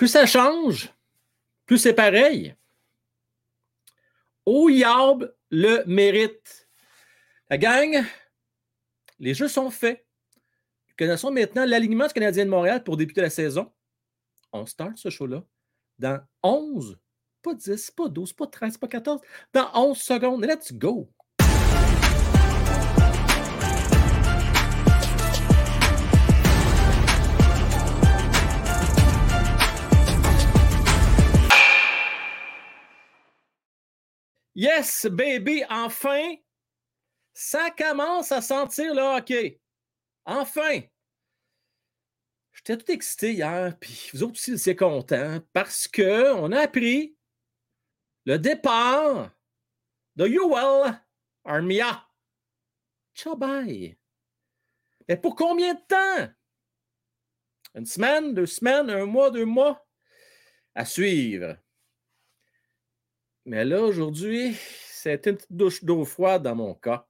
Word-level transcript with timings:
Plus 0.00 0.08
ça 0.08 0.24
change, 0.24 0.88
plus 1.66 1.76
c'est 1.76 1.92
pareil. 1.92 2.56
Au 4.46 4.70
le 4.70 5.84
mérite. 5.84 6.70
La 7.50 7.58
gang, 7.58 8.02
les 9.18 9.34
jeux 9.34 9.46
sont 9.46 9.68
faits. 9.68 10.06
Nous 10.88 10.94
connaissons 10.96 11.30
maintenant 11.30 11.66
l'alignement 11.66 12.06
du 12.06 12.14
Canadien 12.14 12.46
de 12.46 12.50
Montréal 12.50 12.82
pour 12.82 12.96
débuter 12.96 13.20
la 13.20 13.28
saison. 13.28 13.70
On 14.54 14.64
start 14.64 14.96
ce 14.96 15.10
show-là 15.10 15.44
dans 15.98 16.18
11, 16.42 16.98
pas 17.42 17.52
10, 17.52 17.90
pas 17.90 18.08
12, 18.08 18.32
pas 18.32 18.46
13, 18.46 18.78
pas 18.78 18.88
14, 18.88 19.20
dans 19.52 19.70
11 19.74 19.98
secondes. 19.98 20.46
Let's 20.46 20.72
go! 20.72 21.12
Yes, 34.60 35.06
baby, 35.06 35.64
enfin, 35.70 36.34
ça 37.32 37.70
commence 37.70 38.30
à 38.30 38.42
sentir 38.42 38.94
le 38.94 39.00
hockey. 39.00 39.58
Enfin. 40.26 40.82
J'étais 42.52 42.76
tout 42.76 42.92
excité 42.92 43.32
hier, 43.32 43.74
puis 43.80 44.10
vous 44.12 44.22
autres 44.22 44.34
aussi, 44.34 44.58
c'est 44.58 44.76
content, 44.76 45.40
parce 45.54 45.88
qu'on 45.88 46.52
a 46.52 46.60
appris 46.60 47.16
le 48.26 48.38
départ 48.38 49.30
de 50.16 50.28
Yuel 50.28 51.00
Armia. 51.42 52.06
Ciao, 53.14 53.36
bye. 53.36 53.96
Mais 55.08 55.16
pour 55.16 55.36
combien 55.36 55.72
de 55.72 55.80
temps? 55.88 56.34
Une 57.76 57.86
semaine, 57.86 58.34
deux 58.34 58.44
semaines, 58.44 58.90
un 58.90 59.06
mois, 59.06 59.30
deux 59.30 59.46
mois? 59.46 59.88
À 60.74 60.84
suivre. 60.84 61.56
Mais 63.50 63.64
là, 63.64 63.82
aujourd'hui, 63.82 64.54
c'est 64.86 65.26
une 65.26 65.34
petite 65.34 65.52
douche 65.52 65.82
d'eau 65.82 66.04
froide 66.04 66.44
dans 66.44 66.54
mon 66.54 66.72
cas. 66.72 67.08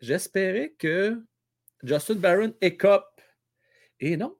J'espérais 0.00 0.72
que 0.78 1.20
Justin 1.82 2.14
Barron 2.14 2.54
écope. 2.60 3.20
Et 3.98 4.16
non, 4.16 4.38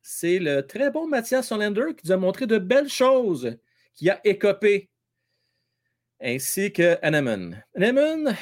c'est 0.00 0.38
le 0.38 0.66
très 0.66 0.90
bon 0.90 1.06
Mathias 1.06 1.48
Solander 1.48 1.94
qui 1.94 2.06
nous 2.06 2.12
a 2.12 2.16
montré 2.16 2.46
de 2.46 2.56
belles 2.56 2.88
choses, 2.88 3.58
qui 3.92 4.08
a 4.08 4.18
écopé, 4.24 4.88
ainsi 6.18 6.72
que 6.72 6.96
Hanneman. 7.02 7.62
Hanneman, 7.74 8.34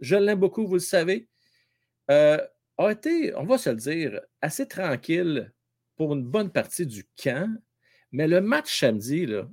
je 0.00 0.16
l'aime 0.16 0.40
beaucoup, 0.40 0.66
vous 0.66 0.74
le 0.74 0.80
savez, 0.80 1.28
euh, 2.10 2.44
a 2.78 2.90
été, 2.90 3.32
on 3.36 3.44
va 3.44 3.58
se 3.58 3.70
le 3.70 3.76
dire, 3.76 4.20
assez 4.40 4.66
tranquille 4.66 5.54
pour 5.94 6.14
une 6.14 6.24
bonne 6.24 6.50
partie 6.50 6.84
du 6.84 7.04
camp, 7.16 7.62
mais 8.10 8.26
le 8.26 8.40
match 8.40 8.80
samedi, 8.80 9.26
là, 9.26 9.48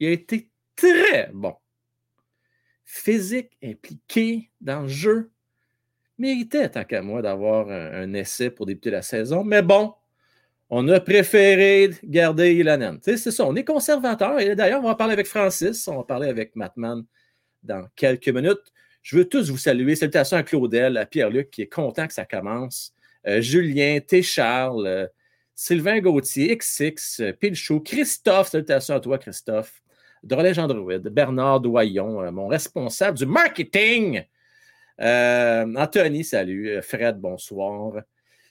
il 0.00 0.08
a 0.08 0.10
été 0.10 0.50
très 0.78 1.30
bon. 1.32 1.54
Physique, 2.84 3.50
impliqué 3.62 4.50
dans 4.60 4.82
le 4.82 4.88
jeu. 4.88 5.30
Méritait, 6.16 6.70
tant 6.70 6.84
qu'à 6.84 7.02
moi, 7.02 7.20
d'avoir 7.22 7.68
un, 7.68 8.12
essai 8.14 8.50
pour 8.50 8.66
débuter 8.66 8.90
la 8.90 9.02
saison. 9.02 9.44
Mais 9.44 9.62
bon, 9.62 9.94
on 10.70 10.88
a 10.88 11.00
préféré 11.00 11.90
garder 12.02 12.54
Ilanen. 12.54 12.98
C'est 13.02 13.18
ça, 13.18 13.44
on 13.44 13.54
est 13.56 13.64
conservateur. 13.64 14.40
Et 14.40 14.56
d'ailleurs, 14.56 14.80
on 14.82 14.88
va 14.88 14.94
parler 14.94 15.12
avec 15.12 15.26
Francis, 15.26 15.86
on 15.86 15.98
va 15.98 16.04
parler 16.04 16.28
avec 16.28 16.56
Matman 16.56 17.04
dans 17.62 17.86
quelques 17.94 18.28
minutes. 18.28 18.72
Je 19.02 19.16
veux 19.16 19.28
tous 19.28 19.50
vous 19.50 19.58
saluer. 19.58 19.94
Salutations 19.94 20.36
à 20.36 20.42
Claudel, 20.42 20.96
à 20.96 21.06
Pierre-Luc, 21.06 21.50
qui 21.50 21.62
est 21.62 21.72
content 21.72 22.06
que 22.06 22.12
ça 22.12 22.24
commence. 22.24 22.94
Euh, 23.26 23.40
Julien, 23.40 24.00
T. 24.00 24.22
Charles, 24.22 24.86
euh, 24.86 25.06
Sylvain 25.54 26.00
Gauthier, 26.00 26.56
XX, 26.56 27.20
euh, 27.20 27.80
Christophe, 27.84 28.48
salutations 28.48 28.94
à 28.94 29.00
toi, 29.00 29.18
Christophe. 29.18 29.82
Drolège 30.22 30.58
Android, 30.58 30.98
Bernard 30.98 31.60
Doyon, 31.60 32.22
euh, 32.22 32.30
mon 32.30 32.48
responsable 32.48 33.18
du 33.18 33.26
marketing. 33.26 34.24
Euh, 35.00 35.74
Anthony, 35.76 36.24
salut. 36.24 36.70
Euh, 36.70 36.82
Fred, 36.82 37.18
bonsoir. 37.18 38.02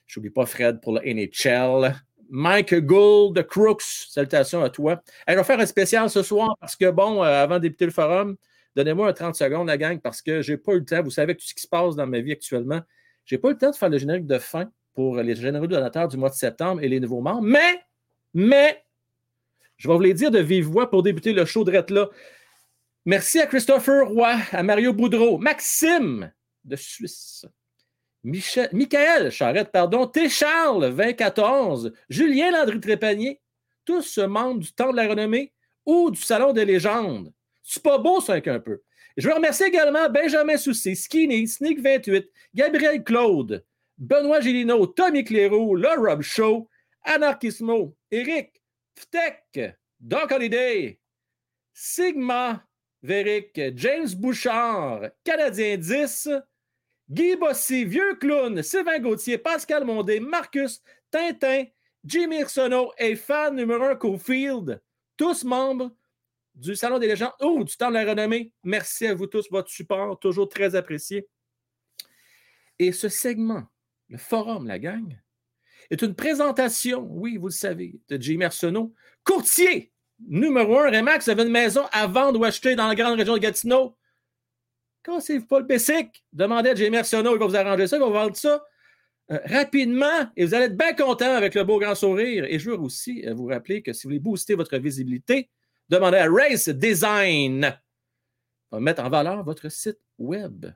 Je 0.06 0.20
n'oublie 0.20 0.30
pas 0.30 0.46
Fred 0.46 0.80
pour 0.82 0.94
le 0.94 1.02
NHL. 1.02 1.94
Mike 2.30 2.76
Gould 2.76 3.36
de 3.36 3.42
Crooks, 3.42 3.82
salutations 4.10 4.62
à 4.64 4.70
toi. 4.70 5.02
je 5.28 5.34
vais 5.34 5.44
faire 5.44 5.60
un 5.60 5.66
spécial 5.66 6.10
ce 6.10 6.24
soir 6.24 6.58
parce 6.60 6.76
que, 6.76 6.90
bon, 6.92 7.22
avant 7.22 7.60
de 7.60 7.74
le 7.80 7.90
forum, 7.90 8.36
donnez-moi 8.76 9.08
un 9.08 9.14
30 9.14 9.36
secondes, 9.36 9.68
la 9.68 9.78
gang, 9.78 10.00
parce 10.02 10.22
que 10.22 10.42
je 10.42 10.52
n'ai 10.52 10.58
pas 10.58 10.74
eu 10.74 10.80
le 10.80 10.86
temps. 10.86 11.02
Vous 11.02 11.10
savez 11.10 11.36
tout 11.36 11.46
ce 11.46 11.54
qui 11.54 11.62
se 11.62 11.68
passe 11.68 11.96
dans 11.96 12.08
ma 12.08 12.20
vie 12.20 12.34
actuellement. 12.34 12.82
Je 13.24 13.36
n'ai 13.36 13.40
pas 13.40 13.50
eu 13.50 13.54
le 13.54 13.58
temps 13.58 13.72
de 13.72 13.76
faire 13.76 13.90
le 13.90 13.98
générique 13.98 14.28
de 14.28 14.40
fin 14.40 14.70
pour 14.94 15.18
les 15.18 15.36
généraux 15.36 15.68
donateurs 15.68 16.08
du 16.08 16.18
mois 16.18 16.30
de 16.30 16.36
septembre 16.36 16.82
et 16.82 16.90
les 16.90 17.00
nouveaux 17.00 17.22
membres. 17.22 17.44
Mais, 17.44 17.82
mais, 18.34 18.84
je 19.78 19.88
vais 19.88 19.94
vous 19.94 20.02
les 20.02 20.14
dire 20.14 20.32
de 20.32 20.40
vive 20.40 20.66
voix 20.66 20.90
pour 20.90 21.04
débuter 21.04 21.34
le 21.34 21.46
show 21.46 21.64
de 21.64 21.72
là. 21.72 22.10
Merci 23.06 23.40
à 23.40 23.48
Christopher 23.48 24.08
Roy, 24.08 24.36
à 24.52 24.64
Mario 24.64 24.94
Boudreau, 24.94 25.38
Maxime 25.38 26.32
de 26.66 26.76
Suisse, 26.76 27.46
Michael 28.24 29.32
Charrette, 29.32 29.72
pardon, 29.72 30.06
T. 30.08 30.28
Charles, 30.28 30.94
2014, 30.94 31.94
Julien 32.10 32.52
Landry 32.52 32.82
Trépanier, 32.82 33.40
tous 33.86 34.18
membres 34.18 34.60
du 34.60 34.74
Temps 34.74 34.92
de 34.92 34.98
la 34.98 35.08
Renommée 35.08 35.54
ou 35.86 36.12
du 36.12 36.22
Salon 36.22 36.52
des 36.52 36.66
légendes. 36.66 37.32
C'est 37.64 37.82
pas 37.82 37.98
beau, 37.98 38.20
ça, 38.20 38.34
un 38.34 38.60
peu. 38.60 38.82
Je 39.16 39.28
veux 39.28 39.34
remercier 39.34 39.68
également 39.68 40.10
Benjamin 40.10 40.58
Soucy, 40.58 40.96
Skinny, 40.96 41.48
Sneak 41.48 41.80
28, 41.80 42.30
Gabriel 42.54 43.04
Claude, 43.04 43.64
Benoît 43.98 44.42
Gélino, 44.42 44.86
Tommy 44.88 45.24
Cléroux, 45.24 45.76
Le 45.76 45.90
Rob 45.98 46.22
Show, 46.22 46.70
Anarchismo, 47.04 47.96
Eric, 48.12 48.57
Ftech, 48.98 49.78
Doc 50.00 50.32
Holiday, 50.32 51.00
Sigma. 51.74 52.68
Veric, 53.04 53.60
James 53.76 54.16
Bouchard, 54.16 55.12
Canadien 55.24 55.78
10, 55.78 56.30
Guy 57.10 57.36
Bossy, 57.36 57.86
Vieux 57.86 58.16
Clown, 58.16 58.62
Sylvain 58.64 59.00
Gauthier, 59.00 59.38
Pascal 59.38 59.86
Mondé, 59.86 60.20
Marcus, 60.20 60.82
Tintin, 61.12 61.66
Jimmy 62.04 62.40
Irsono 62.40 62.92
et 62.98 63.16
fan 63.16 63.56
numéro 63.56 63.84
1 63.84 63.96
Cofield, 63.96 64.82
tous 65.16 65.44
membres 65.44 65.96
du 66.56 66.76
Salon 66.76 66.98
des 66.98 67.08
légendes 67.08 67.34
ou 67.42 67.64
du 67.64 67.78
Temps 67.78 67.90
de 67.90 67.94
la 67.94 68.04
renommée. 68.04 68.52
Merci 68.64 69.08
à 69.08 69.14
vous 69.14 69.28
tous, 69.28 69.48
votre 69.52 69.70
support, 69.70 70.20
toujours 70.20 70.50
très 70.50 70.76
apprécié. 70.76 71.28
Et 72.80 72.92
ce 72.92 73.10
segment, 73.10 73.64
le 74.10 74.18
forum, 74.18 74.68
la 74.68 74.80
gang, 74.80 75.18
est 75.90 76.02
une 76.02 76.16
présentation, 76.16 77.08
oui, 77.10 77.38
vous 77.38 77.48
le 77.48 77.52
savez, 77.52 78.00
de 78.10 78.22
Jimmy 78.22 78.46
Arsenault, 78.46 78.94
courtier 79.24 79.92
numéro 80.28 80.80
un. 80.80 80.92
Remax 80.92 81.28
avait 81.28 81.44
une 81.44 81.52
maison 81.52 81.84
à 81.92 82.08
vendre 82.08 82.40
ou 82.40 82.44
acheter 82.44 82.76
dans 82.76 82.88
la 82.88 82.96
grande 82.96 83.18
région 83.18 83.34
de 83.34 83.40
Gatineau. 83.40 83.96
Cassez-vous 85.04 85.46
pas 85.46 85.62
le. 85.62 85.68
Demandez 86.34 86.72
à 86.72 86.76
Jimmy 86.76 86.98
Arsenault, 86.98 87.36
il 87.36 87.40
va 87.40 87.46
vous 87.46 87.56
arranger 87.56 87.88
ça, 87.88 87.98
il 87.98 88.00
va 88.00 88.08
vous 88.08 88.14
vendre 88.14 88.36
ça 88.36 88.64
euh, 89.32 89.40
rapidement 89.46 90.30
et 90.38 90.46
vous 90.46 90.54
allez 90.54 90.66
être 90.66 90.78
bien 90.78 90.94
content 90.94 91.34
avec 91.34 91.54
le 91.56 91.64
beau 91.64 91.80
grand 91.80 91.96
sourire. 91.96 92.46
Et 92.46 92.60
je 92.60 92.70
veux 92.70 92.78
aussi 92.78 93.26
euh, 93.26 93.34
vous 93.34 93.46
rappeler 93.48 93.82
que 93.82 93.94
si 93.94 94.04
vous 94.04 94.10
voulez 94.10 94.20
booster 94.20 94.56
votre 94.56 94.78
visibilité, 94.78 95.50
demandez 95.90 96.18
à 96.18 96.30
Race 96.30 96.70
Design. 96.70 97.78
Va 98.72 98.80
mettre 98.80 99.04
en 99.04 99.10
valeur 99.10 99.44
votre 99.44 99.70
site 99.70 100.00
web. 100.18 100.68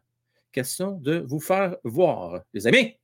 Question 0.51 0.91
de 0.91 1.23
vous 1.25 1.39
faire 1.39 1.77
voir, 1.83 2.41
les 2.53 2.67
amis. 2.67 3.00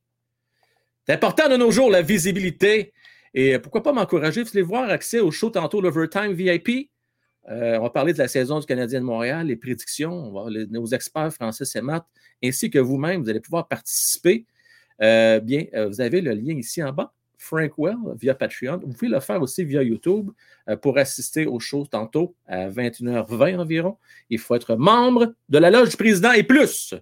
C'est 1.07 1.13
important 1.13 1.47
de 1.47 1.55
nos 1.55 1.71
jours, 1.71 1.89
la 1.89 2.01
visibilité. 2.01 2.91
Et 3.33 3.57
pourquoi 3.59 3.81
pas 3.81 3.93
m'encourager? 3.93 4.43
Vous 4.43 4.49
allez 4.53 4.61
voir 4.61 4.89
accès 4.89 5.21
au 5.21 5.31
show 5.31 5.49
tantôt, 5.49 5.79
l'Overtime 5.79 6.33
VIP. 6.33 6.91
Euh, 7.49 7.77
on 7.79 7.83
va 7.83 7.89
parler 7.89 8.11
de 8.11 8.17
la 8.17 8.27
saison 8.27 8.59
du 8.59 8.65
Canadien 8.65 8.99
de 8.99 9.05
Montréal, 9.05 9.47
les 9.47 9.55
prédictions, 9.55 10.33
nos 10.49 10.85
experts 10.87 11.31
Francis 11.31 11.73
et 11.77 11.81
Matt, 11.81 12.05
ainsi 12.43 12.69
que 12.69 12.79
vous-même, 12.79 13.23
vous 13.23 13.29
allez 13.29 13.39
pouvoir 13.39 13.69
participer. 13.69 14.45
Euh, 15.01 15.39
bien, 15.39 15.63
euh, 15.75 15.87
vous 15.87 16.01
avez 16.01 16.19
le 16.19 16.33
lien 16.33 16.57
ici 16.57 16.83
en 16.83 16.91
bas, 16.91 17.13
Frank 17.37 17.71
Well, 17.77 17.95
via 18.19 18.35
Patreon. 18.35 18.81
Vous 18.85 18.91
pouvez 18.91 19.07
le 19.07 19.21
faire 19.21 19.41
aussi 19.41 19.63
via 19.63 19.83
YouTube 19.83 20.31
pour 20.81 20.97
assister 20.97 21.45
au 21.45 21.57
show 21.61 21.87
tantôt 21.89 22.35
à 22.47 22.67
21h20 22.69 23.59
environ. 23.59 23.97
Il 24.29 24.39
faut 24.39 24.55
être 24.55 24.75
membre 24.75 25.33
de 25.47 25.57
la 25.57 25.71
loge 25.71 25.91
du 25.91 25.95
président 25.95 26.33
et 26.33 26.43
plus. 26.43 26.93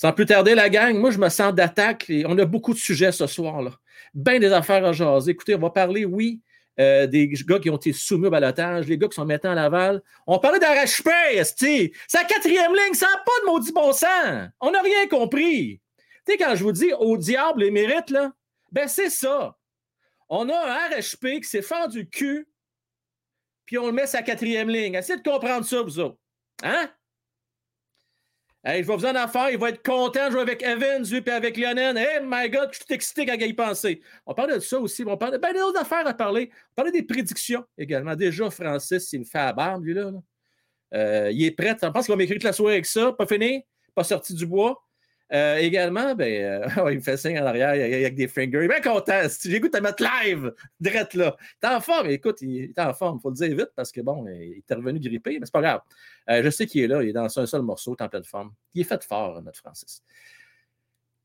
Sans 0.00 0.12
plus 0.12 0.26
tarder, 0.26 0.54
la 0.54 0.68
gang, 0.68 0.96
moi, 0.96 1.10
je 1.10 1.18
me 1.18 1.28
sens 1.28 1.52
d'attaque. 1.52 2.06
On 2.26 2.38
a 2.38 2.44
beaucoup 2.44 2.72
de 2.72 2.78
sujets 2.78 3.10
ce 3.10 3.26
soir. 3.26 3.62
là. 3.62 3.72
Bien 4.14 4.38
des 4.38 4.52
affaires 4.52 4.84
à 4.84 4.92
jaser. 4.92 5.32
Écoutez, 5.32 5.56
on 5.56 5.58
va 5.58 5.70
parler, 5.70 6.04
oui, 6.04 6.40
euh, 6.78 7.08
des 7.08 7.26
gars 7.26 7.58
qui 7.58 7.68
ont 7.68 7.78
été 7.78 7.92
soumis 7.92 8.28
au 8.28 8.30
balotage, 8.30 8.86
les 8.86 8.96
gars 8.96 9.08
qui 9.08 9.16
sont 9.16 9.24
maintenant 9.24 9.50
à 9.50 9.54
Laval. 9.56 10.00
On 10.24 10.38
parlait 10.38 10.60
d'arrache 10.60 11.02
C'est 11.42 11.90
la 12.14 12.22
quatrième 12.22 12.76
ligne, 12.76 12.94
ça 12.94 13.06
n'a 13.06 13.16
pas 13.16 13.40
de 13.42 13.46
maudit 13.46 13.72
bon 13.72 13.92
sens? 13.92 14.48
On 14.60 14.70
n'a 14.70 14.82
rien 14.82 15.08
compris. 15.08 15.80
Tu 16.24 16.32
sais, 16.32 16.38
quand 16.38 16.54
je 16.54 16.62
vous 16.62 16.70
dis 16.70 16.92
au 16.92 17.16
diable 17.16 17.64
les 17.64 17.72
mérites, 17.72 18.10
là, 18.10 18.30
ben 18.70 18.86
c'est 18.86 19.10
ça. 19.10 19.56
On 20.28 20.48
a 20.48 20.54
un 20.54 20.96
RHP 20.96 21.40
qui 21.40 21.48
s'est 21.48 21.60
fendu 21.60 22.02
le 22.02 22.04
cul, 22.04 22.48
puis 23.66 23.78
on 23.78 23.86
le 23.86 23.92
met 23.92 24.06
sa 24.06 24.22
quatrième 24.22 24.70
ligne. 24.70 24.94
Essayez 24.94 25.18
de 25.18 25.28
comprendre 25.28 25.66
ça, 25.66 25.82
vous 25.82 25.98
autres. 25.98 26.18
Hein? 26.62 26.88
Hey, 28.68 28.82
je 28.82 28.88
vais 28.88 28.96
vous 28.96 29.06
en 29.06 29.28
faire. 29.28 29.48
Il 29.50 29.56
va 29.56 29.70
être 29.70 29.82
content 29.82 30.26
de 30.26 30.32
jouer 30.32 30.42
avec 30.42 30.62
Evans, 30.62 31.02
lui, 31.02 31.22
puis 31.22 31.32
avec 31.32 31.56
Lionel. 31.56 31.96
Hey, 31.96 32.20
my 32.22 32.50
God, 32.50 32.68
je 32.70 32.76
suis 32.76 32.84
excité 32.90 33.24
quand 33.24 33.32
il 33.32 33.46
y 33.46 33.54
pensait. 33.54 33.98
On 34.26 34.34
parle 34.34 34.56
de 34.56 34.60
ça 34.60 34.78
aussi. 34.78 35.04
On 35.06 35.16
parle 35.16 35.32
de 35.32 35.38
ben, 35.38 35.54
d'autres 35.54 35.80
affaires 35.80 36.06
à 36.06 36.12
parler. 36.12 36.50
On 36.72 36.82
parle 36.82 36.92
des 36.92 37.02
prédictions 37.02 37.64
également. 37.78 38.14
Déjà, 38.14 38.50
Francis, 38.50 39.10
il 39.14 39.20
me 39.20 39.24
fait 39.24 39.38
la 39.38 39.54
barbe, 39.54 39.84
lui, 39.84 39.94
là. 39.94 40.10
Euh, 40.92 41.30
il 41.32 41.46
est 41.46 41.52
prêt. 41.52 41.74
Je 41.82 41.86
pense 41.88 42.04
qu'il 42.04 42.12
va 42.12 42.16
m'écrire 42.16 42.36
toute 42.36 42.44
la 42.44 42.52
soirée 42.52 42.74
avec 42.74 42.84
ça? 42.84 43.10
Pas 43.10 43.26
fini, 43.26 43.64
pas 43.94 44.04
sorti 44.04 44.34
du 44.34 44.44
bois? 44.44 44.78
Euh, 45.30 45.56
également, 45.56 46.14
ben, 46.14 46.68
euh, 46.78 46.90
il 46.90 46.96
me 46.96 47.00
fait 47.02 47.16
signe 47.16 47.38
en 47.38 47.44
arrière 47.44 47.70
avec 47.70 48.14
des 48.14 48.28
fingers. 48.28 48.58
Il 48.60 48.64
est 48.64 48.68
bien 48.68 48.80
content. 48.80 49.20
J'ai 49.44 49.60
goût 49.60 49.68
de 49.68 49.78
mettre 49.78 50.02
live, 50.02 50.54
direct 50.80 51.14
là. 51.14 51.36
Il 51.62 51.66
est 51.66 51.74
en 51.74 51.80
forme. 51.80 52.10
Écoute, 52.10 52.40
il 52.40 52.64
est 52.64 52.78
en 52.78 52.94
forme. 52.94 53.18
Il 53.18 53.22
faut 53.22 53.30
le 53.30 53.36
dire 53.36 53.54
vite 53.54 53.72
parce 53.76 53.92
que 53.92 54.00
bon, 54.00 54.26
il 54.26 54.62
est 54.68 54.74
revenu 54.74 54.98
grippé, 54.98 55.38
mais 55.38 55.44
c'est 55.44 55.52
pas 55.52 55.60
grave. 55.60 55.80
Euh, 56.30 56.42
je 56.42 56.50
sais 56.50 56.66
qu'il 56.66 56.82
est 56.82 56.86
là. 56.86 57.02
Il 57.02 57.10
est 57.10 57.12
dans 57.12 57.38
un 57.38 57.46
seul 57.46 57.62
morceau, 57.62 57.94
en 58.00 58.08
pleine 58.08 58.24
forme. 58.24 58.52
Il 58.74 58.80
est 58.80 58.84
fait 58.84 59.04
fort, 59.04 59.42
notre 59.42 59.58
Francis. 59.58 60.02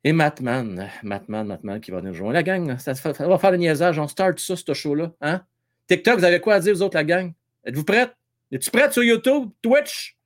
Et 0.04 0.12
Matman, 0.12 0.90
Matman, 1.02 1.48
Matman 1.48 1.80
qui 1.80 1.92
va 1.92 2.02
venir 2.02 2.14
jouer. 2.14 2.34
La 2.34 2.44
gang, 2.44 2.78
ça, 2.78 2.92
va 2.92 3.38
faire 3.38 3.52
le 3.52 3.58
niaisage. 3.58 3.98
On 4.00 4.08
start 4.10 4.38
ça, 4.38 4.56
ce 4.58 4.74
show-là. 4.74 5.14
Hein? 5.22 5.44
TikTok, 5.88 6.20
vous 6.20 6.26
avez 6.26 6.42
quoi 6.42 6.56
à 6.56 6.60
dire, 6.60 6.74
vous 6.74 6.82
autres, 6.82 6.98
la 6.98 7.06
gang? 7.06 7.32
Êtes-vous 7.64 7.86
prêts? 7.86 8.12
Es-tu 8.52 8.70
prête 8.70 8.92
sur 8.92 9.04
YouTube, 9.04 9.50
Twitch? 9.62 10.18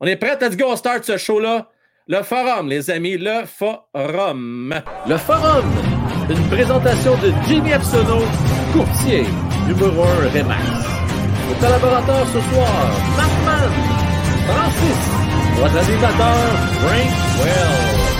On 0.00 0.06
est 0.06 0.16
prêts? 0.16 0.36
Let's 0.38 0.56
go, 0.56 0.66
on 0.68 0.76
start 0.76 1.04
ce 1.04 1.16
show-là. 1.16 1.70
Le 2.06 2.22
forum, 2.22 2.68
les 2.68 2.90
amis, 2.90 3.16
le 3.16 3.46
forum. 3.46 4.74
Le 5.08 5.16
forum, 5.16 5.64
une 6.28 6.48
présentation 6.50 7.12
de 7.16 7.32
Jimmy 7.46 7.70
Epsono, 7.70 8.18
courtier, 8.74 9.24
numéro 9.66 10.02
1 10.02 10.28
Remax. 10.28 10.64
Le 11.48 11.54
collaborateur 11.58 12.26
ce 12.26 12.40
soir, 12.52 12.90
Markman, 13.16 13.72
Francis, 14.46 15.00
votre 15.56 15.78
animateur, 15.78 16.36
Frank 16.82 17.10
Well. 17.42 18.14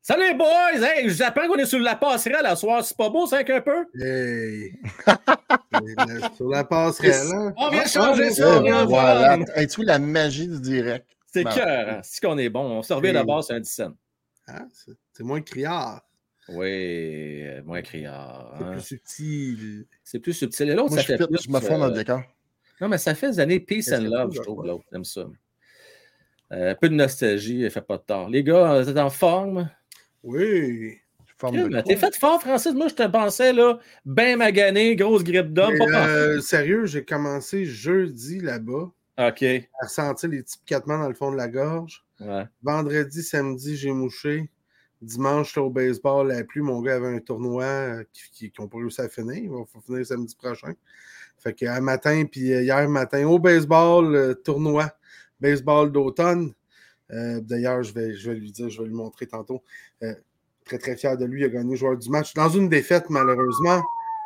Salut 0.00 0.28
les 0.28 0.34
boys! 0.34 0.82
Hey, 0.82 1.10
j'apprends 1.10 1.48
qu'on 1.48 1.58
est 1.58 1.66
sur 1.66 1.80
la 1.80 1.96
passerelle 1.96 2.46
à 2.46 2.56
soir. 2.56 2.82
C'est 2.82 2.96
pas 2.96 3.10
beau, 3.10 3.26
c'est 3.26 3.48
un 3.50 3.60
peu? 3.60 3.84
Hey! 4.00 4.72
sur 6.34 6.48
la 6.48 6.64
passerelle, 6.64 7.28
hein? 7.30 7.52
On 7.58 7.68
vient 7.68 7.84
changer 7.84 8.30
ça! 8.30 8.58
Voilà. 8.86 9.36
Es-tu 9.54 9.84
la 9.84 9.98
magie 9.98 10.48
du 10.48 10.58
direct? 10.58 11.11
C'est 11.32 11.44
cœur, 11.44 11.88
hein? 11.88 12.00
c'est 12.02 12.24
qu'on 12.24 12.36
est 12.38 12.50
bon. 12.50 12.60
On 12.60 12.82
se 12.82 12.92
revient 12.92 13.12
d'abord 13.12 13.42
sur 13.42 13.54
un 13.54 13.60
10 13.60 13.82
ah, 14.48 14.66
c'est 15.12 15.22
moins 15.22 15.40
criard. 15.40 16.02
Oui, 16.48 17.44
moins 17.64 17.80
criard. 17.82 18.54
C'est 18.58 18.64
hein? 18.64 18.72
plus 18.72 18.80
subtil. 18.80 19.86
C'est 20.02 20.18
plus 20.18 20.32
subtil. 20.32 20.68
Et 20.68 20.74
l'autre, 20.74 20.94
ça 20.94 21.02
fait 21.02 21.16
plus. 21.16 21.44
Je 21.44 21.50
me 21.50 21.60
fonds 21.60 21.78
dans 21.78 21.86
le 21.86 21.92
décor. 21.92 22.22
Non, 22.80 22.88
mais 22.88 22.98
ça 22.98 23.14
fait 23.14 23.30
des 23.30 23.40
années 23.40 23.60
peace 23.60 23.92
and 23.92 24.02
love, 24.02 24.32
je 24.34 24.40
trouve, 24.40 24.66
l'autre. 24.66 24.84
J'aime 24.90 25.04
ça. 25.04 25.26
Euh, 26.52 26.72
un 26.72 26.74
peu 26.74 26.88
de 26.88 26.94
nostalgie, 26.94 27.62
elle 27.62 27.70
fait 27.70 27.80
pas 27.80 27.96
de 27.96 28.02
tort. 28.02 28.28
Les 28.28 28.42
gars, 28.42 28.82
vous 28.82 28.88
êtes 28.88 28.98
en 28.98 29.08
forme? 29.08 29.70
Oui. 30.24 30.98
T'es 31.86 31.96
fait 31.96 32.14
fort, 32.14 32.40
Francis. 32.40 32.72
Moi, 32.72 32.88
je 32.88 32.94
te 32.94 33.06
pensais, 33.06 33.52
là, 33.52 33.78
bien 34.04 34.36
magané, 34.36 34.94
grosse 34.96 35.24
grippe 35.24 35.52
d'homme. 35.52 35.74
Euh, 35.80 36.40
sérieux, 36.40 36.86
j'ai 36.86 37.04
commencé 37.04 37.64
jeudi 37.64 38.40
là-bas. 38.40 38.90
OK. 39.18 39.42
À 39.42 39.84
ressentir 39.84 40.30
les 40.30 40.42
petits 40.42 40.58
picotements 40.58 40.98
dans 40.98 41.08
le 41.08 41.14
fond 41.14 41.30
de 41.30 41.36
la 41.36 41.48
gorge. 41.48 42.04
Vendredi, 42.62 43.22
samedi, 43.22 43.76
j'ai 43.76 43.92
mouché. 43.92 44.50
Dimanche, 45.00 45.48
j'étais 45.48 45.60
au 45.60 45.70
baseball. 45.70 46.28
La 46.28 46.44
pluie, 46.44 46.62
mon 46.62 46.80
gars 46.80 46.96
avait 46.96 47.16
un 47.16 47.18
tournoi 47.18 47.64
euh, 47.64 48.04
qui 48.12 48.52
n'ont 48.58 48.68
pas 48.68 48.78
réussi 48.78 49.00
à 49.00 49.08
finir. 49.08 49.34
Il 49.34 49.50
va 49.50 49.64
finir 49.84 50.06
samedi 50.06 50.36
prochain. 50.36 50.74
Fait 51.38 51.52
que 51.52 51.66
un 51.66 51.80
matin, 51.80 52.24
puis 52.30 52.52
euh, 52.52 52.62
hier 52.62 52.88
matin, 52.88 53.26
au 53.26 53.40
baseball, 53.40 54.36
tournoi, 54.44 54.88
baseball 55.40 55.90
d'automne. 55.90 56.54
Euh, 57.10 57.40
d'ailleurs, 57.40 57.82
je 57.82 57.92
vais, 57.92 58.14
je 58.14 58.30
vais 58.30 58.36
lui 58.38 58.52
dire, 58.52 58.70
je 58.70 58.80
vais 58.80 58.88
lui 58.88 58.94
montrer 58.94 59.26
tantôt. 59.26 59.62
très, 60.64 60.78
très 60.78 60.96
fier 60.96 61.18
de 61.18 61.24
lui. 61.24 61.40
Il 61.40 61.44
a 61.46 61.48
gagné 61.48 61.74
joueur 61.74 61.98
du 61.98 62.08
match. 62.08 62.32
Dans 62.34 62.48
une 62.48 62.68
défaite, 62.68 63.10
malheureusement 63.10 63.82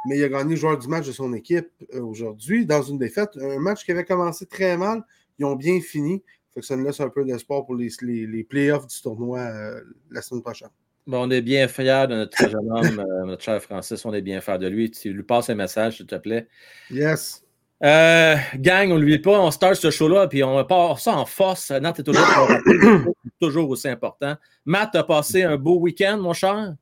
mais 0.07 0.19
il 0.19 0.25
a 0.25 0.29
gagné 0.29 0.57
joueur 0.57 0.79
du 0.79 0.89
match 0.89 1.07
de 1.07 1.13
son 1.13 1.33
équipe 1.35 1.69
euh, 1.95 2.01
aujourd'hui 2.01 2.67
dans 2.67 2.83
une 2.83 2.99
défaite. 2.99 3.31
Un 3.41 3.59
match 3.59 3.85
qui 3.85 3.93
avait 3.93 4.05
commencé 4.05 4.47
très 4.47 4.77
mal. 4.77 5.03
Ils 5.39 5.45
ont 5.45 5.57
bien 5.57 5.81
fini. 5.81 6.23
Fait 6.55 6.61
que 6.61 6.67
ça 6.67 6.77
nous 6.77 6.85
laisse 6.85 7.01
un 7.01 7.11
peu 7.11 7.25
d'espoir 7.25 7.67
pour 7.67 7.75
les, 7.75 7.91
les, 8.01 8.45
playoffs 8.45 8.87
du 8.87 9.01
tournoi 9.03 9.41
euh, 9.41 9.81
la 10.11 10.23
semaine 10.23 10.43
prochaine. 10.43 10.71
Bon, 11.07 11.27
on 11.27 11.31
est 11.31 11.43
bien 11.43 11.69
fiers 11.69 12.07
de 12.09 12.15
notre 12.15 12.37
jeune 12.39 12.71
homme, 12.71 12.99
euh, 12.99 13.27
notre 13.27 13.43
cher 13.43 13.61
Francis. 13.63 14.05
On 14.05 14.15
est 14.15 14.23
bien 14.23 14.41
fiers 14.41 14.59
de 14.59 14.69
lui. 14.69 14.91
Tu 14.91 15.13
lui 15.13 15.23
passes 15.23 15.51
un 15.51 15.55
message, 15.55 15.99
s'il 15.99 16.07
te 16.07 16.17
plaît. 16.17 16.49
Yes. 16.91 17.45
gang, 17.81 18.91
on 18.91 18.99
n'oublie 18.99 19.19
pas, 19.19 19.39
on 19.39 19.51
start 19.51 19.75
ce 19.75 19.91
show-là, 19.91 20.29
puis 20.29 20.43
on 20.43 20.65
part 20.65 20.99
ça 20.99 21.17
en 21.17 21.27
force. 21.27 21.71
Nat 21.71 21.95
est 21.99 22.03
toujours, 22.03 22.25
toujours 23.41 23.69
aussi 23.69 23.89
important. 23.89 24.37
Matt, 24.65 24.93
tu 24.93 24.99
as 24.99 25.05
passé 25.05 25.43
un 25.43 25.57
beau 25.57 25.79
week-end, 25.79 26.19
mon 26.19 26.33
cher? 26.33 26.75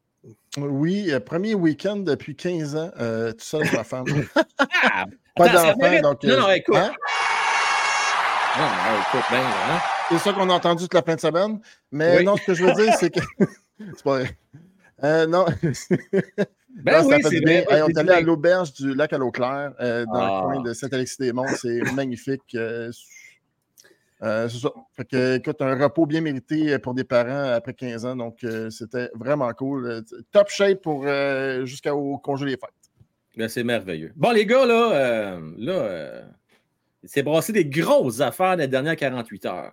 Oui, 0.59 1.11
euh, 1.11 1.19
premier 1.19 1.55
week-end 1.55 1.97
depuis 1.97 2.37
15 2.37 2.77
ans, 2.77 2.91
euh, 3.01 3.33
tout 3.33 3.45
seul 3.45 3.63
avec 3.63 3.73
ma 3.75 3.85
femme. 3.85 4.05
Ah, 4.59 5.05
pas 5.37 5.49
d'enfant, 5.49 6.01
donc. 6.01 6.23
Non, 6.23 6.41
non, 6.41 6.49
euh, 6.49 6.53
écoute. 6.53 6.77
Hein? 6.77 6.93
Non, 8.57 8.65
non, 8.65 9.01
écoute, 9.01 9.25
ben, 9.31 9.41
hein? 9.41 9.81
C'est 10.11 10.19
ça 10.19 10.33
qu'on 10.33 10.49
a 10.49 10.53
entendu 10.53 10.85
toute 10.85 10.95
la 10.95 11.03
fin 11.03 11.17
de 11.17 11.21
semaine. 11.21 11.61
Mais 11.91 12.23
non, 12.23 12.37
ce 12.37 12.45
que 12.45 12.55
je 12.55 12.65
veux 12.65 12.73
dire, 12.75 12.95
c'est 12.99 13.11
que. 13.11 13.21
c'est 13.79 14.03
pas 14.05 14.19
vrai. 14.19 14.39
Euh, 15.03 15.27
non. 15.27 15.47
Ben 16.83 17.05
oui, 17.05 17.17
c'est 17.23 17.41
bien. 17.41 17.65
on 17.69 17.89
est 17.89 17.99
allé 17.99 18.11
à 18.11 18.21
l'auberge 18.21 18.73
du 18.75 18.95
lac 18.95 19.13
à 19.13 19.19
l'eau 19.19 19.33
claire, 19.33 19.73
dans 19.79 19.87
le 19.87 20.05
coin 20.07 20.61
ah. 20.61 20.69
de 20.69 20.73
Saint-Alexis-des-Monts. 20.73 21.57
C'est 21.57 21.81
magnifique. 21.95 22.43
Euh, 22.55 22.93
c'est 24.21 24.59
ça. 24.59 24.71
Fait 24.97 25.05
que, 25.05 25.37
écoute, 25.37 25.61
un 25.61 25.75
repos 25.77 26.07
bien 26.07 26.21
mérité 26.21 26.79
pour 26.79 26.95
des 26.95 27.05
parents 27.05 27.53
après 27.53 27.75
15 27.75 28.07
ans. 28.07 28.17
Donc, 28.17 28.45
euh, 28.45 28.71
c'était 28.71 29.11
vraiment 29.15 29.53
cool. 29.53 29.87
Euh, 29.87 30.03
top 30.33 30.49
shape 30.49 30.83
pour 30.83 31.07
jusqu'au 31.65 32.19
congé 32.19 32.47
des 32.47 32.53
fêtes. 32.53 32.71
Ben, 33.37 33.49
c'est 33.49 33.65
merveilleux. 33.65 34.13
Bon, 34.17 34.31
les 34.31 34.47
gars, 34.47 34.65
là, 34.65 35.41
là 35.59 36.23
c'est 37.03 37.23
brassé 37.23 37.53
des 37.53 37.67
grosses 37.67 38.21
affaires 38.21 38.57
les 38.57 38.69
dernières 38.69 38.97
48 38.97 39.47
heures. 39.47 39.73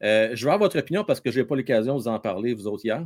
je 0.00 0.44
veux 0.44 0.52
avoir 0.52 0.58
votre 0.58 0.78
opinion 0.78 1.02
parce 1.02 1.20
que 1.20 1.30
je 1.30 1.40
n'ai 1.40 1.46
pas 1.46 1.56
l'occasion 1.56 1.96
de 1.96 2.02
vous 2.02 2.08
en 2.08 2.20
parler, 2.20 2.54
vous 2.54 2.66
autres, 2.66 2.84
hier. 2.84 3.02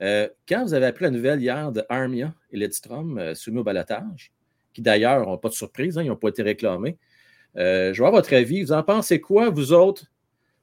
quand 0.00 0.64
vous 0.64 0.74
avez 0.74 0.86
appris 0.86 1.04
la 1.04 1.10
nouvelle 1.10 1.42
hier 1.42 1.72
de 1.72 1.84
Armia 1.88 2.32
et 2.52 2.56
Ledstrom 2.56 3.34
soumis 3.34 3.58
au 3.58 3.64
balotage, 3.64 4.32
qui 4.72 4.80
d'ailleurs 4.80 5.26
n'ont 5.26 5.38
pas 5.38 5.48
de 5.48 5.54
surprise, 5.54 5.98
hein, 5.98 6.02
ils 6.02 6.08
n'ont 6.08 6.16
pas 6.16 6.28
été 6.28 6.42
réclamés, 6.42 6.96
euh, 7.56 7.92
je 7.92 8.02
vois 8.02 8.10
votre 8.10 8.32
avis. 8.34 8.62
Vous 8.62 8.72
en 8.72 8.82
pensez 8.82 9.20
quoi, 9.20 9.50
vous 9.50 9.72
autres, 9.72 10.04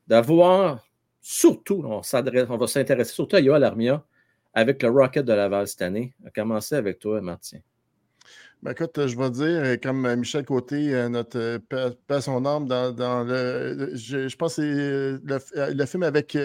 d'avoir 0.08 0.86
surtout, 1.22 1.84
on, 1.86 2.58
va 2.58 2.68
s'intéresser 2.68 3.14
surtout 3.14 3.36
à 3.36 3.40
Yoel 3.40 3.64
Armia 3.64 4.04
avec 4.54 4.84
le 4.84 4.90
Rocket 4.90 5.26
de 5.26 5.34
Laval 5.34 5.68
cette 5.68 5.82
année. 5.82 6.14
Va 6.24 6.30
commencer 6.32 6.76
avec 6.76 7.00
toi, 7.00 7.22
Martin. 7.22 7.60
Ben 8.64 8.72
écoute, 8.72 9.08
je 9.08 9.18
vais 9.18 9.30
dire, 9.32 9.82
comme 9.82 10.16
Michel 10.16 10.46
Côté, 10.46 10.94
euh, 10.94 11.10
notre 11.10 11.58
paix 12.08 12.22
son 12.22 12.46
âme, 12.46 12.68
dans, 12.68 13.24
le. 13.24 13.92
Je, 13.96 14.36
pense 14.36 14.58
que 14.58 15.20
c'est 15.40 15.74
le, 15.74 15.86
film 15.86 16.04
avec. 16.04 16.38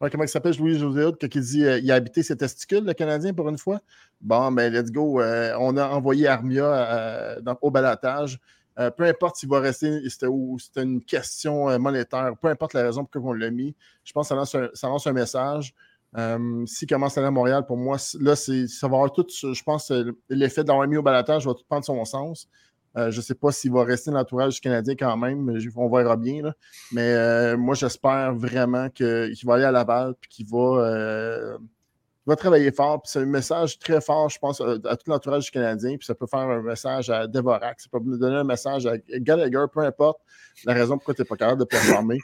comment 0.00 0.24
il 0.24 0.28
s'appelle, 0.28 0.56
Louis-José 0.56 1.10
qui 1.28 1.40
dit 1.40 1.60
il 1.60 1.92
a 1.92 1.96
habité 1.96 2.22
ses 2.22 2.36
testicules, 2.36 2.84
le 2.84 2.94
Canadien, 2.94 3.34
pour 3.34 3.48
une 3.50 3.58
fois. 3.58 3.80
Bon, 4.22 4.50
ben, 4.52 4.72
let's 4.72 4.90
go. 4.90 5.20
on 5.20 5.76
a 5.76 5.88
envoyé 5.88 6.28
Armia 6.28 7.36
au 7.60 7.70
balatage. 7.70 8.40
Euh, 8.78 8.90
peu 8.90 9.04
importe 9.04 9.36
s'il 9.36 9.48
va 9.48 9.60
rester, 9.60 10.08
c'était 10.08 10.82
une 10.82 11.02
question 11.02 11.68
euh, 11.68 11.78
monétaire, 11.78 12.32
peu 12.40 12.48
importe 12.48 12.74
la 12.74 12.82
raison 12.82 13.04
pour 13.04 13.32
laquelle 13.32 13.42
on 13.42 13.44
l'a 13.44 13.50
mis, 13.50 13.74
je 14.04 14.12
pense 14.12 14.28
que 14.28 14.70
ça 14.74 14.88
lance 14.88 15.06
un, 15.06 15.12
message. 15.12 15.74
Euh, 16.16 16.64
s'il 16.66 16.88
commence 16.88 17.16
à 17.16 17.20
aller 17.20 17.28
à 17.28 17.30
Montréal, 17.30 17.66
pour 17.66 17.76
moi, 17.76 17.96
là, 18.20 18.36
ça 18.36 18.52
va 18.82 18.86
avoir 18.86 19.12
tout, 19.12 19.26
je 19.28 19.62
pense, 19.62 19.92
l'effet 20.28 20.64
d'avoir 20.64 20.86
mis 20.88 20.96
au 20.96 21.02
balatage 21.02 21.46
va 21.46 21.54
tout 21.54 21.64
prendre 21.68 21.84
son 21.84 22.04
sens. 22.04 22.48
je 22.96 23.16
ne 23.16 23.22
sais 23.22 23.34
pas 23.34 23.52
s'il 23.52 23.72
va 23.72 23.84
rester 23.84 24.10
dans 24.10 24.18
l'entourage 24.18 24.60
Canadien 24.60 24.94
quand 24.96 25.16
même, 25.16 25.56
on 25.76 25.88
verra 25.88 26.16
bien. 26.16 26.52
Mais 26.92 27.56
moi, 27.56 27.74
j'espère 27.74 28.34
vraiment 28.34 28.88
qu'il 28.88 29.36
va 29.44 29.54
aller 29.54 29.64
à 29.64 29.72
Laval 29.72 30.14
et 30.22 30.26
qu'il 30.28 30.46
va 30.46 31.58
va 32.26 32.36
travailler 32.36 32.70
fort. 32.72 33.02
Puis 33.02 33.12
c'est 33.12 33.20
un 33.20 33.26
message 33.26 33.78
très 33.78 34.00
fort, 34.00 34.28
je 34.28 34.38
pense, 34.38 34.60
à, 34.60 34.78
tout 34.78 35.10
l'entourage 35.10 35.46
du 35.46 35.50
Canadien. 35.50 35.96
Puis 35.96 36.06
ça 36.06 36.14
peut 36.14 36.26
faire 36.26 36.40
un 36.40 36.62
message 36.62 37.10
à 37.10 37.26
Devorak, 37.26 37.80
ça 37.80 37.88
peut 37.90 38.00
donner 38.00 38.36
un 38.36 38.44
message 38.44 38.86
à 38.86 38.96
Gallagher, 39.18 39.64
peu 39.72 39.80
importe 39.80 40.20
la 40.64 40.74
raison 40.74 40.96
pourquoi 40.96 41.14
tu 41.14 41.22
n'es 41.22 41.26
pas 41.26 41.36
capable 41.36 41.60
de 41.60 41.64
performer. 41.64 42.18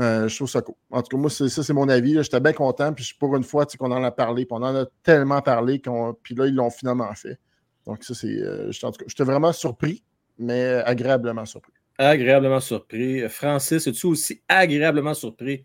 Euh, 0.00 0.26
je 0.26 0.34
trouve 0.34 0.48
ça 0.48 0.62
cool. 0.62 0.74
En 0.90 1.02
tout 1.02 1.14
cas, 1.14 1.20
moi, 1.20 1.28
ça, 1.28 1.48
c'est 1.48 1.72
mon 1.74 1.86
avis. 1.88 2.14
J'étais 2.22 2.40
bien 2.40 2.54
content. 2.54 2.94
Puis 2.94 3.14
pour 3.18 3.36
une 3.36 3.44
fois, 3.44 3.66
qu'on 3.66 3.92
en 3.92 4.02
a 4.02 4.10
parlé. 4.10 4.46
Puis 4.46 4.54
on 4.58 4.62
en 4.62 4.74
a 4.74 4.86
tellement 5.02 5.42
parlé. 5.42 5.80
puis 6.22 6.34
là, 6.34 6.46
ils 6.46 6.54
l'ont 6.54 6.70
finalement 6.70 7.12
fait. 7.14 7.38
Donc, 7.86 8.02
ça, 8.02 8.14
c'est. 8.14 8.38
Euh, 8.38 8.72
j'étais 8.72 9.24
vraiment 9.24 9.52
surpris, 9.52 10.02
mais 10.38 10.82
agréablement 10.86 11.44
surpris. 11.44 11.74
Agréablement 11.98 12.60
surpris. 12.60 13.28
Francis, 13.28 13.86
es-tu 13.86 14.06
aussi 14.06 14.42
agréablement 14.48 15.12
surpris 15.14 15.62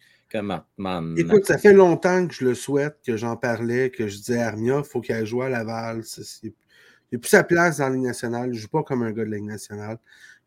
Écoute, 1.18 1.46
ça 1.46 1.58
fait 1.58 1.74
longtemps 1.74 2.28
que 2.28 2.34
je 2.34 2.46
le 2.46 2.56
souhaite, 2.56 2.98
que 3.06 3.18
j'en 3.18 3.38
parlais, 3.38 3.90
que 3.90 4.08
je 4.08 4.18
disais 4.18 4.40
à 4.40 4.48
Armia, 4.48 4.80
il 4.80 4.84
faut 4.84 5.02
qu'elle 5.02 5.26
joue 5.26 5.42
à 5.42 5.50
Laval. 5.50 6.04
Il 6.44 6.52
n'y 7.12 7.16
a 7.16 7.20
plus 7.20 7.30
sa 7.30 7.44
place 7.44 7.78
dans 7.78 7.88
la 7.88 7.96
Ligue 7.96 8.06
nationale. 8.06 8.48
Il 8.48 8.54
ne 8.54 8.58
joue 8.58 8.68
pas 8.68 8.84
comme 8.84 9.04
un 9.04 9.12
gars 9.12 9.24
de 9.24 9.30
la 9.30 9.38
Ligue 9.38 9.46
nationale. 9.46 10.00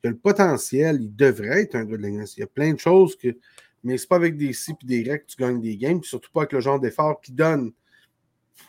il 0.03 0.09
a 0.09 0.11
le 0.11 0.17
potentiel, 0.19 0.99
il 1.01 1.15
devrait 1.15 1.63
être 1.63 1.75
un 1.75 1.85
gars 1.85 1.97
de 1.97 2.07
Il 2.07 2.41
y 2.41 2.43
a 2.43 2.47
plein 2.47 2.73
de 2.73 2.79
choses 2.79 3.17
que. 3.17 3.37
Mais 3.83 3.97
c'est 3.97 4.09
pas 4.09 4.17
avec 4.17 4.37
des 4.37 4.53
si 4.53 4.73
et 4.73 4.87
des 4.87 5.03
règles 5.03 5.25
que 5.25 5.31
tu 5.31 5.37
gagnes 5.39 5.61
des 5.61 5.79
games, 5.79 6.03
surtout 6.03 6.31
pas 6.31 6.41
avec 6.41 6.53
le 6.53 6.61
genre 6.61 6.79
d'effort 6.79 7.19
qui 7.23 7.33
donne 7.33 7.73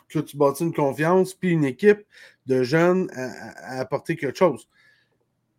que 0.08 0.18
tu 0.20 0.36
bâtis 0.38 0.64
une 0.64 0.72
confiance, 0.72 1.34
puis 1.34 1.50
une 1.50 1.64
équipe 1.64 2.04
de 2.46 2.62
jeunes 2.62 3.10
à, 3.12 3.80
apporter 3.80 4.16
quelque 4.16 4.38
chose. 4.38 4.68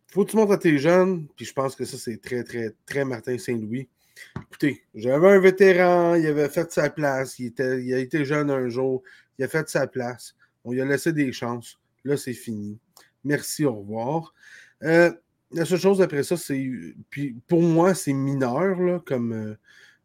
Faut 0.08 0.24
que 0.24 0.30
tu 0.30 0.36
montres 0.36 0.52
à 0.52 0.58
tes 0.58 0.78
jeunes, 0.78 1.26
puis 1.36 1.44
je 1.44 1.52
pense 1.52 1.74
que 1.74 1.84
ça, 1.84 1.96
c'est 1.96 2.20
très, 2.20 2.44
très, 2.44 2.74
très 2.86 3.04
Martin 3.04 3.38
Saint-Louis. 3.38 3.88
Écoutez, 4.36 4.84
j'avais 4.94 5.30
un 5.30 5.40
vétéran, 5.40 6.14
il 6.14 6.26
avait 6.26 6.48
fait 6.48 6.70
sa 6.72 6.90
place, 6.90 7.38
il, 7.38 7.46
était, 7.46 7.82
il 7.82 7.92
a 7.94 7.98
été 7.98 8.24
jeune 8.24 8.50
un 8.50 8.68
jour, 8.68 9.02
il 9.38 9.44
a 9.44 9.48
fait 9.48 9.68
sa 9.68 9.86
place, 9.86 10.36
on 10.64 10.72
lui 10.72 10.80
a 10.80 10.84
laissé 10.84 11.12
des 11.12 11.32
chances. 11.32 11.80
Là, 12.04 12.16
c'est 12.16 12.34
fini. 12.34 12.78
Merci, 13.24 13.64
au 13.64 13.74
revoir. 13.74 14.34
Euh, 14.82 15.10
la 15.52 15.64
seule 15.64 15.78
chose 15.78 16.02
après 16.02 16.22
ça, 16.22 16.36
c'est. 16.36 16.70
Puis 17.10 17.36
pour 17.48 17.62
moi, 17.62 17.94
c'est 17.94 18.12
mineur, 18.12 18.78
là, 18.80 19.00
comme. 19.04 19.32
Euh, 19.32 19.54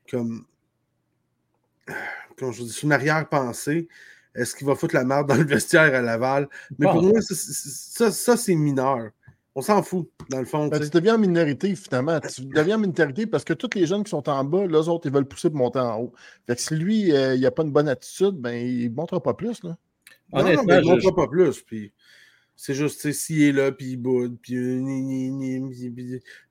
comme. 0.09 0.45
Comme 2.37 2.53
je 2.53 2.63
dis, 2.63 2.71
c'est 2.71 2.83
une 2.83 2.93
arrière-pensée. 2.93 3.87
Est-ce 4.35 4.55
qu'il 4.55 4.67
va 4.67 4.75
foutre 4.75 4.95
la 4.95 5.03
merde 5.03 5.27
dans 5.27 5.35
le 5.35 5.43
vestiaire 5.43 5.93
à 5.93 6.01
Laval? 6.01 6.47
Mais 6.77 6.85
pour 6.85 7.01
moi, 7.01 7.19
ça, 7.21 8.11
ça, 8.11 8.37
c'est 8.37 8.55
mineur. 8.55 9.11
On 9.55 9.61
s'en 9.61 9.81
fout, 9.81 10.09
dans 10.29 10.39
le 10.39 10.45
fond. 10.45 10.67
Ben, 10.67 10.79
tu 10.79 10.89
deviens 10.89 11.15
en 11.15 11.17
minorité, 11.17 11.75
finalement. 11.75 12.19
Tu 12.19 12.45
deviens 12.45 12.77
en 12.77 12.79
minorité 12.79 13.25
parce 13.25 13.43
que 13.43 13.53
tous 13.53 13.69
les 13.75 13.87
jeunes 13.87 14.03
qui 14.03 14.11
sont 14.11 14.29
en 14.29 14.43
bas, 14.43 14.65
les 14.65 14.87
autres, 14.87 15.07
ils 15.07 15.13
veulent 15.13 15.27
pousser 15.27 15.49
pour 15.49 15.57
monter 15.57 15.79
en 15.79 15.99
haut. 15.99 16.13
Fait 16.47 16.55
que 16.55 16.61
si 16.61 16.75
lui, 16.75 17.11
euh, 17.11 17.35
il 17.35 17.41
n'a 17.41 17.51
pas 17.51 17.63
une 17.63 17.71
bonne 17.71 17.89
attitude, 17.89 18.35
ben, 18.35 18.53
il 18.53 18.89
ne 18.89 18.95
montrera 18.95 19.21
pas 19.21 19.33
plus. 19.33 19.63
Là. 19.63 19.77
Non, 20.31 20.43
non, 20.43 20.63
mais 20.63 20.79
il 20.79 20.85
ne 20.85 20.91
montrera 20.91 21.15
pas 21.15 21.27
plus. 21.27 21.61
Puis 21.61 21.91
c'est 22.55 22.73
juste, 22.73 23.11
s'il 23.11 23.41
est 23.41 23.51
là, 23.51 23.71
puis 23.71 23.91
il 23.91 23.97
boude, 23.97 24.37
puis, 24.41 24.55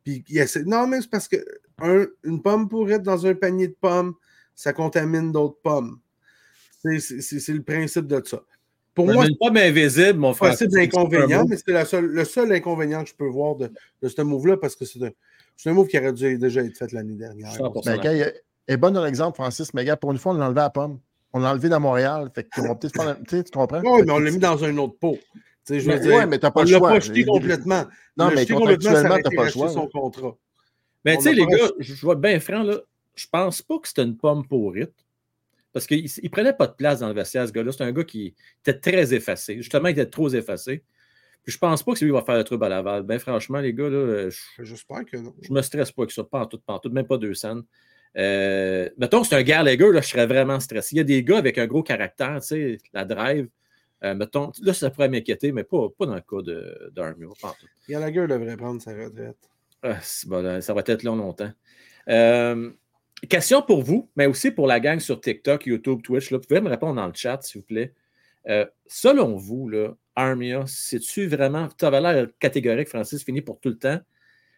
puis, 0.03 0.25
il 0.29 0.39
essaie... 0.39 0.65
Non, 0.65 0.87
mais 0.87 1.01
c'est 1.01 1.11
parce 1.11 1.29
que 1.29 1.37
une 2.25 2.43
pomme 2.43 2.69
pour 2.69 2.91
être 2.91 3.03
dans 3.03 3.27
un 3.27 3.35
panier 3.35 3.69
de 3.69 3.77
pommes, 3.81 4.15
ça 4.55 4.73
contamine 4.73 5.31
d'autres 5.33 5.59
pommes. 5.63 6.01
C'est 6.83 7.49
le 7.49 7.63
principe 7.63 8.07
de 8.07 8.23
ça. 8.25 8.43
Pour 8.99 9.07
moi, 9.07 9.27
une 9.27 9.37
pomme 9.37 9.57
invisible, 9.57 10.19
mon 10.19 10.35
frère. 10.35 10.55
C'est 10.55 10.73
l'inconvénient, 10.73 11.47
mais 11.47 11.57
c'est 11.57 12.01
le 12.01 12.25
seul 12.25 12.53
inconvénient 12.53 13.05
que 13.05 13.11
je 13.11 13.15
peux 13.15 13.29
voir 13.29 13.55
de, 13.55 13.71
de 14.03 14.09
ce 14.09 14.23
move-là, 14.23 14.57
parce 14.57 14.75
que 14.75 14.85
c'est 14.85 15.01
un, 15.05 15.11
un, 15.67 15.73
move 15.73 15.87
qui 15.87 15.97
aurait 15.99 16.13
dû 16.13 16.37
déjà 16.37 16.63
être 16.63 16.77
fait 16.77 16.91
l'année 16.91 17.15
dernière. 17.15 17.53
Mais 17.87 17.99
gars, 17.99 18.13
il 18.13 18.33
est 18.67 18.77
bon 18.77 18.93
dans 18.93 19.05
l'exemple, 19.05 19.37
Francis, 19.37 19.73
mais 19.73 19.85
gars, 19.85 19.97
pour 19.97 20.11
une 20.11 20.19
fois, 20.19 20.33
on 20.33 20.37
l'a 20.37 20.47
enlevé 20.47 20.63
à 20.63 20.71
pomme. 20.71 20.99
On 21.33 21.39
l'a 21.39 21.53
enlevé 21.53 21.69
dans 21.69 21.79
Montréal. 21.79 22.29
Fait 22.35 22.43
que 22.43 22.61
peut-être 22.61 23.45
Tu 23.45 23.53
comprends? 23.53 23.83
Oui, 23.85 24.03
mais 24.05 24.13
on 24.13 24.19
l'a 24.19 24.31
mis 24.33 24.39
dans 24.39 24.65
un 24.65 24.77
autre 24.79 24.99
pot. 24.99 25.17
Je 25.69 25.75
veux 25.75 26.01
dire, 26.01 26.17
ouais, 26.17 26.27
mais 26.27 26.41
t'as 26.41 26.51
pas 26.51 26.63
le 26.63 26.69
choix. 26.69 26.89
pas 26.89 26.99
jeté 27.01 27.25
complètement. 27.25 27.85
Non, 28.17 28.31
mais 28.35 28.47
contractuellement, 28.47 29.19
t'as 29.23 29.37
pas 29.37 29.45
le 29.45 29.51
choix. 29.51 29.69
son 29.69 29.87
contrat. 29.87 30.35
Mais 31.05 31.17
tu 31.19 31.23
sais, 31.23 31.35
les 31.35 31.47
gars, 31.47 31.71
je 31.79 31.95
vois 31.95 32.17
bien 32.17 32.41
franc, 32.41 32.65
là, 32.65 32.79
je 33.15 33.27
pense 33.31 33.63
pas 33.63 33.79
que 33.79 33.87
c'était 33.87 34.03
une 34.03 34.17
pomme 34.17 34.45
pourrite. 34.45 34.93
Parce 35.73 35.87
qu'il 35.87 36.05
ne 36.05 36.29
prenait 36.29 36.53
pas 36.53 36.67
de 36.67 36.73
place 36.73 37.01
dans 37.01 37.09
le 37.09 37.15
vestiaire, 37.15 37.47
ce 37.47 37.53
gars-là. 37.53 37.73
C'est 37.73 37.85
un 37.85 37.93
gars 37.93 38.05
qui 38.05 38.35
était 38.61 38.79
très 38.79 39.15
effacé. 39.15 39.57
Justement, 39.57 39.89
il 39.89 39.93
était 39.93 40.07
trop 40.07 40.29
effacé. 40.31 40.83
Puis 41.45 41.53
je 41.53 41.59
pense 41.59 41.83
pas 41.83 41.93
que 41.93 41.99
c'est 41.99 42.05
lui 42.05 42.13
qui 42.13 42.19
va 42.19 42.25
faire 42.25 42.37
le 42.37 42.45
trouble 42.45 42.65
à 42.65 42.69
Laval. 42.69 43.03
Ben 43.05 43.19
franchement, 43.19 43.59
les 43.59 43.73
gars, 43.73 43.89
là, 43.89 44.29
j'espère 44.59 45.05
que 45.05 45.17
non. 45.17 45.35
Je 45.41 45.53
me 45.53 45.63
stresse 45.63 45.93
pas 45.93 46.03
avec 46.03 46.13
ça, 46.13 46.25
pas 46.25 46.41
en 46.41 46.47
tout, 46.47 46.59
pas 46.59 46.75
en 46.75 46.79
tout, 46.79 46.91
même 46.91 47.07
pas 47.07 47.19
deux 47.19 47.35
scènes. 47.35 47.63
Euh, 48.17 48.89
mettons 48.97 49.23
c'est 49.23 49.37
un 49.37 49.43
gars, 49.43 49.63
les 49.63 49.77
gars, 49.77 49.91
là, 49.91 50.01
je 50.01 50.09
serais 50.09 50.27
vraiment 50.27 50.61
stressé. 50.61 50.97
Il 50.97 50.99
y 50.99 51.01
a 51.01 51.05
des 51.05 51.23
gars 51.23 51.39
avec 51.39 51.59
un 51.59 51.67
gros 51.67 51.83
caractère, 51.83 52.41
tu 52.41 52.49
sais, 52.49 52.79
la 52.93 53.05
drive. 53.05 53.49
Euh, 54.05 54.15
mettons, 54.15 54.53
là, 54.63 54.73
ça 54.75 54.91
pourrait 54.91 55.09
m'inquiéter, 55.09 55.53
mais 55.53 55.65
pas, 55.65 55.89
pas 55.97 56.07
dans 56.07 56.15
le 56.15 56.21
cas 56.21 56.91
d'Armio. 56.93 57.35
Gallagher 57.89 58.27
devrait 58.27 58.57
prendre 58.57 58.81
sa 58.81 58.93
retraite. 58.93 59.37
Ah, 59.83 60.01
ça 60.01 60.75
va 60.75 60.83
être 60.87 61.03
long 61.03 61.17
longtemps. 61.17 61.51
Euh, 62.09 62.71
question 63.27 63.63
pour 63.63 63.83
vous, 63.83 64.09
mais 64.17 64.27
aussi 64.27 64.51
pour 64.51 64.67
la 64.67 64.81
gang 64.81 65.01
sur 65.01 65.21
TikTok, 65.21 65.67
YouTube, 65.67 66.03
Twitch. 66.03 66.31
Là, 66.31 66.39
vous 66.39 66.47
pouvez 66.47 66.61
me 66.61 66.69
répondre 66.69 66.95
dans 66.95 67.07
le 67.07 67.15
chat, 67.15 67.43
s'il 67.43 67.61
vous 67.61 67.67
plaît. 67.67 67.95
Euh, 68.49 68.65
selon 68.87 69.37
vous, 69.37 69.71
Armia, 70.15 70.65
c'est-tu 70.67 71.27
vraiment. 71.27 71.69
Tu 71.79 71.85
avais 71.85 72.01
l'air 72.01 72.29
catégorique, 72.39 72.89
Francis, 72.89 73.25
fini 73.25 73.41
pour 73.41 73.61
tout 73.61 73.71
le 73.71 73.79
temps. 73.79 74.01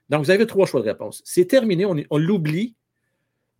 Donc, 0.08 0.24
vous 0.24 0.30
avez 0.30 0.46
trois 0.46 0.66
choix 0.66 0.80
de 0.80 0.86
réponse. 0.86 1.22
C'est 1.24 1.46
terminé, 1.46 1.86
on, 1.86 2.18
l'oublie. 2.18 2.74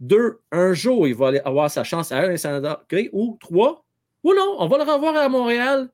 Deux, 0.01 0.41
un 0.51 0.73
jour, 0.73 1.07
il 1.07 1.15
va 1.15 1.31
avoir 1.45 1.71
sa 1.71 1.85
chance 1.85 2.11
à 2.11 2.19
un 2.19 2.37
Canada. 2.37 2.85
Ou 3.13 3.37
trois, 3.39 3.85
ou 4.23 4.35
non, 4.35 4.57
on 4.59 4.67
va 4.67 4.79
le 4.79 4.91
revoir 4.91 5.17
à 5.17 5.29
Montréal 5.29 5.89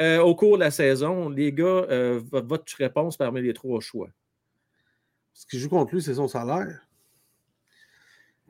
euh, 0.00 0.20
au 0.20 0.34
cours 0.34 0.56
de 0.56 0.64
la 0.64 0.70
saison. 0.70 1.28
Les 1.28 1.52
gars, 1.52 1.64
euh, 1.64 2.20
votre 2.30 2.76
réponse 2.76 3.16
parmi 3.16 3.42
les 3.42 3.54
trois 3.54 3.80
choix. 3.80 4.08
Ce 5.32 5.46
qui 5.46 5.58
joue 5.58 5.68
contre 5.68 5.94
lui, 5.94 6.02
c'est 6.02 6.14
son 6.14 6.28
salaire. 6.28 6.86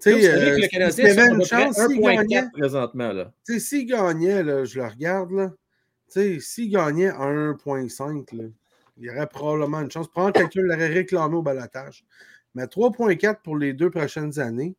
Tu 0.03 0.11
sais, 0.11 0.33
euh, 0.33 0.59
le 0.59 0.69
Canadien, 0.69 1.15
c'est 1.15 1.29
une 1.31 1.45
chance, 1.45 1.79
1.4 1.79 2.51
présentement. 2.53 3.13
S'il 3.45 3.87
gagnait, 3.87 4.43
là, 4.43 4.65
je 4.65 4.81
le 4.81 4.87
regarde, 4.87 5.31
là. 5.31 5.53
S'il 6.09 6.71
gagnait 6.71 7.11
1.5, 7.11 8.27
il 8.99 9.05
y 9.05 9.11
aurait 9.11 9.27
probablement 9.29 9.81
une 9.81 9.91
chance. 9.91 10.09
Prendre 10.09 10.33
quelqu'un 10.33 10.63
l'aurait 10.63 10.89
réclamé 10.89 11.37
au 11.37 11.43
balotage. 11.43 12.05
Mais 12.55 12.65
3.4 12.65 13.43
pour 13.43 13.57
les 13.57 13.73
deux 13.73 13.91
prochaines 13.91 14.39
années, 14.39 14.75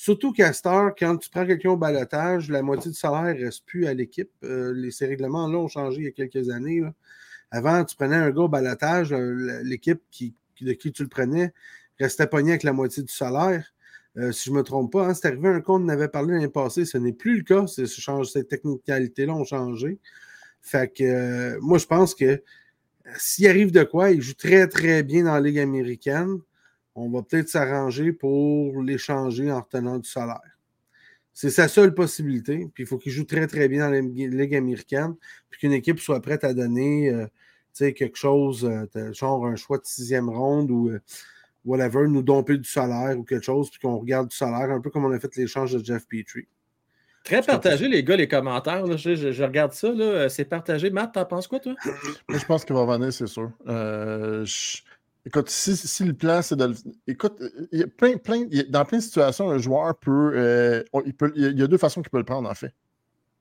Surtout 0.00 0.32
Castor, 0.32 0.92
quand 0.96 1.16
tu 1.16 1.28
prends 1.28 1.44
quelqu'un 1.44 1.70
au 1.70 1.76
balotage, 1.76 2.48
la 2.50 2.62
moitié 2.62 2.92
du 2.92 2.96
salaire 2.96 3.34
ne 3.34 3.44
reste 3.46 3.66
plus 3.66 3.88
à 3.88 3.94
l'équipe. 3.94 4.30
Euh, 4.44 4.88
ces 4.92 5.06
règlements-là 5.06 5.58
ont 5.58 5.66
changé 5.66 5.96
il 5.98 6.04
y 6.04 6.06
a 6.06 6.12
quelques 6.12 6.50
années. 6.50 6.84
Avant, 7.50 7.84
tu 7.84 7.96
prenais 7.96 8.14
un 8.14 8.30
gars 8.30 8.42
au 8.42 8.48
balotage, 8.48 9.12
euh, 9.12 9.60
l'équipe 9.64 10.00
qui, 10.12 10.36
de 10.60 10.72
qui 10.72 10.92
tu 10.92 11.02
le 11.02 11.08
prenais 11.08 11.52
restait 11.98 12.28
pogné 12.28 12.52
avec 12.52 12.62
la 12.62 12.72
moitié 12.72 13.02
du 13.02 13.12
salaire. 13.12 13.74
Euh, 14.18 14.32
si 14.32 14.46
je 14.46 14.52
ne 14.52 14.58
me 14.58 14.62
trompe 14.62 14.92
pas, 14.92 15.06
hein, 15.06 15.14
c'est 15.14 15.28
arrivé 15.28 15.48
un 15.48 15.60
compte, 15.60 15.82
on 15.84 15.88
avait 15.88 16.08
parlé 16.08 16.34
l'année 16.34 16.48
passée, 16.48 16.84
ce 16.84 16.98
n'est 16.98 17.12
plus 17.12 17.38
le 17.38 17.42
cas. 17.44 17.66
ces 17.66 18.44
technicalités-là 18.44 19.34
ont 19.34 19.44
changé. 19.44 19.98
Fait 20.60 20.92
que 20.92 21.58
moi, 21.60 21.78
je 21.78 21.86
pense 21.86 22.14
que 22.14 22.42
s'il 23.16 23.46
arrive 23.46 23.70
de 23.70 23.84
quoi, 23.84 24.10
il 24.10 24.20
joue 24.20 24.34
très, 24.34 24.66
très 24.68 25.02
bien 25.02 25.24
dans 25.24 25.34
la 25.34 25.40
Ligue 25.40 25.60
américaine 25.60 26.40
on 26.98 27.10
va 27.10 27.22
peut-être 27.22 27.48
s'arranger 27.48 28.12
pour 28.12 28.82
l'échanger 28.82 29.50
en 29.52 29.60
retenant 29.60 29.98
du 29.98 30.08
salaire. 30.08 30.40
C'est 31.32 31.50
sa 31.50 31.68
seule 31.68 31.94
possibilité. 31.94 32.68
Puis 32.74 32.82
il 32.82 32.86
faut 32.86 32.98
qu'il 32.98 33.12
joue 33.12 33.24
très, 33.24 33.46
très 33.46 33.68
bien 33.68 33.86
dans 33.86 33.92
la 33.92 34.00
Ligue 34.00 34.54
américaine, 34.56 35.14
puis 35.48 35.60
qu'une 35.60 35.72
équipe 35.72 36.00
soit 36.00 36.20
prête 36.20 36.42
à 36.42 36.52
donner 36.54 37.10
euh, 37.10 37.26
quelque 37.92 38.16
chose, 38.16 38.64
euh, 38.64 39.12
genre 39.12 39.46
un 39.46 39.54
choix 39.54 39.78
de 39.78 39.84
sixième 39.84 40.28
ronde 40.28 40.70
ou 40.72 40.88
euh, 40.88 41.00
whatever, 41.68 42.08
nous 42.08 42.22
domper 42.22 42.56
du 42.56 42.68
salaire 42.68 43.18
ou 43.18 43.24
quelque 43.24 43.44
chose, 43.44 43.70
puis 43.70 43.78
qu'on 43.80 43.98
regarde 43.98 44.28
du 44.28 44.36
salaire, 44.36 44.70
un 44.70 44.80
peu 44.80 44.90
comme 44.90 45.04
on 45.04 45.12
a 45.12 45.18
fait 45.18 45.34
l'échange 45.36 45.72
de 45.72 45.84
Jeff 45.84 46.06
Petrie. 46.08 46.48
Très 47.24 47.42
partagé, 47.42 47.88
les 47.88 48.02
gars, 48.02 48.16
les 48.16 48.28
commentaires. 48.28 48.96
Je, 48.96 49.42
regarde 49.42 49.72
ça. 49.72 50.28
C'est 50.28 50.46
partagé. 50.46 50.88
Matt, 50.88 51.12
t'en 51.12 51.26
penses 51.26 51.46
quoi, 51.46 51.60
toi? 51.60 51.74
je 52.28 52.44
pense 52.46 52.64
qu'il 52.64 52.74
va 52.74 52.86
venir, 52.86 53.12
c'est 53.12 53.26
sûr. 53.26 53.50
Je 53.66 54.80
Écoute, 55.28 55.50
si, 55.50 56.04
le 56.04 56.14
plan, 56.14 56.40
c'est 56.40 56.56
de 56.56 56.64
le. 56.64 56.74
Écoute, 57.06 57.34
il 57.70 57.80
y 57.80 57.82
a 57.82 57.86
plein, 57.86 58.16
plein, 58.16 58.46
dans 58.70 58.84
plein 58.86 58.96
de 58.96 59.02
situations, 59.02 59.50
un 59.50 59.58
joueur 59.58 59.94
peut, 59.98 60.32
euh, 60.34 60.82
il 61.04 61.12
peut. 61.12 61.30
Il 61.36 61.58
y 61.58 61.62
a 61.62 61.66
deux 61.66 61.76
façons 61.76 62.00
qu'il 62.00 62.10
peut 62.10 62.16
le 62.16 62.24
prendre, 62.24 62.48
en 62.48 62.54
fait. 62.54 62.72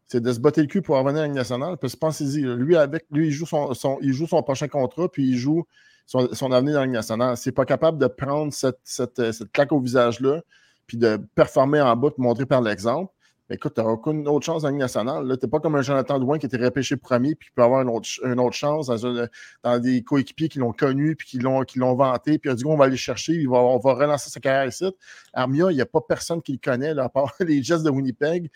C'est 0.10 0.20
de 0.20 0.34
se 0.34 0.40
botter 0.40 0.60
le 0.60 0.68
cul 0.68 0.82
pour 0.82 0.98
revenir 0.98 1.22
à 1.22 1.28
la 1.28 1.34
nationale. 1.34 1.78
Puis 1.78 1.90
pensez-y, 1.98 2.42
lui, 2.42 2.76
avec, 2.76 3.06
lui, 3.10 3.28
il 3.28 3.32
joue 3.32 3.46
son, 3.46 4.00
il 4.02 4.12
joue 4.12 4.28
son 4.28 4.44
prochain 4.44 4.68
contrat, 4.68 5.10
puis 5.10 5.30
il 5.30 5.38
joue 5.38 5.66
son, 6.08 6.52
avenir 6.52 6.74
dans 6.74 6.80
la 6.82 6.88
nationale. 6.88 7.38
C'est 7.38 7.52
pas 7.52 7.66
capable 7.66 8.00
de 8.00 8.08
prendre 8.08 8.52
cette, 8.52 8.80
cette, 8.84 9.32
cette 9.32 9.52
claque 9.52 9.72
au 9.72 9.80
visage-là, 9.80 10.42
puis 10.88 10.98
de 10.98 11.20
performer 11.36 11.82
en 11.82 11.96
bas, 11.96 12.10
de 12.10 12.16
montrer 12.18 12.48
par 12.48 12.62
l'exemple 12.62 13.12
écoute, 13.50 13.74
tu 13.76 13.82
n'auras 13.82 13.94
aucune 13.94 14.28
autre 14.28 14.46
chance 14.46 14.64
dans 14.64 14.68
la 14.68 14.72
Ligue 14.74 14.82
nationale. 14.82 15.38
Tu 15.40 15.46
n'es 15.46 15.50
pas 15.50 15.60
comme 15.60 15.76
un 15.76 15.82
Jonathan 15.82 16.20
Drouin 16.20 16.38
qui 16.38 16.46
était 16.46 16.58
repêché 16.58 16.98
premier 16.98 17.36
puis 17.36 17.50
peut 17.56 17.64
avoir 17.64 17.82
une 17.82 17.90
autre, 17.90 18.10
une 18.24 18.40
autre 18.40 18.56
chance 18.56 18.88
dans, 18.88 19.80
des 19.80 20.04
coéquipiers 20.04 20.50
qui 20.50 20.60
l'ont 20.60 20.74
connu 20.74 21.16
puis 21.16 21.28
qui 21.28 21.40
l'ont, 21.40 21.64
vanté. 21.96 22.40
Puis 22.40 22.50
il 22.50 22.54
a 22.54 22.56
dit 22.56 22.66
on 22.66 22.76
va 22.76 22.86
aller 22.86 22.98
chercher, 22.98 23.46
on 23.48 23.78
va 23.78 23.94
relancer 23.94 24.30
sa 24.30 24.40
carrière 24.40 24.68
ici. 24.68 24.86
Armia, 25.34 25.72
il 25.72 25.76
n'y 25.76 25.82
a 25.82 25.86
pas 25.86 26.02
personne 26.02 26.42
qui 26.42 26.54
le 26.54 26.60
connaît, 26.64 26.98
à 26.98 27.10
part 27.10 27.34
les 27.40 27.64
gestes 27.64 27.84
de 27.84 27.90
Winnipeg. 27.90 28.50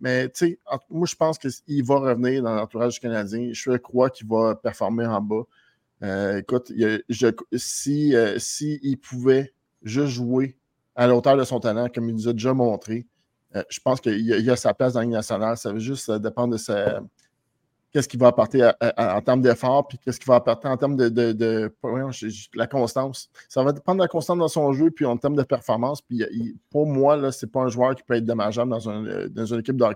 Mais 0.00 0.28
tu 0.28 0.46
sais, 0.46 0.58
moi, 0.90 1.06
je 1.06 1.14
pense 1.14 1.38
qu'il 1.38 1.84
va 1.84 1.96
revenir 1.96 2.42
dans 2.42 2.54
l'entourage 2.54 3.00
canadien. 3.00 3.50
Je 3.52 3.76
crois 3.76 4.10
qu'il 4.10 4.28
va 4.28 4.54
performer 4.56 5.06
en 5.06 5.20
bas. 5.20 5.44
Euh, 6.04 6.38
écoute, 6.38 6.70
euh, 6.78 6.98
si 7.56 8.80
il 8.82 8.96
pouvait 8.98 9.54
juste 9.82 10.08
jouer 10.08 10.58
à 10.94 11.06
la 11.06 11.16
hauteur 11.16 11.36
de 11.36 11.44
son 11.44 11.60
talent, 11.60 11.88
comme 11.92 12.08
il 12.08 12.14
nous 12.14 12.28
a 12.28 12.32
déjà 12.32 12.52
montré, 12.52 13.06
euh, 13.56 13.62
je 13.68 13.80
pense 13.80 14.00
qu'il 14.00 14.20
y, 14.20 14.50
a 14.50 14.56
sa 14.56 14.74
place 14.74 14.92
dans 14.94 15.00
la 15.00 15.06
nationale. 15.06 15.56
Ça 15.56 15.72
veut 15.72 15.78
juste 15.78 16.08
euh, 16.10 16.18
dépendre 16.18 16.56
de 16.56 17.00
qu'est-ce 17.92 18.08
qu'il 18.08 18.18
va 18.18 18.26
apporter 18.26 18.68
en 18.96 19.20
termes 19.22 19.40
d'effort, 19.40 19.86
puis 19.86 19.98
qu'est-ce 19.98 20.18
qu'il 20.18 20.26
va 20.26 20.34
apporter 20.34 20.68
en 20.68 20.76
termes 20.76 20.96
de, 20.96 21.72
la 22.54 22.66
constance. 22.66 23.30
Ça 23.48 23.62
va 23.62 23.72
dépendre 23.72 23.98
de 23.98 24.04
la 24.04 24.08
constance 24.08 24.36
dans 24.36 24.48
son 24.48 24.72
jeu, 24.72 24.90
puis 24.90 25.06
en 25.06 25.16
termes 25.16 25.36
de 25.36 25.44
performance. 25.44 26.02
Puis 26.02 26.24
pour 26.70 26.86
moi, 26.86 27.30
ce 27.30 27.46
n'est 27.46 27.50
pas 27.50 27.60
un 27.60 27.68
joueur 27.68 27.94
qui 27.94 28.02
peut 28.02 28.14
être 28.14 28.24
dommageable 28.24 28.70
dans, 28.70 28.90
un, 28.90 29.28
dans 29.28 29.46
une 29.46 29.60
équipe 29.60 29.76
de 29.76 29.86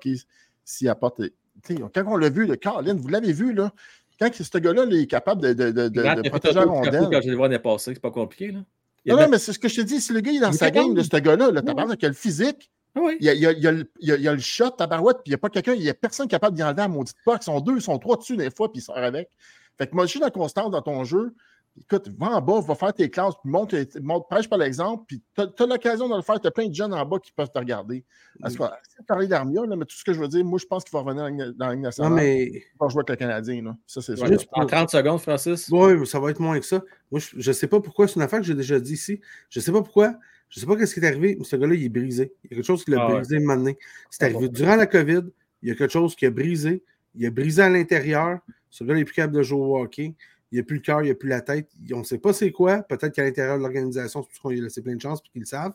s'il 0.64 0.88
apporte. 0.88 1.20
Quand 1.66 2.04
on 2.06 2.16
l'a 2.16 2.30
vu, 2.30 2.46
le 2.46 2.54
Carlin, 2.54 2.94
vous 2.94 3.08
l'avez 3.08 3.32
vu, 3.32 3.52
là, 3.52 3.72
quand 4.18 4.30
ce 4.34 4.58
gars-là 4.58 4.84
est 4.90 5.06
capable 5.06 5.42
de, 5.42 5.52
de, 5.52 5.70
de, 5.70 5.88
de 5.88 6.28
protéger 6.28 6.54
la 6.54 6.64
rondelle? 6.64 7.08
Quand 7.10 7.20
je 7.20 7.30
vu 7.30 7.36
l'année 7.36 7.58
passée, 7.58 7.94
c'est 7.94 8.00
pas 8.00 8.10
compliqué. 8.10 8.52
Là. 8.52 8.60
Non, 9.06 9.16
non, 9.16 9.28
mais 9.28 9.38
c'est 9.38 9.52
ce 9.52 9.58
que 9.58 9.68
je 9.68 9.76
te 9.76 9.80
dis. 9.82 10.00
Si 10.00 10.12
le 10.12 10.20
gars 10.20 10.32
est 10.32 10.40
dans 10.40 10.52
sa 10.52 10.70
game 10.70 10.94
de 10.94 11.02
ce 11.02 11.16
gars-là, 11.16 11.50
là, 11.50 11.62
t'as 11.62 11.96
qu'il 11.96 12.06
a 12.06 12.08
le 12.08 12.14
physique, 12.14 12.70
ah 12.94 13.00
il, 13.20 13.24
y 13.24 13.28
a, 13.28 13.34
il, 13.34 13.40
y 13.40 13.46
a, 13.46 13.52
il, 13.52 13.62
y 13.62 13.68
a, 13.68 13.72
il, 14.16 14.22
y 14.22 14.28
a, 14.28 14.32
le 14.32 14.40
shot, 14.40 14.70
tabarouette, 14.70 15.18
puis 15.18 15.26
il 15.26 15.30
n'y 15.30 15.34
a 15.34 15.38
pas 15.38 15.50
quelqu'un, 15.50 15.74
il 15.74 15.82
n'y 15.82 15.88
a 15.88 15.94
personne 15.94 16.26
capable 16.26 16.56
d'y 16.56 16.62
enlever 16.62 16.82
à 16.82 16.88
maudite 16.88 17.16
pas. 17.24 17.36
Ils 17.40 17.44
sont 17.44 17.60
deux, 17.60 17.76
ils 17.76 17.82
sont 17.82 17.98
trois 17.98 18.16
dessus 18.16 18.36
des 18.36 18.50
fois, 18.50 18.72
puis 18.72 18.80
ils 18.80 18.82
sortent 18.82 18.98
avec. 18.98 19.30
Fait 19.76 19.86
que 19.86 19.94
moi, 19.94 20.06
je 20.06 20.10
suis 20.10 20.20
la 20.20 20.30
constante 20.30 20.72
dans 20.72 20.82
ton 20.82 21.04
jeu 21.04 21.34
écoute, 21.80 22.08
va 22.18 22.36
en 22.36 22.40
bas, 22.40 22.60
va 22.60 22.74
faire 22.74 22.92
tes 22.92 23.10
classes, 23.10 23.34
puis 23.42 23.50
monte, 23.50 23.74
monte 24.00 24.28
prêche 24.28 24.48
par 24.48 24.58
l'exemple, 24.58 25.04
puis 25.06 25.22
tu 25.34 25.42
as, 25.42 25.66
l'occasion 25.66 26.08
de 26.08 26.16
le 26.16 26.22
faire. 26.22 26.40
Tu 26.40 26.46
as 26.46 26.50
plein 26.50 26.68
de 26.68 26.74
jeunes 26.74 26.94
en 26.94 27.04
bas 27.04 27.18
qui 27.18 27.32
peuvent 27.32 27.50
te 27.50 27.58
regarder. 27.58 28.04
Parce 28.40 28.56
que, 28.56 28.64
c'est 28.88 29.06
parler 29.06 29.26
d'Armia, 29.26 29.62
mais 29.66 29.84
tout 29.84 29.96
ce 29.96 30.04
que 30.04 30.12
je 30.12 30.20
veux 30.20 30.28
dire, 30.28 30.44
moi, 30.44 30.58
je 30.58 30.66
pense 30.66 30.84
qu'il 30.84 30.92
va 30.92 31.00
revenir 31.00 31.52
dans 31.54 31.66
la 31.66 31.74
Ligue 31.74 31.82
nationale. 31.82 32.10
Non, 32.10 32.16
mais... 32.16 32.44
Il 32.44 32.62
va 32.80 32.88
jouer 32.88 33.00
avec 33.00 33.10
le 33.10 33.16
Canadien. 33.16 33.62
Là. 33.62 33.76
Ça, 33.86 34.00
c'est 34.00 34.20
ouais, 34.20 34.36
En 34.52 34.66
30 34.66 34.90
secondes, 34.90 35.20
Francis. 35.20 35.68
Oui, 35.70 36.06
ça 36.06 36.20
va 36.20 36.30
être 36.30 36.40
moins 36.40 36.58
que 36.58 36.66
ça. 36.66 36.82
Moi, 37.10 37.20
je 37.20 37.48
ne 37.48 37.52
sais 37.52 37.66
pas 37.66 37.80
pourquoi. 37.80 38.08
C'est 38.08 38.16
une 38.16 38.22
affaire 38.22 38.40
que 38.40 38.46
j'ai 38.46 38.54
déjà 38.54 38.78
dit 38.80 38.94
ici. 38.94 39.20
Je 39.48 39.60
ne 39.60 39.64
sais 39.64 39.72
pas 39.72 39.82
pourquoi. 39.82 40.14
Je 40.48 40.58
ne 40.58 40.60
sais 40.60 40.66
pas 40.66 40.86
ce 40.86 40.94
qui 40.94 41.00
est 41.00 41.06
arrivé, 41.06 41.36
mais 41.38 41.44
ce 41.44 41.56
gars-là, 41.56 41.74
il 41.74 41.84
est 41.84 41.88
brisé. 41.90 42.32
Il 42.44 42.50
y 42.50 42.54
a 42.54 42.56
quelque 42.56 42.66
chose 42.66 42.84
qui 42.84 42.90
l'a 42.90 43.04
ah 43.04 43.12
brisé 43.12 43.38
maintenant. 43.38 43.72
C'est 44.10 44.24
arrivé 44.24 44.48
durant 44.48 44.76
la 44.76 44.86
COVID. 44.86 45.22
Il 45.62 45.68
y 45.68 45.72
a 45.72 45.74
quelque 45.74 45.92
chose 45.92 46.16
qui 46.16 46.24
a 46.24 46.30
brisé. 46.30 46.82
Il 47.14 47.26
a 47.26 47.30
brisé 47.30 47.62
à 47.62 47.68
l'intérieur. 47.68 48.38
Ce 48.70 48.84
gars-là 48.84 49.00
n'est 49.00 49.04
plus 49.04 49.14
capable 49.14 49.34
de 49.34 49.42
jouer 49.42 49.60
au 49.60 49.78
hockey 49.78 50.14
il 50.50 50.56
n'y 50.56 50.60
a 50.60 50.64
plus 50.64 50.76
le 50.76 50.82
cœur, 50.82 51.02
il 51.02 51.06
n'y 51.06 51.10
a 51.10 51.14
plus 51.14 51.28
la 51.28 51.40
tête. 51.40 51.70
On 51.92 51.98
ne 51.98 52.04
sait 52.04 52.18
pas 52.18 52.32
c'est 52.32 52.50
quoi. 52.52 52.82
Peut-être 52.82 53.14
qu'à 53.14 53.24
l'intérieur 53.24 53.58
de 53.58 53.62
l'organisation, 53.62 54.22
c'est 54.22 54.28
parce 54.28 54.38
qu'on 54.38 54.50
lui 54.50 54.60
a 54.60 54.62
laissé 54.62 54.82
plein 54.82 54.96
de 54.96 55.00
chance 55.00 55.20
et 55.24 55.28
qu'ils 55.30 55.42
le 55.42 55.46
savent. 55.46 55.74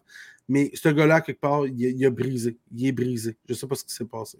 Mais 0.50 0.72
ce 0.74 0.90
gars-là, 0.90 1.22
quelque 1.22 1.40
part, 1.40 1.68
il, 1.68 2.06
a 2.06 2.10
brisé. 2.10 2.58
Il 2.72 2.88
est 2.88 2.92
brisé. 2.92 3.38
Je 3.48 3.54
ne 3.54 3.58
sais 3.58 3.68
pas 3.68 3.76
ce 3.76 3.84
qui 3.84 3.94
s'est 3.94 4.06
passé. 4.06 4.40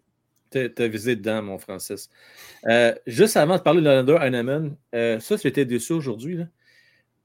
Tu 0.52 0.72
as 0.78 0.88
visé 0.88 1.16
dedans, 1.16 1.42
mon 1.42 1.58
Francis. 1.58 2.10
Euh, 2.68 2.94
juste 3.08 3.38
avant 3.38 3.58
de 3.58 3.62
parler 3.62 3.82
de 3.82 3.86
Lander 3.86 4.18
Heinemann, 4.22 4.76
euh, 4.94 5.20
ça, 5.20 5.36
j'étais 5.38 5.66
déçu 5.66 5.94
aujourd'hui. 5.94 6.40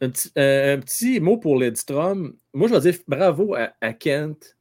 Un, 0.00 0.10
euh, 0.36 0.76
un, 0.76 0.80
petit 0.80 1.18
mot 1.20 1.38
pour 1.38 1.58
l'Edstrom. 1.58 2.34
Moi, 2.52 2.68
je 2.68 2.74
vais 2.74 2.92
dire 2.92 3.00
bravo 3.08 3.54
à, 3.54 3.92
Kent, 3.94 4.56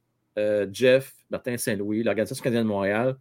Jeff, 0.72 1.14
Martin 1.30 1.56
Saint-Louis, 1.56 2.02
l'Organisation 2.02 2.42
canadienne 2.42 2.64
de 2.64 2.68
Montréal. 2.68 3.16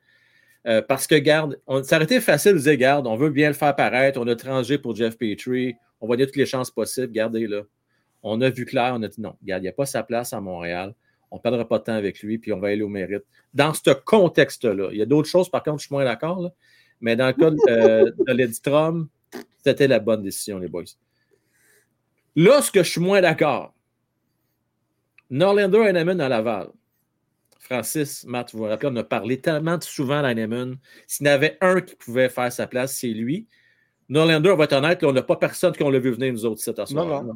Euh, 0.67 0.81
parce 0.81 1.07
que, 1.07 1.15
garde, 1.15 1.59
ça 1.83 1.95
aurait 1.95 2.03
été 2.03 2.19
facile 2.19 2.53
de 2.53 2.59
dire, 2.59 2.75
garde, 2.75 3.07
on 3.07 3.15
veut 3.15 3.29
bien 3.29 3.47
le 3.47 3.53
faire 3.53 3.75
paraître, 3.75 4.19
on 4.19 4.27
a 4.27 4.36
tranché 4.36 4.77
pour 4.77 4.95
Jeff 4.95 5.17
Petrie, 5.17 5.75
on 6.01 6.07
va 6.07 6.17
toutes 6.17 6.36
les 6.36 6.45
chances 6.45 6.69
possibles, 6.69 7.13
gardez 7.13 7.47
là. 7.47 7.62
On 8.21 8.41
a 8.41 8.50
vu 8.50 8.65
clair, 8.65 8.93
on 8.95 9.03
a 9.03 9.07
dit 9.07 9.21
non, 9.21 9.36
garde, 9.43 9.62
il 9.62 9.65
n'y 9.65 9.69
a 9.69 9.74
pas 9.74 9.86
sa 9.86 10.03
place 10.03 10.33
à 10.33 10.41
Montréal, 10.41 10.93
on 11.31 11.38
ne 11.38 11.41
perdra 11.41 11.65
pas 11.65 11.79
de 11.79 11.83
temps 11.86 11.93
avec 11.93 12.21
lui, 12.21 12.38
puis 12.38 12.51
on 12.51 12.59
va 12.59 12.67
aller 12.69 12.81
au 12.81 12.89
mérite. 12.89 13.24
Dans 13.53 13.74
ce 13.74 13.91
contexte-là, 13.91 14.89
il 14.91 14.97
y 14.97 15.01
a 15.01 15.05
d'autres 15.05 15.29
choses, 15.29 15.50
par 15.50 15.63
contre, 15.63 15.79
je 15.79 15.86
suis 15.86 15.95
moins 15.95 16.03
d'accord, 16.03 16.51
mais 17.00 17.15
dans 17.15 17.27
le 17.27 17.33
cas 17.33 17.51
de, 17.51 17.57
euh, 17.69 19.03
c'était 19.63 19.88
la 19.88 20.00
bonne 20.00 20.24
décision, 20.24 20.59
les 20.59 20.67
boys. 20.67 20.83
Là, 22.36 22.62
ce 22.62 22.71
que 22.71 22.83
je 22.83 22.91
suis 22.91 23.01
moins 23.01 23.21
d'accord, 23.21 23.74
Norlander 25.29 25.79
Heinemann 25.79 26.19
à 26.19 26.29
Laval. 26.29 26.67
Francis, 27.60 28.26
Matt, 28.26 28.52
vous 28.54 28.60
vous 28.60 28.66
rappelez, 28.66 28.90
on 28.92 28.96
a 28.96 29.04
parlé 29.04 29.40
tellement 29.42 29.80
souvent 29.82 30.22
d'Heinemann. 30.22 30.78
S'il 31.06 31.28
y 31.28 31.30
en 31.30 31.34
avait 31.34 31.58
un 31.62 31.82
qui 31.82 31.96
pouvait 31.96 32.30
faire 32.30 32.52
sa 32.52 32.68
place, 32.68 32.96
c'est 32.96 33.10
lui. 33.10 33.48
Norlander, 34.10 34.52
on 34.52 34.56
va 34.56 34.66
être 34.66 34.74
honnête, 34.74 35.04
on 35.04 35.12
n'a 35.12 35.22
pas 35.22 35.36
personne 35.36 35.76
qu'on 35.76 35.90
l'a 35.90 36.00
vu 36.00 36.12
venir, 36.12 36.32
nous 36.32 36.46
autres, 36.46 36.62
cette 36.62 36.86
soir. 36.86 37.24
Non, 37.24 37.36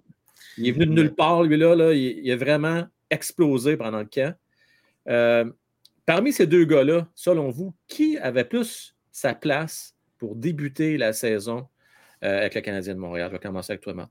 Il 0.58 0.68
est 0.68 0.72
venu 0.72 0.86
de 0.86 0.94
nulle 0.94 1.14
part, 1.14 1.44
lui, 1.44 1.58
là. 1.58 1.76
là 1.76 1.94
il, 1.94 2.20
il, 2.24 2.32
a 2.32 2.36
vraiment 2.38 2.86
explosé 3.10 3.76
pendant 3.76 4.00
le 4.00 4.06
camp. 4.06 4.34
Euh, 5.10 5.46
parmi 6.06 6.32
ces 6.32 6.48
deux 6.48 6.66
gars-là, 6.66 7.08
selon 7.14 7.50
vous, 7.50 7.74
qui 7.88 8.18
avait 8.18 8.46
plus 8.46 8.96
sa 9.12 9.34
place 9.34 9.96
pour 10.18 10.36
débuter 10.36 10.98
la 10.98 11.14
saison 11.14 11.68
euh, 12.24 12.40
avec 12.40 12.56
le 12.56 12.62
Canadien 12.62 12.96
de 12.96 13.00
Montréal? 13.00 13.28
Je 13.30 13.34
vais 13.34 13.40
commencer 13.40 13.74
avec 13.74 13.82
toi, 13.82 13.94
Matt. 13.94 14.10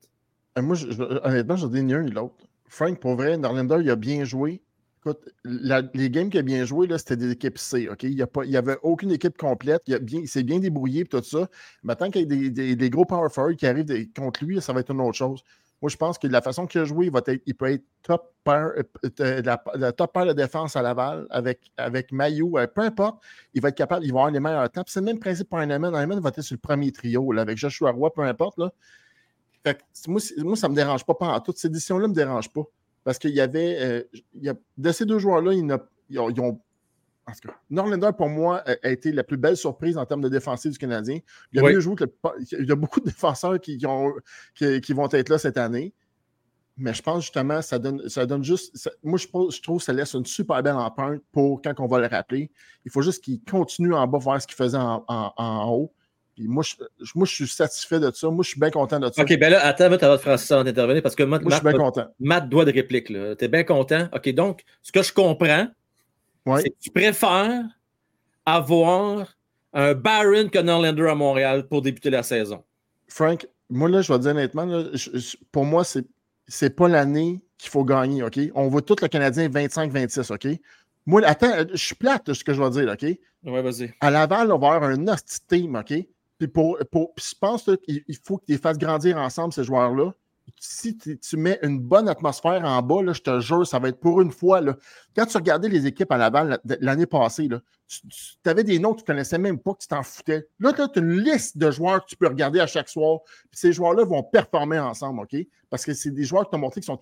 Euh, 0.58 0.62
moi, 0.62 0.74
je, 0.74 0.86
honnêtement, 1.24 1.56
je 1.56 1.66
dis 1.66 1.82
ni 1.82 1.94
un 1.94 2.02
ni 2.02 2.10
l'autre. 2.10 2.46
Frank, 2.68 3.00
pour 3.00 3.16
vrai, 3.16 3.36
Norlander, 3.36 3.78
il 3.80 3.90
a 3.90 3.96
bien 3.96 4.24
joué. 4.24 4.60
Écoute, 5.02 5.30
les 5.44 6.10
games 6.10 6.28
qu'il 6.28 6.40
a 6.40 6.42
bien 6.42 6.66
joué, 6.66 6.86
c'était 6.98 7.16
des 7.16 7.30
équipes 7.30 7.56
C. 7.56 7.88
Il 8.02 8.26
n'y 8.48 8.56
avait 8.56 8.76
aucune 8.82 9.10
équipe 9.12 9.38
complète. 9.38 9.82
Il, 9.86 10.28
s'est 10.28 10.42
bien 10.42 10.58
débrouillé 10.58 11.02
et 11.02 11.04
tout 11.06 11.22
ça. 11.22 11.48
Maintenant 11.82 12.10
qu'il 12.10 12.22
y 12.22 12.46
a 12.46 12.50
des, 12.50 12.76
des, 12.76 12.90
gros 12.90 13.06
power 13.06 13.30
forward 13.30 13.56
qui 13.56 13.66
arrivent 13.66 14.12
contre 14.14 14.44
lui, 14.44 14.60
ça 14.60 14.74
va 14.74 14.80
être 14.80 14.90
une 14.90 15.00
autre 15.00 15.16
chose. 15.16 15.42
Moi, 15.80 15.88
je 15.88 15.96
pense 15.96 16.18
que 16.18 16.26
la 16.26 16.42
façon 16.42 16.66
qu'il 16.66 16.82
a 16.82 16.84
joué, 16.84 17.06
il, 17.06 17.12
va 17.12 17.22
être, 17.26 17.42
il 17.46 17.54
peut 17.54 17.72
être 17.72 17.84
top 18.02 18.34
pair, 18.44 18.72
euh, 18.76 18.82
euh, 19.20 19.42
la, 19.42 19.92
top 19.92 20.12
pair 20.12 20.26
de 20.26 20.34
défense 20.34 20.76
à 20.76 20.82
Laval 20.82 21.26
avec, 21.30 21.72
avec 21.78 22.12
Mayu. 22.12 22.58
Euh, 22.58 22.66
peu 22.66 22.82
importe, 22.82 23.22
il 23.54 23.62
va 23.62 23.70
être 23.70 23.76
capable, 23.76 24.04
il 24.04 24.12
va 24.12 24.20
avoir 24.20 24.30
les 24.30 24.40
meilleurs 24.40 24.70
temps. 24.70 24.82
C'est 24.86 25.00
le 25.00 25.06
même 25.06 25.18
principe 25.18 25.48
pour 25.48 25.58
un 25.58 25.70
Un 25.70 26.06
va 26.20 26.28
être 26.28 26.42
sur 26.42 26.54
le 26.54 26.60
premier 26.60 26.92
trio 26.92 27.32
là, 27.32 27.42
avec 27.42 27.56
Joshua 27.56 27.92
Roy, 27.92 28.12
peu 28.12 28.20
importe. 28.20 28.58
Là. 28.58 28.70
Fait 29.64 29.78
moi, 30.06 30.20
moi, 30.38 30.56
ça 30.56 30.68
ne 30.68 30.72
me 30.72 30.76
dérange 30.76 31.06
pas. 31.06 31.14
pas 31.14 31.40
Toutes 31.40 31.56
ces 31.56 31.68
éditions-là 31.68 32.02
ne 32.02 32.10
me 32.10 32.14
dérangent 32.14 32.52
pas. 32.52 32.64
Parce 33.04 33.18
qu'il 33.18 33.30
y 33.30 33.40
avait. 33.40 33.76
Euh, 33.80 34.02
il 34.34 34.44
y 34.44 34.48
a, 34.48 34.54
de 34.76 34.92
ces 34.92 35.04
deux 35.04 35.18
joueurs-là, 35.18 35.52
ils, 35.52 35.78
ils, 36.08 36.18
ont. 36.18 36.60
Parce 37.24 37.40
que 37.40 37.48
Norlander, 37.70 38.10
pour 38.16 38.28
moi, 38.28 38.62
a, 38.66 38.90
été 38.90 39.12
la 39.12 39.24
plus 39.24 39.36
belle 39.36 39.56
surprise 39.56 39.96
en 39.96 40.04
termes 40.04 40.22
de 40.22 40.28
défensive 40.28 40.72
du 40.72 40.78
Canadien. 40.78 41.20
Il 41.52 41.62
y 41.62 41.64
a, 41.64 41.70
mieux 41.70 41.80
joué 41.80 41.94
que 41.94 42.04
il 42.52 42.68
y 42.68 42.72
a 42.72 42.76
beaucoup 42.76 43.00
de 43.00 43.06
défenseurs 43.06 43.60
qui, 43.60 43.78
ont, 43.86 44.12
qui, 44.54 44.92
vont 44.92 45.08
être 45.10 45.28
là 45.28 45.38
cette 45.38 45.58
année. 45.58 45.92
Mais 46.76 46.94
je 46.94 47.02
pense 47.02 47.22
justement, 47.24 47.60
ça 47.60 47.78
donne, 47.78 48.08
ça 48.08 48.24
donne 48.26 48.42
juste. 48.42 48.90
moi, 49.02 49.18
je, 49.18 49.26
je, 49.26 49.62
trouve 49.62 49.78
que 49.78 49.84
ça 49.84 49.92
laisse 49.92 50.14
une 50.14 50.24
super 50.24 50.62
belle 50.62 50.76
empreinte 50.76 51.22
pour 51.30 51.60
quand 51.60 51.78
on 51.78 51.86
va 51.86 52.00
le 52.00 52.06
rappeler. 52.06 52.50
Il 52.84 52.90
faut 52.90 53.02
juste 53.02 53.22
qu'il 53.22 53.40
continue 53.42 53.92
en 53.92 54.06
bas, 54.06 54.18
voir 54.18 54.40
ce 54.40 54.46
qu'il 54.46 54.56
faisait 54.56 54.78
en, 54.78 55.04
en 55.06 55.70
haut 55.70 55.92
moi 56.46 56.62
je, 56.62 56.74
moi, 57.14 57.26
je 57.26 57.34
suis 57.34 57.48
satisfait 57.48 58.00
de 58.00 58.10
ça. 58.12 58.28
Moi, 58.30 58.42
je 58.42 58.50
suis 58.50 58.60
bien 58.60 58.70
content 58.70 58.98
de 58.98 59.10
ça. 59.12 59.22
OK, 59.22 59.38
ben 59.38 59.50
là, 59.50 59.64
attends, 59.64 59.88
tu 59.90 60.04
vas 60.04 60.18
Francis 60.18 60.50
avant 60.50 60.64
d'intervenir 60.64 61.02
parce 61.02 61.14
que 61.14 61.22
Matt, 61.22 61.42
moi, 61.42 61.50
je 61.50 61.56
suis 61.56 61.64
bien 61.64 61.72
content. 61.72 62.06
Matt 62.18 62.48
doit 62.48 62.64
de 62.64 62.72
réplique. 62.72 63.06
Tu 63.06 63.44
es 63.44 63.48
bien 63.48 63.64
content? 63.64 64.08
OK, 64.14 64.28
donc, 64.30 64.62
ce 64.82 64.92
que 64.92 65.02
je 65.02 65.12
comprends, 65.12 65.68
c'est 66.56 66.70
que 66.70 66.76
tu 66.80 66.90
préfères 66.90 67.64
avoir 68.46 69.36
un 69.72 69.94
Baron 69.94 70.48
que 70.48 70.58
Norlander 70.58 71.06
à 71.08 71.14
Montréal 71.14 71.68
pour 71.68 71.82
débuter 71.82 72.10
la 72.10 72.22
saison. 72.22 72.64
Frank, 73.06 73.46
moi, 73.68 73.88
là, 73.88 74.02
je 74.02 74.12
vais 74.12 74.18
te 74.18 74.22
dire 74.22 74.32
honnêtement, 74.32 74.84
pour 75.52 75.64
moi, 75.64 75.84
c'est 75.84 76.04
n'est 76.62 76.70
pas 76.70 76.88
l'année 76.88 77.40
qu'il 77.58 77.70
faut 77.70 77.84
gagner, 77.84 78.22
OK? 78.22 78.38
On 78.54 78.68
voit 78.68 78.82
tout 78.82 78.96
le 79.00 79.08
Canadien 79.08 79.48
25-26, 79.48 80.32
OK? 80.32 80.58
Moi, 81.06 81.22
attends, 81.24 81.52
je 81.70 81.76
suis 81.76 81.94
plate, 81.94 82.32
ce 82.32 82.42
que 82.42 82.52
je 82.52 82.62
vais 82.62 82.70
dire, 82.70 82.92
OK? 82.92 83.18
Ouais, 83.44 83.62
vas-y. 83.62 83.92
À 84.00 84.10
Laval, 84.10 84.50
on 84.52 84.58
va 84.58 84.74
avoir 84.74 84.90
un 84.90 85.08
hostie 85.08 85.40
team, 85.46 85.76
OK? 85.76 85.94
Puis, 86.40 86.48
pour, 86.48 86.78
pour, 86.90 87.12
je 87.18 87.34
pense 87.38 87.68
qu'il 87.84 88.16
faut 88.24 88.38
que 88.38 88.46
tu 88.46 88.52
les 88.52 88.58
fasses 88.58 88.78
grandir 88.78 89.18
ensemble, 89.18 89.52
ces 89.52 89.62
joueurs-là. 89.62 90.14
Si 90.58 90.96
tu 90.96 91.36
mets 91.36 91.58
une 91.62 91.78
bonne 91.78 92.08
atmosphère 92.08 92.64
en 92.64 92.80
bas, 92.80 93.02
là, 93.02 93.12
je 93.12 93.20
te 93.20 93.40
jure, 93.40 93.66
ça 93.66 93.78
va 93.78 93.88
être 93.88 94.00
pour 94.00 94.22
une 94.22 94.32
fois. 94.32 94.62
Là. 94.62 94.74
Quand 95.14 95.26
tu 95.26 95.36
regardais 95.36 95.68
les 95.68 95.86
équipes 95.86 96.10
à 96.10 96.16
Laval 96.16 96.58
l'année 96.80 97.04
passée, 97.04 97.46
là, 97.46 97.60
tu, 97.88 98.00
avais 98.46 98.64
des 98.64 98.78
noms 98.78 98.92
que 98.92 98.98
tu 98.98 99.02
ne 99.02 99.06
connaissais 99.08 99.36
même 99.36 99.58
pas, 99.58 99.74
que 99.74 99.80
tu 99.80 99.88
t'en 99.88 100.02
foutais. 100.02 100.48
Là, 100.58 100.72
tu 100.72 100.80
as 100.80 100.88
une 100.96 101.20
liste 101.20 101.58
de 101.58 101.70
joueurs 101.70 102.04
que 102.04 102.08
tu 102.08 102.16
peux 102.16 102.26
regarder 102.26 102.58
à 102.58 102.66
chaque 102.66 102.88
soir. 102.88 103.20
Puis 103.50 103.60
ces 103.60 103.72
joueurs-là 103.74 104.04
vont 104.04 104.22
performer 104.22 104.78
ensemble, 104.78 105.20
OK? 105.20 105.36
Parce 105.68 105.84
que 105.84 105.92
c'est 105.92 106.10
des 106.10 106.24
joueurs 106.24 106.44
qui 106.44 106.52
t'ont 106.52 106.58
montré 106.58 106.80
qu'ils 106.80 106.86
sont, 106.86 106.98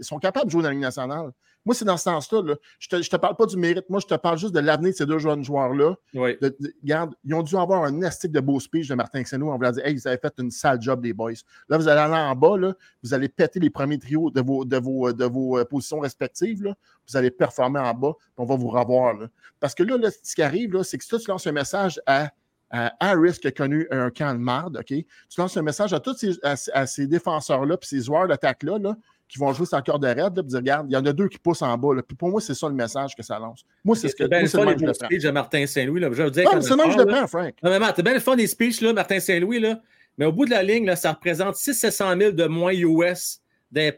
sont 0.00 0.18
capables 0.18 0.46
de 0.46 0.50
jouer 0.50 0.62
dans 0.62 0.68
la 0.68 0.74
Ligue 0.74 0.82
nationale. 0.82 1.30
Moi, 1.64 1.74
c'est 1.74 1.84
dans 1.84 1.96
ce 1.96 2.04
sens-là. 2.04 2.56
Je 2.78 2.96
ne 2.96 3.02
te, 3.02 3.16
parle 3.16 3.36
pas 3.36 3.46
du 3.46 3.56
mérite. 3.56 3.88
Moi, 3.88 4.00
je 4.00 4.06
te 4.06 4.14
parle 4.14 4.38
juste 4.38 4.54
de 4.54 4.60
l'avenir 4.60 4.90
de 4.90 4.96
ces 4.96 5.06
deux 5.06 5.18
jeunes 5.18 5.44
joueurs-là. 5.44 5.94
Oui. 6.14 6.36
regarde, 6.82 7.14
ils 7.24 7.34
ont 7.34 7.42
dû 7.42 7.56
avoir 7.56 7.84
un 7.84 8.02
estique 8.02 8.32
de 8.32 8.40
beau 8.40 8.58
speech 8.58 8.88
de 8.88 8.94
Martin 8.94 9.22
Xenou. 9.22 9.50
On 9.50 9.58
vous 9.58 9.70
dire 9.70 9.86
Hey, 9.86 9.94
vous 9.94 10.06
avez 10.06 10.18
fait 10.18 10.34
une 10.38 10.50
sale 10.50 10.80
job, 10.80 11.04
les 11.04 11.12
boys. 11.12 11.32
Là, 11.68 11.78
vous 11.78 11.88
allez 11.88 12.00
aller 12.00 12.14
en 12.14 12.34
bas, 12.34 12.56
là, 12.58 12.74
vous 13.02 13.14
allez 13.14 13.28
péter 13.28 13.60
les 13.60 13.70
premiers 13.70 13.98
trios 13.98 14.30
de 14.30 14.40
vos, 14.40 14.64
de 14.64 14.76
vos, 14.76 15.12
de 15.12 15.24
vos 15.24 15.58
euh, 15.58 15.64
positions 15.64 16.00
respectives. 16.00 16.64
Là. 16.64 16.74
Vous 17.08 17.16
allez 17.16 17.30
performer 17.30 17.80
en 17.80 17.94
bas, 17.94 18.14
puis 18.18 18.32
on 18.38 18.44
va 18.44 18.56
vous 18.56 18.68
revoir. 18.68 19.14
Parce 19.60 19.74
que 19.74 19.82
là, 19.82 19.96
ce 20.22 20.34
qui 20.34 20.42
arrive, 20.42 20.82
c'est 20.82 20.98
que 20.98 21.04
si 21.04 21.16
tu 21.18 21.30
lances 21.30 21.46
un 21.46 21.52
message 21.52 22.00
à 22.06 22.30
Harris 22.72 23.38
qui 23.40 23.48
a 23.48 23.50
connu 23.50 23.86
un 23.90 24.10
camp 24.10 24.32
de 24.32 24.38
marde, 24.38 24.78
OK? 24.78 24.86
Tu 24.86 25.06
lances 25.36 25.56
un 25.56 25.62
message 25.62 25.92
à 25.92 26.00
tous 26.00 26.16
ces, 26.16 26.38
à, 26.42 26.86
ces 26.86 27.06
défenseurs-là, 27.06 27.76
puis 27.76 27.88
ces 27.88 28.00
joueurs 28.00 28.26
d'attaque-là, 28.26 28.78
là, 28.78 28.96
qui 29.32 29.38
vont 29.38 29.52
jouer 29.54 29.64
sans 29.64 29.80
cœur 29.80 29.98
de 29.98 30.06
raide, 30.06 30.34
puis 30.34 30.44
dire, 30.44 30.58
regarde, 30.58 30.86
il 30.90 30.92
y 30.92 30.96
en 30.96 31.06
a 31.06 31.12
deux 31.12 31.28
qui 31.28 31.38
poussent 31.38 31.62
en 31.62 31.78
bas. 31.78 31.94
Là. 31.94 32.02
Puis 32.02 32.14
pour 32.14 32.28
moi, 32.28 32.40
c'est 32.40 32.52
ça 32.52 32.68
le 32.68 32.74
message 32.74 33.16
que 33.16 33.22
ça 33.22 33.38
lance. 33.38 33.64
Moi, 33.82 33.96
c'est 33.96 34.08
ce 34.08 34.14
que 34.14 34.24
bien 34.24 34.40
moi, 34.40 34.74
le 34.74 34.76
fun 34.76 34.86
des 34.86 34.94
speeches 34.94 35.22
de 35.22 35.30
Martin 35.30 35.66
Saint-Louis. 35.66 36.00
Là. 36.00 36.10
Je 36.12 36.22
veux 36.22 36.30
dire, 36.30 36.52
non, 36.52 36.60
c'est 36.60 36.76
même 36.76 36.90
je 36.90 36.98
le 36.98 37.06
prends, 37.06 37.26
Frank. 37.26 37.54
Non, 37.62 37.78
mais 37.80 37.92
t'es 37.94 38.02
bien 38.02 38.12
le 38.12 38.20
fun 38.20 38.36
des 38.36 38.46
speeches, 38.46 38.82
là, 38.82 38.92
Martin 38.92 39.20
Saint-Louis, 39.20 39.58
là. 39.58 39.80
Mais 40.18 40.26
au 40.26 40.32
bout 40.32 40.44
de 40.44 40.50
la 40.50 40.62
ligne, 40.62 40.84
là, 40.84 40.96
ça 40.96 41.12
représente 41.12 41.56
600 41.56 42.18
000 42.18 42.32
de 42.32 42.44
moins 42.44 42.74
US 42.74 43.40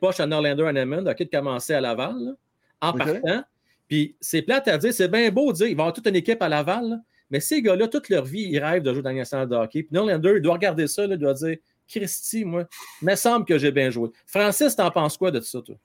poches 0.01 0.21
à 0.21 0.27
Norlander 0.27 0.63
Hammond, 0.63 1.05
OK, 1.07 1.19
de 1.19 1.25
commencer 1.25 1.75
à 1.75 1.81
Laval, 1.81 2.15
là, 2.17 2.33
en 2.81 2.93
partant. 2.93 3.43
Puis 3.89 4.15
c'est 4.21 4.43
plate 4.43 4.69
à 4.69 4.79
dire, 4.79 4.95
c'est 4.95 5.09
bien 5.09 5.29
beau 5.31 5.51
de 5.51 5.57
dire, 5.57 5.67
ils 5.67 5.75
vont 5.75 5.83
avoir 5.83 5.93
toute 5.93 6.07
une 6.07 6.15
équipe 6.15 6.41
à 6.43 6.49
Laval, 6.49 7.01
mais 7.29 7.41
ces 7.41 7.61
gars-là, 7.61 7.89
toute 7.89 8.09
leur 8.09 8.25
vie, 8.25 8.47
ils 8.51 8.61
rêvent 8.61 8.85
de 8.85 8.93
jouer 8.93 9.03
dans 9.03 9.11
la 9.11 9.17
nationale 9.17 9.49
de 9.49 9.57
hockey. 9.57 9.83
Puis 9.83 9.91
Norlander, 9.91 10.35
il 10.37 10.43
doit 10.43 10.55
regarder 10.55 10.87
ça, 10.87 11.05
là, 11.09 11.15
il 11.15 11.19
doit 11.19 11.35
dire, 11.35 11.57
Christy, 11.89 12.45
moi, 12.45 12.67
me 13.03 13.15
semble 13.15 13.45
que 13.45 13.59
j'ai 13.59 13.73
bien 13.73 13.91
joué. 13.91 14.11
Francis, 14.27 14.77
t'en 14.77 14.91
penses 14.91 15.17
quoi 15.17 15.31
de 15.31 15.41
ça, 15.41 15.61
toi? 15.61 15.77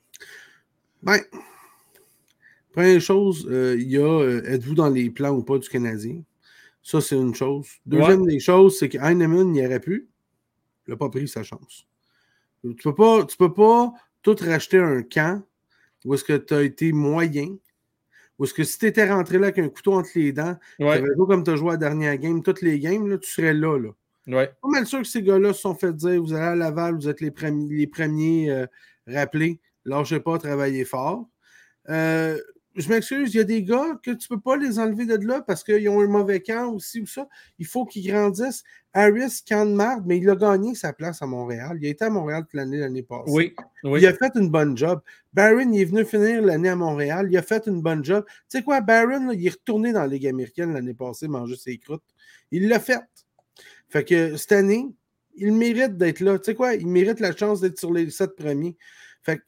Ben, 1.02 1.20
première 2.72 3.02
chose, 3.02 3.48
euh, 3.50 3.76
il 3.80 3.90
y 3.90 3.98
a 3.98 4.02
euh, 4.02 4.44
êtes-vous 4.46 4.76
dans 4.76 4.90
les 4.90 5.10
plans 5.10 5.32
ou 5.32 5.44
pas 5.44 5.58
du 5.58 5.70
Canadien? 5.70 6.22
Ça, 6.82 7.02
c'est 7.02 7.16
une 7.16 7.36
chose. 7.36 7.68
Deuxième 7.86 8.26
des 8.26 8.40
choses, 8.40 8.78
c'est 8.80 8.90
que 8.90 8.98
Heinemann 8.98 9.52
n'y 9.52 9.66
aurait 9.66 9.80
pu. 9.80 10.10
Il 10.88 10.92
n'a 10.92 10.98
pas 10.98 11.10
pris 11.10 11.28
sa 11.28 11.44
chance. 11.44 11.86
Tu 12.62 12.68
ne 12.68 12.74
peux, 12.74 12.96
pas, 12.96 13.26
tu 13.26 13.38
peux 13.38 13.54
pas 13.54 13.94
tout 14.22 14.36
racheter 14.42 14.80
un 14.80 15.04
camp 15.04 15.44
où 16.06 16.14
est-ce 16.14 16.24
que 16.24 16.38
tu 16.38 16.54
as 16.54 16.64
été 16.64 16.92
moyen, 16.92 17.56
où 18.38 18.46
est-ce 18.46 18.54
que 18.54 18.64
si 18.64 18.80
tu 18.80 18.88
étais 18.88 19.10
rentré 19.10 19.38
là 19.38 19.48
avec 19.48 19.60
un 19.60 19.70
couteau 19.70 19.94
entre 19.94 20.10
les 20.16 20.32
dents, 20.32 20.58
ouais. 20.80 21.02
tu 21.02 21.26
comme 21.28 21.44
tu 21.44 21.52
as 21.52 21.56
joué 21.56 21.70
à 21.70 21.72
la 21.74 21.78
dernière 21.78 22.18
game, 22.18 22.42
toutes 22.42 22.62
les 22.62 22.80
games, 22.80 23.08
là, 23.08 23.18
tu 23.18 23.30
serais 23.30 23.54
là. 23.54 23.78
là. 23.78 23.90
Ouais. 24.30 24.52
Pas 24.62 24.70
mal 24.70 24.86
sûr 24.86 25.00
que 25.00 25.08
ces 25.08 25.24
gars-là 25.24 25.54
se 25.54 25.62
sont 25.62 25.76
fait 25.76 25.94
dire 25.94 26.22
vous 26.22 26.34
allez 26.34 26.46
à 26.46 26.56
Laval, 26.56 26.96
vous 26.96 27.10
êtes 27.10 27.22
les 27.22 27.32
premiers, 27.32 27.76
les 27.76 27.88
premiers 27.88 28.52
euh, 28.52 28.66
rappelés, 29.08 29.60
lâchez 29.86 30.20
pas, 30.20 30.38
travaillez 30.38 30.86
fort. 30.86 31.28
Euh, 31.90 32.38
je 32.76 32.88
m'excuse, 32.88 33.34
il 33.34 33.38
y 33.38 33.42
a 33.42 33.44
des 33.44 33.64
gars 33.64 34.00
que 34.04 34.12
tu 34.12 34.28
ne 34.30 34.36
peux 34.36 34.40
pas 34.40 34.56
les 34.56 34.78
enlever 34.78 35.06
de 35.06 35.16
là 35.26 35.42
parce 35.42 35.64
qu'ils 35.64 35.90
ont 35.90 36.00
un 36.02 36.08
mauvais 36.08 36.40
camp 36.40 36.72
aussi 36.72 37.02
ou 37.02 37.08
ça. 37.08 37.28
Il 37.58 37.66
faut 37.66 37.86
qu'ils 37.86 38.08
grandissent. 38.10 38.64
Harris, 38.94 39.42
camp 39.48 39.66
de 39.66 39.74
marde, 39.74 40.04
mais 40.06 40.18
il 40.18 40.30
a 40.30 40.36
gagné 40.36 40.76
sa 40.76 40.94
place 40.94 41.22
à 41.22 41.26
Montréal. 41.26 41.78
Il 41.82 41.88
a 41.88 41.90
été 41.90 42.06
à 42.06 42.10
Montréal 42.10 42.44
toute 42.44 42.54
l'année 42.54 42.78
l'année 42.78 43.04
passée. 43.04 43.32
Oui, 43.32 43.56
oui. 43.84 44.02
Il 44.02 44.08
a 44.08 44.14
fait 44.14 44.32
une 44.36 44.50
bonne 44.50 44.78
job. 44.78 45.02
Barron, 45.34 45.72
il 45.72 45.82
est 45.82 45.86
venu 45.86 46.06
finir 46.06 46.42
l'année 46.42 46.70
à 46.70 46.76
Montréal. 46.76 47.28
Il 47.30 47.38
a 47.38 47.42
fait 47.42 47.68
une 47.68 47.82
bonne 47.82 48.04
job. 48.04 48.24
Tu 48.28 48.58
sais 48.58 48.64
quoi, 48.64 48.82
Barron, 48.82 49.28
là, 49.28 49.34
il 49.34 49.46
est 49.46 49.52
retourné 49.52 49.92
dans 49.92 50.02
la 50.02 50.08
Ligue 50.08 50.28
américaine 50.28 50.74
l'année 50.74 50.94
passée 50.94 51.28
manger 51.28 51.56
ses 51.56 51.78
croûtes. 51.78 52.04
Il 52.52 52.68
l'a 52.68 52.80
fait. 52.80 53.00
Fait 53.90 54.04
que 54.04 54.38
cette 54.38 54.52
année, 54.52 54.86
il 55.36 55.54
mérite 55.54 55.98
d'être 55.98 56.20
là. 56.20 56.38
Tu 56.38 56.46
sais 56.46 56.56
quoi, 56.56 56.76
il 56.76 56.88
mérite 56.88 57.20
la 57.20 57.36
chance 57.36 57.62
d'être 57.62 57.80
sur 57.80 57.92
les 57.92 58.10
sept 58.10 58.36
premiers. 58.36 58.78
Fait 59.24 59.38
que 59.38 59.44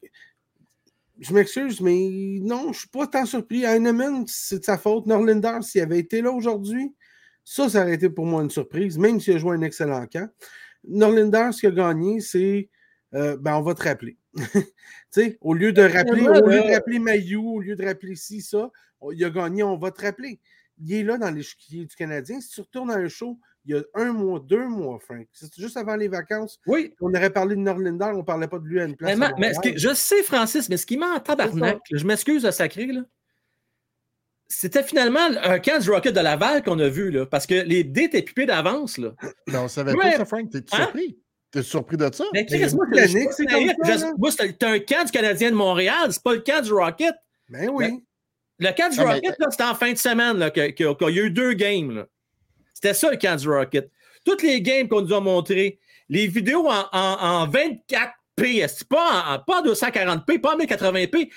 je 1.18 1.32
m'excuse, 1.32 1.80
mais 1.80 2.38
non, 2.42 2.62
je 2.64 2.68
ne 2.68 2.72
suis 2.72 2.88
pas 2.88 3.06
tant 3.06 3.24
surpris. 3.26 3.64
Heinemann, 3.64 4.24
c'est 4.26 4.58
de 4.58 4.64
sa 4.64 4.78
faute. 4.78 5.06
Norlinder, 5.06 5.58
s'il 5.62 5.80
avait 5.80 6.00
été 6.00 6.20
là 6.20 6.32
aujourd'hui, 6.32 6.94
ça, 7.44 7.68
ça 7.68 7.82
aurait 7.82 7.94
été 7.94 8.10
pour 8.10 8.26
moi 8.26 8.42
une 8.42 8.50
surprise, 8.50 8.98
même 8.98 9.20
s'il 9.20 9.34
a 9.34 9.38
joué 9.38 9.56
un 9.56 9.62
excellent 9.62 10.06
camp. 10.06 10.28
Norlinder, 10.84 11.50
ce 11.52 11.60
qu'il 11.60 11.68
a 11.68 11.72
gagné, 11.72 12.20
c'est 12.20 12.68
euh, 13.14 13.36
ben, 13.36 13.56
on 13.56 13.62
va 13.62 13.74
te 13.74 13.82
rappeler. 13.82 14.16
au 15.40 15.54
lieu 15.54 15.72
de 15.72 15.82
rappeler, 15.82 16.26
au 16.26 16.48
lieu 16.48 16.62
de 16.62 16.72
rappeler 16.72 16.98
Mayou, 16.98 17.56
au 17.56 17.60
lieu 17.60 17.76
de 17.76 17.84
rappeler 17.84 18.16
ci, 18.16 18.40
ça, 18.40 18.70
il 19.12 19.24
a 19.24 19.30
gagné, 19.30 19.62
on 19.62 19.76
va 19.76 19.90
te 19.90 20.02
rappeler. 20.02 20.40
Il 20.78 20.92
est 20.92 21.02
là 21.02 21.18
dans 21.18 21.30
l'échiquier 21.30 21.84
du 21.84 21.94
Canadien. 21.94 22.40
Si 22.40 22.50
tu 22.50 22.60
retournes 22.62 22.90
à 22.90 22.96
un 22.96 23.08
show, 23.08 23.38
il 23.64 23.74
y 23.74 23.78
a 23.78 23.82
un 23.94 24.12
mois, 24.12 24.40
deux 24.40 24.66
mois, 24.66 24.98
Frank. 24.98 25.26
C'est 25.32 25.54
juste 25.56 25.76
avant 25.76 25.96
les 25.96 26.08
vacances. 26.08 26.58
Oui. 26.66 26.92
On 27.00 27.14
aurait 27.14 27.30
parlé 27.30 27.54
de 27.54 27.60
Norlinder, 27.60 28.10
on 28.12 28.18
ne 28.18 28.22
parlait 28.22 28.48
pas 28.48 28.58
de 28.58 28.64
lui 28.64 28.80
à 28.80 28.84
une 28.84 28.96
place. 28.96 29.16
Mais, 29.16 29.30
mais 29.38 29.52
que, 29.62 29.78
je 29.78 29.94
sais, 29.94 30.22
Francis, 30.22 30.68
mais 30.68 30.76
ce 30.76 30.86
qui 30.86 30.96
m'a 30.96 31.14
en 31.14 31.20
tabarnak, 31.20 31.78
je 31.92 32.04
m'excuse 32.04 32.42
de 32.42 32.50
sacrer, 32.50 32.86
là. 32.86 33.02
C'était 34.48 34.82
finalement 34.82 35.28
un 35.42 35.58
camp 35.60 35.80
du 35.80 35.90
Rocket 35.90 36.14
de 36.14 36.20
Laval 36.20 36.62
qu'on 36.62 36.78
a 36.78 36.88
vu, 36.88 37.10
là, 37.10 37.24
parce 37.24 37.46
que 37.46 37.54
les 37.54 37.84
dés 37.84 38.02
étaient 38.02 38.20
pipés 38.20 38.44
d'avance. 38.44 38.98
Là. 38.98 39.14
Mais 39.46 39.56
on 39.56 39.66
savait 39.66 39.94
pas 39.94 40.12
ça, 40.12 40.26
Frank. 40.26 40.50
T'es 40.50 40.58
hein? 40.72 40.76
surpris? 40.76 41.18
T'es 41.50 41.62
surpris 41.62 41.96
de 41.96 42.10
ça? 42.12 42.24
Mais 42.34 42.44
Chris, 42.44 42.74
moi, 44.18 44.30
c'est 44.30 44.62
un 44.62 44.78
camp 44.80 45.04
du 45.06 45.10
Canadien 45.10 45.50
de 45.50 45.56
Montréal, 45.56 46.08
c'est 46.10 46.22
pas 46.22 46.34
le 46.34 46.40
camp 46.40 46.62
du 46.62 46.72
Rocket. 46.72 47.14
Ben 47.48 47.70
oui. 47.70 48.02
Le, 48.58 48.68
le 48.68 48.74
camp 48.76 48.90
du 48.90 49.00
ah, 49.00 49.14
Rocket, 49.14 49.34
c'était 49.50 49.64
en 49.64 49.74
fin 49.74 49.92
de 49.92 49.98
semaine 49.98 50.50
qu'il 50.50 50.74
y 50.78 50.84
a 50.84 51.24
eu 51.24 51.30
deux 51.30 51.54
games. 51.54 51.94
Là. 51.94 52.06
C'était 52.82 52.94
ça 52.94 53.10
le 53.12 53.16
camp 53.16 53.36
du 53.36 53.48
Rocket. 53.48 53.88
Toutes 54.24 54.42
les 54.42 54.60
games 54.60 54.88
qu'on 54.88 55.02
nous 55.02 55.14
a 55.14 55.20
montrées, 55.20 55.78
les 56.08 56.26
vidéos 56.26 56.66
en, 56.68 56.84
en, 56.92 57.16
en 57.20 57.46
24p, 57.46 58.86
pas 58.88 59.24
en, 59.24 59.38
pas 59.38 59.60
en 59.60 59.64
240p, 59.64 60.40
pas 60.40 60.54
en 60.54 60.58
1080p. 60.58 61.30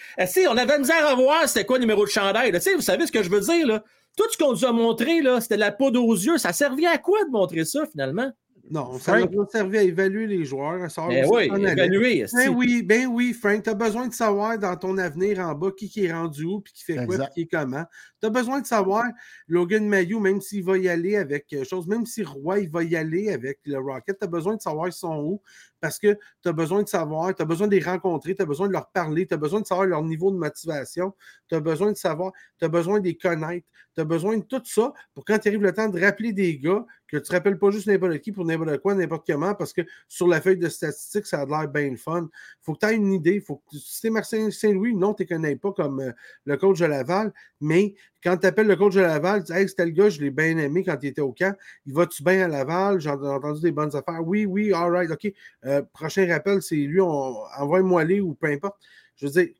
On 0.50 0.58
avait 0.58 0.80
misère 0.80 1.06
à 1.06 1.14
voir 1.14 1.48
c'était 1.48 1.66
quoi 1.66 1.78
le 1.78 1.82
numéro 1.82 2.04
de 2.04 2.10
chandail. 2.10 2.52
Vous 2.52 2.82
savez 2.82 3.06
ce 3.06 3.12
que 3.12 3.22
je 3.22 3.30
veux 3.30 3.42
dire? 3.42 3.68
Là? 3.68 3.84
Tout 4.18 4.24
ce 4.32 4.38
qu'on 4.38 4.54
nous 4.54 4.66
a 4.66 4.72
montré, 4.72 5.22
c'était 5.40 5.56
de 5.56 5.60
la 5.60 5.72
poudre 5.72 6.04
aux 6.04 6.16
yeux. 6.16 6.40
Ça 6.40 6.52
servait 6.52 6.88
à 6.88 6.98
quoi 6.98 7.24
de 7.26 7.30
montrer 7.30 7.64
ça, 7.64 7.86
finalement? 7.86 8.32
Non, 8.70 8.98
ça 8.98 9.18
Frank... 9.18 9.32
va 9.32 9.46
servir 9.52 9.80
à 9.82 9.84
évaluer 9.84 10.26
les 10.26 10.44
joueurs. 10.44 10.90
Ça 10.90 11.08
ben 11.08 11.26
oui, 11.30 11.44
évaluer. 11.46 12.26
Ben 12.34 12.50
oui, 12.50 12.84
ben 12.84 13.08
oui, 13.08 13.34
Frank, 13.34 13.62
tu 13.62 13.70
as 13.70 13.76
besoin 13.76 14.08
de 14.08 14.14
savoir 14.14 14.58
dans 14.58 14.76
ton 14.76 14.98
avenir 14.98 15.40
en 15.40 15.54
bas 15.54 15.70
qui, 15.78 15.88
qui 15.88 16.06
est 16.06 16.14
rendu 16.14 16.46
où, 16.46 16.62
puis 16.62 16.74
qui 16.74 16.84
fait 16.84 17.06
quoi, 17.06 17.18
puis 17.18 17.28
qui 17.34 17.42
est 17.42 17.48
comment. 17.48 17.86
Tu 18.20 18.28
as 18.28 18.30
besoin 18.30 18.62
de 18.62 18.66
savoir 18.66 19.06
Logan 19.48 19.88
Mayou, 19.88 20.20
même 20.20 20.42
s'il 20.42 20.64
va 20.64 20.78
y 20.78 20.90
aller 20.90 21.16
avec 21.16 21.46
quelque 21.46 21.68
chose, 21.68 21.88
même 21.88 22.06
si 22.06 22.24
Roy 22.24 22.62
il 22.62 22.70
va 22.70 22.84
y 22.84 22.96
aller 22.96 23.30
avec 23.30 23.60
le 23.66 23.78
Rocket, 23.78 24.18
tu 24.18 24.26
as 24.26 24.28
besoin 24.28 24.56
de 24.56 24.62
savoir 24.62 24.88
ils 24.88 24.94
sont 24.94 25.16
où, 25.18 25.42
parce 25.86 26.00
que 26.00 26.18
tu 26.42 26.50
as 26.50 26.52
besoin 26.52 26.82
de 26.82 26.90
savoir, 26.90 27.36
tu 27.36 27.44
as 27.44 27.46
besoin 27.46 27.68
de 27.68 27.76
les 27.76 27.84
rencontrer, 27.84 28.34
tu 28.34 28.42
as 28.42 28.46
besoin 28.48 28.66
de 28.66 28.74
leur 28.74 28.90
parler, 28.90 29.28
tu 29.28 29.36
as 29.36 29.38
besoin 29.38 29.62
de 29.62 29.68
savoir 29.68 29.86
leur 29.86 30.02
niveau 30.02 30.32
de 30.32 30.36
motivation, 30.36 31.14
tu 31.48 31.54
as 31.54 31.60
besoin 31.60 31.92
de 31.92 31.98
savoir, 31.98 32.32
tu 32.58 32.66
as 32.66 32.70
besoin 32.70 33.00
de 33.00 33.06
les 33.06 33.16
connaître, 33.16 33.68
tu 33.94 34.02
as 34.02 34.04
besoin 34.04 34.38
de 34.38 34.44
tout 34.44 34.64
ça 34.66 34.94
pour 35.14 35.24
quand 35.26 35.38
tu 35.38 35.48
arrives 35.48 35.62
le 35.62 35.72
temps 35.74 35.88
de 35.88 36.02
rappeler 36.02 36.34
des 36.34 36.58
gars 36.58 36.84
que 37.08 37.18
tu 37.18 37.32
ne 37.32 37.38
rappelles 37.38 37.60
pas 37.60 37.72
juste 37.72 37.88
n'importe 37.88 38.18
qui 38.20 38.32
pour 38.32 38.46
n'importe 38.46 38.80
quoi, 38.80 38.96
n'importe 38.96 39.28
comment, 39.28 39.54
parce 39.54 39.74
que 39.74 39.82
sur 40.08 40.28
la 40.28 40.42
feuille 40.42 40.58
de 40.58 40.70
statistiques, 40.70 41.28
ça 41.28 41.42
a 41.42 41.46
l'air 41.46 41.68
bien 41.68 41.92
le 41.92 41.98
fun. 41.98 42.28
Faut 42.62 42.74
que 42.74 42.80
tu 42.80 42.86
aies 42.88 42.96
une 42.96 43.14
idée. 43.14 43.40
Faut 43.40 43.58
que, 43.58 43.78
si 43.78 44.02
tu 44.02 44.08
es 44.08 44.10
Marcin 44.10 44.50
Saint-Louis, 44.50 44.96
non, 44.96 45.14
tu 45.14 45.24
ne 45.24 45.28
connais 45.28 45.56
pas 45.56 45.72
comme 45.72 46.00
euh, 46.00 46.12
le 46.46 46.58
coach 46.58 46.80
de 46.80 46.86
Laval, 46.86 47.32
mais 47.62 47.96
quand 48.24 48.38
tu 48.38 48.48
appelles 48.48 48.68
le 48.68 48.76
coach 48.76 48.96
de 48.96 49.02
Laval, 49.02 49.44
tu 49.44 49.54
dis 49.54 49.60
Hey, 49.60 49.70
c'était 49.70 49.86
le 49.86 49.92
gars, 49.92 50.10
je 50.10 50.20
l'ai 50.20 50.32
bien 50.32 50.58
aimé 50.58 50.84
quand 50.84 50.98
il 51.02 51.10
était 51.10 51.22
au 51.22 51.32
camp. 51.32 51.56
Il 51.86 51.94
va-tu 51.94 52.24
bien 52.24 52.46
à 52.46 52.48
Laval? 52.48 53.00
J'ai 53.00 53.12
entendu 53.12 53.62
des 53.62 53.72
bonnes 53.72 53.96
affaires. 53.96 54.26
Oui, 54.26 54.46
oui, 54.46 54.74
all 54.74 54.92
right, 54.92 55.12
OK. 55.12 55.32
Euh, 55.66 55.75
prochain 55.82 56.28
rappel, 56.28 56.62
c'est 56.62 56.76
lui, 56.76 57.02
envoie-moi 57.02 58.02
aller 58.02 58.22
ou 58.22 58.34
peu 58.34 58.48
importe. 58.48 58.76
Je 59.16 59.28
veux 59.28 59.32
dire, 59.32 59.54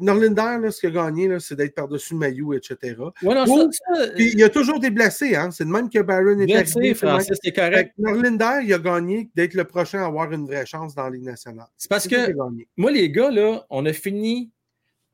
Norlinder, 0.00 0.58
là, 0.60 0.70
ce 0.70 0.80
qu'il 0.80 0.96
a 0.96 1.04
gagné, 1.04 1.40
c'est 1.40 1.56
d'être 1.56 1.74
par-dessus 1.74 2.14
Maillot, 2.14 2.54
etc. 2.54 2.96
Ouais, 3.22 3.34
non, 3.34 3.46
ça, 3.46 3.68
ça... 3.96 4.06
il 4.16 4.38
y 4.38 4.44
a 4.44 4.48
toujours 4.48 4.78
des 4.78 4.90
blessés. 4.90 5.34
Hein? 5.34 5.50
C'est 5.50 5.64
de 5.64 5.70
même 5.70 5.90
que 5.90 5.98
Baron 5.98 6.38
est 6.38 6.54
arrivé. 6.54 6.94
Francis, 6.94 7.36
c'est 7.42 7.52
correct. 7.52 7.94
Norlinder, 7.98 8.60
il 8.62 8.72
a 8.72 8.78
gagné 8.78 9.28
d'être 9.34 9.54
le 9.54 9.64
prochain 9.64 10.02
à 10.02 10.06
avoir 10.06 10.32
une 10.32 10.46
vraie 10.46 10.66
chance 10.66 10.94
dans 10.94 11.04
la 11.04 11.10
Ligue 11.10 11.24
nationale. 11.24 11.66
C'est 11.76 11.88
parce 11.88 12.06
que, 12.06 12.32
moi, 12.76 12.92
les 12.92 13.10
gars, 13.10 13.30
là, 13.30 13.66
on 13.70 13.84
a 13.86 13.92
fini 13.92 14.52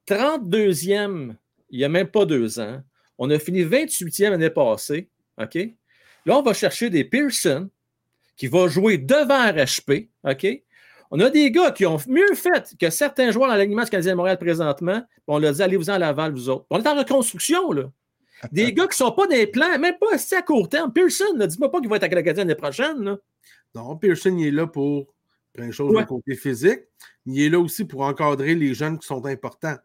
32e 0.06 1.34
il 1.74 1.78
n'y 1.78 1.84
a 1.84 1.88
même 1.88 2.06
pas 2.06 2.24
deux 2.24 2.60
ans. 2.60 2.80
On 3.18 3.30
a 3.30 3.38
fini 3.40 3.64
28e 3.64 4.30
l'année 4.30 4.50
passée. 4.50 5.08
OK? 5.38 5.56
Là, 6.24 6.38
on 6.38 6.42
va 6.42 6.54
chercher 6.54 6.88
des 6.88 7.04
Pearson 7.04 7.68
qui 8.36 8.46
va 8.46 8.68
jouer 8.68 8.98
devant 8.98 9.50
RHP. 9.50 10.08
OK? 10.24 10.62
On 11.10 11.20
a 11.20 11.30
des 11.30 11.50
gars 11.50 11.70
qui 11.70 11.86
ont 11.86 11.98
mieux 12.08 12.34
fait 12.34 12.74
que 12.78 12.90
certains 12.90 13.30
joueurs 13.30 13.48
dans 13.48 13.54
l'alignement 13.54 13.84
canadien 13.84 14.12
de 14.12 14.16
Montréal 14.16 14.38
présentement. 14.38 15.02
On 15.26 15.38
leur 15.38 15.52
dit 15.52 15.62
allez-vous-en 15.62 15.92
à 15.94 15.98
Laval, 15.98 16.32
vous 16.32 16.48
autres. 16.48 16.66
On 16.70 16.82
est 16.82 16.88
en 16.88 16.96
reconstruction, 16.96 17.70
là. 17.72 17.90
Des 18.52 18.72
gars 18.72 18.84
qui 18.84 19.00
ne 19.00 19.06
sont 19.06 19.12
pas 19.12 19.26
des 19.26 19.46
plans, 19.46 19.78
même 19.78 19.96
pas 19.98 20.14
assez 20.14 20.34
à 20.36 20.42
court 20.42 20.68
terme. 20.68 20.92
Pearson, 20.92 21.34
ne 21.36 21.46
dis-moi 21.46 21.70
pas 21.70 21.80
qu'il 21.80 21.88
va 21.88 21.96
être 21.96 22.02
à 22.02 22.08
Canadien 22.08 22.44
l'année 22.44 22.54
prochaine. 22.54 23.02
Là. 23.02 23.16
Non, 23.74 23.96
Pearson, 23.96 24.36
il 24.36 24.48
est 24.48 24.50
là 24.50 24.66
pour 24.66 25.06
plein 25.52 25.68
de 25.68 25.72
choses 25.72 25.94
de 25.94 26.02
côté 26.02 26.34
physique. 26.34 26.80
Il 27.26 27.40
est 27.40 27.48
là 27.48 27.58
aussi 27.58 27.84
pour 27.84 28.02
encadrer 28.02 28.54
les 28.54 28.74
jeunes 28.74 28.98
qui 28.98 29.06
sont 29.06 29.24
importants. 29.24 29.76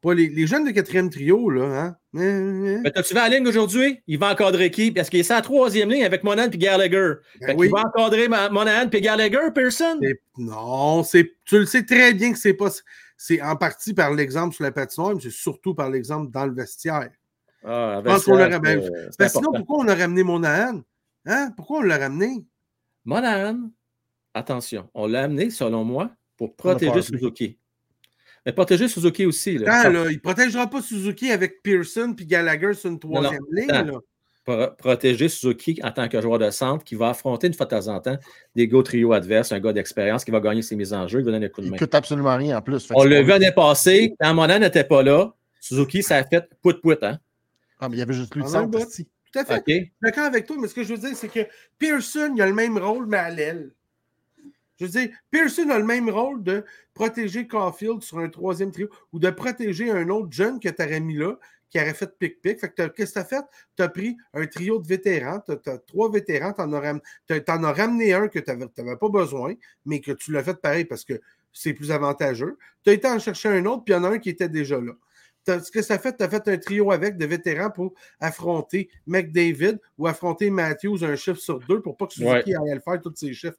Pas 0.00 0.14
les, 0.14 0.28
les, 0.28 0.46
jeunes 0.46 0.64
de 0.64 0.70
quatrième 0.70 1.10
trio, 1.10 1.50
là. 1.50 1.64
Hein? 1.64 1.96
Mais 2.12 2.90
tu 3.06 3.14
vas 3.14 3.24
à 3.24 3.28
la 3.28 3.36
ligne 3.36 3.46
aujourd'hui? 3.46 4.00
Il 4.06 4.18
va 4.18 4.32
encadrer 4.32 4.70
qui? 4.70 4.90
Parce 4.90 5.10
qu'il 5.10 5.20
est 5.20 5.30
à 5.30 5.42
troisième 5.42 5.90
ligne 5.90 6.04
avec 6.04 6.24
Monahan 6.24 6.50
et 6.50 6.56
Gallagher. 6.56 7.14
Ben 7.40 7.54
oui. 7.58 7.66
Il 7.66 7.70
va 7.70 7.82
encadrer 7.82 8.26
Monahan 8.28 8.88
et 8.90 9.00
Gallagher, 9.00 9.50
Pearson? 9.54 10.00
Non, 10.38 11.02
tu 11.04 11.58
le 11.58 11.66
sais 11.66 11.84
très 11.84 12.14
bien 12.14 12.32
que 12.32 12.38
c'est 12.38 12.54
pas. 12.54 12.70
C'est 13.18 13.42
en 13.42 13.54
partie 13.56 13.92
par 13.92 14.14
l'exemple 14.14 14.54
sur 14.54 14.64
la 14.64 14.72
patinoire, 14.72 15.14
mais 15.14 15.20
c'est 15.20 15.30
surtout 15.30 15.74
par 15.74 15.90
l'exemple 15.90 16.30
dans 16.30 16.46
le 16.46 16.54
vestiaire. 16.54 17.10
Ah, 17.62 18.02
qu'on 18.24 18.36
l'aurait 18.36 18.58
ben, 18.58 18.80
Sinon, 19.28 19.52
pourquoi 19.54 19.84
on 19.84 19.88
a 19.88 19.94
ramené 19.94 20.22
Monahan? 20.22 20.80
Hein? 21.26 21.50
Pourquoi 21.54 21.80
on 21.80 21.82
l'a 21.82 21.98
ramené? 21.98 22.42
Monahan, 23.04 23.70
attention, 24.32 24.88
on 24.94 25.06
l'a 25.06 25.24
amené, 25.24 25.50
selon 25.50 25.84
moi, 25.84 26.10
pour 26.36 26.56
protéger 26.56 27.02
Suzuki. 27.02 27.58
Mais 28.46 28.52
protéger 28.52 28.88
Suzuki 28.88 29.26
aussi. 29.26 29.58
Là. 29.58 29.88
il 29.88 30.16
ne 30.16 30.18
protégera 30.18 30.68
pas 30.68 30.80
Suzuki 30.80 31.30
avec 31.30 31.62
Pearson 31.62 32.14
puis 32.16 32.26
Gallagher 32.26 32.74
sur 32.74 32.90
une 32.90 32.98
troisième 32.98 33.44
ligne. 33.52 33.68
Là. 34.46 34.74
protéger 34.78 35.28
Suzuki 35.28 35.78
en 35.82 35.92
tant 35.92 36.08
que 36.08 36.20
joueur 36.20 36.38
de 36.38 36.50
centre 36.50 36.84
qui 36.84 36.94
va 36.94 37.10
affronter 37.10 37.46
une 37.48 37.54
fois 37.54 37.66
de 37.66 37.70
temps 37.70 37.88
en 37.88 38.00
temps 38.00 38.16
des 38.56 38.66
gars 38.66 38.82
trio 38.82 39.12
adverses, 39.12 39.52
un 39.52 39.60
gars 39.60 39.72
d'expérience 39.72 40.24
qui 40.24 40.30
va 40.30 40.40
gagner 40.40 40.62
ses 40.62 40.76
mises 40.76 40.92
en 40.92 41.06
jeu, 41.06 41.20
il 41.20 41.24
va 41.24 41.32
donner 41.32 41.46
un 41.46 41.48
coup 41.50 41.60
de 41.60 41.68
main. 41.68 41.76
Il 41.76 41.78
coûte 41.78 41.94
absolument 41.94 42.36
rien 42.36 42.58
en 42.58 42.62
plus. 42.62 42.88
On 42.94 43.04
le 43.04 43.20
vu 43.20 43.28
l'année 43.28 43.52
passée, 43.52 44.14
quand 44.18 44.34
Monan 44.34 44.58
n'était 44.58 44.84
pas 44.84 45.02
là, 45.02 45.34
Suzuki, 45.60 46.02
ça 46.02 46.16
a 46.16 46.24
fait 46.24 46.48
pout-pout. 46.62 47.02
Hein? 47.02 47.18
Ah, 47.78 47.88
mais 47.88 47.96
il 47.96 47.98
y 48.00 48.02
avait 48.02 48.14
juste 48.14 48.34
lui 48.34 48.42
de 48.42 48.48
centre. 48.48 48.78
Tout 49.32 49.38
à 49.38 49.44
fait. 49.44 49.58
Okay. 49.58 49.92
D'accord 50.02 50.24
avec 50.24 50.46
toi, 50.46 50.56
mais 50.58 50.66
ce 50.66 50.74
que 50.74 50.82
je 50.82 50.94
veux 50.94 50.98
dire, 50.98 51.14
c'est 51.14 51.28
que 51.28 51.46
Pearson, 51.78 52.32
il 52.34 52.42
a 52.42 52.46
le 52.46 52.54
même 52.54 52.78
rôle, 52.78 53.06
mais 53.06 53.18
à 53.18 53.30
l'aile. 53.30 53.70
Je 54.80 54.86
veux 54.86 54.90
dire, 54.90 55.10
Pearson 55.30 55.68
a 55.68 55.78
le 55.78 55.84
même 55.84 56.08
rôle 56.08 56.42
de 56.42 56.64
protéger 56.94 57.46
Caulfield 57.46 58.02
sur 58.02 58.18
un 58.18 58.30
troisième 58.30 58.72
trio 58.72 58.88
ou 59.12 59.18
de 59.18 59.28
protéger 59.28 59.90
un 59.90 60.08
autre 60.08 60.32
jeune 60.32 60.58
que 60.58 60.70
tu 60.70 60.82
aurais 60.82 61.00
mis 61.00 61.16
là, 61.16 61.38
qui 61.68 61.78
aurait 61.78 61.92
fait 61.92 62.10
pic-pic. 62.18 62.58
Fait 62.58 62.70
que 62.70 62.88
qu'est-ce 62.88 63.12
que 63.12 63.18
tu 63.18 63.18
as 63.20 63.24
fait? 63.26 63.44
Tu 63.76 63.82
as 63.82 63.88
pris 63.90 64.16
un 64.32 64.46
trio 64.46 64.78
de 64.80 64.86
vétérans, 64.88 65.40
tu 65.40 65.70
as, 65.70 65.78
trois 65.78 66.10
vétérans, 66.10 66.54
tu 66.54 66.62
en, 66.62 66.72
as 66.72 67.72
ramené 67.72 68.14
un 68.14 68.28
que 68.28 68.38
tu 68.38 68.50
n'avais 68.50 68.96
pas 68.96 69.08
besoin, 69.10 69.54
mais 69.84 70.00
que 70.00 70.12
tu 70.12 70.32
l'as 70.32 70.42
fait 70.42 70.58
pareil 70.58 70.86
parce 70.86 71.04
que 71.04 71.20
c'est 71.52 71.74
plus 71.74 71.90
avantageux. 71.90 72.56
Tu 72.82 72.90
as 72.90 72.92
été 72.94 73.06
en 73.06 73.18
chercher 73.18 73.50
un 73.50 73.66
autre, 73.66 73.84
puis 73.84 73.92
il 73.92 73.98
y 73.98 74.00
en 74.00 74.04
a 74.04 74.08
un 74.08 74.18
qui 74.18 74.30
était 74.30 74.48
déjà 74.48 74.80
là. 74.80 74.92
Ce 75.46 75.70
que 75.70 75.82
ça 75.82 75.98
fait, 75.98 76.16
tu 76.16 76.22
as 76.22 76.28
fait 76.28 76.46
un 76.48 76.58
trio 76.58 76.92
avec 76.92 77.16
de 77.16 77.26
vétérans 77.26 77.70
pour 77.70 77.94
affronter 78.20 78.88
McDavid 79.06 79.78
ou 79.98 80.06
affronter 80.06 80.50
Matthews 80.50 81.02
un 81.02 81.16
chiffre 81.16 81.40
sur 81.40 81.58
deux 81.60 81.80
pour 81.80 81.96
pas 81.96 82.06
que 82.06 82.12
Suzuki 82.12 82.54
aille 82.54 82.74
le 82.74 82.80
faire 82.80 83.00
tous 83.00 83.12
ces 83.16 83.32
chiffres. 83.32 83.58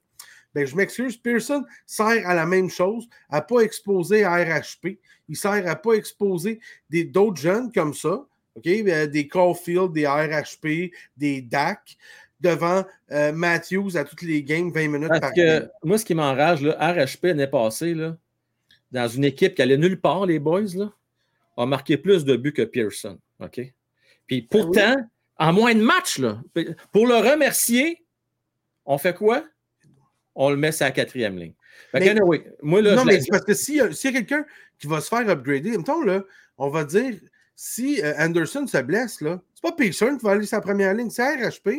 Ben, 0.54 0.66
je 0.66 0.76
m'excuse, 0.76 1.16
Pearson 1.16 1.64
sert 1.86 2.28
à 2.28 2.34
la 2.34 2.46
même 2.46 2.68
chose, 2.68 3.08
à 3.30 3.40
ne 3.40 3.44
pas 3.46 3.60
exposer 3.60 4.24
à 4.24 4.36
RHP. 4.36 4.98
Il 5.28 5.36
sert 5.36 5.52
à 5.52 5.60
ne 5.60 5.74
pas 5.74 5.94
exposer 5.94 6.60
d'autres 6.90 7.40
jeunes 7.40 7.72
comme 7.72 7.94
ça, 7.94 8.26
OK? 8.54 8.66
Euh, 8.66 9.06
des 9.06 9.28
Caulfield, 9.28 9.92
des 9.92 10.06
RHP, 10.06 10.92
des 11.16 11.40
DAC 11.40 11.96
devant 12.40 12.84
euh, 13.12 13.32
Matthews 13.32 13.96
à 13.96 14.04
toutes 14.04 14.22
les 14.22 14.42
games, 14.42 14.70
20 14.70 14.88
minutes 14.88 15.20
par 15.20 15.32
que, 15.32 15.70
Moi, 15.84 15.96
ce 15.96 16.04
qui 16.04 16.14
m'enrage, 16.14 16.62
RHP 16.62 17.24
l'année 17.24 17.46
passée, 17.46 17.94
là, 17.94 18.16
dans 18.90 19.08
une 19.08 19.24
équipe 19.24 19.54
qui 19.54 19.62
allait 19.62 19.78
nulle 19.78 20.00
part, 20.00 20.26
les 20.26 20.38
boys, 20.38 20.74
là, 20.74 20.92
a 21.56 21.66
marqué 21.66 21.96
plus 21.96 22.24
de 22.24 22.36
buts 22.36 22.52
que 22.52 22.62
Pearson. 22.62 23.18
OK? 23.40 23.60
Puis 24.26 24.42
ben 24.42 24.46
pourtant, 24.50 24.96
en 25.38 25.52
moins 25.52 25.74
de 25.74 25.82
matchs, 25.82 26.18
là, 26.18 26.40
pour 26.92 27.06
le 27.06 27.16
remercier, 27.16 28.04
on 28.84 28.98
fait 28.98 29.14
quoi? 29.14 29.44
On 30.34 30.50
le 30.50 30.56
met 30.56 30.72
sur 30.72 30.86
la 30.86 30.92
quatrième 30.92 31.36
ligne. 31.38 31.54
Mais, 31.94 32.14
moi, 32.62 32.82
là, 32.82 32.94
non, 32.94 33.04
mais 33.04 33.20
parce 33.28 33.44
que 33.44 33.54
s'il 33.54 33.76
y 33.76 33.80
a, 33.80 33.88
quelqu'un 33.88 34.44
qui 34.78 34.86
va 34.86 35.00
se 35.00 35.08
faire 35.08 35.28
upgrader, 35.28 35.76
mettons, 35.76 36.02
là, 36.02 36.22
on 36.58 36.68
va 36.68 36.84
dire, 36.84 37.14
si 37.54 38.02
euh, 38.02 38.14
Anderson 38.18 38.66
se 38.66 38.78
blesse, 38.78 39.20
là, 39.20 39.40
c'est 39.54 39.62
pas 39.62 39.72
Pearson 39.72 40.16
qui 40.18 40.24
va 40.24 40.32
aller 40.32 40.46
sur 40.46 40.56
la 40.56 40.62
première 40.62 40.94
ligne, 40.94 41.10
c'est 41.10 41.22
RHP. 41.22 41.70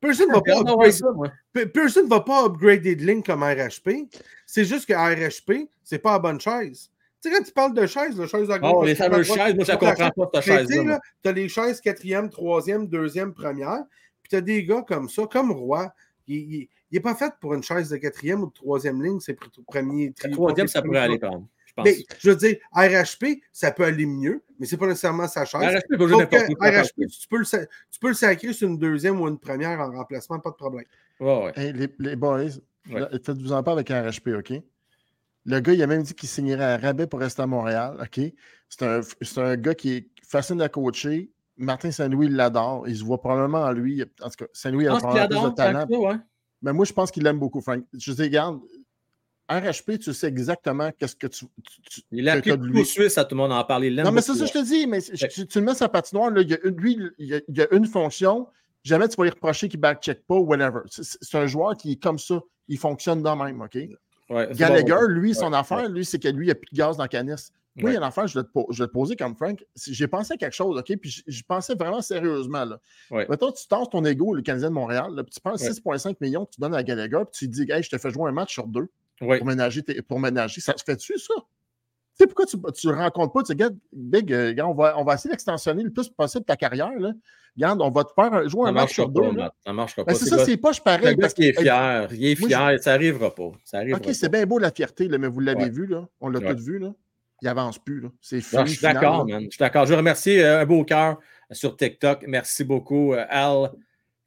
Personne 0.00 0.28
ne 0.28 0.34
va, 0.34 0.40
pas 0.40 0.60
upgrade... 0.60 2.08
va 2.08 2.20
pas 2.20 2.46
upgrader 2.46 2.96
de 2.96 3.04
ligne 3.04 3.22
comme 3.22 3.42
RHP. 3.42 4.08
C'est 4.46 4.64
juste 4.64 4.86
que 4.86 4.94
RHP, 4.94 5.68
c'est 5.84 5.98
pas 5.98 6.12
la 6.12 6.18
bonne 6.18 6.40
chaise. 6.40 6.90
Tu 7.22 7.28
sais, 7.28 7.36
quand 7.36 7.44
tu 7.44 7.52
parles 7.52 7.74
de 7.74 7.86
chaise, 7.86 8.18
la 8.18 8.26
chaise 8.26 8.50
à 8.50 8.58
gauche. 8.58 8.72
Oh, 8.74 8.84
les 8.84 8.94
fameuses 8.94 9.26
chaises, 9.26 9.54
moi, 9.54 9.64
je 9.64 9.72
ne 9.72 9.76
comprends 9.76 10.10
pas 10.10 10.26
ta 10.32 10.40
chaise. 10.40 10.68
Tu 10.68 11.28
as 11.28 11.32
les 11.32 11.48
chaises 11.48 11.80
quatrième, 11.82 12.30
troisième, 12.30 12.86
deuxième, 12.86 13.34
première. 13.34 13.84
Puis 14.22 14.30
tu 14.30 14.36
as 14.36 14.40
des 14.40 14.64
gars 14.64 14.82
comme 14.88 15.10
ça, 15.10 15.26
comme 15.30 15.52
Roy. 15.52 15.92
Il 16.30 16.68
n'est 16.92 17.00
pas 17.00 17.14
fait 17.14 17.32
pour 17.40 17.54
une 17.54 17.62
chaise 17.62 17.88
de 17.90 17.96
quatrième 17.96 18.42
ou 18.42 18.46
de 18.46 18.52
troisième 18.52 19.02
ligne, 19.02 19.20
c'est 19.20 19.34
premier. 19.66 20.12
troisième, 20.32 20.68
ça 20.68 20.82
pourrait 20.82 20.98
aller, 20.98 21.18
par. 21.18 21.40
Mais, 21.84 21.96
je 22.18 22.30
veux 22.30 22.36
dire, 22.36 22.56
RHP, 22.72 23.42
ça 23.52 23.70
peut 23.70 23.84
aller 23.84 24.06
mieux, 24.06 24.42
mais 24.58 24.66
ce 24.66 24.74
n'est 24.74 24.78
pas 24.78 24.86
nécessairement 24.86 25.28
sa 25.28 25.44
chaise. 25.44 25.62
RHP, 25.62 25.96
RHP 26.60 27.08
tu, 27.08 27.28
peux 27.28 27.38
le, 27.38 27.44
tu 27.44 28.00
peux 28.00 28.08
le 28.08 28.14
sacrer 28.14 28.52
sur 28.52 28.68
une 28.68 28.78
deuxième 28.78 29.20
ou 29.20 29.28
une 29.28 29.38
première 29.38 29.80
en 29.80 29.90
remplacement, 29.90 30.38
pas 30.40 30.50
de 30.50 30.56
problème. 30.56 30.84
les, 31.56 31.88
les, 31.98 32.16
boys, 32.16 32.48
faites-vous 32.84 33.52
en 33.52 33.62
pas 33.62 33.72
avec 33.72 33.88
RHP, 33.88 34.28
OK? 34.38 34.52
Le 35.46 35.60
gars, 35.60 35.72
il 35.72 35.82
a 35.82 35.86
même 35.86 36.02
dit 36.02 36.14
qu'il 36.14 36.28
signerait 36.28 36.64
un 36.64 36.76
rabais 36.76 37.06
pour 37.06 37.20
rester 37.20 37.42
à 37.42 37.46
Montréal, 37.46 37.96
OK? 38.00 38.20
C'est 38.68 38.82
un, 38.82 39.00
un, 39.36 39.56
gars 39.56 39.74
qui 39.74 39.92
est 39.92 40.06
facile 40.22 40.60
à 40.62 40.68
coacher. 40.68 41.30
Martin 41.60 41.90
Saint-Louis 41.90 42.28
l'adore. 42.28 42.88
Il 42.88 42.96
se 42.96 43.04
voit 43.04 43.20
probablement 43.20 43.62
en 43.62 43.72
lui. 43.72 44.02
En 44.22 44.30
tout 44.30 44.44
cas, 44.44 44.46
Saint-Louis 44.52 44.88
a 44.88 44.96
probablement 44.96 45.42
plus 45.42 45.50
de 45.50 45.54
talent. 45.54 45.86
Mais 46.62 46.72
moi, 46.72 46.84
je 46.84 46.92
pense 46.92 47.10
qu'il 47.10 47.22
l'aime 47.22 47.38
beaucoup, 47.38 47.60
Frank. 47.60 47.84
Je 47.96 48.12
dis, 48.12 48.22
regarde, 48.22 48.60
RHP, 49.48 49.98
tu 49.98 50.12
sais 50.12 50.28
exactement 50.28 50.90
qu'est-ce 50.96 51.16
que 51.16 51.26
tu, 51.26 51.46
tu 51.90 52.02
Il 52.12 52.28
a 52.28 52.34
appelé 52.34 52.56
le 52.56 52.84
suisse 52.84 53.18
à 53.18 53.24
tout 53.24 53.34
le 53.34 53.42
monde 53.42 53.52
en 53.52 53.64
parler. 53.64 53.90
Non, 53.90 54.12
mais 54.12 54.20
c'est 54.20 54.34
ça 54.34 54.40
que 54.40 54.46
je 54.46 54.52
te 54.52 54.64
dis. 54.64 54.86
Mais 54.86 55.00
tu, 55.00 55.58
le 55.58 55.64
mets 55.64 55.74
sa 55.74 55.88
patinoire, 55.88 56.30
là, 56.30 56.42
il 56.42 56.50
y 56.50 56.54
a 56.54 56.58
une, 56.64 56.76
lui, 56.76 56.98
il 57.18 57.42
y 57.48 57.60
a, 57.60 57.74
une 57.74 57.86
fonction. 57.86 58.46
Jamais 58.82 59.08
tu 59.08 59.16
vas 59.16 59.24
lui 59.24 59.30
reprocher 59.30 59.68
qu'il 59.68 59.80
back-check 59.80 60.26
pas 60.26 60.36
ou 60.36 60.46
whatever. 60.46 60.80
C'est 60.88 61.38
un 61.38 61.46
joueur 61.46 61.76
qui 61.76 61.92
est 61.92 62.02
comme 62.02 62.18
ça. 62.18 62.40
Il 62.68 62.78
fonctionne 62.78 63.22
de 63.22 63.28
même, 63.28 63.60
OK? 63.60 63.78
Gallagher, 64.54 65.08
lui, 65.08 65.34
son 65.34 65.52
affaire, 65.52 65.88
lui, 65.88 66.04
c'est 66.04 66.18
que 66.18 66.28
lui, 66.28 66.44
il 66.44 66.48
n'y 66.48 66.52
a 66.52 66.54
plus 66.54 66.68
de 66.72 66.76
gaz 66.76 66.96
dans 66.96 67.04
la 67.04 67.08
canisse. 67.08 67.52
Oui, 67.76 67.84
il 67.84 67.92
y 67.92 67.94
a 67.94 67.98
une 67.98 68.02
affaire, 68.02 68.26
je 68.26 68.38
vais, 68.38 68.44
te, 68.44 68.50
je 68.70 68.82
vais 68.82 68.88
te 68.88 68.92
poser 68.92 69.16
comme 69.16 69.36
Frank. 69.36 69.64
J'ai 69.76 70.08
pensé 70.08 70.34
à 70.34 70.36
quelque 70.36 70.54
chose, 70.54 70.76
OK? 70.76 70.96
Puis 70.96 71.22
je 71.26 71.42
pensais 71.44 71.74
vraiment 71.74 72.02
sérieusement. 72.02 72.64
Là. 72.64 72.80
Mettons, 73.28 73.52
tu 73.52 73.66
tasses 73.66 73.88
ton 73.90 74.04
ego, 74.04 74.34
le 74.34 74.42
Canadien 74.42 74.70
de 74.70 74.74
Montréal, 74.74 75.14
là, 75.14 75.22
puis 75.22 75.32
tu 75.32 75.40
prends 75.40 75.54
6,5 75.54 76.16
millions 76.20 76.44
que 76.44 76.50
tu 76.52 76.60
donnes 76.60 76.74
à 76.74 76.82
Gallagher, 76.82 77.22
puis 77.30 77.38
tu 77.38 77.48
dis, 77.48 77.70
hey, 77.70 77.82
je 77.82 77.90
te 77.90 77.98
fais 77.98 78.10
jouer 78.10 78.28
un 78.28 78.32
match 78.32 78.52
sur 78.52 78.66
deux 78.66 78.88
pour, 79.18 79.44
ménager 79.44 79.82
pour 80.06 80.18
ménager. 80.18 80.60
Ça 80.60 80.74
se 80.76 80.84
fait-tu, 80.84 81.18
ça? 81.18 81.34
Tu 81.36 82.24
sais, 82.24 82.26
pourquoi 82.26 82.44
tu 82.46 82.86
ne 82.88 82.92
rencontres 82.92 83.32
pas, 83.32 83.42
tu 83.42 83.56
sais, 83.56 83.70
Big, 83.92 84.32
euh, 84.32 84.54
on, 84.64 84.74
va, 84.74 84.98
on 84.98 85.04
va 85.04 85.14
essayer 85.14 85.30
d'extensionner 85.30 85.84
le 85.84 85.90
plus 85.90 86.08
possible 86.08 86.44
ta 86.44 86.56
carrière, 86.56 86.98
là. 86.98 87.12
Regarde, 87.56 87.82
on 87.82 87.90
va 87.90 88.04
te 88.04 88.12
faire 88.14 88.48
jouer 88.48 88.68
un 88.68 88.72
match 88.72 88.94
sur 88.94 89.08
deux. 89.08 89.22
Ça 89.64 89.72
marche 89.72 89.96
pas. 89.96 90.04
Ben, 90.04 90.14
c'est 90.14 90.26
ça, 90.26 90.44
c'est 90.44 90.56
pas 90.56 90.70
pareil. 90.84 91.16
Parce 91.16 91.34
qu'il 91.34 91.46
est 91.46 91.60
fier. 91.60 92.08
Il 92.12 92.26
est 92.26 92.34
fier. 92.34 92.78
ça 92.80 92.92
n'arrivera 92.92 93.34
pas. 93.34 93.42
OK, 93.44 94.08
c'est 94.12 94.30
bien 94.30 94.46
beau 94.46 94.58
la 94.58 94.70
fierté, 94.70 95.08
là, 95.08 95.18
mais 95.18 95.28
vous 95.28 95.40
l'avez 95.40 95.68
vu, 95.68 95.86
là. 95.86 96.06
On 96.20 96.28
l'a 96.28 96.40
tous 96.40 96.62
vu, 96.62 96.78
là. 96.78 96.92
Il 97.42 97.48
avance 97.48 97.78
plus. 97.78 98.04
C'est 98.20 98.40
fini. 98.40 98.62
Je 98.66 98.72
suis 98.72 98.82
d'accord, 98.82 99.26
man. 99.26 99.44
Je 99.44 99.50
suis 99.50 99.58
d'accord. 99.58 99.86
Je 99.86 99.94
remercie 99.94 100.38
euh, 100.38 100.60
un 100.60 100.66
beau 100.66 100.84
cœur 100.84 101.18
sur 101.50 101.76
TikTok. 101.76 102.24
Merci 102.26 102.64
beaucoup, 102.64 103.14
euh, 103.14 103.24
Al 103.28 103.72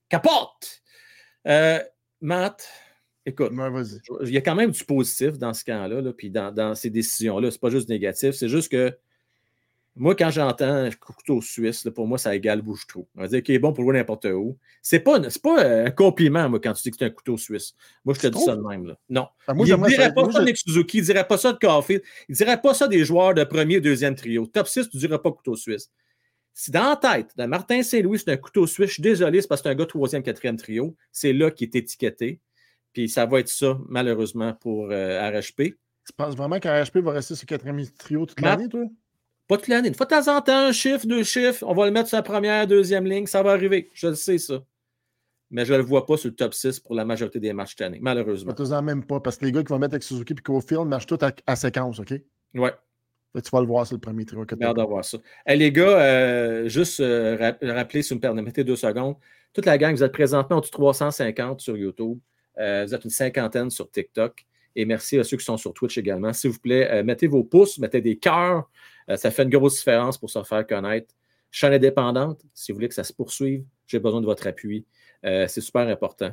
Capote. 0.10 0.82
Matt, 2.22 2.70
Écoute, 3.26 3.54
il 4.24 4.32
y 4.32 4.38
a 4.38 4.42
quand 4.42 4.56
même 4.56 4.72
du 4.72 4.84
positif 4.84 5.38
dans 5.38 5.54
ce 5.54 5.64
camp-là, 5.64 6.02
là, 6.02 6.12
puis 6.12 6.30
dans, 6.30 6.76
ces 6.76 6.90
décisions-là. 6.90 7.52
C'est 7.52 7.62
pas 7.62 7.70
juste 7.70 7.88
négatif, 7.88 8.32
c'est 8.32 8.50
juste 8.50 8.70
que 8.70 8.98
moi, 9.96 10.16
quand 10.16 10.32
j'entends 10.32 10.90
couteau 11.00 11.42
suisse, 11.42 11.88
pour 11.94 12.08
moi, 12.08 12.18
ça 12.18 12.36
égale 12.36 12.62
bouche-trou. 12.62 13.08
On 13.16 13.22
va 13.22 13.28
dire 13.28 13.44
qu'il 13.44 13.54
est 13.54 13.60
bon 13.60 13.74
pour 13.74 13.84
jouer 13.84 13.94
n'importe 13.94 14.26
où. 14.26 14.58
C'est 14.82 15.00
pas, 15.00 15.20
pas 15.44 15.66
un 15.86 15.92
compliment, 15.92 16.50
moi, 16.50 16.60
quand 16.60 16.74
tu 16.74 16.84
dis 16.84 16.92
que 16.92 16.98
c'est 16.98 17.06
un 17.06 17.12
couteau 17.12 17.38
suisse. 17.38 17.76
Moi, 18.04 18.16
je 18.16 18.22
te 18.22 18.28
dis 18.28 18.40
ça 18.40 18.56
de 18.56 18.62
même. 18.62 18.88
Là. 18.88 18.98
Non. 19.10 19.28
Ah, 19.48 19.54
il 19.56 19.66
ne 19.66 19.88
dirait 19.88 20.14
pas 20.14 20.32
ça 20.32 20.40
de 20.40 20.46
Nick 20.46 20.58
Suzuki, 20.58 20.98
il 20.98 21.02
ne 21.02 21.06
dirait 21.06 21.28
pas 21.28 21.38
ça 21.38 21.54
de 21.54 21.60
Caulfield, 21.60 22.02
il 22.28 22.32
ne 22.32 22.36
dirait 22.38 22.60
pas 22.60 22.74
ça 22.74 22.88
des 22.88 23.06
joueurs 23.06 23.36
de 23.36 23.44
premier 23.44 23.76
et 23.76 23.82
deuxième 23.82 24.16
trio. 24.16 24.48
Top 24.48 24.68
6, 24.68 24.90
tu 24.90 24.98
ne 24.98 25.00
dirais 25.00 25.20
pas 25.20 25.32
couteau 25.32 25.56
suisse. 25.56 25.92
Si 26.56 26.72
dans 26.72 26.90
la 26.90 26.96
tête 26.96 27.32
de 27.38 27.46
Martin 27.46 27.84
Saint-Louis, 27.84 28.20
c'est 28.20 28.32
un 28.32 28.38
couteau 28.38 28.66
suisse, 28.66 28.90
je 28.90 28.94
suis 28.94 29.04
désolé, 29.04 29.42
c'est 29.42 29.48
parce 29.48 29.62
que 29.62 29.70
c'est 29.70 29.74
un 29.74 29.78
gars 29.78 29.86
troisième, 29.86 30.24
quatrième 30.24 30.58
trio. 30.58 30.96
C'est 31.12 31.34
là 31.34 31.52
qui 31.52 31.66
est 31.66 31.76
étiqueté. 31.76 32.40
Puis 32.94 33.10
ça 33.10 33.26
va 33.26 33.40
être 33.40 33.50
ça, 33.50 33.80
malheureusement, 33.90 34.54
pour 34.54 34.90
euh, 34.92 35.30
RHP. 35.30 35.76
Tu 36.06 36.14
penses 36.16 36.36
vraiment 36.36 36.60
qu'RHP 36.60 36.98
va 36.98 37.12
rester 37.12 37.36
sur 37.36 37.48
quatrième 37.48 37.84
trio 37.98 38.26
toute 38.26 38.40
l'année, 38.42 38.70
toi? 38.70 38.84
Pas 39.48 39.58
toute 39.58 39.68
l'année. 39.68 39.90
Une 39.90 39.96
fois 39.96 40.06
de 40.06 40.12
temps 40.12 40.36
en 40.36 40.42
temps, 40.42 40.68
un 40.68 40.72
chiffre, 40.72 41.06
deux 41.06 41.24
chiffres, 41.24 41.64
on 41.68 41.74
va 41.74 41.86
le 41.86 41.92
mettre 41.92 42.08
sur 42.08 42.18
la 42.18 42.24
première, 42.24 42.66
deuxième 42.68 43.06
ligne, 43.06 43.26
ça 43.26 43.44
va 43.44 43.52
arriver. 43.52 43.90
Je 43.94 44.08
le 44.08 44.16
sais, 44.16 44.38
ça. 44.38 44.64
Mais 45.52 45.66
je 45.66 45.74
ne 45.74 45.78
le 45.78 45.84
vois 45.84 46.06
pas 46.06 46.18
sur 46.18 46.30
le 46.30 46.36
top 46.36 46.54
6 46.54 46.80
pour 46.80 46.96
la 46.96 47.06
majorité 47.06 47.40
des 47.40 47.54
matchs 47.54 47.72
cette 47.72 47.82
année, 47.82 48.00
malheureusement. 48.02 48.54
Tu 48.54 48.64
même 48.84 49.06
pas, 49.06 49.20
parce 49.20 49.38
que 49.38 49.46
les 49.46 49.52
gars 49.52 49.62
qui 49.62 49.70
vont 49.70 49.78
mettre 49.78 49.94
avec 49.94 50.04
Suzuki 50.04 50.34
et 50.34 50.42
Cofield 50.42 50.88
marchent 50.88 51.06
tous 51.06 51.20
à, 51.46 51.56
séquence, 51.56 52.00
OK? 52.00 52.14
Ouais. 52.56 52.74
tu 53.36 53.50
vas 53.52 53.62
le 53.62 53.68
voir 53.68 53.86
sur 53.86 53.96
le 53.96 54.02
premier 54.02 54.26
trio. 54.26 54.44
J'ai 54.50 54.66
hâte 54.66 54.78
de 54.78 54.82
voir 54.82 55.06
ça. 55.06 55.20
les 55.48 55.72
gars, 55.72 56.00
euh, 56.00 56.68
juste 56.68 57.02
euh, 57.02 57.54
rappeler, 57.62 58.02
si 58.02 58.10
vous 58.10 58.16
me 58.16 58.22
permettez 58.22 58.64
deux 58.64 58.76
secondes, 58.76 59.16
toute 59.54 59.68
la 59.68 59.78
gang, 59.78 59.94
vous 59.94 60.04
êtes 60.04 60.12
présentement 60.12 60.58
au 60.58 60.62
350 60.62 61.62
sur 61.62 61.78
YouTube. 61.78 62.18
Euh, 62.58 62.86
vous 62.86 62.96
êtes 62.96 63.04
une 63.04 63.12
cinquantaine 63.12 63.70
sur 63.70 63.90
TikTok. 63.92 64.46
Et 64.76 64.86
merci 64.86 65.20
à 65.20 65.24
ceux 65.24 65.38
qui 65.38 65.46
sont 65.46 65.58
sur 65.58 65.74
Twitch 65.74 65.98
également. 65.98 66.34
S'il 66.34 66.52
vous 66.52 66.60
plaît, 66.60 66.90
euh, 66.92 67.04
mettez 67.04 67.28
vos 67.28 67.44
pouces, 67.44 67.78
mettez 67.78 68.02
des 68.02 68.18
cœurs. 68.18 68.70
Euh, 69.10 69.18
ça 69.18 69.32
fait 69.32 69.44
une 69.44 69.50
grosse 69.50 69.78
différence 69.78 70.18
pour 70.18 70.30
se 70.30 70.42
faire 70.44 70.66
connaître. 70.66 71.14
Chaîne 71.52 71.74
indépendante, 71.74 72.42
si 72.54 72.72
vous 72.72 72.78
voulez 72.78 72.88
que 72.88 72.96
ça 72.96 73.04
se 73.04 73.14
poursuive, 73.14 73.64
j'ai 73.86 74.00
besoin 74.00 74.22
de 74.22 74.26
votre 74.26 74.48
appui. 74.48 74.86
c'est 75.24 75.62
super 75.62 75.88
important. 75.88 76.32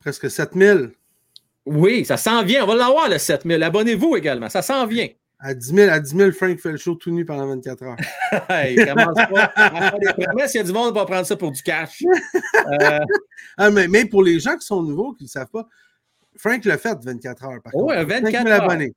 presque 0.00 0.28
7000. 0.28 0.90
Oui, 1.66 2.04
ça 2.04 2.16
s'en 2.16 2.42
vient. 2.42 2.64
On 2.64 2.66
va 2.66 2.74
l'avoir, 2.74 3.08
le 3.08 3.18
7000. 3.18 3.62
Abonnez-vous 3.62 4.16
également. 4.16 4.48
Ça 4.48 4.62
s'en 4.62 4.86
vient. 4.86 5.06
À 5.42 5.54
10 5.54 5.74
000, 5.74 5.90
à 5.90 6.00
10 6.00 6.16
000, 6.16 6.32
Frank 6.32 6.58
fait 6.58 6.72
le 6.72 6.76
show 6.76 6.94
tout 6.96 7.10
nu 7.10 7.24
pendant 7.24 7.46
24 7.46 7.82
heures. 7.82 7.96
il 8.70 8.84
commence 8.86 9.14
pas 9.14 9.52
à 9.56 9.90
faire 9.90 9.98
des 9.98 10.24
promesses. 10.24 10.52
Il 10.52 10.56
y 10.58 10.60
a 10.60 10.64
du 10.64 10.72
monde 10.72 10.92
qui 10.92 10.98
va 10.98 11.06
prendre 11.06 11.24
ça 11.24 11.36
pour 11.36 11.50
du 11.50 11.62
cash. 11.62 12.02
Euh, 12.82 13.00
ah, 13.56 13.70
mais, 13.70 13.88
mais, 13.88 14.04
pour 14.04 14.22
les 14.22 14.38
gens 14.38 14.56
qui 14.56 14.66
sont 14.66 14.82
nouveaux, 14.82 15.14
qui 15.14 15.24
ne 15.24 15.28
savent 15.28 15.50
pas, 15.50 15.66
Frank 16.40 16.64
l'a 16.64 16.78
fait 16.78 16.96
24 17.02 17.44
heures. 17.44 17.62
Par 17.62 17.72
contre. 17.72 17.94
24 18.04 18.46
heures. 18.46 18.90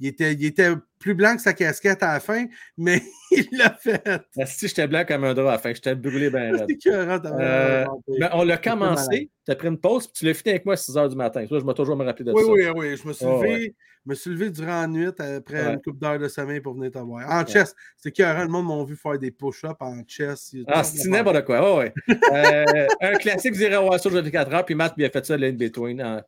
Il 0.00 0.06
était, 0.06 0.32
il 0.32 0.46
était 0.46 0.70
plus 0.98 1.14
blanc 1.14 1.36
que 1.36 1.42
sa 1.42 1.52
casquette 1.52 2.02
à 2.02 2.14
la 2.14 2.20
fin, 2.20 2.46
mais 2.78 3.02
il 3.30 3.46
l'a 3.52 3.70
fait. 3.74 4.02
Ah, 4.06 4.46
si 4.46 4.66
j'étais 4.66 4.88
blanc 4.88 5.04
comme 5.06 5.24
un 5.24 5.34
drap 5.34 5.48
à 5.48 5.52
la 5.52 5.58
fin, 5.58 5.74
j'étais 5.74 5.94
brûlé 5.94 6.30
bien 6.30 6.52
euh, 6.86 7.86
on 8.32 8.44
l'a 8.44 8.56
commencé, 8.56 9.30
tu 9.44 9.52
as 9.52 9.56
pris 9.56 9.68
une 9.68 9.78
pause, 9.78 10.06
puis 10.06 10.12
tu 10.16 10.24
l'as 10.24 10.34
fini 10.34 10.52
avec 10.52 10.64
moi 10.64 10.74
à 10.74 10.78
6 10.78 10.92
h 10.92 11.08
du 11.10 11.16
matin. 11.16 11.44
je 11.48 11.54
vais 11.54 11.74
toujours 11.74 11.96
me 11.96 12.04
rappeler 12.04 12.24
de 12.24 12.32
oui, 12.32 12.42
ça. 12.42 12.50
Oui, 12.50 12.62
oui, 12.64 12.72
oui. 12.76 12.96
Je 12.96 13.06
me 13.06 13.12
suis 13.12 13.26
levé, 13.26 13.74
me 14.06 14.14
suis 14.14 14.30
levé 14.30 14.50
durant 14.50 14.80
la 14.80 14.86
nuit 14.86 15.06
après 15.06 15.72
une 15.72 15.82
couple 15.82 15.98
d'heures 15.98 16.18
de 16.18 16.28
sommeil 16.28 16.60
pour 16.60 16.74
venir 16.74 16.90
te 16.90 16.98
voir. 16.98 17.30
En 17.30 17.46
chess, 17.46 17.74
c'est 17.98 18.10
qu'un 18.10 18.44
le 18.44 18.48
monde 18.48 18.66
m'a 18.66 18.84
vu 18.84 18.96
faire 18.96 19.18
des 19.18 19.30
push-ups 19.30 19.76
en 19.80 20.02
chess. 20.06 20.54
Ah, 20.66 20.82
c'est 20.82 21.08
n'importe 21.08 21.44
quoi. 21.44 21.78
ouais. 21.78 21.92
euh, 22.08 22.86
un 23.02 23.12
classique, 23.16 23.54
vous 23.54 23.62
irez 23.62 23.76
voir 23.76 24.00
ça 24.00 24.08
aujourd'hui 24.08 24.32
4 24.32 24.54
heures, 24.54 24.64
puis 24.64 24.74
Matt 24.74 24.94
lui 24.96 25.04
a 25.04 25.10
fait 25.10 25.24
ça 25.26 25.36
l'in 25.36 25.52
between. 25.52 26.22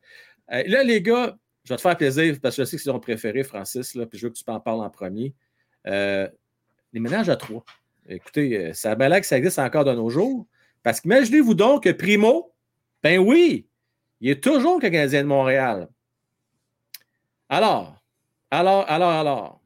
Euh, 0.51 0.63
là, 0.67 0.83
les 0.83 1.03
gars, 1.03 1.37
je 1.65 1.73
vais 1.73 1.77
te 1.77 1.83
faire 1.83 1.97
plaisir 1.97 2.37
parce 2.43 2.57
que 2.57 2.63
je 2.63 2.67
sais 2.69 2.77
que 2.77 2.83
c'est 2.83 2.91
ton 2.91 3.01
préféré, 3.01 3.45
Francis, 3.45 3.93
puis 3.93 4.19
je 4.19 4.27
veux 4.27 4.33
que 4.33 4.39
tu 4.39 4.45
en 4.47 4.61
parles 4.61 4.81
en 4.81 4.91
premier. 4.91 5.35
Euh, 5.87 6.29
les 6.93 7.01
ménages 7.01 7.29
à 7.29 7.37
trois. 7.37 7.65
Écoutez, 8.09 8.59
euh, 8.59 8.73
ça 8.73 8.93
a 8.93 8.95
bien 8.95 9.21
que 9.21 9.27
ça 9.27 9.39
existe 9.39 9.59
encore 9.59 9.85
de 9.85 9.93
nos 9.93 10.11
jours. 10.11 10.47
Parce 10.83 11.01
qu'imaginez-vous 11.01 11.55
donc 11.55 11.85
que 11.85 11.91
Primo, 11.91 12.53
ben 13.03 13.19
oui, 13.19 13.69
il 14.21 14.31
est 14.31 14.43
toujours 14.43 14.77
le 14.77 14.81
Canadien 14.81 15.23
de 15.23 15.29
Montréal. 15.29 15.89
Alors, 17.49 18.03
alors, 18.51 18.85
alors, 18.91 19.11
alors, 19.11 19.63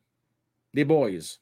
les 0.74 0.84
boys, 0.84 1.38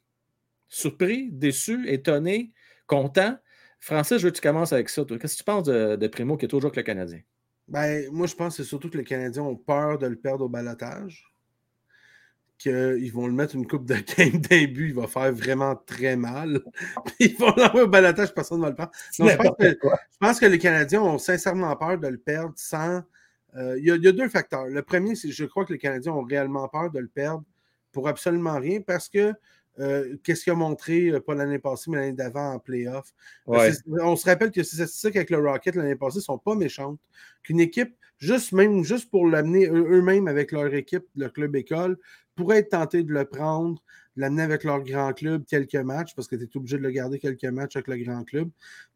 surpris, 0.69 1.31
déçus, 1.31 1.89
étonnés, 1.89 2.53
contents. 2.87 3.37
Francis, 3.81 4.19
je 4.19 4.25
veux 4.25 4.31
que 4.31 4.37
tu 4.37 4.43
commences 4.43 4.73
avec 4.73 4.89
ça. 4.89 5.05
Qu'est-ce 5.05 5.35
que 5.35 5.39
tu 5.39 5.45
penses 5.45 5.65
de, 5.65 6.07
Primo 6.09 6.37
qui 6.37 6.47
est 6.47 6.49
toujours 6.49 6.71
que 6.71 6.77
le 6.77 6.85
Canadien? 6.85 7.21
Ben, 7.69 8.09
moi, 8.13 8.27
je 8.27 8.35
pense 8.35 8.57
que 8.57 8.63
c'est 8.63 8.69
surtout 8.69 8.91
que 8.91 8.99
les 8.99 9.05
Canadiens 9.05 9.43
ont 9.43 9.57
peur 9.57 9.99
de 9.99 10.07
le 10.07 10.17
perdre 10.17 10.45
au 10.45 10.49
balotage. 10.49 11.31
Qu'ils 12.59 13.13
vont 13.13 13.27
le 13.27 13.33
mettre 13.33 13.57
une 13.57 13.67
coupe 13.67 13.85
de 13.87 13.95
game 14.17 14.41
début, 14.41 14.89
il 14.89 14.95
va 14.95 15.07
faire 15.07 15.33
vraiment 15.33 15.75
très 15.75 16.17
mal. 16.17 16.61
ils 17.21 17.37
vont 17.37 17.53
l'envoyer 17.57 17.83
au 17.83 17.89
balotage, 17.89 18.33
personne 18.35 18.59
ne 18.59 18.65
va 18.65 18.71
le 18.71 18.77
perdre. 18.77 18.93
je, 19.13 19.89
pense 20.21 20.41
que, 20.41 20.47
les 20.47 20.59
Canadiens 20.59 21.03
ont 21.03 21.19
sincèrement 21.19 21.75
peur 21.77 21.99
de 21.99 22.09
le 22.09 22.19
perdre 22.19 22.55
sans. 22.57 23.03
Euh, 23.57 23.79
il, 23.79 23.87
y 23.87 24.09
a, 24.09 24.13
deux 24.13 24.29
facteurs. 24.29 24.67
Le 24.67 24.83
premier, 24.83 25.15
c'est 25.15 25.29
que 25.29 25.35
je 25.35 25.45
crois 25.45 25.65
que 25.65 25.73
les 25.73 25.79
Canadiens 25.79 26.13
ont 26.13 26.25
réellement 26.25 26.69
peur 26.69 26.91
de 26.91 26.99
le 26.99 27.09
perdre 27.09 27.45
pour 27.93 28.09
absolument 28.09 28.59
rien 28.59 28.81
parce 28.81 29.09
que 29.09 29.33
euh, 29.81 30.17
qu'est-ce 30.23 30.45
qu'il 30.45 30.53
a 30.53 30.57
montré, 30.57 31.09
euh, 31.09 31.21
pas 31.21 31.35
l'année 31.35 31.59
passée, 31.59 31.91
mais 31.91 31.99
l'année 31.99 32.13
d'avant 32.13 32.55
en 32.55 32.59
playoff? 32.59 33.13
On 33.47 34.17
se 34.17 34.25
rappelle 34.25 34.51
que 34.51 34.63
ces 34.63 34.77
statistiques 34.77 35.17
avec 35.17 35.31
le 35.31 35.39
Rocket 35.39 35.75
l'année 35.75 35.97
passée 35.97 36.19
ne 36.19 36.23
sont 36.23 36.39
pas 36.39 36.55
méchantes. 36.55 37.01
Qu'une 37.43 37.61
équipe, 37.61 37.95
juste 38.19 38.53
même 38.53 38.85
juste 38.85 39.11
pour 39.11 39.27
l'amener 39.27 39.67
eux-mêmes 39.67 40.29
avec 40.29 40.53
leur 40.53 40.73
équipe, 40.73 41.05
le 41.17 41.29
club 41.29 41.57
école, 41.57 41.99
pourrait 42.37 42.59
être 42.59 42.71
tenté 42.71 43.03
de 43.03 43.13
le 43.13 43.25
prendre, 43.25 43.83
de 44.17 44.23
l'amener 44.23 44.43
avec 44.43 44.65
leur 44.65 44.83
grand 44.83 45.13
club 45.13 45.45
quelques 45.47 45.75
matchs, 45.75 46.15
parce 46.15 46.29
que 46.29 46.37
tu 46.37 46.45
es 46.45 46.57
obligé 46.57 46.79
de 46.79 46.83
le 46.83 46.91
garder 46.91 47.19
quelques 47.19 47.45
matchs 47.45 47.77
avec 47.77 47.89
le 47.89 47.97
grand 47.99 48.25
club, 48.25 48.49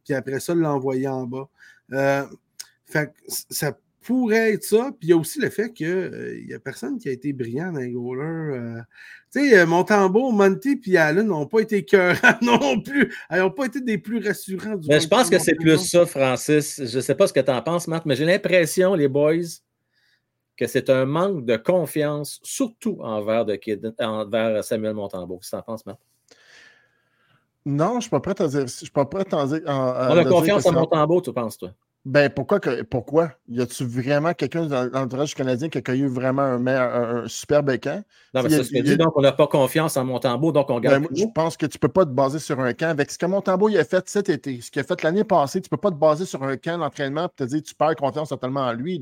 puis 0.04 0.14
après 0.14 0.40
ça, 0.40 0.54
l'envoyer 0.54 1.08
en 1.08 1.26
bas. 1.26 1.48
Euh, 1.92 2.24
fait 2.86 3.12
ça 3.26 3.76
pourrait 4.08 4.54
être 4.54 4.64
ça. 4.64 4.90
Puis 4.98 5.08
il 5.08 5.10
y 5.10 5.12
a 5.12 5.16
aussi 5.16 5.38
le 5.38 5.50
fait 5.50 5.72
qu'il 5.72 5.86
euh, 5.86 6.40
n'y 6.46 6.54
a 6.54 6.58
personne 6.58 6.98
qui 6.98 7.10
a 7.10 7.12
été 7.12 7.32
brillant 7.34 7.72
dans 7.72 7.80
les 7.80 7.90
goalers. 7.90 8.56
Euh. 8.56 8.80
Tu 9.32 9.50
sais, 9.50 9.58
euh, 9.58 9.66
Montembeau, 9.66 10.30
Monty 10.30 10.76
puis 10.76 10.96
Allen 10.96 11.26
n'ont 11.26 11.46
pas 11.46 11.60
été 11.60 11.84
cœurants 11.84 12.38
non 12.42 12.80
plus. 12.80 13.14
Ils 13.30 13.38
n'ont 13.38 13.50
pas 13.50 13.66
été 13.66 13.80
des 13.80 13.98
plus 13.98 14.26
rassurants 14.26 14.76
du 14.76 14.88
mais 14.88 15.00
Je 15.00 15.08
pense 15.08 15.28
que 15.28 15.38
c'est 15.38 15.54
plus 15.54 15.78
ça, 15.78 16.06
Francis. 16.06 16.82
Je 16.84 16.96
ne 16.96 17.02
sais 17.02 17.14
pas 17.14 17.26
ce 17.26 17.32
que 17.32 17.40
tu 17.40 17.50
en 17.50 17.62
penses, 17.62 17.88
Marc, 17.88 18.06
mais 18.06 18.16
j'ai 18.16 18.24
l'impression, 18.24 18.94
les 18.94 19.08
boys, 19.08 19.60
que 20.56 20.66
c'est 20.66 20.90
un 20.90 21.04
manque 21.04 21.44
de 21.44 21.56
confiance, 21.56 22.40
surtout 22.42 22.98
envers, 23.00 23.44
de 23.44 23.58
envers 24.04 24.64
Samuel 24.64 24.94
Montembeau. 24.94 25.38
Qu'est-ce 25.38 25.50
que 25.50 25.56
tu 25.56 25.60
en 25.60 25.62
penses, 25.62 25.86
Marc? 25.86 25.98
Non, 27.66 27.90
je 27.90 27.96
ne 27.96 28.00
suis 28.00 28.10
pas 28.10 28.20
prêt 28.20 28.40
à 28.40 28.48
dire. 28.48 28.62
Je 28.62 28.66
suis 28.66 28.90
pas 28.90 29.04
prêt 29.04 29.26
à 29.30 29.46
dire. 29.46 29.60
On 29.66 30.16
a 30.16 30.24
confiance 30.24 30.64
en 30.66 30.72
Montembeau, 30.72 31.20
tu 31.20 31.32
penses, 31.32 31.58
toi? 31.58 31.72
Ben, 32.04 32.30
pourquoi? 32.30 32.58
Que, 32.58 32.82
pourquoi? 32.82 33.32
Y 33.48 33.61
a-tu 33.61 33.84
vraiment 33.84 34.32
quelqu'un 34.32 34.64
dans 34.64 34.88
l'entourage 34.90 35.34
canadien 35.34 35.68
qui 35.68 35.78
a 35.78 35.94
eu 35.94 36.06
vraiment 36.06 36.42
un, 36.42 36.66
un, 36.66 37.24
un 37.24 37.28
super 37.28 37.62
camp? 37.80 38.02
Non, 38.32 38.42
mais 38.42 38.48
ça 38.48 38.64
se 38.64 38.82
dit, 38.82 38.96
donc 38.96 39.14
on 39.16 39.20
n'a 39.20 39.32
pas 39.32 39.46
confiance 39.46 39.96
en 39.98 40.04
Montembeau, 40.04 40.50
donc 40.50 40.70
on 40.70 40.80
garde. 40.80 41.02
Ben, 41.02 41.08
je 41.14 41.24
pense 41.34 41.56
que 41.58 41.66
tu 41.66 41.76
ne 41.76 41.80
peux 41.80 41.88
pas 41.88 42.06
te 42.06 42.11
baser 42.11 42.38
sur 42.38 42.61
un 42.61 42.72
camp. 42.72 42.88
Avec 42.88 43.11
ce 43.11 43.18
que 43.18 43.26
Montembeau 43.26 43.68
il 43.68 43.76
a 43.76 43.84
fait 43.84 44.08
cet 44.08 44.30
été, 44.30 44.61
ce 44.62 44.70
qu'il 44.70 44.80
a 44.80 44.84
fait 44.84 45.02
l'année 45.02 45.24
passée, 45.24 45.61
tu 45.61 45.66
ne 45.66 45.76
peux 45.76 45.80
pas 45.80 45.90
te 45.90 45.96
baser 45.96 46.24
sur 46.24 46.42
un 46.44 46.56
camp 46.56 46.78
d'entraînement 46.78 47.26
et 47.26 47.28
te 47.37 47.44
dire 47.44 47.62
tu 47.62 47.74
perds 47.74 47.96
confiance 47.96 48.30
totalement 48.30 48.62
en 48.62 48.72
lui. 48.72 49.00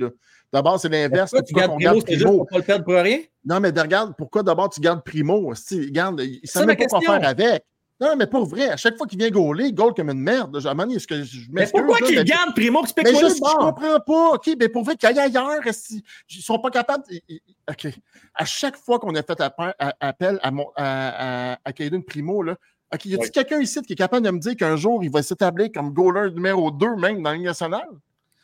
D'abord, 0.52 0.80
c'est 0.80 0.88
l'inverse. 0.88 1.32
Tu 1.46 1.54
gardes 1.54 1.76
Primo, 1.76 2.00
c'est 2.04 2.14
juste 2.14 2.26
pour 2.26 2.46
pas 2.48 2.56
le 2.56 2.62
perdre 2.64 2.84
pour 2.84 2.94
rien? 2.94 3.18
Non, 3.44 3.60
mais 3.60 3.68
regarde, 3.68 4.14
pourquoi 4.18 4.42
d'abord 4.42 4.70
tu 4.70 4.80
gardes 4.80 5.04
Primo? 5.04 5.52
Regarde, 5.70 6.22
il 6.22 6.40
ne 6.42 6.48
sait 6.48 6.66
même 6.66 6.76
pas 6.76 6.86
quoi 6.86 7.00
faire 7.00 7.24
avec. 7.24 7.62
Non, 7.98 8.14
mais 8.14 8.26
pour 8.26 8.44
vrai, 8.44 8.68
à 8.68 8.76
chaque 8.76 8.96
fois 8.98 9.06
qu'il 9.06 9.18
vient 9.18 9.30
gauler, 9.30 9.66
il 9.66 9.74
goal 9.74 9.94
comme 9.94 10.10
une 10.10 10.20
merde. 10.20 10.54
À 10.66 10.70
un 10.70 10.88
est-ce 10.90 11.06
que 11.06 11.22
je 11.24 11.40
Mais 11.50 11.66
pourquoi 11.66 11.98
qu'il 11.98 12.22
garde 12.24 12.54
Primo 12.54 12.82
qui 12.82 12.92
mais 13.02 13.14
je, 13.14 13.26
je 13.26 13.56
comprends 13.56 14.00
pas. 14.00 14.34
OK, 14.34 14.50
mais 14.58 14.68
pour 14.68 14.84
vrai, 14.84 14.96
qu'il 14.96 15.08
aille 15.08 15.18
ailleurs, 15.18 15.60
ils 15.64 16.02
ne 16.36 16.42
sont 16.42 16.58
pas 16.58 16.70
capables. 16.70 17.04
OK. 17.70 17.86
À 18.34 18.44
chaque 18.44 18.76
fois 18.76 18.98
qu'on 18.98 19.14
a 19.14 19.22
fait 19.22 19.40
appel 19.40 20.38
à, 20.42 20.52
à, 20.76 21.52
à, 21.54 21.58
à 21.64 21.72
Primo, 22.06 22.42
là, 22.42 22.56
OK, 22.92 23.06
y 23.06 23.14
a-t-il 23.14 23.30
quelqu'un 23.30 23.60
ici 23.60 23.80
qui 23.82 23.94
est 23.94 23.96
capable 23.96 24.24
de 24.26 24.30
me 24.30 24.38
dire 24.38 24.56
qu'un 24.56 24.76
jour, 24.76 25.02
il 25.02 25.10
va 25.10 25.22
s'établir 25.22 25.70
comme 25.74 25.92
goaler 25.92 26.30
numéro 26.32 26.70
2 26.70 26.96
même 26.96 27.22
dans 27.22 27.30
la 27.30 27.36
Ligue 27.36 27.46
nationale? 27.46 27.88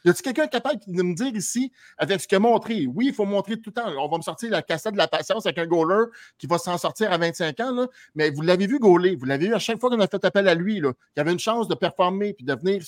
Y 0.05 0.11
a-t-il 0.11 0.23
quelqu'un 0.23 0.47
capable 0.49 0.81
de 0.87 1.03
me 1.03 1.15
dire 1.15 1.35
ici, 1.35 1.71
avec 1.97 2.21
ce 2.21 2.27
qu'il 2.27 2.37
a 2.37 2.41
montré? 2.41 2.87
Oui, 2.87 3.07
il 3.09 3.15
faut 3.15 3.25
montrer 3.25 3.57
tout 3.57 3.71
le 3.75 3.81
temps. 3.81 3.89
On 3.99 4.09
va 4.09 4.17
me 4.17 4.23
sortir 4.23 4.51
la 4.51 4.63
cassette 4.63 4.93
de 4.93 4.99
la 4.99 5.09
patience 5.09 5.47
avec 5.47 5.59
un 5.59 5.67
goaler 5.67 6.07
qui 6.39 6.47
va 6.47 6.59
s'en 6.59 6.77
sortir 6.79 7.13
à 7.13 7.19
25 7.19 7.61
ans. 7.61 7.73
Là. 7.73 7.87
Mais 8.15 8.31
vous 8.31 8.43
l'avez 8.43 8.67
vu 8.67 8.79
goaler. 8.79 9.17
Vous 9.17 9.27
l'avez 9.27 9.49
vu 9.49 9.55
à 9.55 9.59
chaque 9.59 9.81
fois 9.81 9.91
qu'on 9.91 10.01
a 10.01 10.09
fait 10.09 10.25
appel 10.25 10.49
à 10.49 10.55
lui. 10.55 10.81
Là. 10.81 10.93
Il 11.17 11.21
avait 11.21 11.33
une 11.33 11.39
chance 11.39 11.69
de 11.69 11.75
performer 11.75 12.33
puis 12.33 12.45
de 12.45 12.55
venir. 12.55 12.83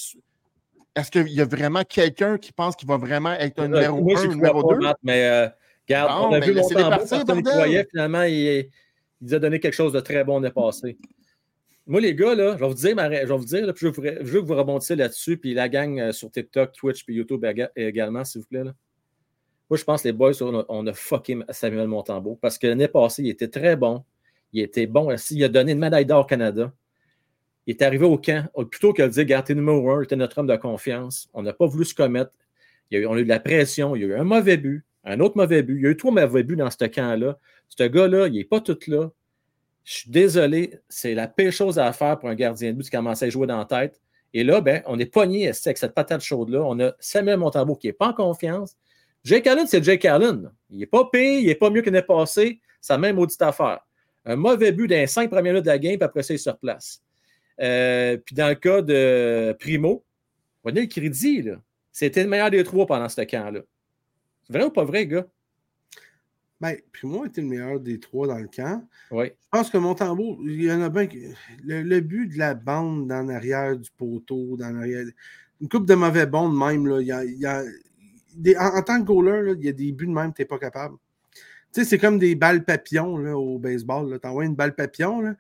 Est-ce 0.97 1.11
qu'il 1.11 1.29
y 1.29 1.41
a 1.41 1.45
vraiment 1.45 1.83
quelqu'un 1.83 2.39
qui 2.39 2.53
pense 2.53 2.77
qu'il 2.77 2.89
va 2.89 2.97
vraiment 2.97 3.33
être 3.33 3.61
un 3.61 3.69
numéro 3.69 3.99
1 3.99 4.27
ou 4.27 4.35
numéro 4.35 4.75
2? 4.75 4.87
mais 5.03 5.27
euh, 5.27 5.49
regarde, 5.89 6.31
on 6.31 6.33
a 6.33 6.41
vu 6.41 6.53
longtemps, 6.53 7.35
il 7.35 7.43
croyait, 7.43 7.87
finalement, 7.91 8.23
il, 8.23 8.35
il, 8.35 8.71
nous 9.21 9.35
a 9.35 9.39
donné 9.41 9.59
quelque 9.59 9.75
chose 9.75 9.93
de 9.93 10.01
très 10.01 10.23
bon 10.23 10.39
l'année 10.39 10.53
passé. 10.55 10.97
Moi, 11.87 12.01
les 12.01 12.15
gars, 12.15 12.35
là, 12.35 12.57
je 12.57 12.61
vais 12.63 12.69
vous 12.69 12.75
dire, 12.75 12.97
je 12.97 13.33
vous 13.33 13.45
dire 13.45 13.73
je, 13.77 13.89
veux, 13.89 14.41
que 14.41 14.47
vous 14.47 14.55
rebondissiez 14.55 14.97
là-dessus, 14.97 15.37
puis 15.37 15.53
la 15.53 15.69
gang 15.69 16.01
euh, 16.01 16.13
sur 16.13 16.31
TikTok, 16.31 16.73
Twitch, 16.73 17.05
puis 17.05 17.15
YouTube 17.15 17.45
également, 17.77 18.25
s'il 18.25 18.41
vous 18.41 18.47
plaît. 18.47 18.65
Là. 18.65 18.75
Moi, 19.69 19.79
je 19.79 19.85
pense 19.85 20.03
que 20.03 20.09
les 20.09 20.13
boys, 20.13 20.33
on 20.41 20.87
a, 20.87 20.93
fucké 20.93 21.39
Samuel 21.51 21.89
Montembeau 21.89 22.39
parce 22.41 22.59
que 22.59 22.67
l'année 22.67 22.89
passée, 22.89 23.23
il 23.23 23.29
était 23.29 23.49
très 23.49 23.77
bon. 23.77 24.05
Il 24.53 24.63
était 24.63 24.87
bon 24.87 25.13
aussi. 25.13 25.37
Il 25.37 25.45
a 25.45 25.49
donné 25.49 25.73
une 25.73 25.79
médaille 25.79 26.07
d'or 26.07 26.23
au 26.23 26.27
Canada. 26.27 26.73
Il 27.67 27.71
est 27.71 27.83
arrivé 27.83 28.05
au 28.05 28.19
camp. 28.19 28.47
Plutôt 28.71 28.93
que 28.93 29.03
de 29.03 29.09
dire, 29.09 29.25
gardez 29.25 29.55
numéro 29.55 29.91
un, 29.91 30.03
était 30.03 30.17
notre 30.17 30.39
homme 30.39 30.47
de 30.47 30.57
confiance. 30.57 31.29
On 31.33 31.43
n'a 31.43 31.53
pas 31.53 31.67
voulu 31.67 31.85
se 31.85 31.95
commettre. 31.95 32.31
On 32.93 33.15
a 33.15 33.19
eu 33.19 33.25
de 33.25 33.29
la 33.29 33.41
pression. 33.41 33.97
Il 33.97 34.03
y 34.03 34.05
a 34.05 34.09
eu 34.09 34.15
un 34.15 34.25
mauvais 34.25 34.59
but, 34.59 34.85
un 35.03 35.19
autre 35.21 35.37
mauvais 35.37 35.63
but. 35.63 35.77
Il 35.77 35.83
y 35.83 35.87
a 35.87 35.91
eu 35.91 35.97
trois 35.97 36.13
mauvais 36.13 36.43
buts 36.45 36.57
dans 36.57 36.71
ce 36.71 36.85
camp-là. 36.85 37.39
Ce 37.69 37.83
gars-là, 37.83 38.29
il 38.29 38.35
n'est 38.35 38.45
pas 38.45 38.61
tout 38.61 38.79
là. 38.87 39.11
Je 39.85 39.93
suis 39.99 40.11
désolé, 40.11 40.79
c'est 40.89 41.15
la 41.15 41.29
pire 41.29 41.53
chose 41.53 41.79
à 41.79 41.93
faire 41.93 42.19
pour 42.19 42.31
un 42.31 42.35
gardien 42.35 42.71
de 42.73 42.77
but 42.77 42.85
qui 42.85 42.91
commence 42.91 43.23
à 43.23 43.29
jouer 43.29 43.47
dans 43.47 43.59
la 43.59 43.67
tête. 43.67 44.01
Et 44.33 44.43
là, 44.43 44.61
ben, 44.61 44.83
on 44.87 44.99
est 44.99 45.07
pogné 45.07 45.49
avec 45.49 45.79
cette 45.79 45.95
patate 45.95 46.23
chaude-là. 46.23 46.63
On 46.63 46.81
a 46.81 46.93
Samuel 46.99 47.39
Montambeau 47.39 47.77
qui 47.77 47.87
n'est 47.87 47.93
pas 47.93 48.09
en 48.09 48.13
confiance. 48.15 48.77
Jake 49.23 49.47
Allen, 49.47 49.67
c'est 49.67 49.83
Jake 49.85 50.05
Allen. 50.07 50.51
Il 50.71 50.79
n'est 50.79 50.87
pas 50.87 51.09
pire, 51.11 51.39
il 51.39 51.47
n'est 51.47 51.55
pas 51.55 51.71
mieux 51.71 51.83
qu'il 51.83 51.93
n'est 51.93 52.03
passé. 52.03 52.61
Ça 52.81 52.99
même 52.99 53.17
maudite 53.17 53.41
affaire. 53.43 53.81
Un 54.25 54.37
mauvais 54.37 54.73
but 54.73 54.89
dans 54.89 54.97
les 54.97 55.07
cinq 55.07 55.31
premières 55.31 55.53
minutes 55.53 55.65
de 55.65 55.71
la 55.71 55.79
game, 55.79 55.97
puis 55.97 56.05
après 56.05 56.23
ça, 56.23 56.35
il 56.35 56.39
se 56.39 56.51
replace. 56.51 57.03
Euh, 57.61 58.17
puis 58.17 58.35
dans 58.35 58.49
le 58.49 58.55
cas 58.55 58.83
de 58.83 59.57
Primo, 59.61 60.05
on 60.65 60.71
le 60.71 60.87
crédit, 60.87 61.45
C'était 61.93 62.25
le 62.25 62.29
meilleur 62.29 62.51
des 62.51 62.65
trois 62.65 62.87
pendant 62.87 63.09
ce 63.09 63.21
camp-là. 63.21 63.61
C'est 64.47 64.53
vrai 64.53 64.65
ou 64.65 64.71
pas 64.71 64.85
vrai, 64.85 65.07
gars? 65.07 65.27
Ben, 66.61 66.77
Primo 66.93 67.27
était 67.27 67.41
le 67.41 67.49
meilleur 67.49 67.81
des 67.81 67.99
trois 68.01 68.27
dans 68.27 68.39
le 68.39 68.49
camp. 68.49 68.87
Oui. 69.11 69.27
Je 69.27 69.49
pense 69.51 69.71
que 69.71 69.79
Montembeau, 69.79 70.39
il 70.45 70.63
y 70.63 70.73
en 70.73 70.81
a 70.83 70.89
bien. 70.89 71.09
Le, 71.65 71.83
le, 71.83 72.01
but 72.01 72.29
de 72.29 72.39
la 72.39 72.55
bande 72.55 73.09
dans 73.09 73.23
l'arrière 73.23 73.77
du 73.77 73.91
poteau, 73.91 74.57
dans 74.57 74.71
l'arrière. 74.71 75.05
Une 75.61 75.69
coupe 75.69 75.87
de 75.87 75.95
mauvais 75.95 76.27
bonds 76.27 76.49
même, 76.49 76.87
là, 76.87 77.01
il 77.01 77.39
y 77.39 77.47
a, 77.47 77.63
des, 78.37 78.57
en, 78.57 78.83
tant 78.83 79.01
que 79.01 79.07
goaler, 79.07 79.55
il 79.59 79.65
y 79.65 79.69
a 79.69 79.73
des 79.73 79.93
buts 79.93 80.07
de 80.07 80.13
même 80.13 80.31
que 80.31 80.37
tu 80.37 80.43
n'es 80.43 80.47
pas 80.47 80.59
capable. 80.59 80.97
Tu 81.73 81.81
sais, 81.81 81.85
c'est 81.85 81.99
comme 81.99 82.19
des 82.19 82.35
balles 82.35 82.65
papillons 82.65 83.19
là, 83.19 83.37
au 83.37 83.59
baseball. 83.59 84.19
Tu 84.21 84.29
envoies 84.29 84.45
une 84.45 84.55
balle 84.55 84.75
papillon. 84.75 85.21
Là. 85.21 85.35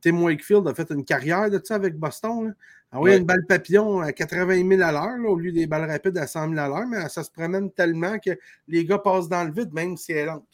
Tim 0.00 0.22
Wakefield 0.22 0.66
a 0.68 0.74
fait 0.74 0.90
une 0.90 1.04
carrière 1.04 1.50
de 1.50 1.60
ça 1.62 1.74
avec 1.74 1.96
Boston. 1.96 2.54
Envoyer 2.92 3.18
une 3.18 3.24
balle 3.24 3.44
papillon 3.46 4.00
à 4.00 4.12
80 4.12 4.68
000 4.68 4.82
à 4.82 4.90
l'heure 4.90 5.30
au 5.30 5.36
lieu 5.36 5.52
des 5.52 5.66
balles 5.66 5.88
rapides 5.88 6.16
à 6.18 6.26
100 6.26 6.48
000 6.50 6.60
à 6.60 6.68
l'heure, 6.68 6.86
mais 6.86 7.08
ça 7.08 7.22
se 7.22 7.30
promène 7.30 7.70
tellement 7.70 8.18
que 8.18 8.30
les 8.66 8.84
gars 8.84 8.98
passent 8.98 9.28
dans 9.28 9.44
le 9.44 9.52
vide, 9.52 9.72
même 9.72 9.96
si 9.96 10.12
elle 10.12 10.18
est 10.18 10.26
lente. 10.26 10.49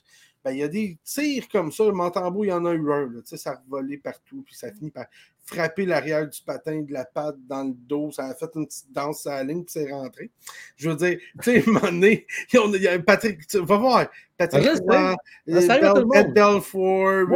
Ben, 0.46 0.52
il 0.52 0.59
y 0.59 0.62
a 0.62 0.68
des 0.68 0.96
tirs 1.02 1.48
comme 1.48 1.72
ça. 1.72 1.82
Le 1.87 1.90
il 1.90 2.48
y 2.48 2.52
en 2.52 2.64
a 2.66 2.72
eu 2.72 2.92
un. 2.92 3.11
Là, 3.11 3.20
ça 3.24 3.50
a 3.50 3.62
volé 3.68 3.96
partout, 3.98 4.44
puis 4.46 4.54
ça 4.54 4.70
finit 4.72 4.92
par 4.92 5.06
frapper 5.44 5.85
l'arrière 5.85 6.28
du 6.28 6.40
patin 6.40 6.82
de 6.82 6.92
la 6.92 7.04
patte 7.04 7.35
dans 7.48 7.64
le 7.64 7.72
dos. 7.72 8.12
Ça 8.12 8.26
a 8.26 8.35
fait 8.37 8.50
une 8.54 8.64
petite 8.64 8.92
danse 8.92 9.26
à 9.26 9.38
la 9.38 9.42
ligne, 9.42 9.64
puis 9.64 9.72
c'est 9.72 9.90
rentré. 9.90 10.30
Je 10.76 10.88
veux 10.88 10.94
dire, 10.94 11.18
tu 11.42 11.50
sais, 11.50 11.56
à 11.56 11.62
un 11.68 11.72
moment 11.72 11.87
donné, 11.87 12.28
il 12.52 12.80
y 12.80 12.87
a 12.87 12.96
Patrick, 13.00 13.44
tu 13.44 13.59
vas 13.59 13.76
voir, 13.76 14.06
Patrick, 14.38 14.68
ah, 14.88 15.16
Ed 15.48 16.32
Belfort, 16.32 17.26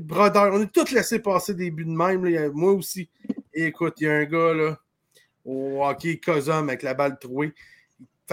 Brodeur, 0.00 0.54
on 0.54 0.62
est 0.62 0.72
tous 0.72 0.92
laissés 0.92 1.18
passer 1.18 1.52
des 1.52 1.70
buts 1.70 1.84
de 1.84 1.90
même. 1.90 2.24
Là. 2.24 2.48
Moi 2.50 2.72
aussi. 2.72 3.10
écoute, 3.52 3.96
il 4.00 4.04
y 4.04 4.08
a 4.08 4.14
un 4.14 4.24
gars 4.24 4.54
là, 4.54 4.78
au 5.44 5.84
hockey 5.84 6.18
Cosum 6.18 6.70
avec 6.70 6.82
la 6.82 6.94
balle 6.94 7.18
trouée 7.18 7.52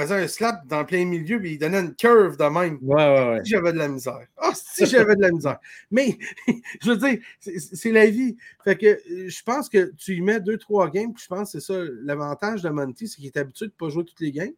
faisait 0.02 0.16
un 0.16 0.28
slap 0.28 0.66
dans 0.68 0.80
le 0.80 0.86
plein 0.86 1.06
milieu, 1.06 1.40
puis 1.40 1.54
il 1.54 1.58
donnait 1.58 1.80
une 1.80 1.96
curve 1.96 2.38
de 2.38 2.44
même. 2.44 2.78
Ouais, 2.82 2.96
ouais, 2.96 3.30
ouais. 3.30 3.42
Si 3.44 3.52
j'avais 3.52 3.74
de 3.74 3.78
la 3.78 3.88
misère. 3.88 4.28
Ah, 4.38 4.52
si 4.54 4.86
j'avais 4.86 5.16
de 5.16 5.22
la 5.22 5.32
misère. 5.32 5.60
Mais, 5.92 6.18
je 6.82 6.92
veux 6.92 6.98
dire, 6.98 7.20
c'est 7.40 7.92
la 7.92 8.08
vie. 8.08 8.38
Fait 8.64 8.78
que 8.78 8.86
euh, 8.86 9.30
je 9.30 9.44
pense 9.44 9.70
que 9.70 9.92
tu 9.98 10.16
y 10.16 10.22
mets 10.22 10.40
deux, 10.40 10.58
trois 10.58 10.90
games, 10.90 11.14
puis 11.14 11.24
je 11.24 11.28
pense 11.28 11.52
que 11.52 11.60
c'est 11.60 11.74
ça 11.74 11.80
l'avantage 12.04 12.62
de 12.62 12.70
Monty, 12.70 13.08
c'est 13.08 13.18
qu'il 13.18 13.26
est 13.26 13.38
habitué 13.38 13.66
de 13.66 13.72
ne 13.72 13.78
pas 13.78 13.90
jouer 13.90 14.06
toutes 14.06 14.20
les 14.20 14.32
games. 14.32 14.54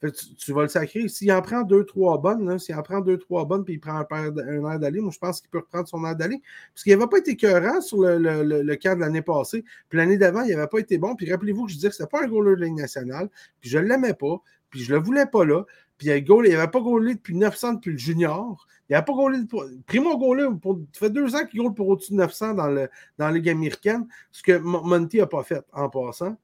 Fait 0.00 0.12
que 0.12 0.16
tu, 0.38 0.52
vas 0.52 0.62
le 0.62 0.68
sacrer. 0.68 1.08
S'il 1.08 1.32
en 1.32 1.40
prend 1.40 1.62
deux, 1.62 1.84
trois 1.84 2.18
bonnes, 2.18 2.58
s'il 2.58 2.74
en 2.74 2.82
prend 2.82 3.00
deux, 3.00 3.16
trois 3.16 3.46
bonnes, 3.46 3.64
puis 3.64 3.74
il 3.74 3.80
prend 3.80 4.04
un, 4.10 4.36
un 4.36 4.70
air 4.72 4.78
d'aller, 4.78 5.00
moi, 5.00 5.10
je 5.10 5.18
pense 5.18 5.40
qu'il 5.40 5.48
peut 5.48 5.58
reprendre 5.58 5.88
son 5.88 6.04
air 6.04 6.14
d'aller. 6.14 6.42
Parce 6.74 6.84
qu'il 6.84 6.92
n'avait 6.92 7.08
pas 7.08 7.18
été 7.18 7.30
écœurant 7.30 7.80
sur 7.80 8.02
le, 8.02 8.18
le, 8.18 8.62
le, 8.62 8.76
camp 8.76 8.94
de 8.94 9.00
l'année 9.00 9.22
passée. 9.22 9.64
Puis 9.88 9.96
l'année 9.96 10.18
d'avant, 10.18 10.42
il 10.42 10.54
n'avait 10.54 10.66
pas 10.66 10.80
été 10.80 10.98
bon. 10.98 11.16
Puis 11.16 11.30
rappelez-vous 11.30 11.64
que 11.64 11.70
je 11.70 11.76
disais 11.76 11.88
que 11.88 11.94
ce 11.94 12.02
n'était 12.02 12.10
pas 12.10 12.24
un 12.24 12.28
goaler 12.28 12.56
de 12.56 12.64
Ligue 12.66 12.76
nationale. 12.76 13.30
Puis 13.60 13.70
je 13.70 13.78
ne 13.78 13.84
l'aimais 13.84 14.12
pas 14.12 14.42
puis 14.70 14.82
je 14.82 14.92
le 14.92 15.00
voulais 15.00 15.26
pas 15.26 15.44
là. 15.44 15.64
Puis 15.98 16.08
il 16.08 16.52
n'avait 16.52 16.70
pas 16.70 16.80
gaulé 16.80 17.14
depuis 17.14 17.34
900 17.34 17.74
depuis 17.74 17.92
le 17.92 17.98
junior. 17.98 18.66
Il 18.88 18.92
n'avait 18.92 19.04
pas 19.04 19.14
gaulé. 19.14 19.38
Primo 19.86 20.18
gaulé, 20.18 20.46
pour, 20.60 20.78
ça 20.92 21.00
fait 21.00 21.10
deux 21.10 21.34
ans 21.34 21.44
qu'il 21.46 21.60
gaule 21.60 21.74
pour 21.74 21.88
au-dessus 21.88 22.12
de 22.12 22.18
900 22.18 22.54
dans, 22.54 22.68
le, 22.68 22.88
dans 23.18 23.26
la 23.26 23.32
Ligue 23.32 23.48
américaine, 23.48 24.06
ce 24.30 24.42
que 24.42 24.58
Monty 24.58 25.18
n'a 25.18 25.26
pas 25.26 25.42
fait 25.42 25.64
en 25.72 25.88
passant. 25.88 26.36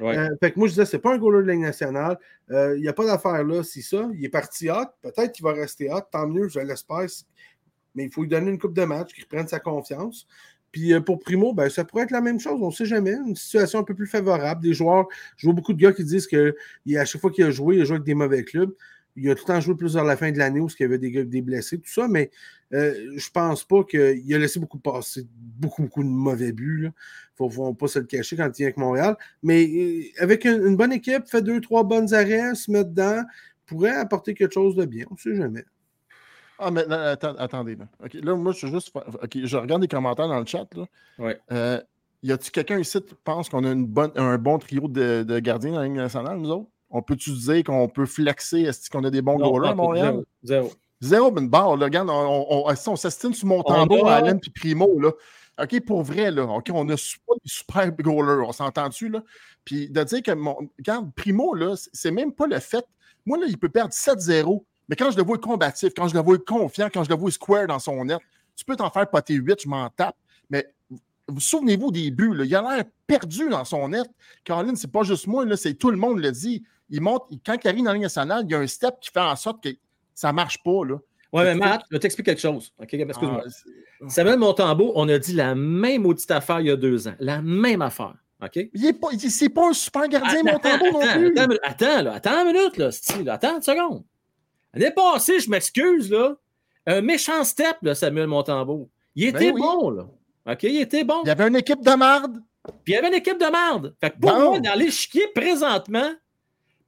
Euh, 0.00 0.28
fait 0.40 0.52
que 0.52 0.58
moi, 0.58 0.68
je 0.68 0.72
disais, 0.72 0.86
c'est 0.86 0.98
pas 0.98 1.14
un 1.14 1.18
goaler 1.18 1.44
de 1.46 1.52
Ligue 1.52 1.60
nationale. 1.60 2.18
Il 2.50 2.80
n'y 2.80 2.88
a 2.88 2.92
pas 2.92 3.06
d'affaire 3.06 3.44
là, 3.44 3.62
si 3.62 3.82
ça. 3.82 4.08
Il 4.14 4.24
est 4.24 4.30
parti 4.30 4.70
hot. 4.70 4.86
Peut-être 5.02 5.32
qu'il 5.32 5.44
va 5.44 5.52
rester 5.52 5.92
hot. 5.92 6.00
Tant 6.10 6.26
mieux, 6.26 6.48
je 6.48 6.60
l'espère. 6.60 7.06
Mais 7.94 8.04
il 8.04 8.10
faut 8.10 8.22
lui 8.22 8.28
donner 8.28 8.50
une 8.50 8.58
coupe 8.58 8.74
de 8.74 8.84
match, 8.84 9.12
qu'il 9.14 9.24
reprenne 9.24 9.48
sa 9.48 9.60
confiance. 9.60 10.26
Puis 10.72 10.92
pour 11.00 11.18
Primo, 11.18 11.54
ben, 11.54 11.68
ça 11.70 11.84
pourrait 11.84 12.04
être 12.04 12.10
la 12.10 12.20
même 12.20 12.38
chose, 12.38 12.60
on 12.60 12.68
ne 12.68 12.72
sait 12.72 12.86
jamais. 12.86 13.14
Une 13.26 13.36
situation 13.36 13.78
un 13.78 13.84
peu 13.84 13.94
plus 13.94 14.06
favorable. 14.06 14.62
Des 14.62 14.74
joueurs, 14.74 15.06
je 15.36 15.46
vois 15.46 15.54
beaucoup 15.54 15.72
de 15.72 15.80
gars 15.80 15.92
qui 15.92 16.04
disent 16.04 16.26
qu'à 16.26 17.04
chaque 17.04 17.20
fois 17.20 17.30
qu'il 17.30 17.44
a 17.44 17.50
joué, 17.50 17.76
il 17.76 17.82
a 17.82 17.84
joué 17.84 17.96
avec 17.96 18.06
des 18.06 18.14
mauvais 18.14 18.44
clubs 18.44 18.72
il 19.16 19.30
a 19.30 19.34
tout 19.34 19.44
le 19.48 19.54
temps 19.54 19.60
joué 19.60 19.74
plus 19.74 19.94
vers 19.94 20.04
la 20.04 20.16
fin 20.16 20.30
de 20.30 20.38
l'année 20.38 20.60
où 20.60 20.68
il 20.68 20.82
y 20.82 20.84
avait 20.84 20.98
des, 20.98 21.24
des 21.24 21.42
blessés, 21.42 21.78
tout 21.78 21.90
ça, 21.90 22.06
mais 22.06 22.30
euh, 22.74 23.12
je 23.16 23.30
pense 23.30 23.64
pas 23.64 23.82
qu'il 23.84 24.34
a 24.34 24.38
laissé 24.38 24.60
beaucoup 24.60 24.78
passer, 24.78 25.26
beaucoup, 25.34 25.82
beaucoup 25.82 26.02
de 26.02 26.08
mauvais 26.08 26.52
buts. 26.52 26.90
Il 27.40 27.44
ne 27.44 27.50
faut, 27.50 27.74
pas 27.74 27.88
se 27.88 27.98
le 27.98 28.04
cacher 28.04 28.36
quand 28.36 28.46
il 28.46 28.56
vient 28.56 28.66
avec 28.66 28.76
Montréal. 28.76 29.16
Mais 29.42 29.66
euh, 29.66 30.02
avec 30.22 30.44
une, 30.44 30.76
bonne 30.76 30.92
équipe, 30.92 31.26
fait 31.26 31.42
deux, 31.42 31.60
trois 31.60 31.84
bonnes 31.84 32.12
arrêts, 32.12 32.54
se 32.54 32.70
met 32.70 32.84
dedans, 32.84 33.22
pourrait 33.64 33.96
apporter 33.96 34.34
quelque 34.34 34.54
chose 34.54 34.76
de 34.76 34.84
bien. 34.84 35.06
On 35.10 35.14
ne 35.14 35.18
sait 35.18 35.36
jamais. 35.36 35.64
Ah, 36.58 36.70
mais 36.70 36.84
attendez. 36.90 37.76
Là. 37.76 37.86
là, 38.22 38.34
moi, 38.34 38.52
je 38.52 38.66
juste. 38.66 38.92
je 39.34 39.56
regarde 39.56 39.82
les 39.82 39.88
commentaires 39.88 40.28
dans 40.28 40.38
le 40.38 40.46
chat. 40.46 40.66
Là. 40.74 40.84
Ouais. 41.18 41.38
Euh, 41.52 41.80
y 42.22 42.32
a-t-il 42.32 42.50
quelqu'un 42.50 42.78
ici 42.78 43.00
qui 43.02 43.14
pense 43.24 43.48
qu'on 43.48 43.64
a 43.64 43.70
une 43.70 43.86
bonne, 43.86 44.12
un 44.16 44.38
bon 44.38 44.58
trio 44.58 44.88
de, 44.88 45.22
de 45.22 45.38
gardiens 45.38 45.72
dans 45.72 45.80
la 45.80 45.84
Ligue 45.84 45.96
nationale, 45.96 46.38
nous 46.38 46.50
autres? 46.50 46.68
On 46.90 47.02
peut-tu 47.02 47.32
dire 47.32 47.64
qu'on 47.64 47.88
peut 47.88 48.06
flexer? 48.06 48.62
Est-ce 48.62 48.88
qu'on 48.90 49.04
a 49.04 49.10
des 49.10 49.22
bons 49.22 49.36
goalers 49.36 49.70
à 49.70 49.74
Montréal? 49.74 50.24
Zéro. 50.42 50.72
Zéro, 51.00 51.36
une 51.36 51.48
barre. 51.48 51.76
Là, 51.76 51.86
regarde, 51.86 52.08
on, 52.10 52.46
on, 52.48 52.70
on 52.70 52.96
s'estime 52.96 53.34
sur 53.34 53.48
mon 53.48 53.62
tambour 53.62 54.08
à 54.08 54.16
Alain 54.16 54.38
puis 54.38 54.50
Primo. 54.50 54.98
Là. 54.98 55.10
OK, 55.62 55.80
pour 55.84 56.02
vrai, 56.02 56.30
là, 56.30 56.44
OK, 56.44 56.70
on 56.72 56.88
a 56.88 56.94
pas 56.94 57.34
des 57.42 57.50
super 57.50 57.92
goalers, 57.92 58.46
on 58.46 58.52
s'entend-tu, 58.52 59.08
là? 59.08 59.22
Puis 59.64 59.88
de 59.88 60.02
dire 60.04 60.22
que, 60.22 60.32
mon, 60.32 60.56
regarde, 60.78 61.12
Primo, 61.14 61.54
là, 61.54 61.74
c'est 61.92 62.10
même 62.10 62.32
pas 62.32 62.46
le 62.46 62.58
fait. 62.60 62.84
Moi, 63.24 63.38
là, 63.38 63.46
il 63.48 63.58
peut 63.58 63.68
perdre 63.68 63.92
7-0, 63.92 64.64
mais 64.88 64.96
quand 64.96 65.10
je 65.10 65.16
le 65.16 65.22
vois 65.22 65.38
combatif, 65.38 65.92
quand 65.96 66.08
je 66.08 66.14
le 66.14 66.20
vois 66.20 66.38
confiant, 66.38 66.88
quand 66.92 67.04
je 67.04 67.10
le 67.10 67.16
vois 67.16 67.30
square 67.30 67.66
dans 67.66 67.78
son 67.78 68.04
net, 68.04 68.18
tu 68.54 68.64
peux 68.64 68.76
t'en 68.76 68.90
faire 68.90 69.08
poter 69.08 69.34
8, 69.34 69.62
je 69.62 69.68
m'en 69.68 69.88
tape, 69.90 70.16
mais 70.50 70.66
vous 71.28 71.40
souvenez-vous 71.40 71.90
des 71.90 72.10
buts, 72.10 72.34
là, 72.34 72.44
il 72.44 72.54
a 72.54 72.62
l'air 72.62 72.84
perdu 73.06 73.48
dans 73.48 73.64
son 73.64 73.88
net. 73.88 74.06
Caroline, 74.44 74.76
c'est 74.76 74.90
pas 74.90 75.02
juste 75.02 75.26
moi, 75.26 75.44
là, 75.44 75.56
c'est 75.56 75.74
tout 75.74 75.90
le 75.90 75.96
monde 75.96 76.20
le 76.20 76.30
dit 76.30 76.62
il 76.88 77.00
monte, 77.00 77.28
quand 77.44 77.56
il 77.62 77.68
arrive 77.68 77.84
dans 77.84 77.90
la 77.90 77.94
ligne 77.94 78.02
nationale, 78.02 78.44
il 78.46 78.52
y 78.52 78.54
a 78.54 78.58
un 78.58 78.66
step 78.66 78.94
qui 79.00 79.10
fait 79.10 79.20
en 79.20 79.36
sorte 79.36 79.62
que 79.62 79.70
ça 80.14 80.28
ne 80.28 80.34
marche 80.34 80.62
pas. 80.62 80.84
Là. 80.84 80.96
Ouais, 81.32 81.44
mais 81.44 81.54
Matt, 81.54 81.82
je 81.90 81.96
vais 81.96 82.00
t'expliquer 82.00 82.32
quelque 82.32 82.40
chose. 82.40 82.72
Excuse-moi. 82.80 83.42
Ah, 83.44 84.08
Samuel 84.08 84.38
Montembeau, 84.38 84.92
on 84.94 85.08
a 85.08 85.18
dit 85.18 85.32
la 85.32 85.54
même 85.54 86.06
audite 86.06 86.30
affaire 86.30 86.60
il 86.60 86.66
y 86.66 86.70
a 86.70 86.76
deux 86.76 87.08
ans. 87.08 87.14
La 87.18 87.42
même 87.42 87.82
affaire. 87.82 88.14
OK? 88.42 88.56
Il 88.72 88.82
n'est 88.82 88.92
pas, 88.92 89.08
pas 89.54 89.68
un 89.68 89.72
super 89.72 90.08
gardien, 90.08 90.42
ah, 90.46 90.52
Montembeau 90.52 90.92
non 90.92 91.12
plus. 91.12 91.38
Attends, 91.38 91.54
attends, 91.62 92.02
là, 92.02 92.12
attends 92.14 92.46
une 92.46 92.52
minute, 92.52 92.76
là, 92.76 92.92
style, 92.92 93.28
attends 93.28 93.56
une 93.56 93.62
seconde. 93.62 94.04
L'année 94.74 94.92
passée, 94.94 95.40
je 95.40 95.50
m'excuse, 95.50 96.10
là. 96.10 96.36
Un 96.86 97.00
méchant 97.00 97.42
step, 97.44 97.78
là, 97.82 97.94
Samuel 97.94 98.28
Montembeau. 98.28 98.88
Il 99.14 99.32
ben 99.32 99.42
était 99.42 99.52
bon, 99.52 99.90
là. 99.90 100.06
OK? 100.46 100.62
Il 100.62 100.80
était 100.80 101.04
bon. 101.04 101.22
Il 101.24 101.28
y 101.28 101.30
avait 101.30 101.48
une 101.48 101.56
équipe 101.56 101.82
de 101.82 101.94
marde. 101.94 102.40
Puis 102.84 102.92
il 102.92 102.94
y 102.94 102.96
avait 102.96 103.08
une 103.08 103.14
équipe 103.14 103.38
de 103.38 103.50
marde. 103.50 103.94
Fait 104.00 104.10
que 104.10 104.18
pour 104.18 104.32
moi, 104.32 104.60
dans 104.60 104.78
l'échiquier, 104.78 105.26
présentement, 105.34 106.10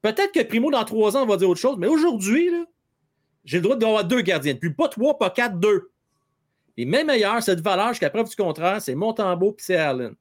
Peut-être 0.03 0.33
que 0.33 0.43
Primo, 0.43 0.71
dans 0.71 0.85
trois 0.85 1.17
ans, 1.17 1.27
va 1.27 1.37
dire 1.37 1.49
autre 1.49 1.61
chose, 1.61 1.77
mais 1.79 1.89
aujourd'hui, 1.89 2.51
j'ai 3.45 3.59
le 3.59 3.63
droit 3.63 3.77
d'avoir 3.77 4.05
deux 4.05 4.21
gardiens. 4.21 4.55
Puis 4.55 4.73
pas 4.73 4.89
trois, 4.89 5.19
pas 5.19 5.31
quatre, 5.31 5.59
deux. 5.59 5.91
Et 6.77 6.85
même 6.85 7.09
meilleur, 7.09 7.43
cette 7.43 7.61
valeur, 7.61 7.89
jusqu'à 7.89 8.11
preuve 8.11 8.29
du 8.29 8.37
contraire, 8.37 8.81
c'est 8.81 8.95
Montembeau 8.95 9.53
puis 9.53 9.65
c'est 9.67 9.77
Allen. 9.77 10.15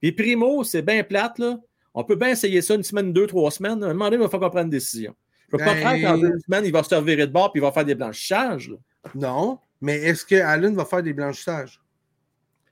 Puis 0.00 0.12
Primo, 0.12 0.64
c'est 0.64 0.82
bien 0.82 1.04
plate, 1.04 1.38
là. 1.38 1.58
On 1.94 2.04
peut 2.04 2.16
bien 2.16 2.28
essayer 2.28 2.62
ça 2.62 2.74
une 2.74 2.82
semaine, 2.82 3.12
deux, 3.12 3.26
trois 3.26 3.50
semaines. 3.50 3.82
À 3.84 3.88
un 3.88 3.92
moment 3.92 4.06
donné, 4.06 4.16
il 4.16 4.22
va 4.22 4.28
falloir 4.28 4.50
qu'on 4.50 4.56
prenne 4.56 4.66
une 4.66 4.70
décision. 4.70 5.14
Je 5.50 5.56
ne 5.56 5.58
peux 5.58 5.64
pas 5.64 5.74
ben... 5.74 6.02
qu'en 6.02 6.18
deux 6.18 6.38
semaines, 6.46 6.64
il 6.64 6.72
va 6.72 6.82
se 6.82 6.94
revirer 6.94 7.26
de 7.26 7.32
bord 7.32 7.52
puis 7.52 7.60
il 7.60 7.64
va 7.64 7.72
faire 7.72 7.84
des 7.84 7.94
blanchissages. 7.94 8.72
Non, 9.14 9.58
mais 9.80 9.96
est-ce 9.96 10.24
que 10.24 10.36
Allen 10.36 10.74
va 10.74 10.84
faire 10.84 11.02
des 11.02 11.12
blanchissages? 11.12 11.80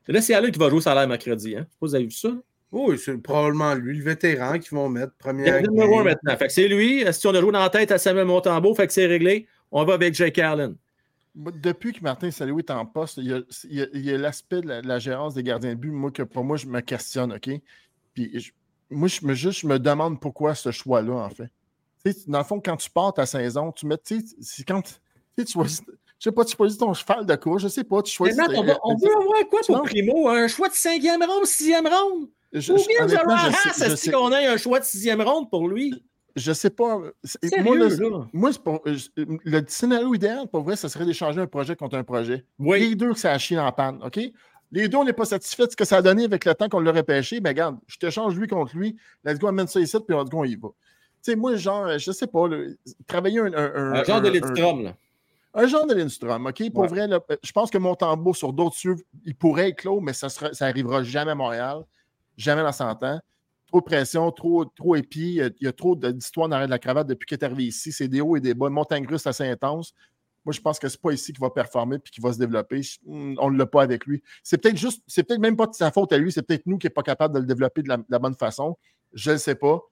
Là, 0.06 0.22
c'est 0.22 0.34
Allen 0.34 0.50
qui 0.50 0.58
va 0.58 0.70
jouer 0.70 0.80
ça 0.80 0.94
l'air 0.94 1.06
mercredi. 1.06 1.56
Hein? 1.56 1.66
Vous 1.80 1.94
avez 1.94 2.04
vu 2.04 2.10
ça? 2.10 2.30
Oui, 2.70 2.98
c'est 2.98 3.16
probablement 3.18 3.74
lui, 3.74 3.96
le 3.96 4.04
vétéran, 4.04 4.58
qui 4.58 4.74
vont 4.74 4.88
mettre 4.88 5.14
première. 5.14 5.60
Il 5.60 5.70
numéro 5.70 6.00
un 6.00 6.04
maintenant. 6.04 6.36
Fait 6.36 6.46
que 6.46 6.52
c'est 6.52 6.68
lui. 6.68 7.04
Si 7.12 7.26
on 7.26 7.34
a 7.34 7.40
joué 7.40 7.52
dans 7.52 7.60
la 7.60 7.70
tête 7.70 7.90
à 7.92 7.98
Samuel 7.98 8.26
Montembeau, 8.26 8.74
fait 8.74 8.86
que 8.86 8.92
c'est 8.92 9.06
réglé. 9.06 9.46
On 9.70 9.84
va 9.84 9.94
avec 9.94 10.14
Jake 10.14 10.38
Allen. 10.38 10.76
Depuis 11.34 11.92
que 11.92 12.02
Martin 12.02 12.30
Saloué 12.30 12.62
est 12.66 12.70
en 12.70 12.84
poste, 12.84 13.18
il 13.18 13.44
y 13.64 14.12
a, 14.12 14.18
l'aspect 14.18 14.60
de 14.60 14.86
la, 14.86 14.98
gérance 14.98 15.34
des 15.34 15.42
gardiens 15.42 15.74
de 15.74 15.78
but, 15.78 15.90
moi, 15.90 16.10
que 16.10 16.22
pour 16.22 16.42
moi, 16.42 16.56
je 16.56 16.66
me 16.66 16.80
questionne, 16.80 17.32
OK? 17.32 17.48
Puis 18.12 18.52
moi, 18.90 19.08
je 19.08 19.24
me, 19.24 19.34
juste, 19.34 19.60
je 19.60 19.66
me 19.66 19.78
demande 19.78 20.20
pourquoi 20.20 20.54
ce 20.54 20.72
choix-là, 20.72 21.12
en 21.12 21.30
fait. 21.30 21.50
Dans 22.26 22.38
le 22.38 22.44
fond, 22.44 22.60
quand 22.64 22.76
tu 22.76 22.90
pars 22.90 23.12
ta 23.12 23.26
saison, 23.26 23.72
tu 23.72 23.86
mets, 23.86 23.98
tu 23.98 24.24
sais, 24.40 24.64
quand 24.64 24.82
tu 24.82 25.46
choisis, 25.46 25.82
je 25.86 26.24
sais 26.24 26.32
pas, 26.32 26.44
tu 26.44 26.56
choisis 26.56 26.78
ton 26.78 26.92
cheval 26.94 27.26
de 27.26 27.34
course, 27.36 27.62
je 27.62 27.68
sais 27.68 27.84
pas, 27.84 28.02
tu 28.02 28.12
choisis. 28.12 28.38
on, 28.38 28.60
on 28.82 28.96
veut 28.96 29.10
avoir 29.10 29.48
quoi 29.48 29.60
pour 29.66 29.82
Primo? 29.82 30.28
Un 30.28 30.48
choix 30.48 30.68
de 30.68 30.74
cinquième 30.74 31.22
ronde, 31.22 31.46
sixième 31.46 31.86
ronde? 31.86 32.28
Je, 32.52 32.72
Ou 32.72 32.76
bien 32.76 33.06
je, 33.06 33.96
sais, 33.96 34.10
qu'on 34.10 34.32
ait 34.32 34.46
un 34.46 34.56
choix 34.56 34.80
de 34.80 34.84
sixième 34.84 35.20
ronde 35.20 35.50
pour 35.50 35.68
lui? 35.68 36.02
Je 36.34 36.52
sais 36.52 36.70
pas. 36.70 36.98
moi, 37.60 37.76
le, 37.76 38.26
moi 38.32 38.50
pour, 38.64 38.82
le 38.84 39.60
scénario 39.66 40.14
idéal, 40.14 40.46
pour 40.48 40.62
vrai, 40.62 40.76
ce 40.76 40.88
serait 40.88 41.04
d'échanger 41.04 41.40
un 41.40 41.46
projet 41.46 41.76
contre 41.76 41.96
un 41.96 42.04
projet. 42.04 42.44
Oui. 42.58 42.80
Les 42.80 42.94
deux 42.94 43.12
que 43.12 43.18
ça 43.18 43.32
a 43.32 43.38
chié 43.38 43.58
en 43.58 43.70
panne, 43.72 44.00
OK? 44.04 44.18
Les 44.70 44.88
deux, 44.88 44.98
on 44.98 45.04
n'est 45.04 45.12
pas 45.12 45.24
satisfait 45.24 45.66
de 45.66 45.70
ce 45.72 45.76
que 45.76 45.84
ça 45.84 45.96
a 45.98 46.02
donné 46.02 46.24
avec 46.24 46.44
le 46.44 46.54
temps 46.54 46.68
qu'on 46.68 46.80
l'aurait 46.80 47.02
pêché. 47.02 47.40
Mais 47.40 47.50
regarde, 47.50 47.78
je 47.86 47.96
t'échange 47.96 48.38
lui 48.38 48.46
contre 48.46 48.76
lui. 48.76 48.96
Let's 49.24 49.38
go, 49.38 49.48
amène 49.48 49.66
ça 49.66 49.80
ici, 49.80 49.96
puis 50.06 50.16
let's 50.16 50.30
go, 50.30 50.40
on 50.40 50.44
y 50.44 50.56
va. 50.56 50.68
Tu 51.22 51.32
sais, 51.32 51.36
moi, 51.36 51.56
genre, 51.56 51.98
je 51.98 52.12
sais 52.12 52.26
pas, 52.26 52.48
travailler 53.06 53.40
un, 53.40 53.52
un, 53.52 53.92
un, 53.94 54.04
genre 54.04 54.20
de 54.20 54.28
Lindstrom, 54.28 54.82
là. 54.84 54.94
Un 55.54 55.66
genre 55.66 55.86
de 55.86 55.94
Lindstrom, 55.94 56.46
OK? 56.46 56.72
Pour 56.72 56.86
vrai, 56.86 57.08
je 57.42 57.52
pense 57.52 57.70
que 57.70 57.78
mon 57.78 57.94
tambour 57.94 58.36
sur 58.36 58.52
d'autres 58.52 58.76
cieux, 58.76 58.96
il 59.24 59.34
pourrait 59.34 59.70
être 59.70 59.76
clos, 59.76 60.00
mais 60.00 60.12
ça, 60.12 60.28
ça 60.28 60.66
arrivera 60.66 61.02
jamais 61.02 61.32
à 61.32 61.34
Montréal 61.34 61.84
jamais 62.38 62.62
dans 62.62 62.72
100 62.72 63.02
ans. 63.02 63.20
Trop 63.66 63.80
de 63.80 63.84
pression, 63.84 64.30
trop, 64.32 64.64
trop 64.64 64.96
épi. 64.96 65.34
Il 65.34 65.54
y 65.60 65.66
a 65.66 65.72
trop 65.72 65.94
d'histoires 65.94 66.48
dans 66.48 66.64
de 66.64 66.70
la 66.70 66.78
cravate 66.78 67.06
depuis 67.06 67.26
qu'il 67.26 67.36
est 67.36 67.44
arrivé 67.44 67.64
ici. 67.64 67.92
C'est 67.92 68.08
des 68.08 68.22
hauts 68.22 68.36
et 68.36 68.40
des 68.40 68.54
bas. 68.54 68.70
Montagne 68.70 69.06
russe 69.06 69.26
assez 69.26 69.46
intense. 69.46 69.92
Moi, 70.46 70.54
je 70.54 70.60
pense 70.60 70.78
que 70.78 70.88
ce 70.88 70.96
n'est 70.96 71.00
pas 71.02 71.12
ici 71.12 71.32
qu'il 71.32 71.42
va 71.42 71.50
performer 71.50 71.96
et 71.96 72.10
qu'il 72.10 72.22
va 72.22 72.32
se 72.32 72.38
développer. 72.38 72.80
Hmm, 73.04 73.34
on 73.38 73.50
ne 73.50 73.58
l'a 73.58 73.66
pas 73.66 73.82
avec 73.82 74.06
lui. 74.06 74.22
C'est 74.42 74.56
peut-être 74.56 74.78
juste, 74.78 75.02
c'est 75.06 75.22
peut-être 75.22 75.40
même 75.40 75.56
pas 75.56 75.66
de 75.66 75.74
sa 75.74 75.90
faute 75.90 76.12
à 76.12 76.16
lui, 76.16 76.32
c'est 76.32 76.42
peut-être 76.42 76.64
nous 76.64 76.78
qui 76.78 76.86
n'est 76.86 76.90
pas 76.90 77.02
capable 77.02 77.34
de 77.34 77.40
le 77.40 77.46
développer 77.46 77.82
de 77.82 77.88
la, 77.88 78.18
bonne 78.18 78.34
façon. 78.34 78.78
Je 79.12 79.30
ne 79.30 79.34
le 79.34 79.38
sais 79.38 79.56
pas. 79.56 79.82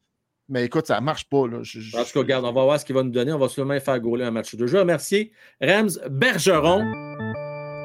Mais 0.48 0.64
écoute, 0.64 0.86
ça 0.86 1.00
ne 1.00 1.04
marche 1.04 1.28
pas. 1.28 1.48
Là. 1.48 1.58
En 1.58 1.62
tout 1.62 2.12
cas, 2.12 2.18
regarde, 2.20 2.44
on 2.44 2.52
va 2.52 2.62
voir 2.62 2.80
ce 2.80 2.84
qu'il 2.84 2.94
va 2.94 3.02
nous 3.02 3.10
donner. 3.10 3.32
On 3.32 3.38
va 3.38 3.48
sûrement 3.48 3.78
faire 3.80 3.98
gauler 3.98 4.24
un 4.24 4.30
match 4.30 4.54
de 4.54 4.66
jeu. 4.66 4.78
Remercier 4.78 5.32
Rams 5.60 5.90
Bergeron 6.08 6.84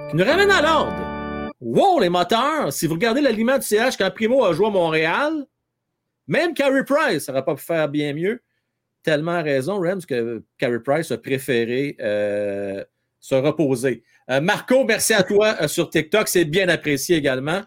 qui 0.09 0.17
nous 0.17 0.25
ramène 0.25 0.51
à 0.51 0.61
l'ordre. 0.61 1.51
Wow, 1.61 1.99
les 1.99 2.09
moteurs! 2.09 2.73
Si 2.73 2.87
vous 2.87 2.95
regardez 2.95 3.21
l'aliment 3.21 3.57
du 3.57 3.65
CH 3.65 3.97
quand 3.97 4.11
Primo 4.11 4.43
a 4.43 4.53
joué 4.53 4.67
à 4.67 4.71
Montréal, 4.71 5.45
même 6.27 6.53
Carey 6.53 6.83
Price 6.83 7.27
n'aurait 7.27 7.45
pas 7.45 7.55
pu 7.55 7.63
faire 7.63 7.87
bien 7.89 8.13
mieux. 8.13 8.41
Tellement 9.03 9.41
raison, 9.41 9.79
Rams, 9.79 10.01
que 10.01 10.43
Carey 10.57 10.79
Price 10.79 11.11
a 11.11 11.17
préféré 11.17 11.95
euh, 11.99 12.83
se 13.19 13.35
reposer. 13.35 14.03
Euh, 14.29 14.41
Marco, 14.41 14.83
merci 14.85 15.13
à 15.13 15.23
toi 15.23 15.55
euh, 15.61 15.67
sur 15.67 15.89
TikTok. 15.89 16.27
C'est 16.27 16.45
bien 16.45 16.69
apprécié 16.69 17.17
également. 17.17 17.61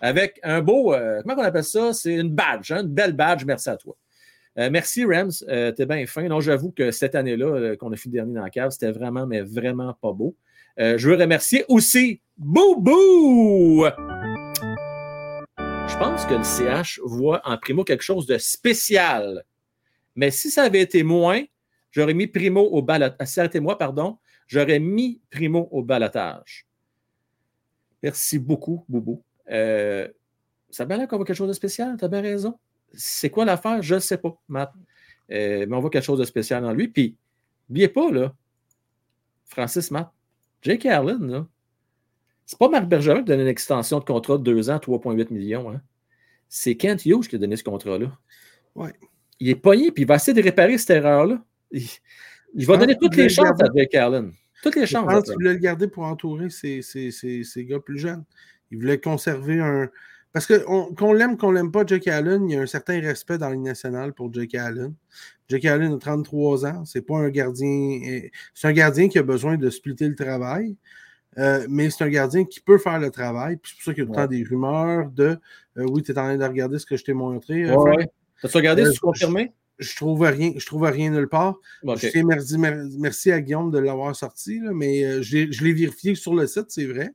Avec 0.00 0.40
un 0.42 0.62
beau, 0.62 0.94
comment 1.22 1.42
on 1.42 1.44
appelle 1.44 1.62
ça? 1.62 1.92
C'est 1.92 2.14
une 2.14 2.30
badge, 2.30 2.72
hein? 2.72 2.80
une 2.80 2.88
belle 2.88 3.12
badge. 3.12 3.44
Merci 3.44 3.68
à 3.68 3.76
toi. 3.76 3.94
Merci, 4.56 5.04
Rams. 5.04 5.32
T'es 5.76 5.86
bien 5.86 6.06
fin. 6.06 6.28
Non, 6.28 6.40
j'avoue 6.40 6.70
que 6.70 6.90
cette 6.90 7.14
année-là, 7.14 7.76
qu'on 7.76 7.92
a 7.92 7.96
fait 7.96 8.08
le 8.08 8.14
dernier 8.14 8.34
dans 8.34 8.42
la 8.42 8.50
cave, 8.50 8.70
c'était 8.70 8.92
vraiment, 8.92 9.26
mais 9.26 9.42
vraiment 9.42 9.94
pas 10.00 10.12
beau. 10.12 10.36
Euh, 10.78 10.96
je 10.96 11.10
veux 11.10 11.16
remercier 11.16 11.64
aussi 11.68 12.22
Boubou. 12.38 13.84
Je 15.58 15.98
pense 15.98 16.24
que 16.24 16.34
le 16.34 16.44
CH 16.44 17.00
voit 17.04 17.42
en 17.44 17.58
Primo 17.58 17.84
quelque 17.84 18.02
chose 18.02 18.26
de 18.26 18.38
spécial. 18.38 19.44
Mais 20.14 20.30
si 20.30 20.50
ça 20.50 20.62
avait 20.62 20.80
été 20.80 21.02
moins, 21.02 21.42
j'aurais 21.90 22.14
mis 22.14 22.26
Primo 22.26 22.62
au 22.62 22.82
balotage. 22.82 23.38
Arrêtez-moi, 23.38 23.76
pardon. 23.76 24.18
J'aurais 24.46 24.78
mis 24.78 25.20
Primo 25.30 25.68
au 25.70 25.82
balotage. 25.82 26.66
Merci 28.02 28.38
beaucoup, 28.38 28.84
Boubou. 28.88 29.22
Euh, 29.50 30.08
ça 30.70 30.84
va 30.86 30.96
l'air 30.96 31.08
qu'on 31.08 31.16
voit 31.16 31.26
quelque 31.26 31.36
chose 31.36 31.48
de 31.48 31.52
spécial. 31.52 31.96
Tu 31.98 32.04
as 32.04 32.08
bien 32.08 32.22
raison. 32.22 32.58
C'est 32.92 33.30
quoi 33.30 33.44
l'affaire? 33.44 33.82
Je 33.82 33.96
ne 33.96 34.00
sais 34.00 34.18
pas, 34.18 34.36
Matt. 34.48 34.72
Euh, 35.30 35.66
mais 35.68 35.76
on 35.76 35.80
voit 35.80 35.90
quelque 35.90 36.04
chose 36.04 36.18
de 36.18 36.24
spécial 36.24 36.62
dans 36.62 36.72
lui. 36.72 36.88
Puis, 36.88 37.16
n'oubliez 37.68 37.88
pas, 37.88 38.10
là, 38.10 38.34
Francis 39.46 39.90
Matt, 39.90 40.10
Jake 40.62 40.86
Allen, 40.86 41.30
là, 41.30 41.46
c'est 42.50 42.58
pas 42.58 42.68
Marc 42.68 42.86
Bergeron 42.86 43.22
qui 43.22 43.30
a 43.30 43.36
donné 43.36 43.42
une 43.42 43.48
extension 43.48 44.00
de 44.00 44.04
contrat 44.04 44.36
de 44.36 44.42
2 44.42 44.70
ans, 44.70 44.78
3,8 44.78 45.32
millions. 45.32 45.70
Hein. 45.70 45.80
C'est 46.48 46.74
Kent 46.74 47.06
Hughes 47.06 47.28
qui 47.28 47.36
a 47.36 47.38
donné 47.38 47.54
ce 47.54 47.62
contrat-là. 47.62 48.10
Ouais. 48.74 48.92
Il 49.38 49.48
est 49.48 49.54
pogné, 49.54 49.92
puis 49.92 50.02
il 50.02 50.06
va 50.06 50.16
essayer 50.16 50.34
de 50.34 50.42
réparer 50.42 50.76
cette 50.76 50.90
erreur-là. 50.90 51.44
Il, 51.70 52.66
va 52.66 52.76
donner 52.76 52.96
toutes 53.00 53.14
les 53.14 53.28
chances 53.28 53.62
à 53.62 53.66
Jake 53.72 53.94
Allen. 53.94 54.32
Toutes 54.64 54.74
les 54.74 54.86
chances. 54.86 55.08
Je 55.08 55.16
pense 55.16 55.24
qu'il 55.26 55.34
voulait 55.34 55.52
le 55.52 55.60
garder 55.60 55.86
pour 55.86 56.02
entourer 56.02 56.50
ses, 56.50 56.82
gars 57.58 57.78
plus 57.78 57.98
jeunes. 57.98 58.24
Il 58.72 58.78
voulait 58.78 58.98
conserver 58.98 59.60
un, 59.60 59.88
Parce 60.32 60.46
que 60.46 60.64
qu'on 60.94 61.12
l'aime, 61.12 61.36
qu'on 61.36 61.50
l'aime 61.50 61.72
pas, 61.72 61.84
Jake 61.84 62.06
Allen, 62.06 62.48
il 62.48 62.54
y 62.54 62.56
a 62.56 62.60
un 62.60 62.66
certain 62.66 63.00
respect 63.00 63.38
dans 63.38 63.50
Ligue 63.50 63.62
nationale 63.62 64.12
pour 64.12 64.32
Jake 64.32 64.54
Allen. 64.54 64.94
Jake 65.48 65.64
Allen 65.64 65.92
a 65.92 65.98
33 65.98 66.66
ans, 66.66 66.84
c'est 66.84 67.02
pas 67.02 67.16
un 67.16 67.30
gardien. 67.30 68.00
Eh, 68.04 68.30
c'est 68.54 68.68
un 68.68 68.72
gardien 68.72 69.08
qui 69.08 69.18
a 69.18 69.24
besoin 69.24 69.56
de 69.56 69.68
splitter 69.70 70.08
le 70.08 70.14
travail. 70.14 70.76
Euh, 71.38 71.64
mais 71.68 71.90
c'est 71.90 72.04
un 72.04 72.08
gardien 72.08 72.44
qui 72.44 72.60
peut 72.60 72.78
faire 72.78 72.98
le 72.98 73.10
travail. 73.10 73.56
Puis 73.56 73.72
c'est 73.72 73.76
pour 73.76 73.84
ça 73.84 73.94
qu'il 73.94 74.02
y 74.02 74.04
a 74.04 74.06
tout 74.06 74.12
le 74.12 74.16
temps 74.16 74.26
des 74.26 74.44
rumeurs 74.44 75.10
de 75.10 75.38
euh, 75.76 75.86
oui, 75.88 76.02
tu 76.02 76.12
es 76.12 76.18
en 76.18 76.24
train 76.24 76.36
de 76.36 76.44
regarder 76.44 76.78
ce 76.78 76.86
que 76.86 76.96
je 76.96 77.04
t'ai 77.04 77.12
montré. 77.12 77.64
Euh, 77.64 77.76
ouais, 77.76 78.08
As-tu 78.42 78.56
regardé, 78.56 78.84
tu 78.92 79.00
confirmé? 79.00 79.52
Je, 79.78 79.96
trouve 79.96 80.22
rien, 80.22 80.52
je 80.56 80.66
trouve 80.66 80.84
rien 80.84 81.10
nulle 81.10 81.28
part. 81.28 81.56
Je 81.82 82.22
merci, 82.22 82.58
merci, 82.98 83.32
à 83.32 83.40
Guillaume 83.40 83.70
de 83.70 83.78
l'avoir 83.78 84.14
sorti, 84.14 84.60
mais 84.74 85.22
je 85.22 85.64
l'ai 85.64 85.72
vérifié 85.72 86.14
sur 86.14 86.34
le 86.34 86.46
site, 86.46 86.66
c'est 86.68 86.86
vrai. 86.86 87.12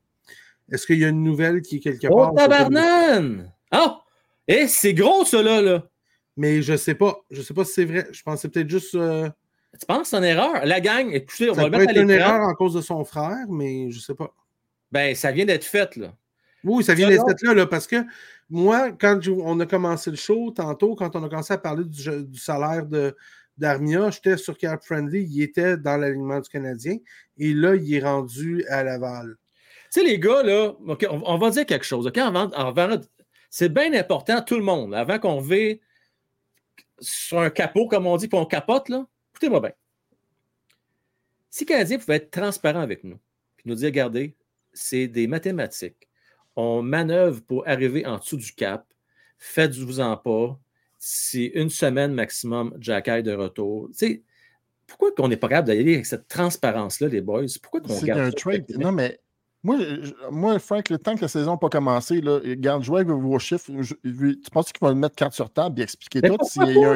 Est-ce 0.71 0.87
qu'il 0.87 0.99
y 0.99 1.05
a 1.05 1.09
une 1.09 1.23
nouvelle 1.23 1.61
qui 1.61 1.77
est 1.77 1.79
quelque 1.79 2.07
oh, 2.09 2.15
part? 2.15 2.33
Oh, 2.33 2.37
tabarnane! 2.37 3.51
Ah! 3.71 4.01
Eh, 4.47 4.67
c'est 4.67 4.93
gros, 4.93 5.25
ça, 5.25 5.41
là, 5.41 5.83
Mais 6.37 6.61
je 6.61 6.75
sais 6.75 6.95
pas. 6.95 7.23
Je 7.31 7.41
sais 7.41 7.53
pas 7.53 7.65
si 7.65 7.73
c'est 7.73 7.85
vrai. 7.85 8.07
Je 8.11 8.21
pensais 8.23 8.49
peut-être 8.49 8.69
juste. 8.69 8.95
Euh, 8.95 9.29
tu 9.79 9.85
penses 9.85 10.03
que 10.03 10.07
c'est 10.07 10.17
une 10.17 10.23
erreur? 10.23 10.65
La 10.65 10.79
gang, 10.79 11.11
écoutez, 11.11 11.49
on 11.49 11.53
va 11.53 11.63
le 11.63 11.69
mettre 11.69 11.91
être 11.91 12.01
une 12.01 12.09
erreur 12.09 12.41
en 12.47 12.53
cause 12.53 12.73
de 12.73 12.81
son 12.81 13.03
frère, 13.03 13.45
mais 13.49 13.91
je 13.91 13.99
sais 13.99 14.15
pas. 14.15 14.33
Ben, 14.91 15.15
ça 15.15 15.31
vient 15.31 15.45
d'être 15.45 15.65
fait, 15.65 15.95
là. 15.97 16.13
Oui, 16.63 16.83
ça 16.83 16.93
vient 16.93 17.09
d'être 17.09 17.25
fait 17.27 17.45
là, 17.45 17.53
là, 17.53 17.67
parce 17.67 17.85
que 17.85 17.97
moi, 18.49 18.91
quand 18.91 19.19
on 19.27 19.59
a 19.59 19.65
commencé 19.65 20.09
le 20.09 20.15
show, 20.15 20.51
tantôt, 20.51 20.95
quand 20.95 21.15
on 21.15 21.23
a 21.23 21.29
commencé 21.29 21.53
à 21.53 21.57
parler 21.57 21.83
du, 21.83 22.23
du 22.23 22.39
salaire 22.39 22.85
de, 22.85 23.15
d'Armia, 23.57 24.09
j'étais 24.09 24.37
sur 24.37 24.57
Cap 24.57 24.83
Friendly, 24.83 25.23
il 25.23 25.41
était 25.41 25.77
dans 25.77 25.97
l'alignement 25.97 26.39
du 26.39 26.49
Canadien, 26.49 26.97
et 27.37 27.53
là, 27.53 27.75
il 27.75 27.93
est 27.93 27.99
rendu 27.99 28.65
à 28.67 28.83
Laval. 28.83 29.35
Tu 29.91 30.01
sais, 30.01 30.03
les 30.03 30.19
gars, 30.19 30.43
là, 30.43 30.73
on, 31.09 31.37
va 31.37 31.49
dire 31.49 31.65
quelque 31.65 31.85
chose. 31.85 32.11
c'est 33.49 33.73
bien 33.73 33.93
important, 33.93 34.41
tout 34.41 34.55
le 34.55 34.63
monde, 34.63 34.93
avant 34.93 35.19
qu'on 35.19 35.39
vive 35.39 35.79
sur 36.99 37.39
un 37.39 37.49
capot, 37.49 37.87
comme 37.87 38.07
on 38.07 38.17
dit, 38.17 38.27
puis 38.27 38.37
on 38.37 38.45
capote, 38.45 38.89
là, 38.89 39.05
écoutez-moi 39.31 39.59
bien. 39.59 39.71
Si 41.49 41.63
le 41.63 41.67
Canadien 41.69 41.97
pouvait 41.97 42.15
être 42.15 42.31
transparent 42.31 42.81
avec 42.81 43.03
nous, 43.03 43.17
puis 43.57 43.69
nous 43.69 43.75
dire, 43.75 43.87
regardez, 43.87 44.35
c'est 44.73 45.07
des 45.07 45.27
mathématiques. 45.27 46.09
On 46.55 46.81
manœuvre 46.81 47.41
pour 47.41 47.67
arriver 47.67 48.05
en 48.05 48.17
dessous 48.17 48.37
du 48.37 48.53
cap. 48.53 48.85
Faites-vous-en 49.37 50.17
pas. 50.17 50.59
C'est 50.99 51.51
une 51.55 51.69
semaine 51.69 52.13
maximum, 52.13 52.75
Jack 52.79 53.09
de 53.09 53.33
retour. 53.33 53.89
Tu 53.89 53.97
sais, 53.97 54.23
pourquoi 54.87 55.11
qu'on 55.11 55.27
n'est 55.27 55.37
pas 55.37 55.47
capable 55.47 55.67
d'aller 55.67 55.93
avec 55.93 56.05
cette 56.05 56.27
transparence-là, 56.27 57.07
les 57.07 57.21
boys? 57.21 57.45
Pourquoi 57.61 57.81
qu'on 57.81 57.99
garde 58.01 58.21
un 58.21 58.31
trade? 58.31 58.65
Non, 58.77 58.91
mais 58.91 59.19
moi, 59.65 59.77
moi, 60.31 60.59
Frank, 60.59 60.89
le 60.89 60.99
temps 60.99 61.15
que 61.15 61.21
la 61.21 61.27
saison 61.27 61.51
n'a 61.53 61.57
pas 61.57 61.69
commencé, 61.69 62.21
là, 62.21 62.39
garde, 62.55 62.83
jouer 62.83 63.01
avec 63.01 63.09
vos 63.09 63.39
chiffres. 63.39 63.71
tu 64.03 64.49
penses 64.51 64.71
qu'il 64.71 64.79
va 64.79 64.89
le 64.89 64.95
mettre 64.95 65.15
carte 65.15 65.33
sur 65.33 65.49
table 65.49 65.79
et 65.79 65.83
expliquer 65.83 66.21
tout? 66.21 66.37
Il 66.57 66.61
y, 66.61 66.85
a 66.85 66.95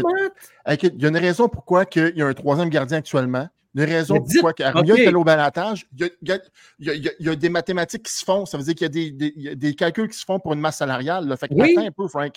il 0.76 1.02
y, 1.02 1.06
a 1.06 1.10
une 1.10 1.18
raison 1.18 1.50
pourquoi 1.50 1.86
il 1.96 2.14
y 2.16 2.22
a 2.22 2.28
un 2.28 2.34
troisième 2.34 2.70
gardien 2.70 3.00
actuellement. 3.00 3.48
Une 3.74 3.84
raison 3.84 4.22
pourquoi 4.22 4.54
Armia 4.68 4.94
okay. 4.94 5.06
est 5.06 5.14
au 5.14 5.24
balatage. 5.24 5.88
Il 5.98 6.12
y, 6.22 6.32
a, 6.32 6.40
il, 6.78 7.12
y 7.20 7.30
a, 7.30 7.36
des 7.36 7.50
mathématiques 7.50 8.04
qui 8.04 8.14
se 8.14 8.24
font. 8.24 8.46
Ça 8.46 8.58
veut 8.58 8.64
dire 8.64 8.76
qu'il 8.76 9.42
y 9.42 9.50
a 9.50 9.56
des, 9.56 9.74
calculs 9.74 10.10
qui 10.10 10.18
se 10.18 10.26
font 10.26 10.40
pour 10.40 10.54
une 10.54 10.60
masse 10.60 10.78
salariale. 10.78 11.28
Là. 11.28 11.38
Fait 11.38 11.48
que 11.48 11.56
oui. 11.56 11.76
un 11.76 11.92
peu, 11.92 12.08
Frank. 12.08 12.36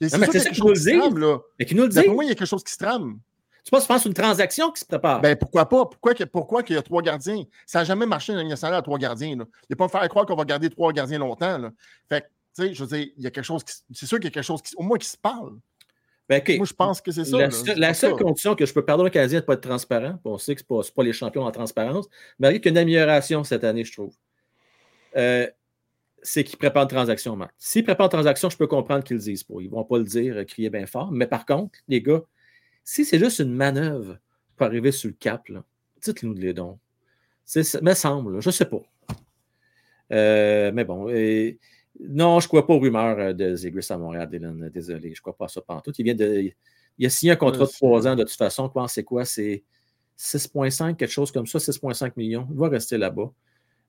C'est 0.00 0.10
ça, 0.10 0.26
que 0.26 0.38
je 0.38 0.62
veux 0.62 0.74
dire. 0.74 1.40
Mais 1.58 1.66
qui 1.66 1.74
nous 1.74 1.82
le 1.82 1.88
dit. 1.88 2.02
Pour 2.02 2.14
moi, 2.14 2.24
il 2.24 2.28
y 2.28 2.30
a 2.30 2.36
quelque 2.36 2.48
chose 2.48 2.62
qui 2.62 2.72
se 2.72 2.78
trame. 2.78 3.18
Tu 3.64 3.70
penses, 3.70 3.86
penses 3.86 4.04
une 4.06 4.14
transaction 4.14 4.72
qui 4.72 4.80
se 4.80 4.86
prépare? 4.86 5.20
Ben 5.20 5.36
pourquoi 5.36 5.68
pas? 5.68 5.86
Pourquoi, 5.86 6.14
pourquoi 6.32 6.62
qu'il 6.62 6.74
y 6.74 6.78
a 6.78 6.82
trois 6.82 7.00
gardiens? 7.00 7.44
Ça 7.64 7.80
n'a 7.80 7.84
jamais 7.84 8.06
marché 8.06 8.32
dans 8.32 8.38
la 8.38 8.44
nationale 8.44 8.76
à 8.76 8.82
trois 8.82 8.98
gardiens. 8.98 9.36
Là. 9.36 9.44
Il 9.68 9.72
ne 9.72 9.74
pas 9.76 9.84
me 9.84 9.90
faire 9.90 10.08
croire 10.08 10.26
qu'on 10.26 10.34
va 10.34 10.44
garder 10.44 10.68
trois 10.68 10.92
gardiens 10.92 11.18
longtemps. 11.18 11.58
Là. 11.58 11.70
Fait 12.08 12.22
tu 12.54 12.62
sais, 12.62 12.74
je 12.74 12.84
veux 12.84 12.96
dire, 12.96 13.12
il 13.16 13.22
y 13.22 13.26
a 13.26 13.30
quelque 13.30 13.44
chose 13.44 13.64
qui. 13.64 13.74
C'est 13.92 14.06
sûr 14.06 14.18
qu'il 14.18 14.26
y 14.26 14.28
a 14.28 14.30
quelque 14.30 14.44
chose 14.44 14.60
qui, 14.60 14.74
au 14.76 14.82
moins 14.82 14.98
qui 14.98 15.08
se 15.08 15.16
parle. 15.16 15.56
Ben, 16.28 16.42
Moi, 16.56 16.66
je 16.66 16.72
pense 16.72 17.00
que 17.00 17.10
c'est 17.10 17.24
ça. 17.24 17.38
La, 17.76 17.94
seule, 17.94 18.16
condition 18.16 18.54
que 18.54 18.64
je 18.64 18.72
peux 18.72 18.84
perdre 18.84 19.06
au 19.06 19.10
Canadien 19.10 19.38
de 19.38 19.42
ne 19.42 19.46
pas 19.46 19.54
être 19.54 19.62
transparent, 19.68 20.18
on 20.24 20.38
sait 20.38 20.54
que 20.54 20.60
ce 20.60 20.74
n'est 20.74 20.92
pas, 20.94 21.02
les 21.02 21.12
champions 21.12 21.44
en 21.44 21.50
transparence, 21.50 22.08
mais 22.38 22.54
il 22.54 22.64
y 22.64 22.68
a 22.68 22.70
une 22.70 22.78
amélioration 22.78 23.44
cette 23.44 23.64
année, 23.64 23.84
je 23.84 23.92
trouve. 23.92 24.14
Euh, 25.16 25.46
c'est 26.22 26.44
qu'ils 26.44 26.58
préparent 26.58 26.84
une 26.84 26.88
transaction, 26.88 27.36
Marc. 27.36 27.52
S'ils 27.58 27.84
préparent 27.84 28.06
une 28.06 28.12
transaction, 28.12 28.48
je 28.48 28.56
peux 28.56 28.68
comprendre 28.68 29.02
qu'ils 29.02 29.16
le 29.16 29.22
disent 29.22 29.42
pas. 29.42 29.54
Ils 29.60 29.66
ne 29.66 29.72
vont 29.72 29.84
pas 29.84 29.98
le 29.98 30.04
dire, 30.04 30.36
euh, 30.36 30.44
crier 30.44 30.70
bien 30.70 30.86
fort. 30.86 31.10
Mais 31.10 31.26
par 31.26 31.44
contre, 31.44 31.78
les 31.88 32.00
gars, 32.00 32.22
si 32.84 33.04
c'est 33.04 33.18
juste 33.18 33.38
une 33.38 33.54
manœuvre 33.54 34.18
pour 34.56 34.66
arriver 34.66 34.92
sur 34.92 35.08
le 35.08 35.14
cap, 35.14 35.46
dites-nous 36.02 36.34
de 36.34 36.40
les 36.40 36.54
dons. 36.54 36.78
Ça 37.44 37.80
me 37.80 37.94
semble, 37.94 38.40
je 38.40 38.48
ne 38.48 38.52
sais 38.52 38.64
pas. 38.64 38.82
Euh, 40.12 40.70
mais 40.72 40.84
bon, 40.84 41.08
non, 42.00 42.40
je 42.40 42.46
ne 42.46 42.48
crois 42.48 42.66
pas 42.66 42.74
aux 42.74 42.78
rumeurs 42.78 43.18
euh, 43.18 43.32
de 43.32 43.54
Zegris 43.54 43.86
à 43.90 43.98
Montréal, 43.98 44.28
Dylan. 44.28 44.70
Désolé, 44.70 45.14
je 45.14 45.20
ne 45.20 45.22
crois 45.22 45.36
pas 45.36 45.46
à 45.46 45.48
ça 45.48 45.60
tout. 45.84 45.92
Il 45.98 46.04
vient 46.04 46.14
de. 46.14 46.50
Il 46.98 47.06
a 47.06 47.10
signé 47.10 47.32
un 47.32 47.36
contrat 47.36 47.64
de 47.64 47.70
trois 47.70 48.06
ans 48.06 48.14
de 48.14 48.24
toute 48.24 48.36
façon. 48.36 48.70
C'est 48.88 49.04
quoi? 49.04 49.24
C'est 49.24 49.64
6,5, 50.18 50.96
quelque 50.96 51.10
chose 51.10 51.32
comme 51.32 51.46
ça, 51.46 51.58
6,5 51.58 52.12
millions. 52.16 52.46
Il 52.50 52.56
va 52.58 52.68
rester 52.68 52.98
là-bas. 52.98 53.32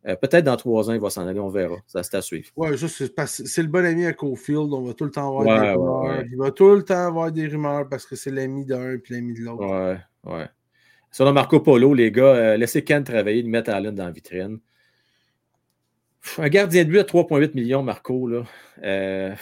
Euh, 0.05 0.15
peut-être 0.17 0.43
dans 0.43 0.57
trois 0.57 0.89
ans, 0.89 0.93
il 0.93 0.99
va 0.99 1.09
s'en 1.09 1.25
aller, 1.25 1.39
on 1.39 1.49
verra. 1.49 1.77
Ça, 1.87 2.03
c'est 2.03 2.15
à 2.15 2.21
suivre. 2.21 2.49
Ouais, 2.57 2.75
c'est 2.77 3.61
le 3.61 3.67
bon 3.67 3.85
ami 3.85 4.05
à 4.05 4.13
Cofield. 4.13 4.73
On 4.73 4.81
va 4.81 4.93
tout 4.93 5.05
le 5.05 5.11
temps 5.11 5.29
avoir 5.29 5.43
des 5.45 5.69
rumeurs. 5.71 6.23
Il 6.29 6.37
va 6.37 6.51
tout 6.51 6.75
le 6.75 6.83
temps 6.83 7.07
avoir 7.07 7.31
des 7.31 7.47
rumeurs 7.47 7.87
parce 7.87 8.05
que 8.05 8.15
c'est 8.15 8.31
l'ami 8.31 8.65
d'un 8.65 8.93
et 8.93 9.01
l'ami 9.09 9.33
de 9.33 9.39
l'autre. 9.39 9.65
Ouais, 9.65 9.97
ouais. 10.25 10.47
Le 11.19 11.31
Marco 11.31 11.59
Polo, 11.59 11.93
les 11.93 12.11
gars, 12.11 12.23
euh, 12.35 12.57
laissez 12.57 12.83
Ken 12.83 13.03
travailler, 13.03 13.41
le 13.43 13.49
mettre 13.49 13.69
Allen 13.69 13.93
dans 13.93 14.05
la 14.05 14.11
vitrine. 14.11 14.59
Un 16.37 16.49
gardien 16.49 16.83
de 16.85 16.89
but 16.89 16.99
à 16.99 17.03
3,8 17.03 17.53
millions, 17.53 17.83
Marco, 17.83 18.27
là, 18.27 18.43
euh, 18.83 19.33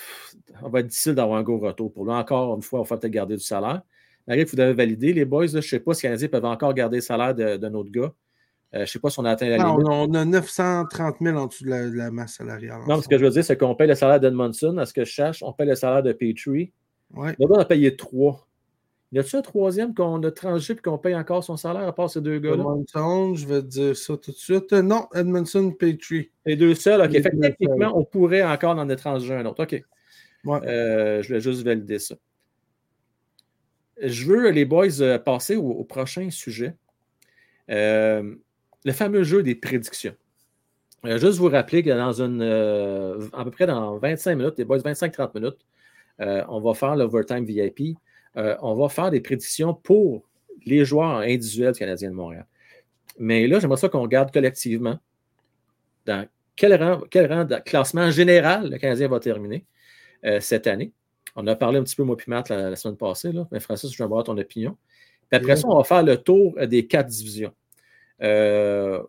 on 0.64 0.70
va 0.70 0.80
être 0.82 0.88
difficile 0.88 1.14
d'avoir 1.14 1.40
un 1.40 1.44
gros 1.44 1.60
retour 1.60 1.94
pour 1.94 2.06
lui. 2.06 2.12
Encore 2.12 2.56
une 2.56 2.62
fois, 2.62 2.82
on 2.82 2.84
va 2.84 2.98
peut-être 2.98 3.12
garder 3.12 3.36
du 3.36 3.44
salaire. 3.44 3.82
Marie, 4.28 4.44
vous 4.44 4.56
devez 4.56 4.74
valider. 4.74 5.14
Les 5.14 5.26
boys, 5.26 5.48
je 5.48 5.58
ne 5.58 5.62
sais 5.62 5.80
pas 5.80 5.94
si 5.94 6.06
les 6.06 6.10
Canadiens 6.10 6.28
peuvent 6.28 6.46
encore 6.46 6.74
garder 6.74 6.98
le 6.98 7.02
salaire 7.02 7.34
d'un 7.34 7.74
autre 7.74 7.92
gars. 7.92 8.12
Euh, 8.74 8.78
je 8.78 8.82
ne 8.82 8.86
sais 8.86 9.00
pas 9.00 9.10
si 9.10 9.20
on 9.20 9.26
a 9.26 9.32
atteint 9.32 9.50
la 9.50 9.58
limite. 9.58 9.88
On 9.88 10.14
a 10.14 10.26
930 10.26 11.18
000 11.20 11.38
en 11.38 11.48
dessous 11.48 11.66
de 11.66 11.70
la, 11.70 12.12
masse 12.12 12.36
salariale. 12.36 12.82
Non, 12.88 13.02
ce 13.02 13.08
que 13.08 13.18
je 13.18 13.26
veux 13.26 13.32
dire, 13.32 13.44
c'est 13.44 13.58
qu'on 13.58 13.76
paye 13.76 13.88
le 13.88 13.96
salaire 13.96 14.20
d'Edmondson. 14.20 14.78
À 14.78 14.86
ce 14.86 14.94
que 14.94 15.04
je 15.04 15.12
cherche, 15.12 15.44
on 15.44 15.52
paye 15.52 15.68
le 15.68 15.76
salaire 15.76 16.04
de 16.04 16.14
Petrie. 16.14 16.72
Ouais. 17.14 17.36
Là, 17.38 17.48
on 17.50 17.60
a 17.60 17.66
payé 17.66 17.96
3. 17.96 18.48
Y 19.14 19.20
a-t-il 19.20 19.36
un 19.36 19.42
troisième 19.42 19.94
qu'on 19.94 20.24
a 20.24 20.32
tranché 20.32 20.72
et 20.72 20.76
qu'on 20.78 20.98
paye 20.98 21.16
encore 21.16 21.44
son 21.44 21.58
salaire 21.58 21.86
à 21.86 21.94
part 21.94 22.10
ces 22.10 22.22
deux 22.22 22.40
gars-là? 22.40 22.56
Edmondson, 22.56 23.36
je 23.36 23.46
vais 23.46 23.62
te 23.62 23.68
dire 23.68 23.98
ça 23.98 24.16
tout 24.16 24.32
de 24.32 24.38
suite. 24.38 24.72
Non, 24.72 25.08
Edmondson, 25.14 25.72
Petrie. 25.72 26.32
Les 26.46 26.56
deux 26.56 26.76
seuls, 26.76 27.02
OK. 27.02 27.12
Fait 27.12 27.38
techniquement, 27.42 27.92
on 27.94 28.06
pourrait 28.06 28.44
encore 28.44 28.78
en 28.78 28.88
étranger 28.88 29.34
un 29.34 29.46
autre. 29.46 29.64
OK. 29.64 29.84
Euh, 30.48 31.22
je 31.22 31.34
vais 31.34 31.42
juste 31.42 31.64
valider 31.64 32.00
ça. 32.00 32.16
Je 34.02 34.26
veux, 34.26 34.50
les 34.50 34.66
boys, 34.66 35.02
euh, 35.02 35.20
passer 35.20 35.58
au, 35.58 35.84
prochain 35.84 36.30
sujet. 36.30 36.76
Euh, 37.70 38.36
le 38.86 38.92
fameux 38.92 39.24
jeu 39.24 39.44
des 39.44 39.56
prédictions. 39.56 40.16
Euh, 41.06 41.18
juste 41.18 41.40
vous 41.40 41.50
rappeler 41.50 41.82
que 41.84 41.90
dans 41.90 42.22
une, 42.22 42.42
euh, 42.42 43.28
à 43.34 43.44
peu 43.44 43.52
près 43.52 43.66
dans 43.66 43.98
25 43.98 44.36
minutes, 44.36 44.54
les 44.58 44.66
boys, 44.66 44.80
25-30 44.80 45.34
minutes, 45.36 45.58
euh, 46.20 46.44
on 46.48 46.60
va 46.60 46.74
faire 46.74 46.96
l'overtime 46.96 47.46
VIP. 47.46 47.98
on 48.36 48.76
va 48.76 48.88
faire 48.88 49.12
des 49.12 49.20
prédictions 49.20 49.74
pour 49.74 50.24
les 50.66 50.86
joueurs 50.86 51.18
individuels 51.18 51.74
du 51.74 51.80
Canadien 51.80 52.12
de 52.12 52.16
Montréal. 52.16 52.46
Mais 53.20 53.48
là, 53.48 53.60
j'aimerais 53.60 53.78
ça 53.78 53.90
qu'on 53.90 54.02
regarde 54.02 54.32
collectivement 54.32 55.00
dans 56.06 56.26
quel 56.56 56.82
rang, 56.82 57.02
quel 57.10 57.32
rang 57.32 57.44
de 57.46 57.56
classement 57.56 58.10
général 58.12 58.70
le 58.70 58.78
Canadien 58.78 59.08
va 59.08 59.20
terminer 59.20 59.66
cette 60.40 60.68
année. 60.68 60.94
On 61.36 61.48
a 61.48 61.56
parlé 61.56 61.80
un 61.80 61.84
petit 61.84 61.96
peu, 61.96 62.04
moi 62.04 62.16
Matt, 62.28 62.50
la, 62.50 62.76
semaine 62.76 62.96
passée, 62.96 63.32
là. 63.32 63.48
mais 63.52 63.60
Francis, 63.60 63.92
je 63.92 63.98
vais 63.98 64.04
avoir 64.04 64.24
ton 64.24 64.38
opinion. 64.38 64.78
Puis 65.30 65.38
après 65.38 65.56
ça, 65.56 65.68
on 65.68 65.76
va 65.76 65.84
faire 65.84 66.04
le 66.04 66.18
tour 66.18 66.56
des 66.68 66.86
quatre 66.86 67.08
divisions. 67.08 67.54
Euh, 68.22 69.02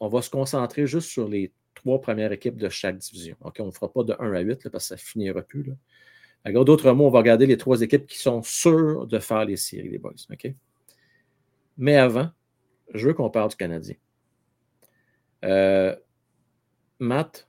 on 0.00 0.08
va 0.08 0.22
se 0.22 0.30
concentrer 0.30 0.86
juste 0.86 1.08
sur 1.08 1.28
les 1.28 1.52
trois 1.74 2.00
premières 2.00 2.32
équipes 2.32 2.56
de 2.56 2.68
chaque 2.68 2.98
division. 2.98 3.36
on 3.40 3.66
ne 3.66 3.70
fera 3.70 3.92
pas 3.92 4.02
de 4.04 4.14
1 4.18 4.32
à 4.32 4.40
8 4.40 4.68
parce 4.68 4.88
que 4.88 4.88
ça 4.88 4.96
finira 4.96 5.42
plus. 5.42 5.72
D'autres 6.46 6.92
mots, 6.92 7.06
on 7.06 7.10
va 7.10 7.18
regarder 7.18 7.46
les 7.46 7.56
trois 7.56 7.80
équipes 7.82 8.06
qui 8.06 8.18
sont 8.18 8.42
sûres 8.42 9.06
de 9.06 9.18
faire 9.18 9.44
les 9.44 9.56
séries, 9.56 9.90
les 9.90 9.98
boys. 9.98 10.12
Mais 11.76 11.96
avant, 11.96 12.30
je 12.94 13.08
veux 13.08 13.14
qu'on 13.14 13.30
parle 13.30 13.50
du 13.50 13.56
Canadien. 13.56 13.96
Euh, 15.44 15.94
Matt, 16.98 17.48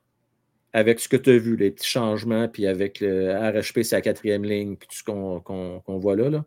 avec 0.73 0.99
ce 0.99 1.07
que 1.07 1.17
tu 1.17 1.31
as 1.31 1.37
vu, 1.37 1.55
les 1.55 1.71
petits 1.71 1.87
changements, 1.87 2.47
puis 2.47 2.67
avec 2.67 2.99
le 2.99 3.31
RHP, 3.31 3.83
c'est 3.83 3.95
la 3.95 4.01
quatrième 4.01 4.43
ligne, 4.43 4.75
puis 4.75 4.87
tout 4.87 4.95
ce 4.95 5.03
qu'on 5.03 5.97
voit 5.99 6.15
là, 6.15 6.45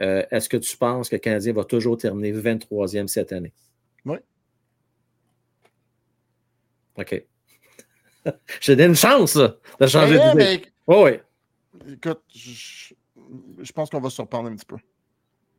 euh, 0.00 0.24
est-ce 0.30 0.48
que 0.48 0.56
tu 0.56 0.76
penses 0.76 1.08
que 1.08 1.16
le 1.16 1.20
Canadien 1.20 1.52
va 1.52 1.64
toujours 1.64 1.96
terminer 1.98 2.32
23e 2.32 3.08
cette 3.08 3.32
année? 3.32 3.52
Oui. 4.04 4.18
OK. 6.96 7.24
J'ai 8.60 8.76
donné 8.76 8.88
une 8.88 8.96
chance 8.96 9.36
de 9.36 9.86
changer 9.86 10.18
de 10.18 10.30
d'idée. 10.30 10.66
Oh, 10.86 11.04
oui. 11.04 11.18
Écoute, 11.90 12.22
je, 12.34 13.72
pense 13.72 13.90
qu'on 13.90 14.00
va 14.00 14.10
se 14.10 14.16
surprendre 14.16 14.48
un 14.48 14.54
petit 14.54 14.66
peu. 14.66 14.76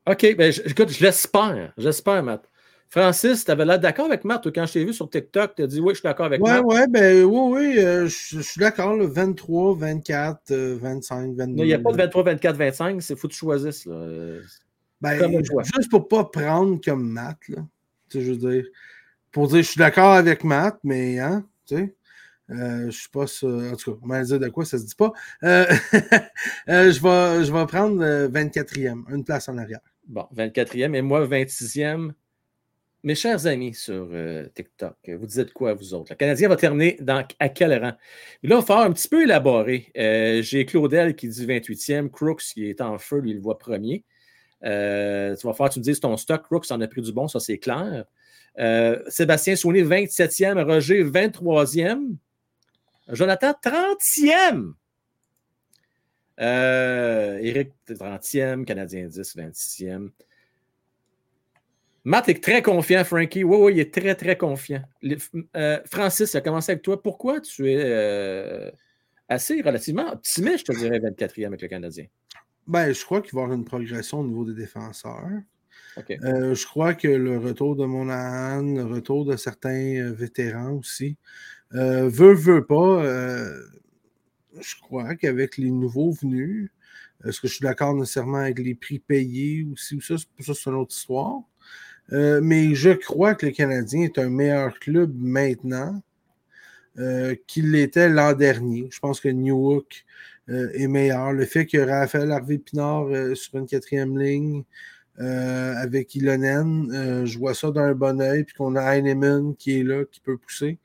OK, 0.09 0.35
ben, 0.35 0.53
écoute, 0.65 0.89
je 0.89 1.03
l'espère. 1.03 1.73
J'espère, 1.77 2.23
Matt. 2.23 2.49
Francis, 2.89 3.43
tu 3.43 3.49
avais 3.49 3.65
l'air 3.65 3.79
d'accord 3.79 4.05
avec 4.05 4.23
Matt. 4.23 4.45
Quand 4.53 4.65
je 4.67 4.73
t'ai 4.73 4.85
vu 4.85 4.93
sur 4.93 5.09
TikTok, 5.09 5.55
tu 5.55 5.63
as 5.63 5.67
dit 5.67 5.79
oui, 5.79 5.89
je 5.89 5.99
suis 5.99 6.03
d'accord 6.03 6.27
avec 6.27 6.41
ouais, 6.43 6.51
Matt. 6.51 6.65
Ouais, 6.65 6.87
ben, 6.87 7.23
oui, 7.23 7.51
oui, 7.51 7.79
euh, 7.79 8.05
je, 8.05 8.39
suis 8.41 8.59
d'accord. 8.59 8.95
23, 8.97 9.75
24, 9.77 10.53
25, 10.53 11.35
22. 11.35 11.63
il 11.63 11.67
n'y 11.67 11.73
a 11.73 11.79
pas 11.79 11.91
de 11.91 11.97
23, 11.97 12.23
24, 12.23 12.55
25. 12.55 13.01
C'est 13.01 13.15
faut 13.15 13.27
que 13.27 13.33
tu 13.33 13.39
choisisses. 13.39 13.85
Là. 13.85 14.37
Ben, 15.01 15.41
juste 15.75 15.89
pour 15.89 16.01
ne 16.01 16.05
pas 16.05 16.25
prendre 16.25 16.79
comme 16.83 17.09
Matt. 17.09 17.39
Là. 17.49 17.65
Dire. 18.17 18.63
Pour 19.31 19.47
dire, 19.47 19.57
je 19.57 19.69
suis 19.69 19.79
d'accord 19.79 20.11
avec 20.11 20.43
Matt, 20.43 20.79
mais, 20.83 21.19
hein, 21.19 21.45
tu 21.65 21.75
sais. 21.75 21.95
Euh, 22.49 22.85
je 22.85 22.91
suis 22.91 23.09
pas 23.09 23.23
En 23.23 23.75
tout 23.75 23.93
cas, 23.93 23.99
on 24.03 24.07
va 24.07 24.23
dire 24.23 24.39
de 24.39 24.49
quoi, 24.49 24.65
ça 24.65 24.77
se 24.77 24.85
dit 24.85 24.95
pas. 24.95 25.11
Euh, 25.43 25.65
euh, 26.69 26.91
je, 26.91 27.01
vais, 27.01 27.45
je 27.45 27.51
vais 27.51 27.65
prendre 27.65 28.03
24e, 28.27 29.03
une 29.13 29.23
place 29.23 29.49
en 29.49 29.57
arrière. 29.57 29.79
Bon, 30.07 30.27
24e 30.35 30.95
et 30.95 31.01
moi 31.01 31.25
26e. 31.25 32.11
Mes 33.05 33.15
chers 33.15 33.47
amis 33.47 33.73
sur 33.73 34.09
TikTok, 34.55 34.95
vous 35.19 35.25
dites 35.25 35.51
quoi, 35.51 35.73
vous 35.73 35.93
autres? 35.93 36.13
Le 36.13 36.15
Canadien 36.15 36.47
va 36.47 36.55
terminer 36.55 36.97
dans, 37.01 37.25
à 37.37 37.49
quel 37.49 37.73
rang? 37.73 37.87
là, 37.87 37.97
il 38.43 38.49
va 38.49 38.61
falloir 38.61 38.85
un 38.85 38.93
petit 38.93 39.09
peu 39.09 39.23
élaborer. 39.23 39.91
J'ai 40.41 40.65
Claudel 40.65 41.13
qui 41.13 41.27
dit 41.27 41.45
28e, 41.45 42.09
Crooks 42.09 42.43
qui 42.53 42.69
est 42.69 42.79
en 42.79 42.97
feu, 42.97 43.19
lui, 43.19 43.31
il 43.31 43.37
le 43.37 43.41
voit 43.41 43.57
premier. 43.57 44.05
Tu 44.63 45.47
vas 45.47 45.53
falloir 45.53 45.69
que 45.69 45.73
tu 45.73 45.79
me 45.79 45.83
dises 45.83 45.99
ton 45.99 46.15
stock. 46.17 46.43
Crooks 46.43 46.71
en 46.71 46.81
a 46.81 46.87
pris 46.87 47.01
du 47.01 47.11
bon, 47.11 47.27
ça 47.27 47.39
c'est 47.39 47.57
clair. 47.57 48.05
Sébastien 49.07 49.55
Soigné, 49.55 49.83
27e, 49.83 50.63
Roger, 50.63 51.03
23e. 51.03 52.15
Jonathan, 53.09 53.53
30e. 53.61 54.73
Euh, 56.39 57.37
Eric, 57.41 57.73
30e. 57.87 58.65
Canadien 58.65 59.07
10, 59.07 59.35
26e. 59.35 60.09
Matt 62.05 62.27
est 62.27 62.43
très 62.43 62.61
confiant, 62.61 63.03
Frankie. 63.05 63.43
Oui, 63.43 63.57
oui, 63.57 63.73
il 63.73 63.79
est 63.79 63.93
très, 63.93 64.15
très 64.15 64.37
confiant. 64.37 64.83
Euh, 65.55 65.79
Francis, 65.89 66.33
il 66.33 66.37
a 66.37 66.41
commencé 66.41 66.73
avec 66.73 66.83
toi. 66.83 67.01
Pourquoi 67.01 67.39
tu 67.39 67.71
es 67.71 67.81
euh, 67.81 68.69
assez 69.29 69.61
relativement 69.61 70.11
optimiste, 70.11 70.59
je 70.59 70.73
te 70.73 70.77
dirais, 70.77 70.99
24e 70.99 71.47
avec 71.47 71.61
le 71.61 71.67
Canadien? 71.69 72.05
Ben, 72.67 72.93
je 72.93 73.03
crois 73.03 73.21
qu'il 73.21 73.33
va 73.33 73.41
y 73.41 73.43
avoir 73.43 73.57
une 73.57 73.65
progression 73.65 74.21
au 74.21 74.25
niveau 74.25 74.45
des 74.45 74.53
défenseurs. 74.53 75.27
je 75.97 76.65
crois 76.65 76.93
que 76.93 77.07
le 77.07 77.37
retour 77.37 77.75
de 77.75 77.85
Monahan, 77.85 78.61
le 78.61 78.85
retour 78.85 79.25
de 79.25 79.35
certains 79.35 80.11
vétérans 80.11 80.73
aussi, 80.73 81.17
euh, 81.75 82.07
veut, 82.07 82.33
veut 82.33 82.65
pas, 82.65 83.03
euh, 83.03 83.59
je 84.59 84.75
crois 84.81 85.15
qu'avec 85.15 85.57
les 85.57 85.71
nouveaux 85.71 86.11
venus, 86.11 86.69
est-ce 87.25 87.41
que 87.41 87.47
je 87.47 87.55
suis 87.55 87.63
d'accord 87.63 87.95
nécessairement 87.95 88.39
avec 88.39 88.59
les 88.59 88.75
prix 88.75 88.99
payés 88.99 89.65
aussi, 89.71 89.99
ça, 90.01 90.15
ça 90.17 90.53
c'est 90.53 90.69
une 90.69 90.75
autre 90.75 90.95
histoire. 90.95 91.41
Euh, 92.11 92.41
mais 92.43 92.75
je 92.75 92.91
crois 92.91 93.33
que 93.33 93.45
le 93.45 93.53
Canadien 93.53 94.03
est 94.03 94.19
un 94.19 94.29
meilleur 94.29 94.77
club 94.79 95.13
maintenant 95.17 96.01
qu'il 97.47 97.71
l'était 97.71 98.07
l'an 98.07 98.33
dernier. 98.33 98.87
Je 98.91 98.99
pense 98.99 99.19
que 99.19 99.27
Newhook 99.27 100.05
est 100.47 100.87
meilleur. 100.87 101.33
Le 101.33 101.45
fait 101.45 101.65
que 101.65 101.77
Raphaël 101.77 102.31
Harvey 102.31 102.57
Pinard 102.57 103.07
sur 103.35 103.57
une 103.57 103.65
quatrième 103.65 104.19
ligne 104.19 104.63
avec 105.17 106.15
Ilonen, 106.15 107.25
je 107.25 107.37
vois 107.37 107.53
ça 107.53 107.71
d'un 107.71 107.93
bon 107.93 108.19
oeil, 108.21 108.43
puis 108.43 108.55
qu'on 108.55 108.75
a 108.75 108.95
Heinemann 108.95 109.55
qui 109.55 109.79
est 109.79 109.83
là, 109.83 110.03
qui 110.11 110.19
peut 110.19 110.37
pousser. 110.37 110.79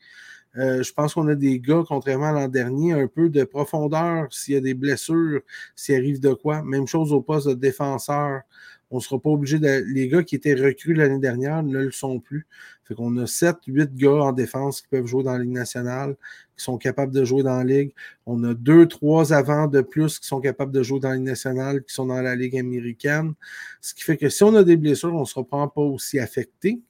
Euh, 0.56 0.82
je 0.82 0.92
pense 0.92 1.14
qu'on 1.14 1.28
a 1.28 1.34
des 1.34 1.60
gars, 1.60 1.84
contrairement 1.86 2.26
à 2.28 2.32
l'an 2.32 2.48
dernier, 2.48 2.92
un 2.92 3.06
peu 3.06 3.28
de 3.28 3.44
profondeur 3.44 4.32
s'il 4.32 4.54
y 4.54 4.56
a 4.56 4.60
des 4.60 4.74
blessures, 4.74 5.40
s'il 5.76 5.94
arrive 5.94 6.20
de 6.20 6.32
quoi. 6.32 6.62
Même 6.62 6.86
chose 6.86 7.12
au 7.12 7.20
poste 7.20 7.48
de 7.48 7.54
défenseur. 7.54 8.42
On 8.90 8.96
ne 8.96 9.02
sera 9.02 9.20
pas 9.20 9.30
obligé 9.30 9.58
de. 9.58 9.84
Les 9.86 10.08
gars 10.08 10.22
qui 10.22 10.34
étaient 10.34 10.54
recrues 10.54 10.94
l'année 10.94 11.18
dernière 11.18 11.62
ne 11.62 11.78
le 11.78 11.90
sont 11.90 12.20
plus. 12.20 12.46
Fait 12.84 12.94
qu'on 12.94 13.16
a 13.18 13.26
7, 13.26 13.56
8 13.66 13.94
gars 13.94 14.10
en 14.10 14.32
défense 14.32 14.80
qui 14.80 14.88
peuvent 14.88 15.06
jouer 15.06 15.22
dans 15.22 15.34
la 15.34 15.40
Ligue 15.40 15.52
nationale, 15.52 16.16
qui 16.58 16.64
sont 16.64 16.76
capables 16.76 17.12
de 17.12 17.24
jouer 17.24 17.42
dans 17.42 17.56
la 17.56 17.64
Ligue. 17.64 17.94
On 18.26 18.42
a 18.44 18.52
2, 18.52 18.86
3 18.86 19.32
avants 19.32 19.66
de 19.66 19.80
plus 19.80 20.18
qui 20.18 20.26
sont 20.26 20.40
capables 20.40 20.72
de 20.72 20.82
jouer 20.82 21.00
dans 21.00 21.10
la 21.10 21.14
Ligue 21.14 21.24
nationale, 21.24 21.82
qui 21.84 21.94
sont 21.94 22.06
dans 22.06 22.20
la 22.20 22.34
Ligue 22.34 22.58
américaine. 22.58 23.34
Ce 23.80 23.94
qui 23.94 24.02
fait 24.02 24.16
que 24.16 24.28
si 24.28 24.42
on 24.42 24.54
a 24.54 24.64
des 24.64 24.76
blessures, 24.76 25.14
on 25.14 25.20
ne 25.20 25.24
sera 25.24 25.44
pas 25.44 25.80
aussi 25.80 26.18
affecté. 26.18 26.80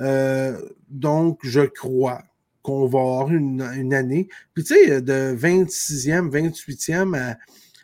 Euh, 0.00 0.60
donc, 0.88 1.38
je 1.42 1.62
crois, 1.62 2.22
qu'on 2.62 2.86
va 2.86 2.98
avoir 2.98 3.30
une, 3.30 3.94
année. 3.94 4.28
Puis 4.54 4.64
tu 4.64 4.74
sais, 4.74 5.00
de 5.00 5.34
26e, 5.34 6.30
28e 6.30 7.16
à, 7.18 7.38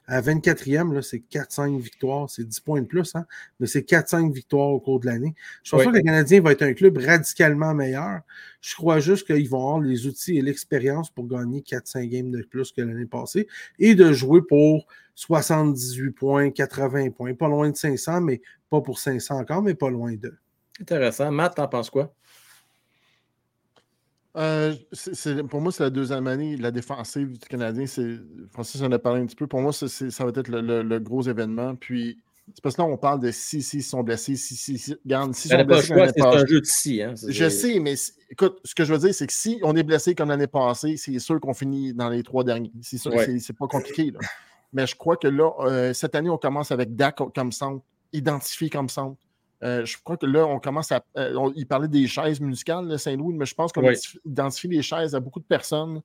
à 0.06 0.20
24e, 0.20 1.02
c'est 1.02 1.22
4-5 1.30 1.80
victoires, 1.80 2.30
c'est 2.30 2.44
10 2.44 2.60
points 2.60 2.80
de 2.80 2.86
plus, 2.86 3.14
hein? 3.14 3.26
mais 3.58 3.66
c'est 3.66 3.88
4-5 3.88 4.32
victoires 4.32 4.68
au 4.68 4.80
cours 4.80 5.00
de 5.00 5.06
l'année. 5.06 5.34
Je 5.62 5.72
pense 5.72 5.84
que 5.84 5.90
le 5.90 6.00
Canadien 6.00 6.40
va 6.40 6.52
être 6.52 6.62
un 6.62 6.74
club 6.74 6.98
radicalement 6.98 7.74
meilleur. 7.74 8.20
Je 8.60 8.74
crois 8.74 9.00
juste 9.00 9.26
qu'ils 9.26 9.48
vont 9.48 9.58
avoir 9.58 9.80
les 9.80 10.06
outils 10.06 10.38
et 10.38 10.42
l'expérience 10.42 11.10
pour 11.10 11.26
gagner 11.26 11.60
4-5 11.60 12.06
games 12.08 12.30
de 12.30 12.42
plus 12.42 12.72
que 12.72 12.82
l'année 12.82 13.06
passée 13.06 13.48
et 13.78 13.94
de 13.94 14.12
jouer 14.12 14.42
pour 14.42 14.86
78 15.16 16.12
points, 16.12 16.50
80 16.50 17.10
points. 17.10 17.34
Pas 17.34 17.48
loin 17.48 17.70
de 17.70 17.76
500, 17.76 18.20
mais 18.20 18.40
pas 18.70 18.80
pour 18.80 18.98
500 18.98 19.40
encore, 19.40 19.62
mais 19.62 19.74
pas 19.74 19.90
loin 19.90 20.14
d'eux. 20.14 20.36
Intéressant. 20.80 21.32
Matt, 21.32 21.56
t'en 21.56 21.68
penses 21.68 21.90
quoi? 21.90 22.14
Euh, 24.36 24.74
pour 25.48 25.60
moi, 25.60 25.72
c'est 25.72 25.82
la 25.82 25.90
deuxième 25.90 26.26
année. 26.26 26.56
La 26.56 26.70
défensive 26.70 27.38
du 27.38 27.48
Canadien. 27.48 27.86
Francis 28.52 28.82
en 28.82 28.92
a 28.92 28.98
parlé 28.98 29.22
un 29.22 29.26
petit 29.26 29.36
peu. 29.36 29.46
Pour 29.46 29.60
moi, 29.60 29.72
ça 29.72 30.24
va 30.24 30.30
être 30.30 30.48
le, 30.48 30.98
gros 30.98 31.22
événement. 31.22 31.74
Puis, 31.74 32.18
c'est 32.54 32.62
parce 32.62 32.76
que 32.76 32.82
là, 32.82 32.88
on 32.88 32.96
parle 32.96 33.20
de 33.20 33.30
si, 33.30 33.62
si, 33.62 33.82
sont 33.82 34.02
blessés, 34.02 34.36
si, 34.36 34.54
si, 34.54 34.78
si. 34.78 34.94
Regarde, 35.04 35.34
si 35.34 35.48
sont 35.48 35.64
blessés. 35.64 35.94
C'est 36.14 36.22
un 36.22 36.46
jeu 36.46 36.60
de 36.60 36.66
si. 36.66 37.02
Hein, 37.02 37.14
je 37.28 37.48
sais, 37.48 37.80
mais 37.80 37.94
écoute, 38.30 38.60
ce 38.64 38.74
que 38.74 38.84
je 38.84 38.92
veux 38.92 38.98
dire, 38.98 39.14
c'est 39.14 39.26
que 39.26 39.32
si 39.32 39.58
on 39.62 39.74
est 39.74 39.82
blessé 39.82 40.14
comme 40.14 40.28
l'année 40.28 40.46
passée, 40.46 40.96
c'est 40.96 41.18
sûr 41.18 41.40
qu'on 41.40 41.54
finit 41.54 41.92
dans 41.94 42.08
les 42.08 42.22
trois 42.22 42.44
derniers. 42.44 42.72
C'est 42.82 42.98
sûr, 42.98 43.12
c'est 43.40 43.56
pas 43.56 43.66
compliqué. 43.66 44.10
Là. 44.10 44.20
Mais 44.72 44.86
je 44.86 44.94
crois 44.94 45.16
que 45.16 45.28
là, 45.28 45.50
euh, 45.60 45.94
cette 45.94 46.14
année, 46.14 46.28
on 46.28 46.38
commence 46.38 46.70
avec 46.70 46.94
Dak 46.94 47.16
comme 47.34 47.52
centre, 47.52 47.82
identifié 48.12 48.68
comme 48.68 48.88
centre. 48.88 49.16
Euh, 49.62 49.84
je 49.84 49.96
crois 50.02 50.16
que 50.16 50.26
là, 50.26 50.46
on 50.46 50.58
commence 50.58 50.92
à. 50.92 51.02
Euh, 51.16 51.50
il 51.56 51.66
parlait 51.66 51.88
des 51.88 52.06
chaises 52.06 52.40
musicales, 52.40 52.88
de 52.88 52.96
Saint-Louis, 52.96 53.34
mais 53.34 53.46
je 53.46 53.54
pense 53.54 53.72
qu'on 53.72 53.82
identifie 54.24 54.68
les 54.68 54.82
chaises 54.82 55.14
à 55.14 55.20
beaucoup 55.20 55.40
de 55.40 55.46
personnes. 55.46 56.02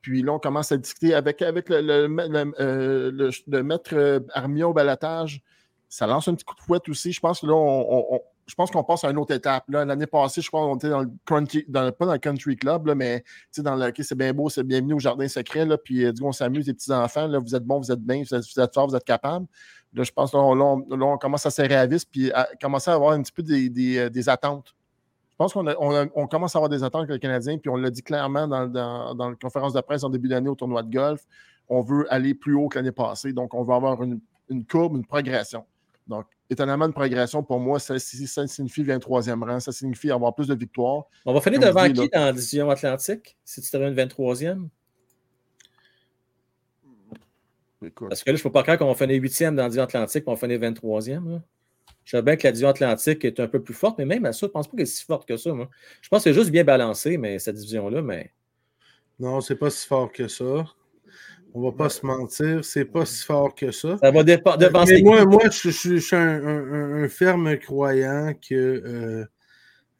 Puis 0.00 0.22
là, 0.22 0.32
on 0.32 0.38
commence 0.38 0.72
à 0.72 0.76
discuter 0.76 1.14
avec, 1.14 1.42
avec 1.42 1.68
le, 1.68 1.80
le, 1.80 2.52
euh, 2.60 3.62
maître 3.62 4.22
Armia 4.32 4.68
au 4.68 4.72
balatage. 4.72 5.42
Ça 5.88 6.06
lance 6.06 6.28
un 6.28 6.34
petit 6.34 6.44
coup 6.44 6.54
de 6.54 6.60
fouette 6.60 6.88
aussi. 6.88 7.12
Je 7.12 7.20
pense 7.20 7.40
que 7.40 7.46
là, 7.46 7.54
on, 7.54 8.20
je 8.46 8.54
pense 8.54 8.70
qu'on 8.70 8.84
passe 8.84 9.04
à 9.04 9.10
une 9.10 9.18
autre 9.18 9.34
étape. 9.34 9.64
L'année 9.68 10.06
passée, 10.06 10.40
je 10.40 10.48
crois 10.48 10.62
qu'on 10.62 10.76
était 10.76 10.88
dans 10.88 11.00
le 11.00 11.10
country, 11.26 11.64
dans, 11.68 11.90
pas 11.92 12.06
dans 12.06 12.12
le 12.12 12.18
country 12.18 12.56
club, 12.56 12.86
là, 12.86 12.94
mais 12.94 13.24
dans 13.58 13.76
le 13.76 13.92
c'est 13.98 14.14
bien 14.14 14.32
beau, 14.32 14.48
c'est 14.48 14.64
bienvenu 14.64 14.94
au 14.94 14.98
jardin 14.98 15.28
secret. 15.28 15.66
Là, 15.66 15.78
puis 15.78 16.12
du 16.12 16.20
coup, 16.20 16.28
on 16.28 16.32
s'amuse, 16.32 16.66
les 16.66 16.74
petits-enfants. 16.74 17.28
Vous 17.40 17.54
êtes 17.54 17.64
bons, 17.64 17.78
vous 17.78 17.92
êtes 17.92 18.00
bien, 18.00 18.22
vous 18.22 18.34
êtes, 18.34 18.44
vous 18.54 18.60
êtes 18.60 18.74
forts, 18.74 18.88
vous 18.88 18.96
êtes 18.96 19.04
capables. 19.04 19.46
Là, 19.98 20.04
je 20.04 20.12
pense 20.12 20.30
qu'on 20.30 20.60
on, 20.60 21.18
commence 21.18 21.44
à 21.44 21.50
serrer 21.50 21.74
à 21.74 21.84
vis 21.86 22.04
puis 22.04 22.30
à 22.30 22.48
commencer 22.60 22.88
à 22.88 22.94
avoir 22.94 23.12
un 23.12 23.22
petit 23.22 23.32
peu 23.32 23.42
des, 23.42 23.98
euh, 23.98 24.30
attentes. 24.30 24.76
Je 25.32 25.36
pense 25.36 25.52
qu'on 25.52 25.66
on, 26.14 26.26
commence 26.28 26.54
à 26.54 26.58
avoir 26.58 26.68
des 26.68 26.84
attentes 26.84 27.02
avec 27.02 27.10
le 27.10 27.18
Canadien, 27.18 27.58
puis 27.58 27.68
on 27.68 27.76
l'a 27.76 27.90
dit 27.90 28.02
clairement 28.02 28.46
dans, 28.46 28.68
dans, 28.68 29.30
la 29.30 29.34
conférence 29.34 29.72
de 29.72 29.80
presse 29.80 30.04
en 30.04 30.10
début 30.10 30.28
d'année 30.28 30.48
au 30.48 30.54
tournoi 30.54 30.84
de 30.84 30.90
golf. 30.90 31.22
On 31.68 31.80
veut 31.80 32.06
aller 32.12 32.32
plus 32.32 32.54
haut 32.54 32.68
que 32.68 32.78
l'année 32.78 32.92
passée, 32.92 33.32
donc 33.32 33.54
on 33.54 33.64
va 33.64 33.74
avoir 33.74 34.00
une, 34.04 34.20
courbe, 34.66 34.96
une 34.96 35.04
progression. 35.04 35.64
Donc, 36.06 36.26
étonnamment, 36.48 36.86
une 36.86 36.92
progression, 36.92 37.42
pour 37.42 37.58
moi, 37.58 37.80
ça, 37.80 37.98
ça 37.98 38.46
signifie 38.46 38.84
23e 38.84 39.44
rang, 39.44 39.58
ça 39.58 39.72
signifie 39.72 40.12
avoir 40.12 40.32
plus 40.32 40.46
de 40.46 40.54
victoires. 40.54 41.04
On 41.26 41.34
va 41.34 41.40
finir 41.40 41.58
devant 41.58 41.86
qui 41.86 42.08
dans 42.08 42.08
la 42.12 42.32
division 42.32 42.70
atlantique, 42.70 43.36
si 43.44 43.60
tu 43.60 43.70
termines 43.70 43.94
23e? 43.94 44.68
Parce 47.80 48.24
que 48.24 48.30
là, 48.30 48.36
je 48.36 48.40
ne 48.40 48.42
peux 48.42 48.52
pas 48.52 48.62
croire 48.62 48.78
qu'on 48.78 48.92
va 48.92 48.94
finir 48.94 49.22
8e 49.22 49.54
dans 49.54 49.62
la 49.62 49.68
division 49.68 49.84
atlantique 49.84 50.24
et 50.26 50.28
on 50.28 50.34
va 50.34 50.38
finir 50.38 50.58
23e. 50.58 51.40
Je 52.04 52.16
sais 52.16 52.22
bien 52.22 52.36
que 52.36 52.44
la 52.46 52.52
division 52.52 52.68
atlantique 52.68 53.24
est 53.24 53.38
un 53.38 53.48
peu 53.48 53.62
plus 53.62 53.74
forte, 53.74 53.98
mais 53.98 54.06
même 54.06 54.24
à 54.24 54.32
ça, 54.32 54.40
je 54.42 54.46
ne 54.46 54.52
pense 54.52 54.66
pas 54.66 54.72
qu'elle 54.72 54.82
est 54.82 54.86
si 54.86 55.04
forte 55.04 55.28
que 55.28 55.36
ça. 55.36 55.52
Moi. 55.52 55.68
Je 56.00 56.08
pense 56.08 56.24
que 56.24 56.30
c'est 56.30 56.34
juste 56.34 56.50
bien 56.50 56.64
balancé, 56.64 57.18
mais 57.18 57.38
cette 57.38 57.56
division-là, 57.56 58.02
mais. 58.02 58.32
Non, 59.18 59.40
c'est 59.40 59.56
pas 59.56 59.70
si 59.70 59.86
fort 59.86 60.10
que 60.10 60.26
ça. 60.26 60.64
On 61.54 61.62
va 61.62 61.72
pas 61.72 61.88
se 61.88 62.04
mentir, 62.04 62.64
c'est 62.64 62.84
pas 62.84 63.06
si 63.06 63.24
fort 63.24 63.54
que 63.54 63.70
ça. 63.72 63.96
Ça 63.98 64.10
va 64.10 64.22
devancer. 64.22 65.02
moi, 65.02 65.24
moi 65.24 65.44
je, 65.50 65.70
suis 65.70 66.14
un, 66.14 67.08
ferme 67.08 67.56
croyant 67.58 68.34
que 68.34 68.54
euh, 68.54 69.24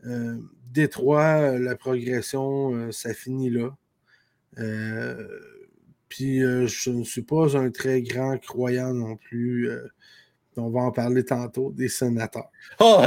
euh, 0.06 0.36
Détroit, 0.70 1.58
la 1.58 1.74
progression, 1.74 2.74
euh, 2.74 2.92
ça 2.92 3.14
finit 3.14 3.50
là. 3.50 3.70
Puis 6.08 6.42
euh, 6.42 6.66
je 6.66 6.90
ne 6.90 7.04
suis 7.04 7.22
pas 7.22 7.56
un 7.56 7.70
très 7.70 8.02
grand 8.02 8.38
croyant 8.38 8.94
non 8.94 9.16
plus. 9.16 9.70
Euh, 9.70 9.88
on 10.58 10.70
va 10.70 10.80
en 10.80 10.90
parler 10.90 11.24
tantôt, 11.24 11.70
des 11.70 11.88
sénateurs. 11.88 12.50
Oh, 12.80 13.02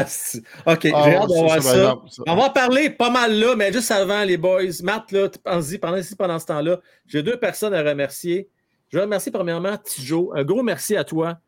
OK, 0.66 0.80
j'ai 0.84 0.94
ah, 0.94 1.22
hâte 1.22 1.28
de 1.28 1.34
voir 1.34 1.62
ça. 1.62 1.96
On 2.28 2.36
va 2.36 2.44
en 2.44 2.50
parler 2.50 2.90
pas 2.90 3.10
mal 3.10 3.38
là, 3.38 3.56
mais 3.56 3.74
juste 3.74 3.92
avant, 3.92 4.24
les 4.24 4.38
boys. 4.38 4.64
Matt, 4.84 5.12
là, 5.12 5.30
pensez 5.44 5.78
pendant, 5.78 6.00
pendant 6.18 6.40
ce 6.40 6.46
temps-là. 6.46 6.80
J'ai 7.08 7.24
deux 7.24 7.38
personnes 7.38 7.74
à 7.74 7.84
remercier. 7.84 8.50
Je 8.90 9.00
remercie 9.00 9.32
premièrement 9.32 9.78
Tijo. 9.78 10.32
Un 10.36 10.44
gros 10.44 10.64
merci 10.64 10.96
à 10.96 11.04
toi. 11.04 11.40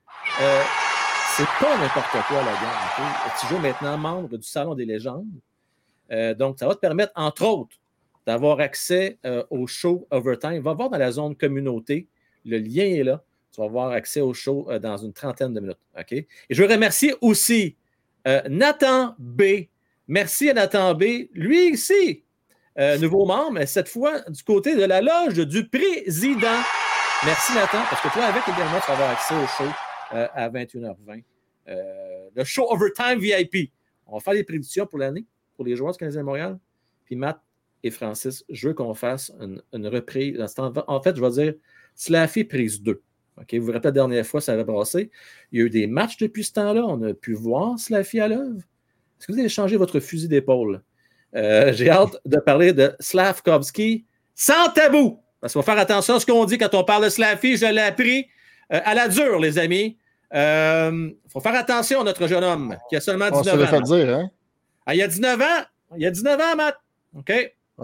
Euh, 0.42 0.62
c'est 1.36 1.48
pas 1.60 1.78
n'importe 1.78 2.12
quoi, 2.28 2.38
la 2.38 2.52
gamme. 2.52 3.32
Tu 3.40 3.48
joues 3.48 3.60
maintenant 3.60 3.98
membre 3.98 4.38
du 4.38 4.48
Salon 4.48 4.76
des 4.76 4.86
légendes. 4.86 5.26
Euh, 6.12 6.34
donc, 6.34 6.60
ça 6.60 6.68
va 6.68 6.76
te 6.76 6.80
permettre, 6.80 7.12
entre 7.16 7.46
autres, 7.46 7.76
d'avoir 8.26 8.60
accès 8.60 9.18
euh, 9.26 9.44
au 9.50 9.68
show 9.68 10.08
Overtime. 10.12 10.60
Va 10.60 10.74
voir 10.74 10.90
dans 10.90 10.98
la 10.98 11.12
zone 11.12 11.36
communauté. 11.36 12.08
Le 12.46 12.58
lien 12.58 12.86
est 12.86 13.04
là. 13.04 13.24
Tu 13.52 13.62
vas 13.62 13.68
avoir 13.68 13.92
accès 13.92 14.22
au 14.22 14.34
show 14.34 14.68
euh, 14.70 14.80
dans 14.80 14.98
une 14.98 15.14
trentaine 15.14 15.54
de 15.54 15.60
minutes. 15.60 15.78
Et 16.12 16.28
je 16.50 16.62
veux 16.62 16.70
remercier 16.70 17.14
aussi 17.22 17.78
Nathan 18.50 19.16
B. 19.20 19.68
Merci 20.08 20.50
à 20.50 20.54
Nathan 20.54 20.94
B. 20.94 21.28
Lui 21.34 21.74
ici, 21.74 22.24
nouveau 23.02 23.26
membre, 23.26 23.52
mais 23.52 23.66
cette 23.66 23.90
fois 23.90 24.22
du 24.30 24.42
côté 24.44 24.78
de 24.78 24.84
la 24.86 25.02
loge 25.02 25.46
du 25.46 25.68
président. 25.68 26.62
Merci 27.26 27.54
Nathan, 27.54 27.80
parce 27.90 28.02
que 28.02 28.08
toi, 28.14 28.24
avec 28.24 28.44
également, 28.44 28.80
tu 28.80 28.88
vas 28.88 28.94
avoir 28.94 29.10
accès 29.10 29.36
au 29.36 29.46
show 29.46 29.70
à 30.12 30.50
21h20. 30.50 31.22
le 32.34 32.44
show 32.46 32.66
Overtime 32.72 33.20
VIP. 33.20 33.74
On 34.08 34.14
va 34.14 34.20
faire 34.22 34.34
les 34.36 34.46
prédictions 34.46 34.86
pour 34.86 35.00
l'année 35.00 35.26
pour 35.56 35.66
les 35.66 35.76
joueurs 35.76 35.92
du 35.92 35.98
Canadien 35.98 36.22
de 36.22 36.26
Montréal. 36.26 36.60
Puis 37.06 37.16
Matt 37.16 37.40
et 37.84 37.92
Francis, 37.92 38.46
je 38.50 38.70
veux 38.70 38.74
qu'on 38.74 38.94
fasse 38.94 39.32
une, 39.40 39.88
reprise. 39.88 40.40
En 40.88 41.02
fait, 41.02 41.16
je 41.16 41.22
vais 41.22 41.30
dire 41.32 41.54
Slaffy 41.96 42.46
prise 42.46 42.82
2. 42.82 43.02
Ok, 43.42 43.54
Vous 43.56 43.66
vous 43.66 43.72
rappelez 43.72 43.88
la 43.88 43.92
dernière 43.92 44.26
fois, 44.26 44.42
ça 44.42 44.54
avait 44.54 44.66
passé. 44.66 45.12
Il 45.52 45.60
y 45.60 45.62
a 45.62 45.66
eu 45.66 45.70
des 45.70 45.88
matchs 45.88 46.18
depuis 46.18 46.44
ce 46.44 46.54
temps-là. 46.54 46.86
On 46.86 47.02
a 47.02 47.14
pu 47.14 47.34
voir 47.34 47.78
Slaffy 47.78 48.20
à 48.20 48.28
l'œuvre. 48.28 48.58
Est-ce 49.20 49.28
que 49.28 49.34
vous 49.34 49.40
avez 49.40 49.50
changé 49.50 49.76
votre 49.76 50.00
fusil 50.00 50.28
d'épaule? 50.28 50.82
Euh, 51.36 51.74
j'ai 51.74 51.90
hâte 51.90 52.18
de 52.26 52.38
parler 52.38 52.74
de 52.74 52.96
Slavkovski 53.00 54.06
sans 54.34 54.70
tabou. 54.74 55.20
Parce 55.42 55.54
qu'il 55.54 55.62
faut 55.62 55.66
faire 55.66 55.80
attention 55.80 56.16
à 56.16 56.20
ce 56.20 56.26
qu'on 56.26 56.46
dit 56.46 56.58
quand 56.58 56.74
on 56.74 56.84
parle 56.84 57.06
de 57.06 57.10
Slaffy. 57.10 57.58
Je 57.58 57.66
l'ai 57.66 57.82
appris 57.82 58.28
euh, 58.72 58.80
à 58.86 58.94
la 58.94 59.10
dure, 59.10 59.40
les 59.40 59.58
amis. 59.58 59.98
Il 60.32 60.38
euh, 60.40 61.10
faut 61.28 61.42
faire 61.42 61.56
attention 61.56 62.02
à 62.02 62.04
notre 62.04 62.28
jeune 62.28 62.44
homme 62.44 62.78
qui 62.90 62.96
a 62.96 63.02
seulement 63.02 63.30
19 63.30 63.62
ans. 63.62 63.68
Ça 63.68 63.82
dire, 63.82 64.16
hein? 64.16 64.30
Ah, 64.86 64.96
il 64.96 65.00
y 65.00 65.04
a 65.04 65.08
19 65.08 65.42
ans. 65.42 65.64
Il 65.96 66.02
y 66.02 66.06
a 66.06 66.12
19 66.12 66.40
ans, 66.40 66.56
Matt. 66.56 66.78
OK? 67.16 67.32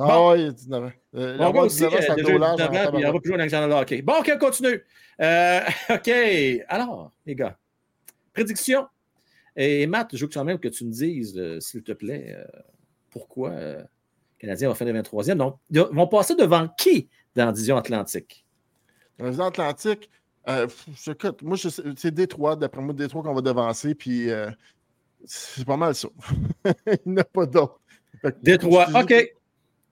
Ah 0.02 0.08
bon. 0.08 0.32
oui, 0.32 0.40
il 0.40 0.46
y 0.46 0.48
a 0.48 0.52
19 0.52 0.84
ans. 0.84 0.92
Euh, 1.16 1.38
on 1.40 1.58
aussi, 1.60 1.78
19 1.78 1.94
ans, 1.94 1.98
euh, 1.98 2.16
19 2.16 2.88
ans, 2.88 2.92
puis 2.94 3.06
on 3.06 3.14
va 3.14 3.20
plus 3.20 3.32
dans 3.32 3.68
le 3.68 3.74
hockey. 3.74 4.02
Bon, 4.02 4.14
OK, 4.20 4.32
on 4.34 4.38
continue. 4.38 4.86
Euh, 5.22 5.62
OK. 5.90 6.12
Alors, 6.68 7.12
les 7.26 7.36
gars, 7.36 7.58
prédiction. 8.34 8.88
Et 9.56 9.88
Matt, 9.88 10.16
je 10.16 10.26
veux 10.26 10.32
quand 10.32 10.46
même 10.46 10.60
que 10.60 10.70
tu 10.70 10.86
me 10.86 10.92
dises, 10.92 11.38
euh, 11.38 11.60
s'il 11.60 11.84
te 11.84 11.92
plaît, 11.92 12.36
euh, 12.38 12.62
pourquoi 13.10 13.50
euh, 13.50 13.80
les 13.80 14.48
Canadiens 14.48 14.70
vont 14.70 14.76
finir 14.76 14.94
23e. 14.94 15.36
Donc, 15.36 15.58
ils 15.70 15.80
vont 15.80 16.08
passer 16.08 16.36
devant 16.36 16.68
qui 16.78 17.10
dans 17.36 17.48
la 17.48 17.52
division 17.52 17.76
Atlantique? 17.76 18.46
Dans 19.18 19.26
la 19.26 19.32
division 19.32 19.48
Atlantique, 19.48 20.10
écoute, 21.08 21.42
moi, 21.42 21.58
c'est 21.58 22.12
Détroit, 22.12 22.56
d'après 22.56 22.82
moi, 22.82 22.94
Détroit 22.94 23.22
qu'on 23.22 23.34
va 23.34 23.42
devancer, 23.42 23.96
puis 23.96 24.30
c'est 25.26 25.66
pas 25.66 25.78
mal 25.78 25.94
ça. 25.94 26.08
Il 27.06 27.14
n'y 27.14 27.20
a 27.20 27.26
pas 27.26 27.46
d'autre. 27.46 27.82
Détroit, 28.42 28.88
OK. 28.96 29.14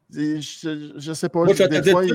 Je, 0.09 0.93
je, 0.97 1.13
sais 1.13 1.27
pas. 1.27 1.43
Moi, 1.43 1.53
je 1.53 1.63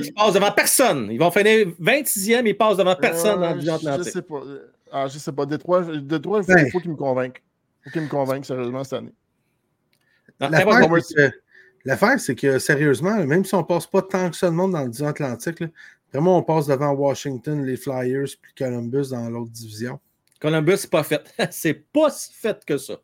ils 0.05 0.13
passent 0.13 0.33
devant 0.33 0.51
personne. 0.51 1.09
Ils 1.11 1.19
vont 1.19 1.29
finir 1.29 1.67
26e, 1.79 2.47
ils 2.47 2.57
passent 2.57 2.77
devant 2.77 2.95
personne 2.95 3.39
dans 3.39 3.53
le 3.53 4.03
Je 4.03 4.09
sais 4.09 4.21
pas. 4.23 4.41
Ah, 4.91 5.07
je 5.07 5.17
sais 5.17 5.31
pas. 5.31 5.45
Détroit, 5.45 5.83
Détroit 6.01 6.39
il 6.39 6.45
faut, 6.45 6.53
ben. 6.53 6.71
faut 6.71 6.79
qu'il 6.79 6.91
me 6.91 6.95
convainque. 6.95 7.43
Il 7.81 7.83
faut 7.83 7.93
qu'il 7.93 8.01
me 8.03 8.07
convainque 8.07 8.45
sérieusement 8.45 8.83
cette 8.83 8.93
année. 8.93 9.13
L'affaire, 11.85 12.19
c'est 12.19 12.35
que 12.35 12.59
sérieusement, 12.59 13.23
même 13.25 13.43
si 13.43 13.53
on 13.55 13.59
ne 13.59 13.63
passe 13.63 13.87
pas 13.87 14.01
tant 14.01 14.29
que 14.29 14.35
ça 14.35 14.49
de 14.49 14.55
monde 14.55 14.71
dans 14.71 14.83
le 14.83 14.89
division 14.89 15.07
Atlantique, 15.07 15.59
là, 15.59 15.67
vraiment, 16.11 16.37
on 16.37 16.43
passe 16.43 16.67
devant 16.67 16.91
Washington, 16.91 17.65
les 17.65 17.75
Flyers, 17.75 18.29
puis 18.41 18.53
Columbus 18.57 19.09
dans 19.11 19.29
l'autre 19.29 19.51
division. 19.51 19.99
Columbus, 20.39 20.77
c'est 20.77 20.89
pas 20.89 21.03
fait. 21.03 21.21
c'est 21.51 21.73
pas 21.73 22.09
si 22.09 22.33
fait 22.33 22.63
que 22.65 22.77
ça. 22.77 23.01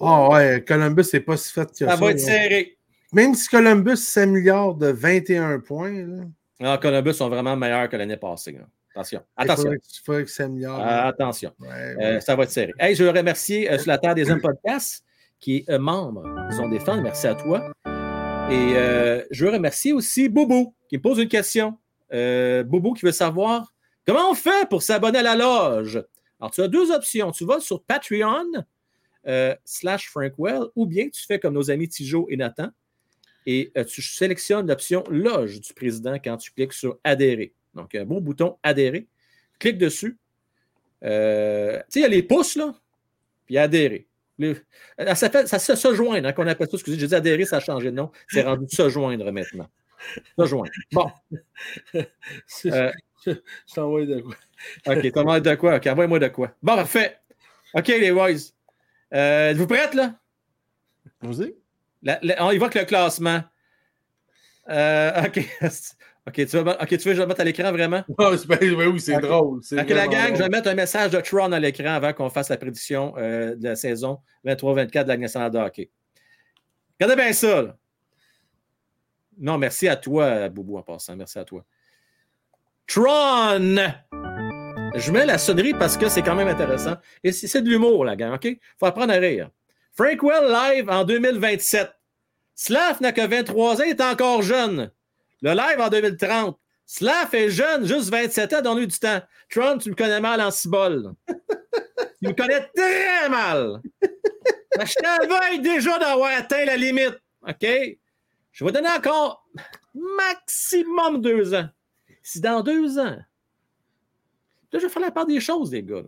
Ah 0.00 0.28
oh, 0.28 0.32
ouais, 0.32 0.64
Columbus, 0.66 1.04
c'est 1.04 1.20
pas 1.20 1.36
si 1.36 1.52
fait 1.52 1.70
que 1.70 1.76
ça. 1.76 1.88
Ça 1.88 1.96
va 1.96 2.10
être 2.12 2.20
serré. 2.20 2.77
Même 3.12 3.34
si 3.34 3.48
Columbus 3.48 3.96
s'améliore 3.96 4.74
de 4.74 4.88
21 4.88 5.60
points. 5.60 6.06
Là. 6.06 6.24
Non, 6.60 6.78
Columbus 6.78 7.14
sont 7.14 7.28
vraiment 7.28 7.56
meilleurs 7.56 7.88
que 7.88 7.96
l'année 7.96 8.16
passée. 8.16 8.58
Attention. 8.94 9.22
Attention. 9.36 9.72
Il 9.72 9.80
faudrait 10.04 10.24
que 10.24 10.30
ça 10.30 10.44
s'améliore. 10.44 10.80
attention. 10.80 11.52
Euh, 11.62 12.20
ça 12.20 12.36
va 12.36 12.44
être 12.44 12.50
serré. 12.50 12.72
Hey, 12.78 12.94
je 12.94 13.04
veux 13.04 13.10
remercier 13.10 13.70
euh, 13.70 13.78
sur 13.78 13.88
la 13.88 13.98
Terre 13.98 14.14
des 14.14 14.30
Hommes 14.30 14.40
Podcast, 14.40 15.04
qui 15.38 15.58
est 15.58 15.70
euh, 15.70 15.78
membre. 15.78 16.24
Ils 16.50 16.56
sont 16.56 16.68
des 16.68 16.80
fans. 16.80 17.00
Merci 17.00 17.26
à 17.26 17.34
toi. 17.34 17.72
Et 18.50 18.74
je 19.30 19.44
veux 19.44 19.50
remercier 19.50 19.92
aussi 19.92 20.28
Boubou, 20.28 20.74
qui 20.88 20.96
me 20.96 21.02
pose 21.02 21.18
une 21.18 21.28
question. 21.28 21.78
Boubou 22.10 22.94
qui 22.94 23.04
veut 23.04 23.12
savoir 23.12 23.72
comment 24.06 24.30
on 24.30 24.34
fait 24.34 24.68
pour 24.68 24.82
s'abonner 24.82 25.18
à 25.18 25.22
la 25.22 25.36
loge? 25.36 26.02
Alors, 26.40 26.50
tu 26.50 26.62
as 26.62 26.68
deux 26.68 26.90
options. 26.90 27.30
Tu 27.32 27.44
vas 27.44 27.60
sur 27.60 27.82
Patreon 27.82 28.64
euh, 29.26 29.54
slash 29.64 30.08
Frankwell 30.08 30.62
ou 30.76 30.86
bien 30.86 31.08
tu 31.08 31.24
fais 31.26 31.38
comme 31.38 31.54
nos 31.54 31.70
amis 31.70 31.88
Tijo 31.88 32.26
et 32.30 32.36
Nathan 32.36 32.68
et 33.50 33.72
euh, 33.78 33.84
tu 33.84 34.02
sélectionnes 34.02 34.66
l'option 34.66 35.02
Loge 35.08 35.58
du 35.58 35.72
président 35.72 36.16
quand 36.22 36.36
tu 36.36 36.50
cliques 36.52 36.74
sur 36.74 36.98
Adhérer. 37.02 37.54
Donc, 37.72 37.94
un 37.94 38.04
bon 38.04 38.20
bouton 38.20 38.58
Adhérer. 38.62 39.08
Clique 39.58 39.78
dessus. 39.78 40.18
Euh, 41.02 41.78
tu 41.78 41.84
sais, 41.88 42.00
il 42.00 42.02
y 42.02 42.04
a 42.04 42.08
les 42.08 42.22
pouces, 42.22 42.56
là, 42.56 42.74
puis 43.46 43.56
Adhérer. 43.56 44.06
ça, 45.14 45.30
fait, 45.30 45.46
ça 45.46 45.58
se 45.58 45.94
joindre, 45.94 46.28
hein, 46.28 46.32
qu'on 46.34 46.46
appelle 46.46 46.68
ça. 46.68 46.74
Excusez, 46.76 46.98
j'ai 46.98 47.06
dit 47.06 47.14
adhérer, 47.14 47.46
ça 47.46 47.56
a 47.56 47.60
changé 47.60 47.90
de 47.90 47.96
nom. 47.96 48.12
C'est 48.28 48.42
rendu 48.42 48.66
se 48.68 48.86
joindre 48.90 49.32
maintenant. 49.32 49.70
Se 50.38 50.44
joindre. 50.44 50.70
Bon. 50.92 51.10
je 51.94 52.92
t'envoie 53.74 54.04
de 54.04 54.20
quoi? 54.20 54.34
OK, 54.88 55.12
t'envoies 55.12 55.40
de 55.40 55.54
quoi? 55.54 55.76
OK, 55.76 55.86
envoie-moi 55.86 56.18
de 56.18 56.28
quoi. 56.28 56.54
Bon, 56.62 56.76
parfait. 56.76 57.18
OK, 57.72 57.88
les 57.88 58.12
boys. 58.12 58.52
Euh, 59.14 59.52
Êtes-vous 59.52 59.66
prêtes, 59.66 59.94
là? 59.94 60.14
Vas-y. 61.22 61.54
On 62.40 62.50
y 62.50 62.58
voit 62.58 62.68
que 62.68 62.78
le 62.78 62.84
classement. 62.84 63.42
Euh, 64.68 65.24
OK. 65.24 65.40
OK, 66.28 66.34
tu, 66.34 66.44
veux, 66.44 66.60
OK, 66.60 66.88
tu 66.88 66.96
veux 66.96 67.12
que 67.12 67.14
je 67.14 67.20
le 67.22 67.26
mette 67.26 67.40
à 67.40 67.44
l'écran 67.44 67.72
vraiment? 67.72 68.04
Oh, 68.18 68.34
oui, 68.60 69.00
c'est 69.00 69.18
drôle. 69.18 69.60
OK, 69.60 69.88
la 69.88 70.06
gang, 70.08 70.34
je 70.36 70.42
vais 70.42 70.50
mettre 70.50 70.68
un 70.68 70.74
message 70.74 71.10
de 71.12 71.20
Tron 71.20 71.52
à 71.52 71.58
l'écran 71.58 71.94
avant 71.94 72.12
qu'on 72.12 72.28
fasse 72.28 72.50
la 72.50 72.58
prédiction 72.58 73.14
euh, 73.16 73.56
de 73.56 73.64
la 73.64 73.76
saison 73.76 74.18
23-24 74.44 75.04
de 75.04 75.08
la 75.08 75.16
nationale 75.16 75.50
de 75.50 75.58
hockey. 75.58 75.90
Regardez 77.00 77.22
bien 77.22 77.32
ça. 77.32 77.62
Là. 77.62 77.76
Non, 79.38 79.56
merci 79.56 79.88
à 79.88 79.96
toi, 79.96 80.50
Boubou, 80.50 80.76
en 80.76 80.82
passant. 80.82 81.16
Merci 81.16 81.38
à 81.38 81.44
toi. 81.44 81.64
Tron! 82.86 83.76
Je 84.94 85.12
mets 85.12 85.24
la 85.24 85.38
sonnerie 85.38 85.74
parce 85.74 85.96
que 85.96 86.08
c'est 86.08 86.22
quand 86.22 86.34
même 86.34 86.48
intéressant. 86.48 86.96
Et 87.24 87.32
c'est 87.32 87.62
de 87.62 87.68
l'humour, 87.70 88.04
la 88.04 88.16
gang, 88.16 88.34
OK? 88.34 88.48
Faut 88.78 88.86
apprendre 88.86 89.14
à 89.14 89.16
rire. 89.16 89.50
Frankwell 89.98 90.48
live 90.48 90.88
en 90.88 91.04
2027. 91.04 91.90
Slav 92.54 93.02
n'a 93.02 93.10
que 93.10 93.26
23 93.26 93.80
ans, 93.80 93.84
il 93.84 93.90
est 93.90 94.00
encore 94.00 94.42
jeune. 94.42 94.92
Le 95.42 95.50
live 95.50 95.80
en 95.80 95.88
2030. 95.88 96.56
Slav 96.86 97.34
est 97.34 97.50
jeune, 97.50 97.84
juste 97.84 98.08
27 98.08 98.52
ans, 98.52 98.62
donne-lui 98.62 98.86
du 98.86 98.96
temps. 98.96 99.20
Tron, 99.50 99.78
tu 99.78 99.90
me 99.90 99.96
connais 99.96 100.20
mal 100.20 100.40
en 100.40 100.52
cibole. 100.52 101.14
tu 102.22 102.28
me 102.28 102.32
connais 102.32 102.64
très 102.76 103.28
mal. 103.28 103.82
Je 104.80 104.94
t'avais 105.02 105.58
déjà 105.58 105.98
d'avoir 105.98 106.30
atteint 106.38 106.64
la 106.64 106.76
limite. 106.76 107.18
OK? 107.42 107.66
Je 108.52 108.64
vais 108.64 108.70
donner 108.70 108.90
encore 108.90 109.48
maximum 109.94 111.20
deux 111.20 111.54
ans. 111.54 111.68
Si 112.22 112.40
dans 112.40 112.62
deux 112.62 113.00
ans, 113.00 113.16
Là, 114.70 114.78
je 114.78 114.86
vais 114.86 114.92
faire 114.92 115.02
la 115.02 115.10
part 115.10 115.26
des 115.26 115.40
choses, 115.40 115.72
les 115.72 115.82
gars. 115.82 116.02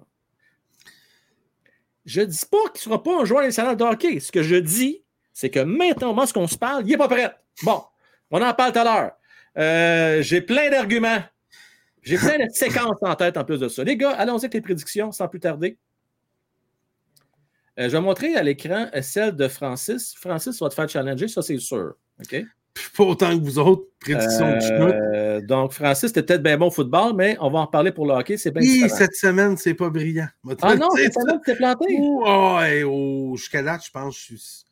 Je 2.11 2.23
ne 2.23 2.27
dis 2.27 2.45
pas 2.51 2.59
qu'il 2.71 2.81
ne 2.81 2.81
sera 2.81 3.01
pas 3.01 3.23
un 3.23 3.25
joueur 3.25 3.45
national 3.45 3.77
de 3.77 3.85
hockey. 3.85 4.19
Ce 4.19 4.33
que 4.33 4.43
je 4.43 4.57
dis, 4.57 5.05
c'est 5.33 5.49
que 5.49 5.61
maintenant, 5.61 6.09
moment 6.09 6.27
ce 6.27 6.33
qu'on 6.33 6.49
se 6.49 6.59
parle, 6.59 6.83
il 6.85 6.89
n'est 6.89 6.97
pas 6.97 7.07
prêt. 7.07 7.33
Bon, 7.63 7.85
on 8.33 8.43
en 8.43 8.53
parle 8.53 8.73
tout 8.73 8.81
à 8.81 8.85
l'heure. 8.85 9.13
Euh, 9.57 10.21
j'ai 10.21 10.41
plein 10.41 10.71
d'arguments. 10.71 11.23
J'ai 12.03 12.19
plein 12.19 12.39
de 12.39 12.49
séquences 12.53 12.99
en 13.03 13.15
tête 13.15 13.37
en 13.37 13.45
plus 13.45 13.61
de 13.61 13.69
ça. 13.69 13.85
Les 13.85 13.97
gars, 13.97 14.11
allons-y 14.11 14.47
avec 14.47 14.55
les 14.55 14.61
prédictions 14.61 15.13
sans 15.13 15.29
plus 15.29 15.39
tarder. 15.39 15.79
Euh, 17.79 17.85
je 17.85 17.93
vais 17.93 18.01
montrer 18.01 18.35
à 18.35 18.43
l'écran 18.43 18.89
celle 19.03 19.37
de 19.37 19.47
Francis. 19.47 20.13
Francis 20.17 20.61
va 20.61 20.69
te 20.69 20.75
faire 20.75 20.89
challenger, 20.89 21.29
ça 21.29 21.43
c'est 21.43 21.59
sûr. 21.59 21.95
OK? 22.19 22.43
Pas 22.97 23.05
autant 23.05 23.39
que 23.39 23.45
vous 23.45 23.59
autres, 23.59 23.85
prédiction 24.01 24.59
euh, 24.61 25.41
Donc, 25.41 25.73
Francis, 25.73 26.09
c'était 26.09 26.23
peut-être 26.23 26.43
bien 26.43 26.57
bon 26.57 26.69
au 26.69 26.71
football, 26.71 27.15
mais 27.15 27.37
on 27.41 27.51
va 27.51 27.61
en 27.61 27.67
parler 27.67 27.93
pour 27.93 28.07
le 28.07 28.13
hockey. 28.13 28.37
C'est 28.37 28.51
bien 28.51 28.63
Oui, 28.63 28.89
cette 28.89 29.15
semaine, 29.15 29.57
c'est 29.57 29.75
pas 29.75 29.91
brillant. 29.91 30.29
Ah 30.63 30.77
non, 30.77 30.91
cette 30.97 31.15
semaine, 31.15 31.41
t'es 31.45 31.57
planté. 31.57 31.87
Oh, 31.99 32.59
oh, 32.87 33.37
jusqu'à 33.37 33.63
là, 33.63 33.79
je 33.85 33.91
pense 33.91 34.15
que 34.15 34.21
je 34.21 34.25
suis 34.37 34.65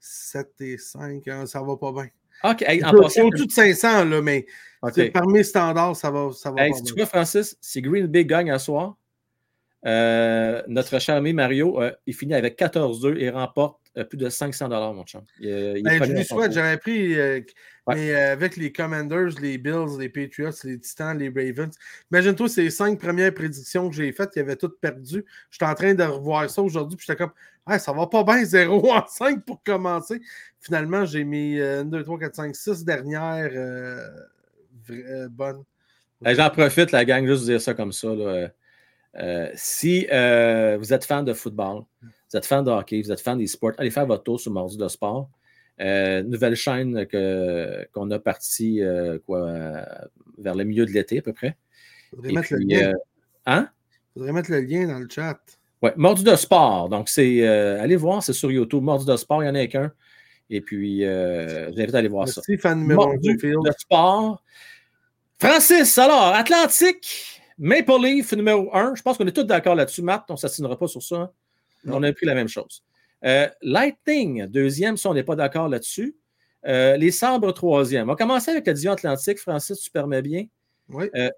7 0.00 0.48
et 0.60 0.78
5. 0.78 1.28
Hein, 1.28 1.46
ça 1.46 1.62
va 1.62 1.76
pas 1.76 1.92
bien. 1.92 2.08
OK. 2.44 2.62
Hey, 2.62 2.84
en 2.84 2.92
passant, 2.92 3.22
au-dessus 3.22 3.46
de 3.46 3.52
500, 3.52 4.04
là, 4.06 4.20
mais 4.20 4.46
okay. 4.82 5.10
parmi 5.10 5.34
les 5.34 5.44
standards, 5.44 5.96
ça 5.96 6.10
va, 6.10 6.30
ça 6.32 6.50
va 6.50 6.66
hey, 6.66 6.74
si 6.74 6.82
tu 6.82 6.94
vois, 6.94 7.06
Francis, 7.06 7.56
si 7.60 7.80
Green 7.80 8.06
Bay 8.06 8.24
gagne 8.24 8.50
un 8.50 8.58
soir, 8.58 8.96
Euh, 9.84 10.62
notre 10.68 11.00
cher 11.00 11.16
ami 11.16 11.32
Mario, 11.32 11.82
euh, 11.82 11.90
il 12.06 12.14
finit 12.14 12.34
avec 12.34 12.56
14-2 12.56 13.16
et 13.18 13.30
remporte 13.30 13.80
euh, 13.96 14.04
plus 14.04 14.16
de 14.16 14.28
500 14.28 14.68
mon 14.94 15.04
chum. 15.04 15.22
Il, 15.40 15.82
ben, 15.82 16.04
je 16.04 16.12
lui 16.12 16.24
souhaite, 16.24 16.52
j'aurais 16.52 16.78
pris, 16.78 17.16
mais 17.88 18.14
avec 18.14 18.56
les 18.56 18.72
Commanders, 18.72 19.40
les 19.40 19.58
Bills, 19.58 19.98
les 19.98 20.08
Patriots, 20.08 20.52
les 20.64 20.78
Titans, 20.78 21.18
les 21.18 21.28
Ravens. 21.28 21.74
Imagine-toi 22.12 22.48
ces 22.48 22.70
cinq 22.70 23.00
premières 23.00 23.34
prédictions 23.34 23.90
que 23.90 23.96
j'ai 23.96 24.12
faites, 24.12 24.30
qui 24.30 24.38
avaient 24.38 24.56
toutes 24.56 24.78
perdu. 24.78 25.24
J'étais 25.50 25.66
en 25.66 25.74
train 25.74 25.94
de 25.94 26.04
revoir 26.04 26.48
ça 26.48 26.62
aujourd'hui, 26.62 26.96
puis 26.96 27.06
j'étais 27.06 27.18
comme, 27.18 27.32
ah, 27.66 27.78
ça 27.78 27.92
va 27.92 28.06
pas 28.06 28.22
bien, 28.22 28.44
0 28.44 28.88
en 28.92 29.06
5 29.06 29.44
pour 29.44 29.62
commencer. 29.64 30.20
Finalement, 30.60 31.04
j'ai 31.04 31.24
mis 31.24 31.60
1, 31.60 31.86
2, 31.86 32.04
3, 32.04 32.18
4, 32.20 32.34
5, 32.36 32.56
6 32.56 32.84
dernières 32.84 33.50
bonnes. 35.30 35.64
J'en 36.24 36.50
profite, 36.50 36.92
la 36.92 37.04
gang, 37.04 37.26
juste 37.26 37.42
de 37.42 37.50
dire 37.50 37.60
ça 37.60 37.74
comme 37.74 37.90
ça. 37.90 38.14
Là. 38.14 38.48
Euh, 39.18 39.50
si 39.54 40.06
euh, 40.10 40.76
vous 40.78 40.92
êtes 40.92 41.04
fan 41.04 41.24
de 41.24 41.34
football, 41.34 41.82
vous 42.02 42.36
êtes 42.36 42.46
fan 42.46 42.64
de 42.64 42.70
hockey, 42.70 43.02
vous 43.02 43.12
êtes 43.12 43.20
fan 43.20 43.38
des 43.38 43.46
sports, 43.46 43.72
allez 43.78 43.90
faire 43.90 44.06
votre 44.06 44.22
tour 44.22 44.40
sur 44.40 44.52
Mardi 44.52 44.76
de 44.76 44.88
Sport. 44.88 45.28
Euh, 45.80 46.22
nouvelle 46.22 46.54
chaîne 46.54 47.06
qu'on 47.92 48.10
a 48.10 48.18
partie 48.18 48.80
quoi, 49.26 49.52
vers 50.38 50.54
le 50.54 50.64
milieu 50.64 50.86
de 50.86 50.90
l'été 50.92 51.18
à 51.18 51.22
peu 51.22 51.32
près. 51.32 51.56
Faudrait 52.10 52.32
mettre 52.32 52.52
le 52.52 52.58
lien. 52.58 52.92
hein? 53.46 53.68
Faudrait 54.14 54.32
mettre 54.32 54.50
le 54.50 54.60
lien 54.60 54.86
dans 54.86 54.98
le 54.98 55.08
chat. 55.08 55.38
Oui, 55.82 55.90
Mordu 55.96 56.22
de 56.22 56.36
Sport. 56.36 56.88
Donc, 56.88 57.08
c'est 57.08 57.46
allez 57.46 57.96
voir, 57.96 58.22
c'est 58.22 58.32
sur 58.32 58.50
YouTube. 58.50 58.82
Mordu 58.82 59.04
de 59.06 59.16
Sport, 59.16 59.42
il 59.42 59.46
n'y 59.46 59.50
en 59.50 59.62
a 59.62 59.66
qu'un. 59.66 59.92
Et 60.48 60.60
puis, 60.60 61.00
j'invite 61.00 61.94
à 61.94 61.98
aller 61.98 62.08
voir 62.08 62.26
Merci, 62.26 62.40
ça. 62.56 62.58
fan 62.58 62.82
Mordu 62.84 63.36
de 63.36 63.72
Sport. 63.78 64.42
Francis, 65.38 65.98
alors, 65.98 66.34
Atlantique. 66.34 67.31
Maple 67.62 68.02
Leaf 68.02 68.32
numéro 68.32 68.74
1, 68.74 68.96
je 68.96 69.02
pense 69.02 69.16
qu'on 69.16 69.26
est 69.26 69.32
tous 69.32 69.44
d'accord 69.44 69.76
là-dessus. 69.76 70.02
Matt, 70.02 70.24
on 70.28 70.32
ne 70.32 70.38
s'assinera 70.38 70.76
pas 70.76 70.88
sur 70.88 71.00
ça. 71.00 71.32
On 71.86 72.02
a 72.02 72.12
pris 72.12 72.26
la 72.26 72.34
même 72.34 72.48
chose. 72.48 72.82
Euh, 73.24 73.48
Lightning, 73.62 74.46
deuxième, 74.46 74.96
si 74.96 75.06
on 75.06 75.14
n'est 75.14 75.22
pas 75.22 75.36
d'accord 75.36 75.68
là-dessus. 75.68 76.16
Euh, 76.66 76.96
les 76.96 77.12
Sabres, 77.12 77.52
troisième. 77.52 78.08
On 78.08 78.12
va 78.12 78.16
commencer 78.16 78.50
avec 78.50 78.66
la 78.66 78.72
division 78.72 78.90
Atlantique. 78.90 79.38
Francis, 79.38 79.78
tu 79.78 79.92
permets 79.92 80.22
bien. 80.22 80.46
Oui. 80.88 81.08
Euh, 81.14 81.30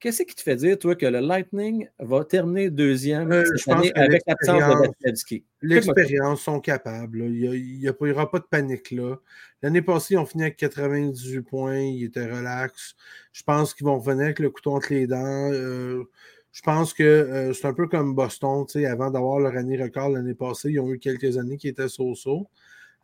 qu'est-ce 0.00 0.22
qui 0.22 0.34
te 0.34 0.40
fait 0.40 0.56
dire, 0.56 0.78
toi, 0.78 0.96
que 0.96 1.06
le 1.06 1.20
Lightning 1.20 1.88
va 1.98 2.24
terminer 2.24 2.70
deuxième 2.70 3.44
cette 3.56 3.68
année 3.68 3.92
avec 3.94 4.22
l'absence 4.26 4.56
de 4.56 4.86
Vasilevski? 4.88 5.44
L'expérience, 5.62 6.42
sont 6.42 6.60
capables. 6.60 7.24
Il 7.26 7.78
n'y 7.78 8.10
aura 8.10 8.30
pas 8.30 8.38
de 8.38 8.44
panique 8.44 8.90
là. 8.90 9.16
L'année 9.62 9.82
passée, 9.82 10.14
ils 10.14 10.18
ont 10.18 10.26
fini 10.26 10.44
avec 10.44 10.56
98 10.56 11.42
points. 11.42 11.78
Ils 11.78 12.04
étaient 12.04 12.26
relax. 12.26 12.94
Je 13.32 13.42
pense 13.42 13.74
qu'ils 13.74 13.86
vont 13.86 13.98
revenir 13.98 14.24
avec 14.24 14.38
le 14.38 14.50
couteau 14.50 14.72
entre 14.72 14.92
les 14.92 15.06
dents. 15.06 15.50
Euh, 15.52 16.04
je 16.52 16.62
pense 16.62 16.94
que 16.94 17.02
euh, 17.04 17.52
c'est 17.52 17.66
un 17.66 17.74
peu 17.74 17.86
comme 17.86 18.14
Boston. 18.14 18.64
Avant 18.86 19.10
d'avoir 19.10 19.38
leur 19.38 19.56
année 19.56 19.80
record 19.80 20.08
l'année 20.08 20.34
passée, 20.34 20.70
ils 20.70 20.80
ont 20.80 20.90
eu 20.90 20.98
quelques 20.98 21.36
années 21.36 21.58
qui 21.58 21.68
étaient 21.68 21.88
so-so. 21.88 22.48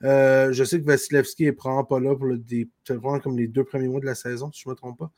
Euh, 0.04 0.52
je 0.52 0.62
sais 0.64 0.80
que 0.80 0.84
Vasilevski 0.84 1.46
est 1.46 1.52
probablement 1.52 1.84
pas 1.84 2.00
là 2.00 2.14
pour 2.14 2.26
le, 2.26 2.38
des, 2.38 2.68
comme 2.86 3.36
les 3.36 3.48
deux 3.48 3.64
premiers 3.64 3.88
mois 3.88 4.00
de 4.00 4.06
la 4.06 4.14
saison, 4.14 4.50
si 4.52 4.62
je 4.62 4.68
ne 4.68 4.72
me 4.72 4.76
trompe 4.76 4.98
pas. 4.98 5.10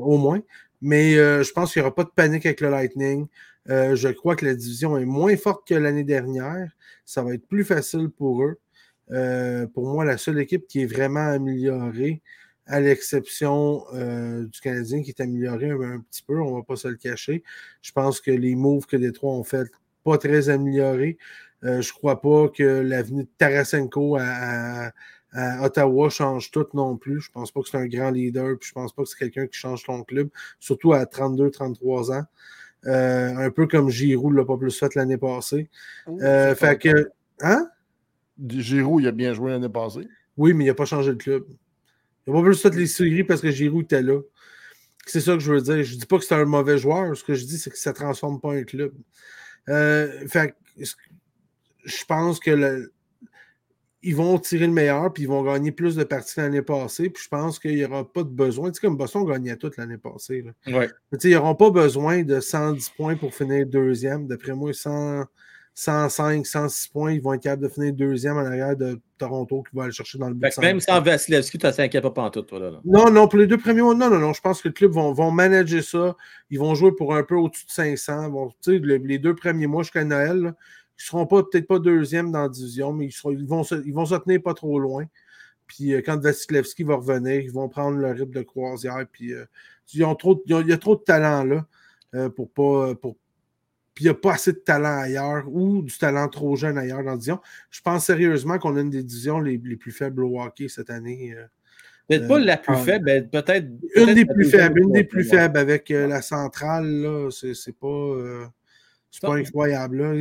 au 0.00 0.18
moins. 0.18 0.40
Mais 0.80 1.14
je 1.14 1.52
pense 1.52 1.72
qu'il 1.72 1.80
n'y 1.80 1.86
aura 1.86 1.94
pas 1.94 2.04
de 2.04 2.10
panique 2.10 2.44
avec 2.46 2.60
le 2.60 2.70
Lightning. 2.70 3.26
je 3.66 4.08
crois 4.08 4.34
que 4.34 4.44
la 4.44 4.54
division 4.54 4.98
est 4.98 5.04
moins 5.04 5.36
forte 5.36 5.66
que 5.66 5.74
l'année 5.74 6.04
dernière. 6.04 6.72
Ça 7.04 7.22
va 7.22 7.34
être 7.34 7.46
plus 7.46 7.64
facile 7.64 8.08
pour 8.08 8.42
eux. 8.42 8.58
Euh, 9.10 9.66
pour 9.66 9.86
moi, 9.86 10.04
la 10.04 10.18
seule 10.18 10.38
équipe 10.38 10.66
qui 10.66 10.82
est 10.82 10.86
vraiment 10.86 11.28
améliorée, 11.28 12.22
à 12.66 12.80
l'exception 12.80 13.84
euh, 13.92 14.46
du 14.46 14.60
Canadien 14.60 15.02
qui 15.02 15.10
est 15.10 15.20
amélioré 15.20 15.70
un, 15.70 16.00
petit 16.00 16.22
peu, 16.22 16.40
on 16.40 16.50
ne 16.50 16.56
va 16.56 16.62
pas 16.62 16.76
se 16.76 16.88
le 16.88 16.96
cacher. 16.96 17.42
Je 17.82 17.92
pense 17.92 18.20
que 18.20 18.30
les 18.30 18.54
moves 18.54 18.86
que 18.86 18.96
les 18.96 19.12
trois 19.12 19.32
ont 19.32 19.44
fait, 19.44 19.68
pas 20.04 20.18
très 20.18 20.48
améliorés. 20.48 21.18
Euh, 21.64 21.80
je 21.80 21.88
ne 21.88 21.92
crois 21.92 22.20
pas 22.20 22.48
que 22.48 22.62
l'avenue 22.62 23.24
de 23.24 23.28
Tarasenko 23.38 24.16
à, 24.20 24.92
Ottawa 25.62 26.10
change 26.10 26.50
tout 26.50 26.66
non 26.74 26.96
plus. 26.96 27.20
Je 27.20 27.30
ne 27.30 27.32
pense 27.32 27.50
pas 27.52 27.62
que 27.62 27.68
c'est 27.68 27.78
un 27.78 27.86
grand 27.86 28.10
leader, 28.10 28.58
puis 28.58 28.68
je 28.68 28.78
ne 28.78 28.82
pense 28.82 28.92
pas 28.92 29.02
que 29.02 29.08
c'est 29.08 29.18
quelqu'un 29.18 29.46
qui 29.46 29.58
change 29.58 29.82
ton 29.84 30.02
club, 30.02 30.28
surtout 30.60 30.92
à 30.92 31.04
32-33 31.04 32.12
ans. 32.12 32.24
un 32.84 33.50
peu 33.50 33.66
comme 33.66 33.88
Giroud 33.88 34.32
ne 34.32 34.38
l'a 34.38 34.44
pas 34.44 34.58
plus 34.58 34.78
fait 34.78 34.94
l'année 34.94 35.16
passée. 35.16 35.70
fait 36.06 36.78
que. 36.78 37.10
Hein? 37.40 37.66
Giroud, 38.46 39.02
il 39.02 39.08
a 39.08 39.12
bien 39.12 39.32
joué 39.32 39.52
l'année 39.52 39.70
passée. 39.70 40.06
Oui, 40.36 40.52
mais 40.52 40.64
il 40.64 40.66
n'a 40.68 40.74
pas 40.74 40.84
changé 40.84 41.12
de 41.12 41.16
club. 41.16 41.44
Il 42.26 42.32
n'a 42.32 42.38
pas 42.38 42.44
plus 42.44 42.60
fait 42.60 42.74
les 42.74 42.86
séries 42.86 43.24
parce 43.24 43.40
que 43.40 43.50
Giroud 43.50 43.84
était 43.84 44.02
là. 44.02 44.20
C'est 45.06 45.20
ça 45.20 45.34
que 45.34 45.40
je 45.40 45.52
veux 45.52 45.60
dire. 45.60 45.82
Je 45.82 45.94
ne 45.94 46.00
dis 46.00 46.06
pas 46.06 46.18
que 46.18 46.24
c'est 46.24 46.34
un 46.34 46.44
mauvais 46.44 46.78
joueur. 46.78 47.16
Ce 47.16 47.24
que 47.24 47.34
je 47.34 47.44
dis, 47.44 47.58
c'est 47.58 47.70
que 47.70 47.78
ça 47.78 47.90
ne 47.90 47.96
transforme 47.96 48.40
pas 48.40 48.52
un 48.52 48.62
club. 48.62 48.92
Euh, 49.68 50.26
fait, 50.28 50.54
je 51.84 52.04
pense 52.04 52.40
que 52.40 52.90
ils 54.04 54.16
vont 54.16 54.36
tirer 54.38 54.66
le 54.66 54.72
meilleur 54.72 55.12
puis 55.12 55.24
ils 55.24 55.28
vont 55.28 55.42
gagner 55.44 55.70
plus 55.70 55.94
de 55.94 56.04
parties 56.04 56.40
l'année 56.40 56.62
passée. 56.62 57.08
Puis 57.08 57.22
je 57.22 57.28
pense 57.28 57.58
qu'il 57.58 57.76
n'y 57.76 57.84
aura 57.84 58.10
pas 58.10 58.24
de 58.24 58.28
besoin. 58.28 58.70
Tu 58.70 58.74
sais, 58.74 58.80
comme 58.80 58.96
Boston 58.96 59.24
gagnait 59.24 59.56
tout 59.56 59.70
l'année 59.78 59.98
passée. 59.98 60.44
Ouais. 60.66 60.88
ils 61.22 61.30
n'auront 61.30 61.54
pas 61.54 61.70
besoin 61.70 62.22
de 62.22 62.40
110 62.40 62.90
points 62.90 63.16
pour 63.16 63.32
finir 63.32 63.64
deuxième. 63.64 64.26
D'après 64.26 64.54
moi, 64.54 64.72
100, 64.72 65.24
105, 65.74 66.44
106 66.46 66.88
points, 66.88 67.12
ils 67.12 67.22
vont 67.22 67.32
être 67.34 67.42
capables 67.42 67.62
de 67.62 67.68
finir 67.68 67.92
deuxième 67.92 68.36
en 68.36 68.44
arrière 68.44 68.76
de 68.76 69.00
Toronto 69.18 69.62
qui 69.62 69.76
va 69.76 69.84
aller 69.84 69.92
chercher 69.92 70.18
dans 70.18 70.28
le 70.28 70.34
but. 70.34 70.58
Même 70.58 70.80
sans 70.80 71.00
Vasilevski, 71.00 71.58
tu 71.58 71.70
t'inquiètes 71.70 72.08
pas 72.08 72.30
tout, 72.30 72.42
toi. 72.42 72.58
Là, 72.58 72.80
Non, 72.84 73.08
non, 73.10 73.28
pour 73.28 73.38
les 73.38 73.46
deux 73.46 73.56
premiers 73.56 73.82
mois, 73.82 73.94
non, 73.94 74.10
non, 74.10 74.18
non. 74.18 74.32
Je 74.32 74.40
pense 74.40 74.60
que 74.60 74.68
le 74.68 74.74
club 74.74 74.90
vont, 74.90 75.12
vont 75.12 75.30
manager 75.30 75.82
ça. 75.82 76.16
Ils 76.50 76.58
vont 76.58 76.74
jouer 76.74 76.90
pour 76.92 77.14
un 77.14 77.22
peu 77.22 77.36
au-dessus 77.36 77.66
de 77.66 77.70
500. 77.70 78.30
Bon, 78.30 78.50
les 78.66 79.18
deux 79.18 79.34
premiers 79.36 79.68
mois 79.68 79.84
jusqu'à 79.84 80.04
Noël, 80.04 80.38
ils 80.38 80.54
ne 81.02 81.06
seront 81.06 81.26
peut-être 81.26 81.66
pas 81.66 81.78
deuxième 81.78 82.32
dans 82.32 82.42
la 82.42 82.48
division, 82.48 82.92
mais 82.92 83.06
ils, 83.06 83.12
seront, 83.12 83.32
ils, 83.32 83.46
vont 83.46 83.64
se, 83.64 83.74
ils 83.86 83.92
vont 83.92 84.06
se 84.06 84.14
tenir 84.16 84.42
pas 84.42 84.54
trop 84.54 84.78
loin. 84.78 85.06
Puis 85.66 85.94
euh, 85.94 86.02
quand 86.04 86.20
Vasilevski 86.20 86.84
va 86.84 86.96
revenir, 86.96 87.40
ils 87.40 87.50
vont 87.50 87.68
prendre 87.68 87.96
le 87.96 88.10
rythme 88.10 88.32
de 88.32 88.42
croisière. 88.42 89.04
Puis 89.10 89.32
euh, 89.32 89.44
ils 89.94 90.04
ont 90.04 90.14
trop, 90.14 90.42
il 90.46 90.68
y 90.68 90.72
a 90.72 90.78
trop 90.78 90.96
de 90.96 91.02
talent 91.02 91.44
là 91.44 91.66
euh, 92.14 92.28
pour 92.28 92.50
pas 92.50 92.94
pour 92.94 93.16
puis 93.94 94.04
il 94.04 94.08
n'y 94.08 94.10
a 94.10 94.14
pas 94.14 94.32
assez 94.32 94.54
de 94.54 94.58
talent 94.58 95.00
ailleurs 95.00 95.44
ou 95.48 95.82
du 95.82 95.96
talent 95.98 96.26
trop 96.28 96.56
jeune 96.56 96.78
ailleurs 96.78 97.04
dans 97.04 97.10
la 97.10 97.16
division. 97.16 97.40
Je 97.68 97.82
pense 97.82 98.06
sérieusement 98.06 98.58
qu'on 98.58 98.74
a 98.76 98.80
une 98.80 98.88
des 98.88 99.02
divisions 99.02 99.38
les, 99.38 99.58
plus 99.58 99.92
faibles 99.92 100.24
au 100.24 100.40
hockey 100.40 100.68
cette 100.68 100.88
année. 100.88 101.34
Peut-être 102.08 102.26
pas 102.26 102.38
la 102.38 102.56
plus 102.56 102.74
faible, 102.76 103.28
peut-être. 103.30 103.66
une 103.96 104.14
des 104.14 104.24
plus 104.24 104.46
faibles, 104.46 104.80
une 104.80 104.92
des 104.92 105.04
plus 105.04 105.24
faibles 105.24 105.58
avec 105.58 105.90
la 105.90 106.22
centrale, 106.22 106.86
là, 106.86 107.28
c'est 107.30 107.76
pas, 107.76 108.50
euh, 109.24 109.28
pas 109.28 109.34
incroyable. 109.36 110.18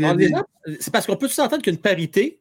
C'est 0.79 0.91
parce 0.91 1.05
qu'on 1.05 1.15
peut 1.15 1.27
s'entendre 1.27 1.63
qu'une 1.63 1.77
parité, 1.77 2.39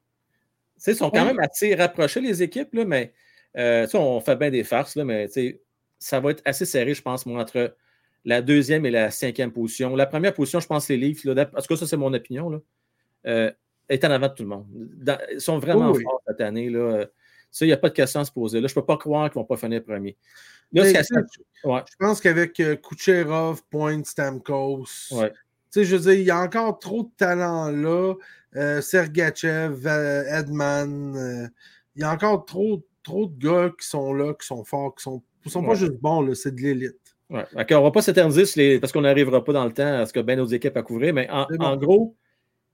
ils 0.87 0.95
sont 0.95 1.11
quand 1.11 1.25
même 1.25 1.39
assez 1.41 1.75
rapprochés, 1.75 2.21
les 2.21 2.43
équipes, 2.43 2.75
là, 2.75 2.85
mais 2.85 3.13
on 3.95 4.21
fait 4.21 4.37
bien 4.37 4.51
des 4.51 4.65
farces, 4.65 4.97
là, 4.97 5.05
mais 5.05 5.29
ça 5.99 6.21
va 6.21 6.31
être 6.31 6.43
assez 6.45 6.65
serré, 6.65 6.95
je 6.95 7.03
pense, 7.03 7.27
moi, 7.27 7.41
entre 7.41 7.75
la 8.25 8.43
deuxième 8.43 8.85
et 8.87 8.91
la 8.91 9.11
cinquième 9.11 9.53
position. 9.53 9.97
La 9.97 10.07
première 10.07 10.35
position, 10.35 10.61
je 10.61 10.67
pense 10.67 10.89
les 10.89 10.97
livres, 10.97 11.33
là, 11.33 11.47
parce 11.47 11.67
que 11.67 11.77
ça, 11.77 11.87
c'est 11.87 11.97
mon 11.97 12.13
opinion, 12.13 12.51
là, 12.51 12.59
euh, 13.27 13.51
est 13.89 14.05
en 14.05 14.11
avant 14.11 14.29
de 14.29 14.35
tout 14.35 14.43
le 14.43 14.49
monde. 14.49 14.67
ils 15.33 15.41
sont 15.41 15.59
vraiment 15.59 15.93
forts 15.95 16.23
cette 16.27 16.41
année. 16.41 16.71
Là. 16.71 17.07
Ça, 17.51 17.65
il 17.65 17.69
n'y 17.69 17.75
a 17.75 17.77
pas 17.77 17.89
de 17.89 17.95
question 17.95 18.21
à 18.21 18.25
se 18.25 18.31
poser. 18.31 18.61
Là, 18.61 18.69
je 18.69 18.73
ne 18.73 18.81
peux 18.81 18.87
pas 18.87 18.97
croire 18.97 19.31
qu'ils 19.31 19.41
ne 19.41 19.43
vont 19.43 19.47
pas 19.47 19.57
finir 19.57 19.83
premier. 19.83 20.17
Je 21.65 21.97
pense 21.99 22.21
qu'avec 22.21 22.61
euh, 22.61 22.77
Kucherov, 22.77 23.63
Point, 23.71 24.05
Stamkos, 24.05 25.13
je 25.75 25.97
veux 25.97 26.03
dire, 26.03 26.13
il 26.13 26.27
y 26.27 26.31
a 26.31 26.41
encore 26.41 26.79
trop 26.79 27.05
de 27.05 27.11
talent 27.17 27.71
là. 27.71 28.15
Euh, 28.57 28.81
Sergachev, 28.81 29.87
Edman, 29.87 31.51
il 31.95 32.03
y 32.03 32.05
a 32.05 32.13
encore 32.13 32.45
trop, 32.45 32.83
trop 33.03 33.27
de 33.27 33.39
gars 33.39 33.73
qui 33.79 33.87
sont 33.87 34.13
là, 34.13 34.35
qui 34.35 34.47
sont 34.47 34.65
forts, 34.65 34.95
qui 34.97 35.05
sont, 35.05 35.23
sont 35.47 35.65
pas 35.65 35.75
juste 35.75 36.01
bons, 36.01 36.35
c'est 36.35 36.55
de 36.55 36.61
l'élite. 36.61 36.97
Ouais. 37.31 37.45
on 37.55 37.61
ne 37.61 37.83
va 37.83 37.91
pas 37.93 38.03
s'éterniser 38.03 38.81
parce 38.81 38.93
qu'on 38.93 39.03
n'arrivera 39.03 39.45
pas 39.45 39.53
dans 39.53 39.65
le 39.65 39.73
temps 39.73 40.01
à 40.01 40.05
ce 40.05 40.13
que 40.13 40.19
bien 40.19 40.37
d'autres 40.37 40.55
équipes 40.55 40.77
à 40.77 40.83
couvrir, 40.83 41.15
mais 41.15 41.29
en, 41.31 41.77
gros, 41.77 42.17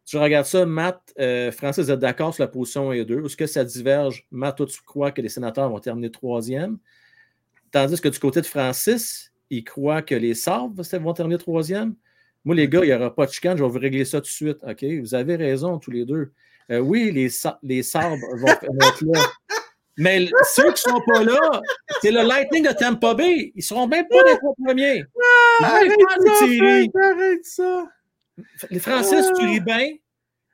tu 0.07 0.17
regardes 0.17 0.47
ça, 0.47 0.65
Matt, 0.65 1.13
euh, 1.19 1.53
Francis 1.53 1.91
est 1.91 1.97
d'accord 1.99 2.35
sur 2.35 2.43
la 2.43 2.49
position 2.49 2.91
1 2.91 2.95
et 2.95 3.05
2. 3.05 3.27
Est-ce 3.27 3.37
que 3.37 3.47
ça 3.47 3.65
diverge? 3.65 4.27
Matt, 4.31 4.57
toi, 4.57 4.67
tu 4.67 4.81
crois 4.83 5.13
que 5.13 5.21
les 5.21 5.29
sénateurs 5.29 5.69
vont 5.69 5.79
terminer 5.79 6.11
troisième, 6.11 6.79
tandis 7.71 8.01
que 8.01 8.09
du 8.09 8.19
côté 8.19 8.41
de 8.41 8.47
Francis, 8.47 9.31
il 9.51 9.63
croit 9.63 10.01
que 10.01 10.15
les 10.15 10.35
Sabres 10.35 10.83
vont 11.01 11.13
terminer 11.13 11.39
troisième? 11.39 11.95
Moi, 12.47 12.55
les 12.55 12.69
gars, 12.69 12.85
il 12.85 12.87
n'y 12.87 12.95
aura 12.95 13.13
pas 13.13 13.27
de 13.27 13.33
chicane, 13.33 13.59
je 13.59 13.65
vais 13.65 13.69
vous 13.69 13.79
régler 13.79 14.05
ça 14.05 14.19
tout 14.21 14.29
de 14.29 14.29
suite. 14.29 14.59
OK? 14.63 14.85
Vous 15.03 15.17
avez 15.17 15.35
raison, 15.35 15.79
tous 15.79 15.91
les 15.91 16.05
deux. 16.05 16.33
Euh, 16.71 16.79
oui, 16.79 17.11
les, 17.11 17.29
les 17.65 17.83
Sabres 17.83 18.17
vont 18.37 18.47
être 18.47 19.05
là. 19.05 19.21
Mais 19.99 20.29
ceux 20.55 20.73
qui 20.73 20.89
ne 20.89 20.93
sont 20.93 21.03
pas 21.07 21.25
là, 21.25 21.61
c'est 22.03 22.13
le 22.13 22.23
Lightning 22.23 22.65
de 22.65 22.73
Tampa 22.73 23.15
Bay. 23.15 23.51
Ils 23.53 23.59
ne 23.59 23.63
seront 23.63 23.89
même 23.89 24.07
pas 24.09 24.23
les 24.29 24.37
trois 24.37 24.55
premiers. 24.65 25.03
Ah, 25.63 25.77
arrête, 25.77 25.91
ça, 26.39 27.01
arrête 27.03 27.45
ça. 27.45 27.89
Les 28.71 28.79
Français, 28.79 29.23
tu 29.37 29.45
ris 29.45 29.61
bien. 29.61 29.89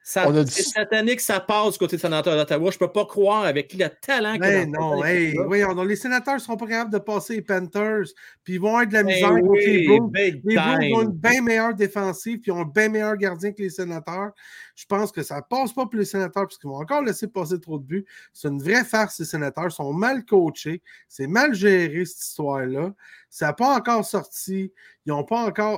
Ça, 0.04 0.28
on 0.28 0.34
a 0.34 0.42
dit... 0.42 0.50
satanique, 0.50 1.20
ça 1.20 1.38
passe 1.38 1.74
du 1.74 1.78
côté 1.78 1.96
des 1.96 2.02
sénateurs 2.02 2.34
d'Ottawa. 2.34 2.70
Je 2.70 2.76
ne 2.76 2.78
peux 2.80 2.92
pas 2.92 3.06
croire 3.06 3.44
avec 3.44 3.72
le 3.72 3.86
talent 3.88 4.34
qu'il 4.34 4.44
a. 4.44 4.66
non, 4.66 5.04
hey, 5.04 5.38
oui, 5.46 5.62
les 5.86 5.96
sénateurs 5.96 6.34
ne 6.34 6.40
seront 6.40 6.56
pas 6.56 6.66
capables 6.66 6.92
de 6.92 6.98
passer 6.98 7.36
les 7.36 7.42
Panthers. 7.42 8.06
Puis 8.42 8.54
ils 8.54 8.60
vont 8.60 8.70
avoir 8.70 8.86
de 8.88 8.92
la 8.92 9.02
misère 9.04 9.36
hey, 9.36 9.86
contre 9.86 10.10
les 10.14 10.32
Bulls 10.32 10.58
ont 10.94 11.02
une 11.02 11.12
bien 11.12 11.40
meilleure 11.40 11.74
défensive, 11.74 12.40
puis 12.40 12.50
ils 12.50 12.52
ont 12.52 12.62
un 12.62 12.64
bien 12.64 12.88
meilleur 12.88 13.16
gardien 13.16 13.52
que 13.52 13.62
les 13.62 13.70
sénateurs. 13.70 14.32
Je 14.74 14.86
pense 14.86 15.12
que 15.12 15.22
ça 15.22 15.36
ne 15.36 15.42
passe 15.42 15.72
pas 15.72 15.86
pour 15.86 15.94
les 15.94 16.04
sénateurs, 16.04 16.48
parce 16.48 16.58
qu'ils 16.58 16.68
vont 16.68 16.80
encore 16.80 17.02
laisser 17.02 17.28
passer 17.28 17.60
trop 17.60 17.78
de 17.78 17.84
buts. 17.84 18.06
C'est 18.32 18.48
une 18.48 18.60
vraie 18.60 18.84
farce, 18.84 19.20
les 19.20 19.24
sénateurs. 19.24 19.66
Ils 19.66 19.70
sont 19.70 19.92
mal 19.92 20.24
coachés. 20.24 20.82
C'est 21.08 21.28
mal 21.28 21.54
géré, 21.54 22.04
cette 22.04 22.24
histoire-là. 22.24 22.92
Ça 23.30 23.46
n'a 23.46 23.52
pas 23.52 23.76
encore 23.76 24.04
sorti. 24.04 24.72
Ils 25.06 25.12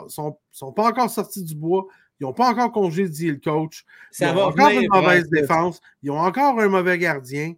sont, 0.08 0.38
sont 0.50 0.72
pas 0.72 0.88
encore 0.88 1.10
sortis 1.10 1.42
du 1.42 1.54
bois. 1.54 1.86
Ils 2.24 2.28
n'ont 2.28 2.32
pas 2.32 2.48
encore 2.48 2.72
congédié 2.72 3.32
le 3.32 3.36
coach. 3.36 3.84
Ils 4.18 4.24
ont 4.28 4.44
encore 4.44 4.70
une 4.70 4.88
mauvaise 4.90 5.28
défense. 5.28 5.78
Ils 6.02 6.10
ont 6.10 6.18
encore 6.18 6.58
un 6.58 6.68
mauvais 6.68 6.96
gardien. 6.96 7.52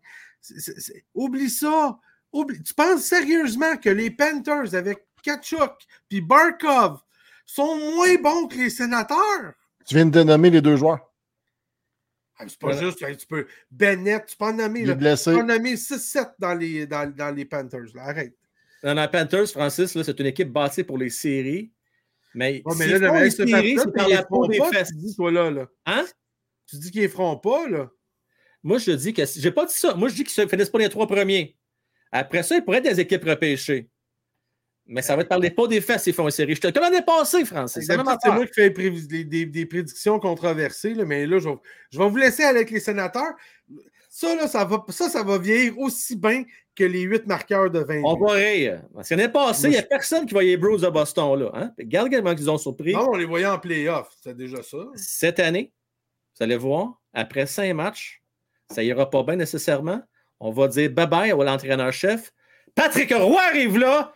Oublie 1.14 1.50
ça. 1.50 1.96
Tu 2.34 2.74
penses 2.74 3.02
sérieusement 3.02 3.76
que 3.76 3.90
les 3.90 4.10
Panthers 4.10 4.74
avec 4.74 5.06
Kachuk 5.22 5.72
et 6.10 6.20
Barkov 6.20 6.98
sont 7.44 7.76
moins 7.76 8.16
bons 8.16 8.48
que 8.48 8.56
les 8.56 8.70
sénateurs? 8.70 9.54
Tu 9.86 9.94
viens 9.94 10.06
de 10.06 10.22
nommer 10.24 10.50
les 10.50 10.60
deux 10.60 10.76
joueurs. 10.76 11.12
Ah, 12.38 12.44
c'est 12.48 12.58
pas 12.58 12.72
juste, 12.72 12.98
tu 12.98 13.26
peux. 13.28 13.46
Bennett, 13.70 14.26
tu 14.26 14.36
peux 14.36 14.46
en 14.46 14.52
nommer. 14.52 14.80
Tu 14.84 14.96
peux 14.96 15.36
en 15.38 15.44
nommer 15.44 15.74
6-7 15.74 16.32
dans 16.40 16.54
les, 16.54 16.88
dans, 16.88 17.08
dans 17.14 17.32
les 17.32 17.44
Panthers. 17.44 17.96
Arrête. 17.98 18.36
Dans 18.82 18.94
les 18.94 19.08
Panthers, 19.08 19.48
Francis, 19.48 20.02
c'est 20.02 20.20
une 20.20 20.26
équipe 20.26 20.52
bâtie 20.52 20.82
pour 20.82 20.98
les 20.98 21.10
séries. 21.10 21.70
Mais, 22.36 22.62
ouais, 22.66 22.74
mais 22.78 22.86
là, 22.86 22.98
le 22.98 23.30
se 23.30 23.46
c'est 23.46 23.92
par 23.94 24.08
la 24.08 24.22
peau 24.22 24.46
des 24.46 24.60
fesses. 24.70 24.90
Tu 24.90 24.96
dis, 24.96 25.16
toi, 25.16 25.32
là, 25.32 25.50
là. 25.50 25.66
Hein? 25.86 26.04
Tu 26.68 26.76
dis 26.76 26.90
qu'ils 26.90 27.02
ne 27.02 27.08
feront 27.08 27.38
pas, 27.38 27.66
là. 27.66 27.88
Moi, 28.62 28.76
je 28.76 28.90
dis 28.92 29.14
que. 29.14 29.22
J'ai 29.24 29.50
pas 29.50 29.64
dit 29.64 29.72
ça. 29.72 29.94
Moi, 29.94 30.10
je 30.10 30.16
dis 30.16 30.24
qu'ils 30.24 30.44
ne 30.44 30.48
finissent 30.48 30.68
pas 30.68 30.78
les 30.78 30.90
trois 30.90 31.06
premiers. 31.06 31.56
Après 32.12 32.42
ça, 32.42 32.54
ils 32.54 32.62
pourraient 32.62 32.78
être 32.78 32.84
des 32.84 33.00
équipes 33.00 33.24
repêchées. 33.24 33.88
Mais 34.84 35.00
ça 35.00 35.16
va 35.16 35.22
être 35.22 35.28
par 35.28 35.38
les 35.38 35.50
des 35.50 35.80
fesses 35.80 36.02
s'ils 36.02 36.12
font 36.12 36.24
une 36.24 36.30
série. 36.30 36.54
Je 36.54 36.60
te 36.60 36.68
comme 36.68 36.82
l'année 36.82 37.02
passée, 37.02 37.44
Francis. 37.46 37.86
C'est 37.86 37.96
moi 37.96 38.46
qui 38.46 38.52
fais 38.52 38.70
des, 38.70 39.24
des, 39.24 39.46
des, 39.46 39.66
prédictions 39.66 40.20
controversées, 40.20 40.92
là, 40.94 41.04
mais 41.06 41.26
là, 41.26 41.38
je 41.38 41.48
vais, 41.48 41.56
je 41.90 41.98
vais, 41.98 42.08
vous 42.08 42.16
laisser 42.16 42.44
avec 42.44 42.70
les 42.70 42.80
sénateurs. 42.80 43.34
Ça, 44.18 44.34
là, 44.34 44.48
ça 44.48 44.64
va, 44.64 44.82
ça, 44.88 45.10
ça 45.10 45.22
va 45.22 45.36
vieillir 45.36 45.78
aussi 45.78 46.16
bien 46.16 46.44
que 46.74 46.84
les 46.84 47.02
huit 47.02 47.26
marqueurs 47.26 47.70
de 47.70 47.80
20 47.80 48.00
On 48.02 48.16
va 48.16 48.32
rire. 48.32 48.82
Parce 48.94 49.10
qu'année 49.10 49.28
passée, 49.28 49.66
il 49.66 49.72
n'y 49.72 49.76
a 49.76 49.82
personne 49.82 50.24
qui 50.24 50.32
voyait 50.32 50.52
les 50.52 50.56
Bruce 50.56 50.80
de 50.80 50.88
Boston. 50.88 51.38
Là, 51.38 51.50
hein? 51.52 51.72
Regarde 51.78 52.08
comment 52.10 52.32
ils 52.32 52.50
ont 52.50 52.56
surpris. 52.56 52.94
Non, 52.94 53.10
on 53.10 53.16
les 53.16 53.26
voyait 53.26 53.44
en 53.44 53.58
playoff. 53.58 54.08
C'est 54.22 54.34
déjà 54.34 54.62
ça. 54.62 54.78
Cette 54.94 55.38
année, 55.38 55.70
vous 56.34 56.44
allez 56.44 56.56
voir, 56.56 56.98
après 57.12 57.44
cinq 57.44 57.74
matchs, 57.74 58.22
ça 58.70 58.80
n'ira 58.80 59.10
pas 59.10 59.22
bien 59.22 59.36
nécessairement. 59.36 60.00
On 60.40 60.50
va 60.50 60.68
dire 60.68 60.88
bye-bye 60.88 61.38
à 61.38 61.44
l'entraîneur-chef. 61.44 62.32
Patrick 62.74 63.12
Roy 63.12 63.42
arrive 63.50 63.76
là. 63.76 64.14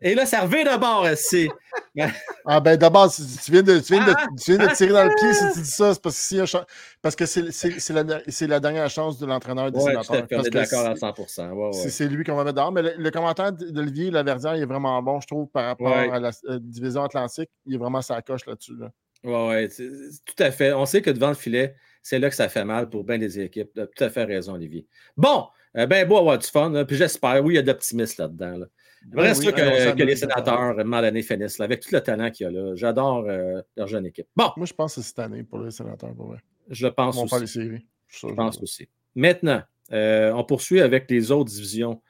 Et 0.00 0.14
là, 0.14 0.26
ça 0.26 0.40
revient 0.42 0.64
d'abord 0.64 1.04
aussi. 1.10 1.48
ah 2.46 2.60
ben 2.60 2.76
d'abord, 2.76 3.12
tu 3.12 3.22
viens 3.50 3.62
de, 3.62 3.78
tu 3.80 3.94
viens 3.94 4.06
de, 4.06 4.12
tu 4.42 4.54
viens 4.54 4.66
de 4.66 4.74
tirer 4.74 4.92
dans 4.92 5.04
le 5.04 5.14
pied 5.14 5.32
si 5.32 5.52
tu 5.52 5.62
dis 5.62 5.70
ça, 5.70 5.94
c'est 5.94 6.02
parce 6.02 6.16
que, 6.16 6.66
parce 7.02 7.16
que 7.16 7.26
c'est, 7.26 7.90
la, 7.90 8.02
la, 8.02 8.60
dernière 8.60 8.90
chance 8.90 9.18
de 9.18 9.26
l'entraîneur 9.26 9.72
des 9.72 9.78
ouais, 9.78 9.90
sénateurs. 9.90 10.26
On 10.30 10.42
est 10.44 10.50
d'accord 10.50 10.86
à 10.86 10.94
100%. 10.94 11.50
Ouais, 11.50 11.66
ouais. 11.66 11.72
C'est, 11.72 12.08
lui 12.08 12.24
qu'on 12.24 12.36
va 12.36 12.44
mettre 12.44 12.56
dehors. 12.56 12.72
Mais 12.72 12.82
le, 12.82 13.10
commentaire 13.10 13.52
d'Olivier 13.52 14.10
Laverdière 14.10 14.56
il 14.56 14.62
est 14.62 14.66
vraiment 14.66 15.02
bon, 15.02 15.20
je 15.20 15.26
trouve, 15.26 15.48
par 15.48 15.64
rapport 15.64 15.92
à 15.92 16.18
la 16.18 16.30
euh, 16.48 16.58
division 16.60 17.02
atlantique. 17.02 17.50
Il 17.66 17.74
est 17.74 17.78
vraiment 17.78 18.02
sa 18.02 18.22
coche 18.22 18.46
là-dessus. 18.46 18.76
Là. 18.78 18.90
Oui, 19.24 19.48
ouais, 19.48 19.68
tout 19.68 20.42
à 20.42 20.50
fait. 20.50 20.72
On 20.72 20.86
sait 20.86 21.02
que 21.02 21.10
devant 21.10 21.28
le 21.28 21.34
filet, 21.34 21.74
c'est 22.02 22.18
là 22.18 22.28
que 22.28 22.36
ça 22.36 22.48
fait 22.48 22.64
mal 22.64 22.88
pour 22.88 23.04
bien 23.04 23.18
des 23.18 23.38
équipes. 23.40 23.70
Tu 23.74 23.80
as 23.80 23.86
tout 23.86 24.04
à 24.04 24.10
fait 24.10 24.24
raison, 24.24 24.54
Olivier. 24.54 24.86
Bon, 25.16 25.46
euh, 25.76 25.86
ben 25.86 26.06
beau 26.06 26.18
avoir 26.18 26.38
du 26.38 26.46
fun. 26.46 26.84
puis 26.84 26.96
j'espère, 26.96 27.42
oui, 27.44 27.54
il 27.54 27.56
y 27.56 27.58
a 27.58 27.62
de 27.62 27.68
l'optimisme 27.68 28.22
là-dedans. 28.22 28.58
Là. 28.58 28.66
J'aimerais 29.10 29.38
oui, 29.38 29.46
que, 29.46 29.94
que 29.96 30.02
les 30.02 30.16
sénateurs, 30.16 30.78
à 30.78 31.02
donné, 31.02 31.22
finissent 31.22 31.60
avec 31.60 31.80
tout 31.80 31.90
le 31.92 32.00
talent 32.00 32.30
qu'il 32.30 32.44
y 32.44 32.48
a 32.48 32.50
là. 32.50 32.74
J'adore 32.74 33.24
euh, 33.28 33.60
leur 33.76 33.88
jeune 33.88 34.06
équipe. 34.06 34.26
Bon. 34.36 34.50
Moi, 34.56 34.66
je 34.66 34.72
pense 34.72 34.94
que 34.94 35.00
c'est 35.00 35.08
cette 35.08 35.18
année 35.18 35.42
pour 35.42 35.58
les 35.58 35.70
sénateurs. 35.70 36.14
Pour 36.14 36.28
vrai. 36.28 36.38
Je 36.68 36.86
le 36.86 36.92
pense 36.92 37.16
Ils 37.16 37.18
vont 37.18 37.24
aussi. 37.24 37.30
Faire 37.30 37.40
les 37.40 37.46
séries. 37.46 37.86
Je, 38.08 38.28
je 38.28 38.34
pense 38.34 38.62
aussi. 38.62 38.88
Maintenant, 39.14 39.62
euh, 39.92 40.32
on 40.32 40.44
poursuit 40.44 40.80
avec 40.80 41.10
les 41.10 41.30
autres 41.30 41.50
divisions. 41.50 42.00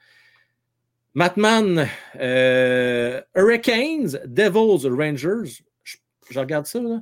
Matman, 1.15 1.87
euh, 2.19 3.21
Hurricanes, 3.35 4.19
Devils, 4.25 4.87
Rangers. 4.87 5.63
Je, 5.83 5.97
je 6.29 6.39
regarde 6.39 6.65
ça, 6.65 6.81
là. 6.81 7.01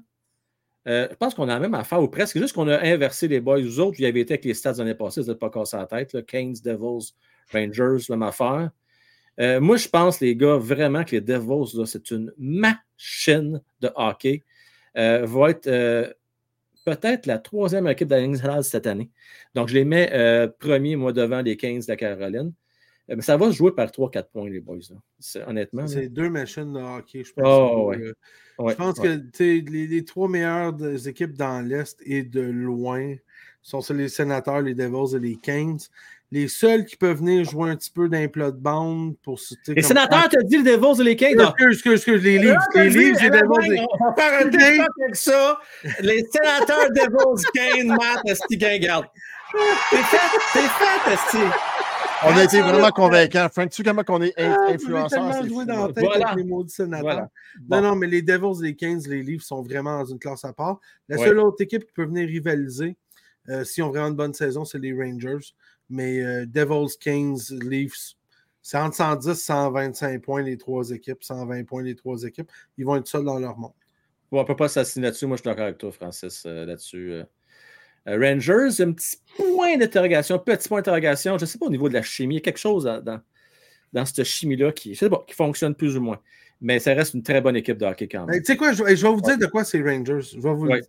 Euh, 0.87 1.07
je 1.11 1.15
pense 1.15 1.35
qu'on 1.35 1.43
a 1.43 1.53
la 1.53 1.59
même 1.59 1.75
affaire, 1.75 2.01
ou 2.01 2.07
presque. 2.07 2.39
juste 2.39 2.55
qu'on 2.55 2.67
a 2.67 2.79
inversé 2.79 3.27
les 3.27 3.39
boys. 3.39 3.61
Vous 3.61 3.79
autres, 3.79 3.97
vous 3.97 4.03
y 4.03 4.05
avez 4.05 4.21
été 4.21 4.33
avec 4.33 4.45
les 4.45 4.53
stats 4.53 4.73
l'année 4.73 4.95
passée, 4.95 5.21
vous 5.21 5.27
n'êtes 5.27 5.39
pas 5.39 5.49
cassé 5.49 5.77
la 5.77 5.85
tête. 5.85 6.13
Là. 6.13 6.21
Canes, 6.23 6.55
Devils, 6.63 7.13
Rangers, 7.53 8.05
même 8.09 8.23
affaire. 8.23 8.71
Euh, 9.39 9.59
moi, 9.59 9.77
je 9.77 9.87
pense, 9.87 10.19
les 10.19 10.35
gars, 10.35 10.57
vraiment 10.57 11.03
que 11.03 11.11
les 11.11 11.21
Devils, 11.21 11.85
c'est 11.85 12.11
une 12.11 12.33
machine 12.37 13.61
de 13.79 13.89
hockey. 13.95 14.43
Euh, 14.97 15.25
va 15.25 15.51
être 15.51 15.67
euh, 15.67 16.11
peut-être 16.85 17.25
la 17.25 17.39
troisième 17.39 17.87
équipe 17.87 18.09
de 18.09 18.15
la 18.15 18.63
cette 18.63 18.87
année. 18.87 19.09
Donc, 19.55 19.69
je 19.69 19.75
les 19.75 19.85
mets 19.85 20.09
euh, 20.13 20.47
premiers, 20.47 20.95
moi, 20.95 21.13
devant 21.13 21.41
les 21.41 21.55
15 21.55 21.85
de 21.85 21.91
la 21.91 21.95
Caroline. 21.95 22.53
Mais 23.07 23.21
ça 23.21 23.35
va 23.35 23.51
se 23.51 23.57
jouer 23.57 23.73
par 23.73 23.87
3-4 23.87 24.29
points, 24.31 24.49
les 24.49 24.61
boys. 24.61 24.77
Là. 24.89 25.47
Honnêtement. 25.47 25.87
C'est 25.87 26.07
deux 26.07 26.29
machines 26.29 26.71
de 26.71 26.79
hockey, 26.79 27.23
je 27.23 27.33
pense. 27.33 27.45
Oh, 27.45 27.89
ouais. 27.89 28.13
Ouais, 28.57 28.73
je 28.73 28.77
pense 28.77 28.99
ouais. 28.99 29.19
que 29.33 29.43
les, 29.43 29.87
les, 29.87 30.05
trois 30.05 30.29
meilleures 30.29 31.07
équipes 31.07 31.33
dans 31.33 31.65
l'Est 31.65 31.99
et 32.05 32.23
de 32.23 32.41
loin 32.41 33.15
sont 33.61 33.81
les 33.93 34.07
sénateurs, 34.07 34.61
les 34.61 34.75
Devils 34.75 35.15
et 35.15 35.19
les 35.19 35.35
Kings. 35.35 35.87
Les 36.33 36.47
seuls 36.47 36.85
qui 36.85 36.95
peuvent 36.95 37.17
venir 37.17 37.43
jouer 37.43 37.71
un 37.71 37.75
petit 37.75 37.91
peu 37.91 38.07
d'un 38.07 38.29
plat 38.29 38.51
de 38.51 38.57
bande 38.57 39.15
pour 39.21 39.37
Les 39.67 39.81
sénateurs, 39.81 40.29
tu 40.29 40.37
as 40.37 40.43
dit 40.43 40.57
les 40.57 40.77
Devils 40.77 41.01
et 41.01 41.03
les 41.03 41.15
Kings. 41.17 41.37
Excuse, 41.39 41.73
excuse, 41.73 41.93
excuse, 41.93 42.23
les 42.23 42.39
Leafs. 42.39 42.57
Les 42.73 42.89
Leafs 42.89 43.21
et 43.21 43.29
les 43.29 43.29
Devils. 43.29 43.85
On 43.99 44.05
va 44.05 44.15
faire 44.15 44.45
un 44.45 44.45
débat 44.45 44.87
avec 45.01 45.15
ça. 45.15 45.59
Les 45.99 46.25
sénateurs, 46.31 46.89
Devils, 46.95 47.45
Kings, 47.53 47.87
Matt, 47.87 48.21
Esti, 48.25 48.57
Guingarde. 48.57 49.07
T'es 49.89 49.97
fait, 49.97 50.17
t'es 50.53 50.59
fait, 50.59 51.13
Esti. 51.13 51.45
On 52.23 52.37
a 52.37 52.43
été 52.43 52.61
vraiment 52.61 52.91
convaincants. 52.91 53.47
Frank, 53.51 53.69
tu 53.69 53.77
sais 53.77 53.83
comment 53.83 54.03
on 54.07 54.21
est 54.21 54.33
influenceur? 54.37 55.31
Ah, 55.33 55.45
joué 55.45 55.65
dans 55.65 55.87
la 55.87 55.93
tête 55.93 56.03
voilà. 56.05 56.27
avec 56.27 56.43
les 56.43 56.49
maudits 56.49 56.73
sénateurs. 56.73 57.01
Voilà. 57.01 57.29
Bon. 57.59 57.81
Non, 57.81 57.89
non, 57.89 57.95
mais 57.95 58.07
les 58.07 58.21
Devils, 58.21 58.63
les 58.63 58.75
Kings, 58.75 59.05
les 59.09 59.21
Leafs 59.21 59.43
sont 59.43 59.61
vraiment 59.63 59.99
dans 59.99 60.05
une 60.05 60.19
classe 60.19 60.45
à 60.45 60.53
part. 60.53 60.79
La 61.09 61.17
seule 61.17 61.39
ouais. 61.39 61.43
autre 61.43 61.61
équipe 61.61 61.83
qui 61.83 61.91
peut 61.93 62.05
venir 62.05 62.27
rivaliser, 62.27 62.95
euh, 63.49 63.63
s'ils 63.63 63.83
ont 63.83 63.89
vraiment 63.89 64.07
une 64.07 64.15
bonne 64.15 64.33
saison, 64.33 64.63
c'est 64.63 64.79
les 64.79 64.93
Rangers. 64.93 65.53
Mais 65.91 66.21
euh, 66.21 66.45
Devils, 66.45 66.97
Kings, 66.99 67.51
Leafs, 67.61 68.15
c'est 68.61 68.77
entre 68.77 68.95
110 68.95 69.29
et 69.29 69.35
125 69.35 70.21
points 70.21 70.41
les 70.41 70.57
trois 70.57 70.89
équipes, 70.91 71.23
120 71.23 71.65
points 71.65 71.83
les 71.83 71.95
trois 71.95 72.23
équipes. 72.23 72.49
Ils 72.77 72.85
vont 72.85 72.95
être 72.95 73.07
seuls 73.07 73.25
dans 73.25 73.39
leur 73.39 73.57
monde. 73.57 73.73
Bon, 74.31 74.39
on 74.39 74.41
ne 74.41 74.47
peut 74.47 74.55
pas 74.55 74.69
s'assigner 74.69 75.07
là-dessus. 75.07 75.27
Moi, 75.27 75.35
je 75.35 75.41
suis 75.41 75.49
d'accord 75.49 75.65
avec 75.65 75.77
toi, 75.77 75.91
Francis, 75.91 76.43
euh, 76.45 76.65
là-dessus. 76.65 77.11
Euh, 77.11 77.23
Rangers, 78.07 78.81
un 78.81 78.93
petit 78.93 79.17
point 79.35 79.77
d'interrogation, 79.77 80.39
petit 80.39 80.67
point 80.67 80.79
d'interrogation. 80.79 81.37
Je 81.37 81.43
ne 81.43 81.47
sais 81.47 81.57
pas 81.57 81.65
au 81.65 81.69
niveau 81.69 81.89
de 81.89 81.93
la 81.93 82.01
chimie, 82.01 82.35
il 82.35 82.37
y 82.37 82.41
a 82.41 82.41
quelque 82.41 82.57
chose 82.57 82.85
dans, 82.85 83.01
dans, 83.01 83.21
dans 83.91 84.05
cette 84.05 84.23
chimie-là 84.23 84.71
qui, 84.71 84.95
pas, 84.95 85.23
qui 85.27 85.35
fonctionne 85.35 85.75
plus 85.75 85.97
ou 85.97 86.01
moins. 86.01 86.19
Mais 86.61 86.79
ça 86.79 86.93
reste 86.93 87.15
une 87.15 87.23
très 87.23 87.41
bonne 87.41 87.55
équipe 87.55 87.77
de 87.77 87.85
hockey 87.85 88.07
quand 88.07 88.25
même. 88.25 88.39
Tu 88.39 88.45
sais 88.45 88.55
quoi, 88.57 88.71
je, 88.71 88.77
je, 88.77 88.83
vais 88.83 89.13
vous 89.13 89.21
dire 89.21 89.31
ouais. 89.31 89.37
de 89.37 89.47
quoi 89.47 89.63
c'est 89.63 89.81
Rangers. 89.81 90.21
Je 90.21 90.39
vais 90.39 90.53
vous 90.53 90.67
ouais. 90.67 90.81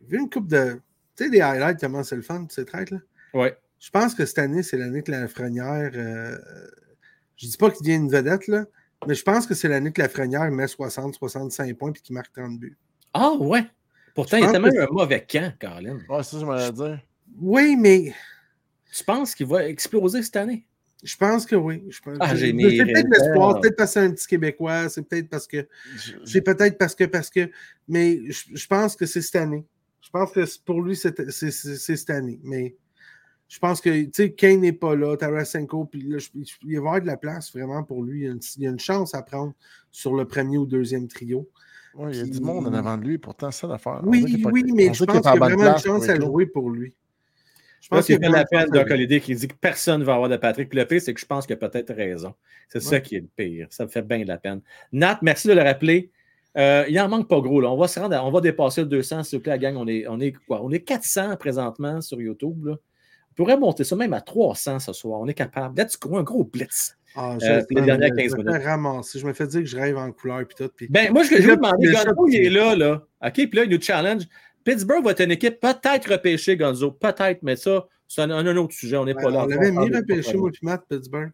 J'ai 0.00 0.16
vu 0.16 0.22
une 0.22 0.30
coupe 0.30 0.48
de. 0.48 0.80
Tu 1.16 1.24
sais, 1.24 1.30
des 1.30 1.40
highlights, 1.40 1.80
comment 1.80 2.02
c'est 2.02 2.16
le 2.16 2.22
fun, 2.22 2.46
ces 2.50 2.64
traites 2.64 2.90
là? 2.90 2.98
Oui. 3.34 3.48
Je 3.78 3.90
pense 3.90 4.14
que 4.14 4.24
cette 4.24 4.38
année, 4.38 4.62
c'est 4.62 4.76
l'année 4.76 5.02
que 5.02 5.10
la 5.10 5.28
Frenière. 5.28 5.90
Euh, 5.94 6.36
je 7.36 7.46
dis 7.46 7.56
pas 7.56 7.70
qu'il 7.70 7.86
devient 7.86 7.96
une 7.96 8.10
vedette, 8.10 8.46
là, 8.48 8.64
mais 9.06 9.14
je 9.14 9.22
pense 9.22 9.46
que 9.46 9.54
c'est 9.54 9.68
l'année 9.68 9.92
que 9.92 10.00
la 10.00 10.08
Frenière 10.08 10.50
met 10.50 10.66
60-65 10.66 11.74
points 11.74 11.92
et 11.92 12.00
qu'il 12.00 12.14
marque 12.14 12.32
30 12.32 12.58
buts. 12.58 12.76
Ah, 13.12 13.32
ouais. 13.34 13.64
Pourtant, 14.14 14.38
il 14.38 14.50
tellement 14.50 14.70
que... 14.70 14.78
un 14.78 14.86
mauvais 14.90 15.26
camp, 15.30 15.54
Caroline. 15.58 16.02
Ouais, 16.08 16.22
ça, 16.22 16.38
je 16.38 16.44
m'allais 16.44 16.72
dire. 16.72 17.00
Oui, 17.38 17.76
mais. 17.76 18.14
Tu 18.92 19.04
penses 19.04 19.34
qu'il 19.34 19.46
va 19.46 19.68
exploser 19.68 20.22
cette 20.22 20.36
année? 20.36 20.66
Je 21.02 21.14
pense 21.16 21.44
que 21.44 21.54
oui. 21.54 21.84
Je 21.90 22.00
pense... 22.00 22.16
Ah, 22.20 22.34
j'ai 22.34 22.46
C'est 22.46 22.84
peut-être 22.84 23.08
l'espoir, 23.10 23.60
peut-être 23.60 23.76
parce 23.76 23.90
que 23.90 24.00
c'est 24.00 24.06
un 24.06 24.10
petit 24.12 24.26
Québécois, 24.26 24.88
c'est 24.88 25.02
peut-être 25.02 25.28
parce 25.28 25.46
que. 25.46 25.68
C'est 26.24 26.40
peut-être 26.40 26.78
parce 26.78 26.94
que. 26.94 27.04
parce 27.04 27.28
que. 27.28 27.50
Mais 27.88 28.20
je, 28.30 28.44
je 28.54 28.66
pense 28.66 28.96
que 28.96 29.04
c'est 29.04 29.20
cette 29.20 29.36
année. 29.36 29.66
Je 30.00 30.10
pense 30.10 30.32
que 30.32 30.58
pour 30.64 30.82
lui, 30.82 30.96
c'est 30.96 31.30
cette 31.30 32.10
année. 32.10 32.40
Mais 32.44 32.76
je 33.48 33.58
pense 33.58 33.80
que, 33.80 34.04
tu 34.04 34.10
sais, 34.12 34.32
Kane 34.32 34.60
n'est 34.60 34.72
pas 34.72 34.94
là, 34.94 35.16
Tarasenko, 35.16 35.84
puis 35.84 36.02
là, 36.02 36.18
je, 36.18 36.28
je, 36.34 36.54
il 36.62 36.68
va 36.68 36.72
y 36.72 36.76
avoir 36.76 37.00
de 37.00 37.06
la 37.06 37.16
place 37.16 37.52
vraiment 37.52 37.82
pour 37.84 38.02
lui. 38.02 38.20
Il 38.20 38.24
y, 38.24 38.28
a 38.28 38.32
une, 38.32 38.40
il 38.56 38.62
y 38.62 38.66
a 38.66 38.70
une 38.70 38.78
chance 38.78 39.14
à 39.14 39.22
prendre 39.22 39.54
sur 39.90 40.14
le 40.14 40.26
premier 40.26 40.58
ou 40.58 40.66
deuxième 40.66 41.08
trio. 41.08 41.48
Oui, 41.94 42.10
il 42.12 42.18
y 42.18 42.20
a 42.20 42.24
du 42.26 42.40
monde 42.40 42.66
en 42.66 42.74
avant 42.74 42.98
de 42.98 43.04
lui, 43.04 43.18
pourtant, 43.18 43.50
ça 43.50 43.66
l'affaire. 43.66 44.00
Oui, 44.04 44.22
oui, 44.24 44.42
pas, 44.42 44.50
mais 44.74 44.92
je 44.92 45.04
pense 45.04 45.16
qu'il 45.16 45.24
y 45.24 45.28
a 45.28 45.38
vraiment 45.38 45.72
une 45.72 45.78
chance 45.78 46.08
à 46.08 46.20
jouer 46.20 46.46
pour 46.46 46.70
lui. 46.70 46.94
Je 47.80 47.88
pense 47.88 48.06
qu'il 48.06 48.20
y 48.20 48.24
a 48.24 48.28
la 48.28 48.44
peine 48.44 48.68
Doc 48.68 48.90
Holiday 48.90 49.20
qui 49.20 49.34
dit 49.34 49.46
que 49.46 49.54
personne 49.54 50.00
ne 50.00 50.04
va 50.04 50.14
avoir 50.14 50.28
de 50.28 50.36
Patrick. 50.36 50.68
Puis 50.68 50.78
le 50.78 50.86
pire, 50.86 51.00
c'est 51.00 51.14
que 51.14 51.20
je 51.20 51.26
pense 51.26 51.46
qu'il 51.46 51.54
a 51.54 51.56
peut-être 51.56 51.94
raison. 51.94 52.34
C'est 52.68 52.78
ouais. 52.78 52.84
ça 52.84 53.00
qui 53.00 53.14
est 53.14 53.20
le 53.20 53.28
pire. 53.36 53.68
Ça 53.70 53.84
me 53.84 53.88
fait 53.88 54.02
bien 54.02 54.18
de 54.18 54.26
la 54.26 54.38
peine. 54.38 54.60
Nat, 54.92 55.20
merci 55.22 55.46
de 55.46 55.52
le 55.52 55.62
rappeler. 55.62 56.10
Euh, 56.56 56.84
il 56.88 56.98
en 57.00 57.08
manque 57.08 57.28
pas 57.28 57.40
gros. 57.40 57.60
Là. 57.60 57.70
On 57.70 57.76
va 57.76 57.88
se 57.88 58.00
rendre, 58.00 58.18
on 58.24 58.30
va 58.30 58.40
dépasser 58.40 58.80
le 58.82 58.86
200, 58.86 59.24
s'il 59.24 59.38
vous 59.38 59.42
plaît, 59.42 59.52
la 59.52 59.58
gang. 59.58 59.76
On 59.76 59.86
est, 59.86 60.06
on 60.08 60.20
est 60.20 60.32
quoi? 60.32 60.62
On 60.62 60.70
est 60.70 60.80
400 60.80 61.36
présentement 61.36 62.00
sur 62.00 62.20
YouTube. 62.20 62.66
Là. 62.66 62.72
On 62.72 63.34
pourrait 63.34 63.58
monter 63.58 63.84
ça 63.84 63.96
même 63.96 64.14
à 64.14 64.22
300 64.22 64.78
ce 64.78 64.92
soir. 64.92 65.20
On 65.20 65.28
est 65.28 65.34
capable. 65.34 65.78
Let's 65.78 65.98
go, 65.98 66.16
un 66.16 66.22
gros 66.22 66.44
blitz. 66.44 66.96
Ah, 67.14 67.36
euh, 67.42 67.62
les 67.70 67.82
dernières 67.82 68.14
15 68.14 68.34
je. 68.38 68.64
Ramasser. 68.64 69.18
Je 69.18 69.26
me 69.26 69.32
fais 69.32 69.46
dire 69.46 69.60
que 69.60 69.66
je 69.66 69.76
rêve 69.76 69.96
en 69.96 70.12
couleur 70.12 70.40
et 70.40 70.46
tout. 70.46 70.70
Puis... 70.74 70.86
Ben, 70.88 71.12
moi, 71.12 71.22
je, 71.22 71.36
je 71.36 71.46
vais 71.46 71.56
demander, 71.56 71.90
Gonzo, 71.90 72.28
il 72.28 72.36
est 72.36 72.50
là, 72.50 72.74
là. 72.74 73.02
OK, 73.24 73.32
puis 73.32 73.50
là, 73.52 73.64
il 73.64 73.70
nous 73.70 73.80
challenge. 73.80 74.24
Pittsburgh 74.64 75.04
va 75.04 75.12
être 75.12 75.22
une 75.22 75.30
équipe 75.30 75.60
peut-être 75.60 76.10
repêchée, 76.10 76.56
Gonzo. 76.56 76.90
Peut-être, 76.90 77.42
mais 77.42 77.56
ça, 77.56 77.86
c'est 78.08 78.22
un, 78.22 78.30
un, 78.30 78.56
autre 78.56 78.74
sujet. 78.74 78.96
On 78.96 79.04
n'est 79.04 79.14
pas 79.14 79.30
là. 79.30 79.44
On 79.44 79.46
l'avait 79.46 79.70
mis 79.70 79.94
repêché, 79.94 80.36
moi, 80.36 80.50
puis 80.50 80.60
Matt, 80.62 80.82
Pittsburgh. 80.88 81.30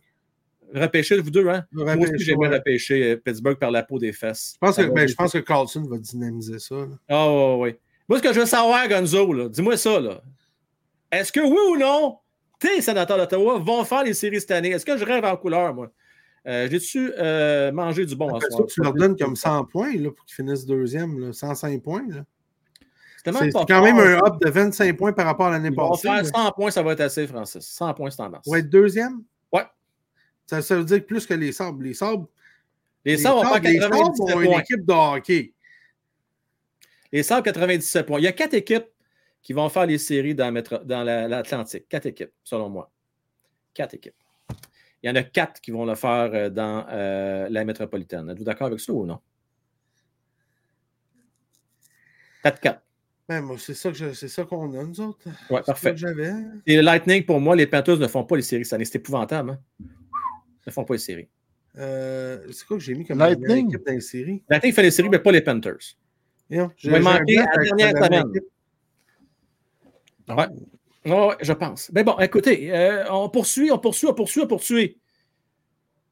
Repêcher, 0.74 1.18
vous 1.18 1.30
deux, 1.30 1.48
hein? 1.48 1.64
Moi 1.72 1.96
aussi, 1.96 2.24
j'aimerais 2.24 2.48
ouais. 2.48 2.56
repêcher 2.56 3.12
euh, 3.12 3.16
Pittsburgh 3.16 3.58
par 3.58 3.70
la 3.70 3.82
peau 3.82 3.98
des 3.98 4.12
fesses. 4.12 4.54
Je 4.54 4.58
pense 4.66 4.76
que, 4.76 4.82
ben, 4.82 5.06
je 5.06 5.14
pense 5.14 5.32
que 5.32 5.38
Carlson 5.38 5.82
va 5.82 5.98
dynamiser 5.98 6.58
ça. 6.58 6.76
Ah, 7.08 7.26
oh, 7.28 7.58
oui. 7.60 7.74
Moi, 8.08 8.18
ce 8.18 8.22
que 8.22 8.32
je 8.32 8.40
veux 8.40 8.46
savoir, 8.46 8.88
Gonzo, 8.88 9.48
dis-moi 9.48 9.76
ça. 9.76 10.00
là. 10.00 10.22
Est-ce 11.10 11.30
que 11.30 11.40
oui 11.40 11.58
ou 11.70 11.76
non, 11.78 12.18
tes 12.58 12.80
sénateurs 12.80 13.18
d'Ottawa 13.18 13.58
vont 13.58 13.84
faire 13.84 14.04
les 14.04 14.14
séries 14.14 14.40
cette 14.40 14.50
année? 14.52 14.70
Est-ce 14.70 14.86
que 14.86 14.96
je 14.96 15.04
rêve 15.04 15.24
en 15.24 15.36
couleur, 15.36 15.74
moi? 15.74 15.90
Euh, 16.46 16.68
J'ai-tu 16.70 17.12
euh, 17.18 17.70
mangé 17.70 18.04
du 18.06 18.16
bon 18.16 18.34
à 18.34 18.40
soir? 18.40 18.66
Tu 18.66 18.80
leur 18.82 18.94
donnes 18.94 19.16
comme 19.16 19.36
100 19.36 19.66
points 19.66 19.94
là, 19.94 20.10
pour 20.10 20.24
qu'ils 20.24 20.34
finissent 20.34 20.66
deuxième, 20.66 21.18
là, 21.20 21.32
105 21.32 21.82
points. 21.82 22.02
C'est 23.24 23.52
quand 23.68 23.82
même 23.84 23.98
un 23.98 24.18
hop 24.18 24.42
de 24.42 24.50
25 24.50 24.96
points 24.96 25.12
par 25.12 25.26
rapport 25.26 25.46
à 25.46 25.50
l'année 25.52 25.70
passée. 25.70 26.08
Faire 26.08 26.26
100 26.26 26.52
points, 26.52 26.70
ça 26.70 26.82
va 26.82 26.92
être 26.92 27.00
assez, 27.00 27.26
Francis. 27.26 27.64
100 27.64 27.94
points, 27.94 28.10
c'est 28.10 28.22
en 28.22 28.30
masse. 28.30 28.42
Va 28.46 28.58
être 28.58 28.68
deuxième? 28.68 29.22
Ouais. 29.52 29.62
Ça, 30.46 30.60
ça, 30.62 30.76
veut 30.76 30.84
dire 30.84 31.04
plus 31.04 31.26
que 31.26 31.34
les 31.34 31.52
Sabres. 31.52 31.82
Les 31.82 31.94
Sabres, 31.94 32.28
les 33.04 33.16
sabres 33.16 33.42
vont 33.42 33.52
faire 33.52 33.60
97 33.62 34.16
points. 34.16 34.42
une 34.42 34.60
équipe 34.60 34.86
de 34.86 34.92
hockey. 34.92 35.52
Les 37.10 37.22
Sabres, 37.22 37.44
97 37.44 38.06
points. 38.06 38.18
Il 38.18 38.24
y 38.24 38.28
a 38.28 38.32
quatre 38.32 38.54
équipes 38.54 38.86
qui 39.42 39.52
vont 39.52 39.68
faire 39.68 39.86
les 39.86 39.98
séries 39.98 40.34
dans, 40.34 40.52
dans 40.84 41.02
l'Atlantique. 41.02 41.88
Quatre 41.88 42.06
équipes, 42.06 42.32
selon 42.44 42.68
moi. 42.68 42.90
Quatre 43.74 43.94
équipes. 43.94 44.14
Il 45.02 45.08
y 45.08 45.10
en 45.10 45.16
a 45.16 45.22
quatre 45.24 45.60
qui 45.60 45.72
vont 45.72 45.84
le 45.84 45.96
faire 45.96 46.30
euh, 46.32 46.48
dans 46.48 46.86
euh, 46.88 47.48
la 47.50 47.64
métropolitaine. 47.64 48.30
Êtes-vous 48.30 48.44
d'accord 48.44 48.68
avec 48.68 48.78
ça 48.78 48.92
ou 48.92 49.04
non? 49.04 49.18
4-4. 52.44 52.78
Ben, 53.28 53.56
c'est 53.58 53.74
ça, 53.74 53.90
ça 54.14 54.44
qu'on 54.44 54.78
a, 54.78 54.84
nous 54.84 55.00
autres. 55.00 55.28
Oui, 55.50 55.60
parfait. 55.64 55.94
Et 56.66 56.76
le 56.76 56.82
Lightning, 56.82 57.24
pour 57.24 57.40
moi, 57.40 57.56
les 57.56 57.66
Panthers 57.66 57.98
ne 57.98 58.08
font 58.08 58.24
pas 58.24 58.36
les 58.36 58.42
séries 58.42 58.64
cette 58.64 58.74
année. 58.74 58.84
C'est 58.84 58.98
épouvantable. 58.98 59.50
Hein? 59.50 59.86
Ils 60.64 60.68
ne 60.68 60.72
font 60.72 60.84
pas 60.84 60.94
les 60.94 60.98
séries. 60.98 61.28
Euh, 61.78 62.46
c'est 62.52 62.66
quoi 62.66 62.76
que 62.76 62.82
j'ai 62.82 62.94
mis 62.94 63.04
comme 63.04 63.18
Lightning 63.18 63.68
équipe 63.68 63.86
dans 63.86 63.92
les 63.94 64.00
séries? 64.00 64.42
Lightning 64.48 64.72
fait 64.72 64.82
les 64.82 64.90
séries, 64.90 65.08
mais 65.08 65.18
pas 65.18 65.32
les 65.32 65.40
Panthers. 65.40 65.96
Yeah, 66.50 66.70
j'ai 66.76 67.00
manqué 67.00 67.38
à 67.38 67.46
la 67.56 67.64
dernière 67.64 68.04
semaine. 68.04 68.32
Ouais. 70.28 70.46
Oui, 71.04 71.34
je 71.40 71.52
pense. 71.52 71.90
Mais 71.92 72.04
bon, 72.04 72.16
écoutez, 72.18 72.72
euh, 72.72 73.04
on 73.10 73.28
poursuit, 73.28 73.72
on 73.72 73.78
poursuit, 73.78 74.06
on 74.06 74.14
poursuit, 74.14 74.42
on 74.42 74.46
poursuit. 74.46 74.98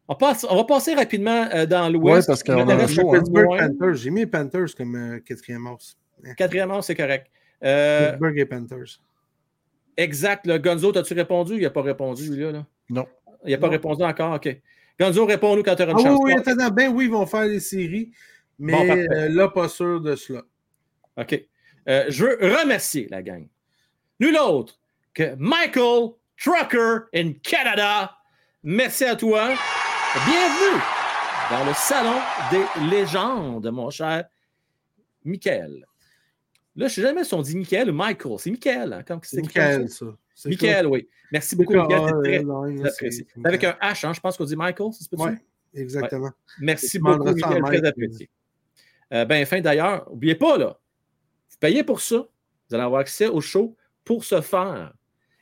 On, 0.09 0.16
passe, 0.16 0.44
on 0.48 0.57
va 0.57 0.64
passer 0.64 0.94
rapidement 0.94 1.48
euh, 1.55 1.66
dans 1.66 1.88
l'Ouest. 1.88 2.20
Oui, 2.20 2.26
parce 2.26 2.42
qu'on 2.42 2.68
a 2.68 2.76
Pittsburgh 2.76 3.59
Panthers. 3.59 3.94
J'ai 3.94 4.11
mis 4.11 4.26
Panthers 4.26 4.74
comme 4.76 4.96
euh, 4.96 5.20
quatrième 5.20 5.66
os. 5.66 5.96
Quatrième 6.36 6.70
os, 6.72 6.86
c'est 6.86 6.96
correct. 6.96 7.30
Pittsburgh 7.61 8.38
et 8.38 8.46
Panthers. 8.46 9.01
Exact. 9.96 10.46
Le 10.46 10.59
Gonzo, 10.59 10.96
as-tu 10.96 11.14
répondu? 11.14 11.55
Il 11.57 11.62
n'a 11.62 11.70
pas 11.70 11.82
répondu, 11.82 12.34
lui, 12.34 12.51
là. 12.51 12.66
Non. 12.88 13.07
Il 13.45 13.51
n'a 13.53 13.59
pas 13.59 13.68
répondu 13.68 14.03
encore? 14.03 14.34
OK. 14.34 14.49
Gonzo, 14.99 15.24
réponds-nous 15.24 15.62
quand 15.62 15.76
tu 15.76 15.82
auras 15.82 15.93
une 15.93 15.99
ah, 15.99 16.03
chance. 16.03 16.18
Oui, 16.22 16.34
oui, 16.34 16.53
attends, 16.53 16.70
ben 16.70 16.93
oui, 16.93 17.07
ils 17.07 17.11
vont 17.11 17.26
faire 17.26 17.47
les 17.47 17.61
séries, 17.61 18.11
mais 18.59 19.07
là, 19.28 19.49
pas 19.49 19.68
sûr 19.68 20.01
de 20.01 20.14
cela. 20.14 20.43
OK. 21.16 21.43
je 21.86 22.24
veux 22.24 22.38
remercier 22.61 23.09
la 23.11 23.22
gang. 23.22 23.47
Nul 24.20 24.36
autre 24.36 24.78
que 25.14 25.34
Michael 25.36 26.11
Trucker 26.36 27.07
in 27.14 27.32
Canada. 27.43 28.16
Merci 28.62 29.05
à 29.05 29.16
toi. 29.16 29.49
Bienvenue 30.26 30.80
dans 31.51 31.64
le 31.64 31.72
salon 31.74 32.18
des 32.51 32.91
légendes, 32.91 33.70
mon 33.70 33.91
cher 33.91 34.24
Michael. 35.24 35.86
Là, 36.76 36.76
je 36.76 36.84
ne 36.84 36.88
sais 36.88 37.03
jamais 37.03 37.24
si 37.24 37.34
on 37.34 37.43
dit 37.43 37.57
Michael 37.57 37.91
ou 37.91 37.95
Michael. 37.95 38.38
C'est 38.38 38.51
Michael. 38.51 38.93
Hein, 38.93 39.20
c'est 39.22 39.43
Michael, 39.43 39.88
ça. 39.88 40.07
Michael, 40.47 40.86
oui. 40.86 41.09
Merci 41.32 41.57
beaucoup, 41.57 41.74
Michael. 41.74 42.47
Avec 43.45 43.64
un 43.64 43.76
H, 43.82 44.07
hein, 44.07 44.12
je 44.12 44.20
pense 44.20 44.36
qu'on 44.36 44.45
dit 44.45 44.57
Michael, 44.57 44.91
c'est 44.93 45.09
Oui, 45.18 45.32
exactement. 45.74 46.30
Merci 46.61 46.99
beaucoup, 46.99 47.24
Michael. 47.24 47.62
Très 47.62 47.84
apprécié. 47.84 48.30
Euh, 49.12 49.24
ben, 49.24 49.45
fin 49.45 49.61
d'ailleurs, 49.61 50.09
n'oubliez 50.09 50.36
pas, 50.36 50.57
là, 50.57 50.78
vous 51.51 51.57
payez 51.59 51.82
pour 51.82 52.01
ça. 52.01 52.16
Vous 52.16 52.74
allez 52.74 52.84
avoir 52.84 53.01
accès 53.01 53.26
au 53.26 53.41
show 53.41 53.76
pour 54.05 54.24
ce 54.24 54.41
faire. 54.41 54.93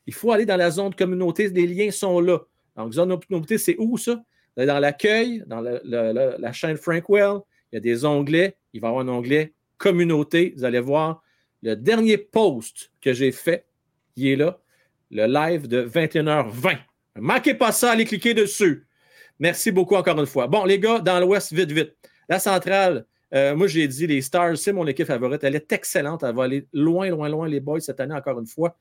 Il 0.07 0.15
faut 0.15 0.33
aller 0.33 0.47
dans 0.47 0.57
la 0.57 0.71
zone 0.71 0.91
de 0.91 0.95
communauté. 0.95 1.49
Les 1.49 1.67
liens 1.67 1.91
sont 1.91 2.21
là. 2.21 2.39
Donc, 2.77 2.93
zone 2.93 3.11
de 3.11 3.17
communauté, 3.17 3.59
c'est 3.59 3.77
où 3.79 3.99
ça? 3.99 4.23
Dans 4.57 4.79
l'accueil, 4.79 5.45
dans 5.47 5.61
la 5.61 6.53
chaîne 6.53 6.77
Frankwell, 6.77 7.41
il 7.71 7.77
y 7.77 7.79
a 7.79 7.81
des 7.81 8.05
onglets. 8.05 8.57
Il 8.73 8.81
va 8.81 8.89
y 8.89 8.91
avoir 8.91 9.05
un 9.05 9.09
onglet 9.09 9.53
communauté. 9.77 10.55
Vous 10.57 10.65
allez 10.65 10.81
voir 10.81 11.23
le 11.63 11.77
dernier 11.77 12.17
post 12.17 12.91
que 13.01 13.13
j'ai 13.13 13.33
fait. 13.33 13.67
Il 14.17 14.27
est 14.29 14.37
là. 14.37 14.59
Le 15.11 15.27
live 15.27 15.69
de 15.69 15.85
21h20. 15.85 16.79
Ne 17.17 17.21
manquez 17.21 17.55
pas 17.55 17.73
ça, 17.73 17.93
allez 17.93 18.05
cliquer 18.05 18.35
dessus. 18.35 18.87
Merci 19.39 19.71
beaucoup 19.71 19.95
encore 19.95 20.19
une 20.19 20.27
fois. 20.27 20.47
Bon, 20.47 20.65
les 20.65 20.79
gars, 20.79 20.99
dans 20.99 21.21
l'Ouest, 21.21 21.53
vite, 21.53 21.73
vite. 21.73 21.95
La 22.29 22.39
centrale, 22.39 23.07
euh, 23.35 23.55
moi, 23.55 23.67
j'ai 23.67 23.87
dit, 23.87 24.07
les 24.07 24.23
Stars, 24.23 24.57
c'est 24.57 24.73
mon 24.73 24.87
équipe 24.87 25.07
favorite. 25.07 25.45
Elle 25.45 25.57
est 25.57 25.73
excellente. 25.73 26.23
Elle 26.23 26.35
va 26.35 26.45
aller 26.45 26.67
loin, 26.73 27.09
loin, 27.09 27.29
loin, 27.29 27.49
les 27.49 27.61
boys, 27.61 27.81
cette 27.81 28.01
année, 28.01 28.15
encore 28.15 28.39
une 28.39 28.47
fois. 28.47 28.77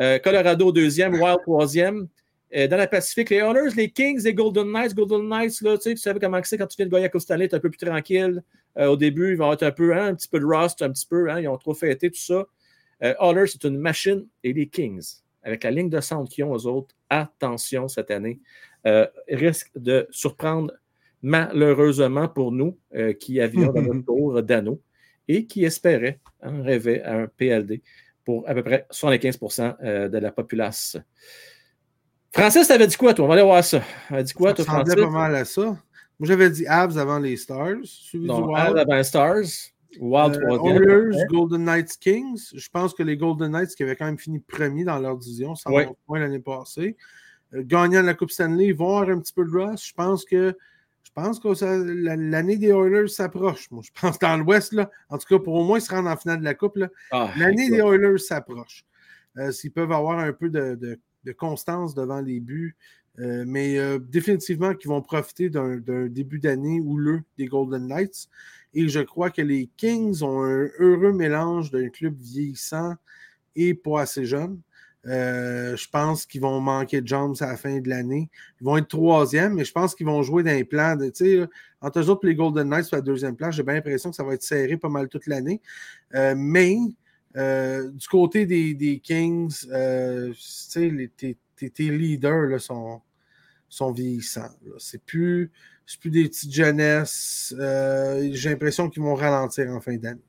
Euh, 0.00 0.18
Colorado, 0.18 0.72
deuxième. 0.72 1.14
Wild, 1.14 1.40
troisième. 1.42 2.08
Euh, 2.54 2.66
dans 2.66 2.76
la 2.76 2.86
Pacifique, 2.86 3.30
les 3.30 3.38
Oilers, 3.38 3.74
les 3.76 3.90
Kings, 3.90 4.22
les 4.22 4.34
Golden 4.34 4.70
Knights. 4.70 4.94
Golden 4.94 5.28
Knights, 5.28 5.60
là, 5.62 5.76
tu, 5.76 5.90
sais, 5.90 5.96
savais 5.96 6.20
comment 6.20 6.40
c'est 6.42 6.58
quand 6.58 6.66
tu 6.66 6.76
viens 6.76 6.86
de 6.86 6.90
gagner 6.90 7.06
à 7.06 7.10
tu 7.10 7.32
es 7.32 7.54
un 7.54 7.60
peu 7.60 7.70
plus 7.70 7.78
tranquille. 7.78 8.42
au 8.76 8.96
début, 8.96 9.32
ils 9.32 9.36
vont 9.36 9.52
être 9.52 9.62
un 9.62 9.70
peu, 9.70 9.94
hein, 9.94 10.06
un 10.06 10.14
petit 10.14 10.28
peu 10.28 10.40
de 10.40 10.44
rust, 10.44 10.82
un 10.82 10.90
petit 10.90 11.06
peu, 11.06 11.30
hein, 11.30 11.40
ils 11.40 11.48
ont 11.48 11.56
trop 11.56 11.74
fêté, 11.74 12.10
tout 12.10 12.18
ça. 12.18 12.46
Oilers, 13.00 13.46
c'est 13.46 13.64
une 13.64 13.78
machine. 13.78 14.26
Et 14.44 14.52
les 14.52 14.68
Kings, 14.68 15.22
avec 15.42 15.64
la 15.64 15.70
ligne 15.70 15.88
de 15.88 16.00
centre 16.00 16.30
qu'ils 16.30 16.44
ont 16.44 16.52
aux 16.52 16.66
autres, 16.66 16.94
attention 17.10 17.88
cette 17.88 18.10
année, 18.10 18.40
risque 19.28 19.70
de 19.76 20.06
surprendre 20.10 20.72
malheureusement 21.22 22.28
pour 22.28 22.52
nous 22.52 22.78
euh, 22.94 23.12
qui 23.12 23.40
avions 23.40 23.72
dans 23.72 23.82
notre 23.82 24.04
tour 24.04 24.42
d'anneau 24.42 24.82
et 25.28 25.46
qui 25.46 25.64
espéraient, 25.64 26.18
hein, 26.42 26.62
rêvaient 26.62 27.02
à 27.02 27.14
un 27.14 27.26
PLD 27.28 27.80
pour 28.24 28.48
à 28.48 28.54
peu 28.54 28.62
près 28.62 28.86
75% 28.92 29.76
euh, 29.82 30.08
de 30.08 30.18
la 30.18 30.32
populace. 30.32 30.96
Francis, 32.32 32.66
t'avais 32.66 32.86
dit 32.86 32.96
quoi, 32.96 33.14
toi? 33.14 33.26
On 33.26 33.28
va 33.28 33.34
aller 33.34 33.42
voir 33.42 33.62
ça. 33.62 33.82
T'avais 34.08 34.24
dit 34.24 34.32
quoi, 34.32 34.52
toi, 34.52 34.64
Francis? 34.64 34.94
pas 34.94 35.10
mal 35.10 35.36
à 35.36 35.44
ça. 35.44 35.62
Moi, 35.62 36.28
j'avais 36.28 36.50
dit 36.50 36.66
Avs 36.66 36.96
avant 36.98 37.18
les 37.18 37.36
Stars. 37.36 37.76
Non, 38.14 38.54
Avs 38.54 38.78
avant 38.78 38.94
les 38.94 39.04
Stars. 39.04 39.71
Wild 40.00 40.36
euh, 40.36 40.58
Oilers, 40.58 41.26
Golden 41.28 41.64
Knights, 41.64 41.98
Kings. 41.98 42.50
Je 42.54 42.68
pense 42.68 42.94
que 42.94 43.02
les 43.02 43.16
Golden 43.16 43.52
Knights, 43.52 43.74
qui 43.74 43.82
avaient 43.82 43.96
quand 43.96 44.06
même 44.06 44.18
fini 44.18 44.38
premier 44.40 44.84
dans 44.84 44.98
leur 44.98 45.16
division, 45.16 45.54
ça 45.54 45.70
ouais. 45.70 45.88
point 46.06 46.18
l'année 46.18 46.38
passée, 46.38 46.96
euh, 47.54 47.62
gagnant 47.64 48.02
la 48.02 48.14
Coupe 48.14 48.30
Stanley, 48.30 48.70
avoir 48.70 49.08
un 49.08 49.18
petit 49.18 49.32
peu 49.32 49.44
de 49.44 49.50
rush. 49.50 49.88
Je 49.88 49.94
pense 49.94 50.24
que 50.24 50.56
je 51.02 51.10
pense 51.20 51.40
que 51.40 51.48
l'année 52.30 52.56
des 52.56 52.68
Oilers 52.68 53.08
s'approche. 53.08 53.70
Moi, 53.70 53.82
je 53.84 54.00
pense 54.00 54.18
dans 54.18 54.36
l'Ouest, 54.38 54.72
là, 54.72 54.90
en 55.10 55.18
tout 55.18 55.26
cas, 55.26 55.42
pour 55.42 55.54
au 55.54 55.64
moins 55.64 55.78
se 55.78 55.90
rendre 55.90 56.08
en 56.08 56.16
finale 56.16 56.38
de 56.38 56.44
la 56.44 56.54
Coupe, 56.54 56.78
ah, 57.10 57.30
l'année 57.36 57.68
des 57.68 57.78
Oilers 57.78 58.18
s'approche. 58.18 58.86
Euh, 59.38 59.50
s'ils 59.50 59.72
peuvent 59.72 59.92
avoir 59.92 60.18
un 60.18 60.32
peu 60.32 60.48
de, 60.48 60.98
constance 61.36 61.94
devant 61.94 62.20
les 62.20 62.40
buts, 62.40 62.76
euh, 63.18 63.44
mais 63.46 63.78
euh, 63.78 63.98
définitivement 63.98 64.74
qu'ils 64.74 64.88
vont 64.88 65.02
profiter 65.02 65.50
d'un 65.50 65.76
début 66.08 66.38
d'année 66.38 66.80
houleux 66.80 67.22
des 67.38 67.46
Golden 67.46 67.86
Knights. 67.86 68.28
Et 68.74 68.88
je 68.88 69.00
crois 69.00 69.30
que 69.30 69.42
les 69.42 69.68
Kings 69.76 70.22
ont 70.22 70.42
un 70.42 70.68
heureux 70.78 71.12
mélange 71.12 71.70
d'un 71.70 71.88
club 71.88 72.16
vieillissant 72.18 72.94
et 73.54 73.74
pas 73.74 74.02
assez 74.02 74.24
jeune. 74.24 74.60
Euh, 75.06 75.76
je 75.76 75.88
pense 75.88 76.26
qu'ils 76.26 76.40
vont 76.40 76.60
manquer 76.60 77.00
de 77.00 77.08
jumps 77.08 77.42
à 77.42 77.48
la 77.48 77.56
fin 77.56 77.80
de 77.80 77.88
l'année. 77.88 78.30
Ils 78.60 78.64
vont 78.64 78.76
être 78.76 78.88
troisième, 78.88 79.54
mais 79.54 79.64
je 79.64 79.72
pense 79.72 79.94
qu'ils 79.94 80.06
vont 80.06 80.22
jouer 80.22 80.42
dans 80.42 80.52
les 80.52 80.64
plans. 80.64 80.96
De, 80.96 81.50
entre 81.80 82.00
eux 82.00 82.08
autres, 82.08 82.26
les 82.26 82.34
Golden 82.34 82.68
Knights 82.68 82.86
sur 82.86 82.96
la 82.96 83.02
deuxième 83.02 83.34
place, 83.34 83.56
j'ai 83.56 83.62
bien 83.62 83.74
l'impression 83.74 84.10
que 84.10 84.16
ça 84.16 84.22
va 84.22 84.34
être 84.34 84.42
serré 84.42 84.76
pas 84.76 84.88
mal 84.88 85.08
toute 85.08 85.26
l'année. 85.26 85.60
Euh, 86.14 86.34
mais 86.36 86.76
euh, 87.36 87.90
du 87.90 88.06
côté 88.06 88.46
des, 88.46 89.00
Kings, 89.02 89.66
tes, 91.58 91.90
leaders 91.90 92.60
sont, 92.60 93.00
sont 93.68 93.90
vieillissants. 93.90 94.50
C'est 94.78 95.02
plus, 95.02 95.50
plus 96.00 96.10
des 96.10 96.28
petites 96.28 96.52
jeunesses. 96.52 97.54
j'ai 97.58 98.50
l'impression 98.50 98.88
qu'ils 98.88 99.02
vont 99.02 99.14
ralentir 99.14 99.70
en 99.70 99.80
fin 99.80 99.96
d'année 99.96 100.20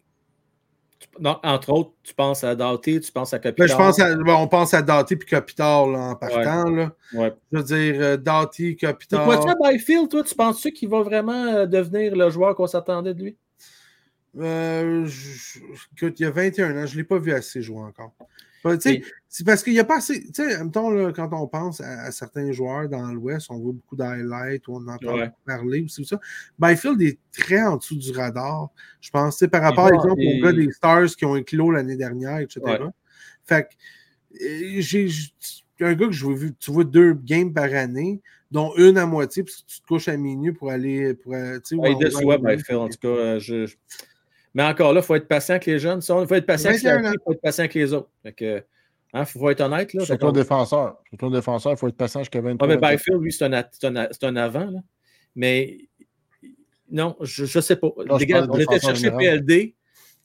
entre 1.44 1.70
autres, 1.72 1.92
tu 2.04 2.14
penses 2.14 2.44
à 2.44 2.56
Doughty, 2.56 3.00
tu 3.00 3.12
penses 3.12 3.34
à 3.34 3.40
Capital. 3.40 3.68
je 3.70 3.76
pense 3.76 4.00
on 4.00 4.48
pense 4.48 4.74
à 4.74 4.82
Doughty 4.82 5.16
puis 5.16 5.28
Capital 5.28 5.96
en 5.96 6.16
partant. 6.16 6.70
Là. 6.70 6.92
Je 7.12 7.58
veux 7.58 7.64
dire, 7.64 7.96
euh, 8.02 8.18
Doughty, 8.18 8.76
Capital. 8.76 9.24
Pourquoi 9.24 9.42
ça, 9.42 9.56
Byfield, 9.62 10.10
toi, 10.10 10.24
tu 10.24 10.36
penses-tu 10.36 10.72
qu'il 10.72 10.90
va 10.90 11.02
vraiment 11.02 11.46
euh, 11.46 11.66
devenir 11.66 12.16
le 12.16 12.30
joueur 12.30 12.56
qu'on 12.56 12.68
s'attendait 12.68 13.14
de 13.14 13.24
lui? 13.24 13.38
Euh, 14.40 15.08
écoute, 15.96 16.20
il 16.20 16.24
y 16.24 16.26
a 16.26 16.32
21 16.32 16.72
ans, 16.72 16.86
je 16.86 16.94
ne 16.94 16.98
l'ai 16.98 17.04
pas 17.04 17.20
vu 17.20 17.32
assez 17.32 17.62
jouer 17.62 17.82
encore. 17.82 18.14
C'est 19.30 19.46
parce 19.46 19.64
qu'il 19.64 19.74
n'y 19.74 19.80
a 19.80 19.84
pas 19.84 19.98
assez. 19.98 20.24
Tu 20.32 20.44
sais, 20.44 20.58
quand 20.74 21.30
on 21.34 21.48
pense 21.48 21.82
à, 21.82 22.12
certains 22.12 22.52
joueurs 22.52 22.88
dans 22.88 23.12
l'Ouest, 23.12 23.48
on 23.50 23.58
voit 23.58 23.74
beaucoup 23.74 23.96
d'highlights 23.96 24.68
ou 24.68 24.76
on 24.76 24.88
entend 24.88 25.18
parler 25.46 25.82
ou 25.82 25.88
ça. 25.88 26.20
Byfield 26.60 27.02
est 27.02 27.20
très 27.32 27.62
en 27.64 27.78
dessous 27.78 27.98
du 27.98 28.12
radar, 28.12 28.70
je 29.02 29.10
pense, 29.10 29.44
par 29.52 29.62
rapport, 29.62 29.90
par 29.90 29.94
exemple, 29.94 30.22
aux 30.22 30.44
gars 30.44 30.54
des 30.54 30.72
Stars 30.72 31.16
qui 31.18 31.26
ont 31.26 31.36
éclos 31.36 31.72
l'année 31.72 31.98
dernière, 31.98 32.40
etc. 32.40 32.62
Fait 33.46 33.64
que 33.64 34.82
j'ai 34.82 35.10
un 35.80 35.94
gars 35.94 36.08
que 36.08 36.14
je 36.14 36.26
vois, 36.26 36.50
tu 36.60 36.72
vois 36.72 36.84
deux 36.84 37.14
games 37.14 37.54
par 37.54 37.74
année, 37.74 38.22
dont 38.52 38.74
une 38.78 38.98
à 38.98 39.06
moitié, 39.06 39.44
parce 39.44 39.58
que 39.58 39.68
tu 39.68 39.82
te 39.82 39.88
couches 39.88 40.08
à 40.08 40.16
minuit 40.16 40.54
pour 40.54 40.70
aller. 40.70 41.16
Pour, 41.16 41.34
euh, 41.34 41.60
il 41.72 41.98
déçoit 41.98 42.38
Byfield, 42.38 42.80
en 42.80 42.88
tout 42.88 43.00
cas. 43.02 43.08
Euh, 43.08 43.40
je, 43.40 43.66
mais 44.54 44.64
encore 44.64 44.94
là, 44.94 45.02
il 45.02 45.04
faut 45.04 45.16
être 45.16 45.28
patient 45.28 45.56
avec 45.56 45.66
les 45.66 45.80
jeunes. 45.80 46.00
Il 46.00 46.06
faut 46.28 46.36
être 46.36 46.46
patient 46.46 46.70
avec 46.70 46.84
il 46.84 47.20
faut 47.24 47.32
être 47.34 47.42
patient 47.42 47.64
avec 47.64 47.74
les 47.74 47.94
autres. 47.94 48.10
Il 48.24 48.64
hein, 49.14 49.26
faut 49.26 49.50
être 49.50 49.62
honnête. 49.62 49.94
Là, 49.94 50.06
Surtout 50.06 50.28
un 50.28 50.32
défenseur. 50.32 50.98
Surtout 51.10 51.26
un 51.28 51.32
défenseur, 51.32 51.72
il 51.72 51.78
faut 51.78 51.88
être 51.88 51.98
patient 51.98 52.22
jusqu'à 52.22 52.42
23 52.42 52.68
ans. 52.68 52.72
mais 52.72 52.78
Byfield, 52.78 53.22
lui, 53.22 53.32
c'est 53.32 53.46
un, 53.46 53.54
un, 53.54 54.08
un, 54.22 54.36
avant. 54.36 54.66
Là. 54.66 54.80
Mais 55.36 55.78
non, 56.92 57.16
je 57.22 57.44
ne 57.44 57.62
sais 57.62 57.76
pas. 57.76 57.90
les 58.20 58.26
gars, 58.26 58.46
on 58.48 58.58
était 58.58 58.80
chercher 58.80 59.12
PLD. 59.12 59.76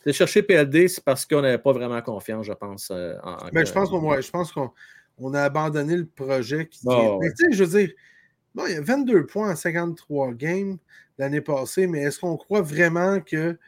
De 0.07 0.13
chercher 0.13 0.43
PLD, 0.43 0.89
c'est 0.89 1.05
parce 1.05 1.27
qu'on 1.27 1.43
n'avait 1.43 1.59
pas 1.59 1.73
vraiment 1.73 2.01
confiance, 2.03 2.47
je 2.47 2.53
pense. 2.53 2.91
Euh, 2.91 3.15
mais 3.53 3.67
je 3.67 3.73
pense 3.73 3.91
qu'on 3.91 4.21
je 4.21 4.31
pense 4.31 4.53
qu'on 4.53 4.71
on 5.19 5.35
a 5.35 5.43
abandonné 5.43 5.97
le 5.97 6.07
projet. 6.07 6.67
Qui 6.67 6.81
ah, 6.89 7.17
Mais 7.21 7.31
tu 7.31 7.47
sais, 7.47 7.53
je 7.53 7.65
veux 7.65 7.79
dire, 7.79 7.93
bon, 8.55 8.65
il 8.67 8.75
y 8.75 8.77
a 8.77 8.81
22 8.81 9.27
points 9.27 9.51
en 9.51 9.57
53 9.57 10.33
games 10.35 10.79
l'année 11.19 11.41
passée, 11.41 11.87
mais 11.87 12.03
est-ce 12.03 12.21
qu'on 12.21 12.37
croit 12.37 12.63
vraiment 12.63 13.21
que 13.21 13.59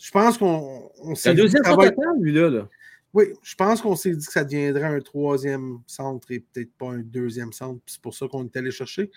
je 0.00 0.10
pense 0.10 0.38
qu'on 0.38 1.14
s'est 1.14 1.34
dit. 1.34 1.42
deuxième 1.42 1.62
va... 1.62 1.90
lui, 2.18 2.32
là, 2.32 2.66
Oui, 3.12 3.26
je 3.42 3.54
pense 3.54 3.82
qu'on 3.82 3.94
s'est 3.94 4.16
dit 4.16 4.26
que 4.26 4.32
ça 4.32 4.44
deviendrait 4.44 4.84
un 4.84 5.00
troisième 5.00 5.80
centre 5.86 6.30
et 6.30 6.40
peut-être 6.40 6.72
pas 6.78 6.92
un 6.92 7.00
deuxième 7.00 7.52
centre. 7.52 7.80
C'est 7.86 8.00
pour 8.00 8.14
ça 8.14 8.26
qu'on 8.26 8.44
est 8.44 8.56
allé 8.56 8.70
chercher. 8.70 9.10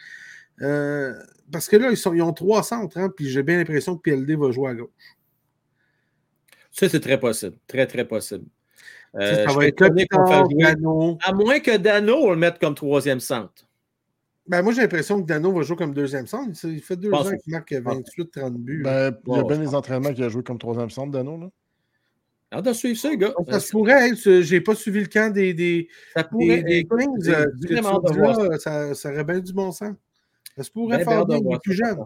Euh, 0.62 1.14
parce 1.52 1.70
que 1.70 1.78
là, 1.78 1.90
ils, 1.90 1.98
sont, 1.98 2.14
ils 2.14 2.22
ont 2.22 2.34
trois 2.34 2.64
centres, 2.64 2.98
hein, 2.98 3.10
puis 3.16 3.30
j'ai 3.30 3.44
bien 3.44 3.58
l'impression 3.58 3.96
que 3.98 4.02
PLD 4.02 4.36
va 4.36 4.52
jouer 4.52 4.72
à 4.72 4.76
gauche. 4.76 4.90
Ça, 6.70 6.90
c'est 6.90 7.00
très 7.00 7.20
possible. 7.20 7.56
Très, 7.66 7.88
très 7.88 8.06
possible. 8.06 8.46
Euh, 9.16 9.48
ça 9.48 9.54
va 9.54 9.68
être 9.68 9.78
Dano. 9.78 11.18
À 11.24 11.34
moins 11.34 11.60
que 11.60 11.78
Dano, 11.78 12.18
on 12.18 12.32
le 12.32 12.38
mette 12.38 12.60
comme 12.60 12.76
troisième 12.76 13.20
centre. 13.20 13.68
Ben, 14.45 14.61
moi, 14.61 14.74
j'ai 14.74 14.82
l'impression 14.82 15.22
que 15.22 15.26
Dano 15.26 15.53
va 15.53 15.61
jouer 15.61 15.78
comme 15.78 15.94
deuxième 15.94 16.28
centre. 16.28 16.52
Il 16.65 16.82
fait 16.82 16.98
deux 16.98 17.14
ans 17.14 17.24
qu'il 17.24 17.53
marque 17.53 17.72
28-30 17.72 18.57
buts. 18.57 18.82
Ben, 18.84 19.18
il 19.28 19.34
y 19.34 19.40
a 19.40 19.44
bien 19.44 19.57
des 19.57 19.74
entraînements 19.74 20.14
qui 20.14 20.24
a 20.24 20.30
joué 20.30 20.44
comme 20.44 20.60
troisième 20.60 20.90
centre, 20.90 21.11
Dano. 21.11 21.38
Là. 21.38 21.49
On 22.56 22.61
doit 22.61 22.74
suivre 22.74 22.99
ça, 22.99 23.15
gars. 23.15 23.34
Ça 23.49 23.60
se 23.60 23.72
pourrait. 23.72 24.11
J'ai 24.15 24.61
pas 24.61 24.76
suivi 24.76 24.99
le 24.99 25.07
camp 25.07 25.34
des, 25.34 25.53
des, 25.53 25.88
ça 26.15 26.24
pourrait, 26.24 26.61
des, 26.61 26.84
Kings. 26.86 27.30
Euh, 27.30 28.57
ça, 28.60 28.94
ça, 28.94 29.11
aurait 29.11 29.24
bien 29.24 29.40
du 29.40 29.53
bon 29.53 29.72
sens. 29.72 29.95
Ça 30.56 30.64
se 30.64 30.72
pourrait 30.72 31.03
faire 31.03 31.26
bien 31.26 31.40
plus 31.64 31.74
jeunes. 31.74 32.03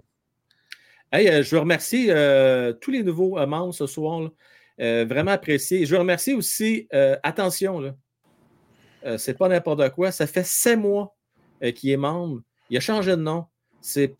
Hey, 1.11 1.27
euh, 1.29 1.41
je 1.41 1.55
veux 1.55 1.59
remercier 1.59 2.07
euh, 2.09 2.73
tous 2.73 2.91
les 2.91 3.03
nouveaux 3.03 3.45
membres 3.45 3.73
ce 3.73 3.87
soir. 3.87 4.29
vraiment 4.77 5.31
apprécié. 5.31 5.85
Je 5.85 5.93
veux 5.93 5.99
remercier 5.99 6.33
aussi, 6.33 6.87
attention, 7.23 7.79
là. 7.79 9.17
c'est 9.17 9.37
pas 9.37 9.49
n'importe 9.49 9.89
quoi. 9.89 10.11
Ça 10.11 10.27
fait 10.27 10.45
sept 10.45 10.77
mois 10.77 11.16
euh, 11.63 11.71
qui 11.71 11.91
est 11.91 11.97
membre. 11.97 12.41
Il 12.69 12.77
a 12.77 12.79
changé 12.79 13.11
de 13.11 13.21
nom. 13.21 13.45
C'est 13.81 14.15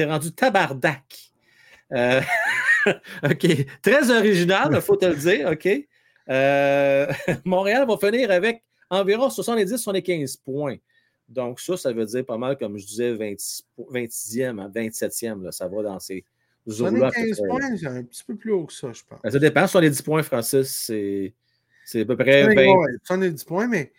rendu 0.00 0.32
Tabardac. 0.32 1.32
Euh, 1.92 2.20
OK. 3.24 3.46
Très 3.82 4.10
original, 4.10 4.70
il 4.72 4.80
faut 4.80 4.96
te 4.96 5.06
le 5.06 5.16
dire. 5.16 5.50
OK? 5.50 5.68
Euh, 6.28 7.12
Montréal 7.44 7.86
va 7.88 7.96
finir 7.96 8.30
avec 8.30 8.62
environ 8.90 9.28
70-75 9.28 10.38
points. 10.44 10.76
Donc, 11.28 11.60
ça, 11.60 11.76
ça 11.76 11.92
veut 11.92 12.06
dire 12.06 12.24
pas 12.24 12.38
mal, 12.38 12.56
comme 12.58 12.76
je 12.76 12.86
disais, 12.86 13.14
26, 13.14 13.64
e 13.78 14.52
27e. 14.52 15.42
Là, 15.42 15.52
ça 15.52 15.68
va 15.68 15.82
dans 15.82 16.00
ces 16.00 16.24
eaux-là. 16.66 17.10
75 17.10 17.42
points, 17.48 17.76
c'est 17.76 17.86
un 17.86 18.02
petit 18.02 18.24
peu 18.24 18.36
plus 18.36 18.52
haut 18.52 18.66
que 18.66 18.72
ça, 18.72 18.92
je 18.92 19.02
pense. 19.08 19.20
Ben, 19.22 19.30
ça 19.30 19.38
dépend. 19.38 19.66
Sur 19.66 19.80
les 19.80 19.90
10 19.90 20.02
points, 20.02 20.22
Francis, 20.24 20.90
c'est 21.84 22.00
à 22.00 22.04
peu 22.04 22.16
près 22.16 22.52
20. 22.52 22.54
Ouais, 22.54 22.92
70 23.04 23.44
points, 23.44 23.68
mais 23.68 23.92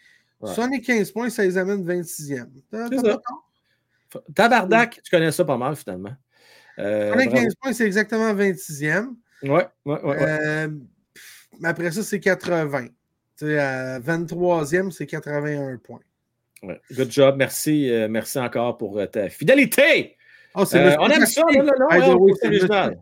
75 0.44 1.12
points, 1.12 1.30
ça 1.30 1.44
les 1.44 1.58
amène 1.58 1.84
26e. 1.84 2.48
Tabardac, 4.36 5.02
tu 5.04 5.10
connais 5.10 5.32
ça 5.32 5.46
pas 5.46 5.58
mal 5.58 5.76
finalement. 5.76 6.14
Euh, 6.80 7.14
75 7.14 7.56
points, 7.56 7.74
c'est 7.74 7.86
exactement 7.86 8.34
26e. 8.34 9.16
Ouais, 9.44 9.68
ouais, 9.86 10.02
ouais. 10.02 10.18
Euh, 10.20 10.70
après 11.64 11.92
ça, 11.92 12.04
c'est 12.04 12.20
80. 12.20 12.88
à 13.42 14.00
23e, 14.00 14.92
c'est 14.92 15.06
81 15.06 15.78
points. 15.78 16.00
Ouais. 16.64 16.80
Good 16.92 17.12
job. 17.12 17.36
Merci, 17.38 17.90
euh, 17.90 18.08
merci 18.08 18.38
encore 18.40 18.78
pour 18.78 19.00
euh, 19.00 19.08
ta 19.08 19.30
fidélité. 19.30 20.16
Oh, 20.54 20.64
euh, 20.74 20.96
on 21.00 21.10
aime 21.10 21.26
ça, 21.26 21.42
là, 21.52 21.64
là, 21.64 21.98
là, 21.98 22.16
original. 22.16 23.00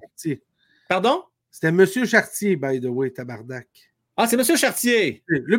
Pardon? 0.87 1.23
C'était 1.51 1.67
M. 1.67 1.85
Chartier, 2.05 2.55
by 2.55 2.79
the 2.79 2.85
way, 2.85 3.11
tabardac. 3.11 3.67
Ah, 4.15 4.27
c'est 4.27 4.39
M. 4.39 4.57
Chartier. 4.57 5.23
Le 5.27 5.57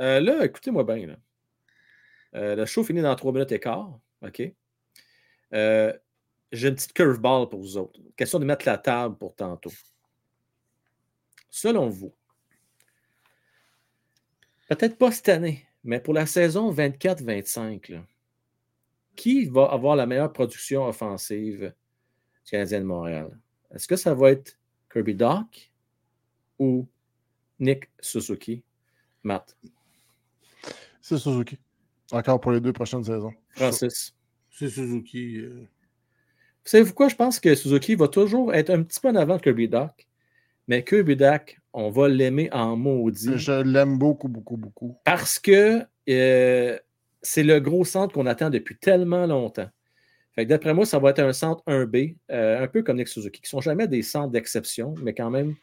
Euh, 0.00 0.20
là, 0.20 0.44
écoutez-moi 0.44 0.84
bien. 0.84 1.16
Euh, 2.34 2.54
le 2.56 2.66
show 2.66 2.84
finit 2.84 3.00
dans 3.00 3.14
3 3.14 3.32
minutes 3.32 3.52
et 3.52 3.60
quart. 3.60 3.98
OK? 4.22 4.42
Euh, 5.54 5.92
j'ai 6.52 6.68
une 6.68 6.74
petite 6.74 6.92
curveball 6.92 7.48
pour 7.48 7.60
vous 7.60 7.76
autres. 7.76 7.98
Question 8.16 8.38
de 8.38 8.44
mettre 8.44 8.66
la 8.66 8.78
table 8.78 9.16
pour 9.16 9.34
tantôt. 9.34 9.72
Selon 11.50 11.88
vous, 11.88 12.14
peut-être 14.68 14.98
pas 14.98 15.10
cette 15.10 15.30
année, 15.30 15.66
mais 15.82 16.00
pour 16.00 16.12
la 16.12 16.26
saison 16.26 16.70
24-25, 16.70 18.02
qui 19.16 19.46
va 19.46 19.64
avoir 19.64 19.96
la 19.96 20.06
meilleure 20.06 20.32
production 20.32 20.86
offensive 20.86 21.72
du 22.44 22.50
Canadien 22.50 22.80
de 22.80 22.84
Montréal? 22.84 23.38
Est-ce 23.74 23.88
que 23.88 23.96
ça 23.96 24.14
va 24.14 24.30
être 24.32 24.58
Kirby 24.92 25.14
Doc 25.14 25.72
ou 26.58 26.86
Nick 27.60 27.88
Suzuki. 28.00 28.62
Matt. 29.22 29.56
C'est 31.00 31.18
Suzuki. 31.18 31.58
Encore 32.12 32.40
pour 32.40 32.52
les 32.52 32.60
deux 32.60 32.72
prochaines 32.72 33.04
saisons. 33.04 33.32
Francis. 33.50 34.14
C'est 34.50 34.68
Suzuki. 34.68 35.38
Euh. 35.38 35.66
Vous 36.64 36.70
savez 36.70 36.84
pourquoi 36.84 37.08
je 37.08 37.16
pense 37.16 37.40
que 37.40 37.54
Suzuki 37.54 37.94
va 37.94 38.08
toujours 38.08 38.54
être 38.54 38.70
un 38.70 38.82
petit 38.82 39.00
peu 39.00 39.08
en 39.08 39.14
avant 39.14 39.36
de 39.36 39.42
Kirby 39.42 39.68
Duck, 39.68 40.06
mais 40.66 40.84
Kirby 40.84 41.16
Duck, 41.16 41.58
on 41.72 41.90
va 41.90 42.08
l'aimer 42.08 42.50
en 42.52 42.76
maudit. 42.76 43.36
Je 43.36 43.62
l'aime 43.62 43.98
beaucoup, 43.98 44.28
beaucoup, 44.28 44.56
beaucoup. 44.56 44.98
Parce 45.04 45.38
que 45.38 45.82
euh, 46.08 46.78
c'est 47.22 47.42
le 47.42 47.60
gros 47.60 47.84
centre 47.84 48.14
qu'on 48.14 48.26
attend 48.26 48.50
depuis 48.50 48.76
tellement 48.76 49.26
longtemps. 49.26 49.68
Fait 50.34 50.44
d'après 50.44 50.74
moi, 50.74 50.86
ça 50.86 50.98
va 50.98 51.10
être 51.10 51.20
un 51.20 51.32
centre 51.32 51.62
1B, 51.66 52.16
euh, 52.30 52.62
un 52.62 52.68
peu 52.68 52.82
comme 52.82 52.98
Nick 52.98 53.08
Suzuki, 53.08 53.40
qui 53.40 53.46
ne 53.46 53.48
sont 53.48 53.60
jamais 53.60 53.88
des 53.88 54.02
centres 54.02 54.30
d'exception, 54.30 54.94
mais 55.02 55.14
quand 55.14 55.30
même 55.30 55.54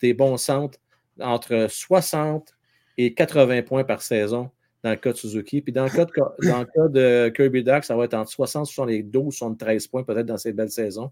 des 0.00 0.14
bons 0.14 0.36
centres 0.36 0.78
entre 1.18 1.66
60 1.68 2.54
et 2.98 3.14
80 3.14 3.62
points 3.62 3.84
par 3.84 4.02
saison 4.02 4.50
dans 4.82 4.90
le 4.90 4.96
cas 4.96 5.12
de 5.12 5.16
Suzuki. 5.16 5.60
Puis 5.60 5.72
dans 5.72 5.84
le 5.84 5.90
cas 5.90 6.04
de, 6.04 6.12
dans 6.48 6.60
le 6.60 6.64
cas 6.64 6.88
de 6.88 7.28
Kirby 7.34 7.62
Duck, 7.62 7.84
ça 7.84 7.96
va 7.96 8.04
être 8.04 8.14
entre 8.14 8.30
60, 8.30 8.66
72, 8.66 9.34
73 9.34 9.86
points 9.86 10.04
peut-être 10.04 10.26
dans 10.26 10.36
cette 10.36 10.56
belle 10.56 10.70
saison. 10.70 11.10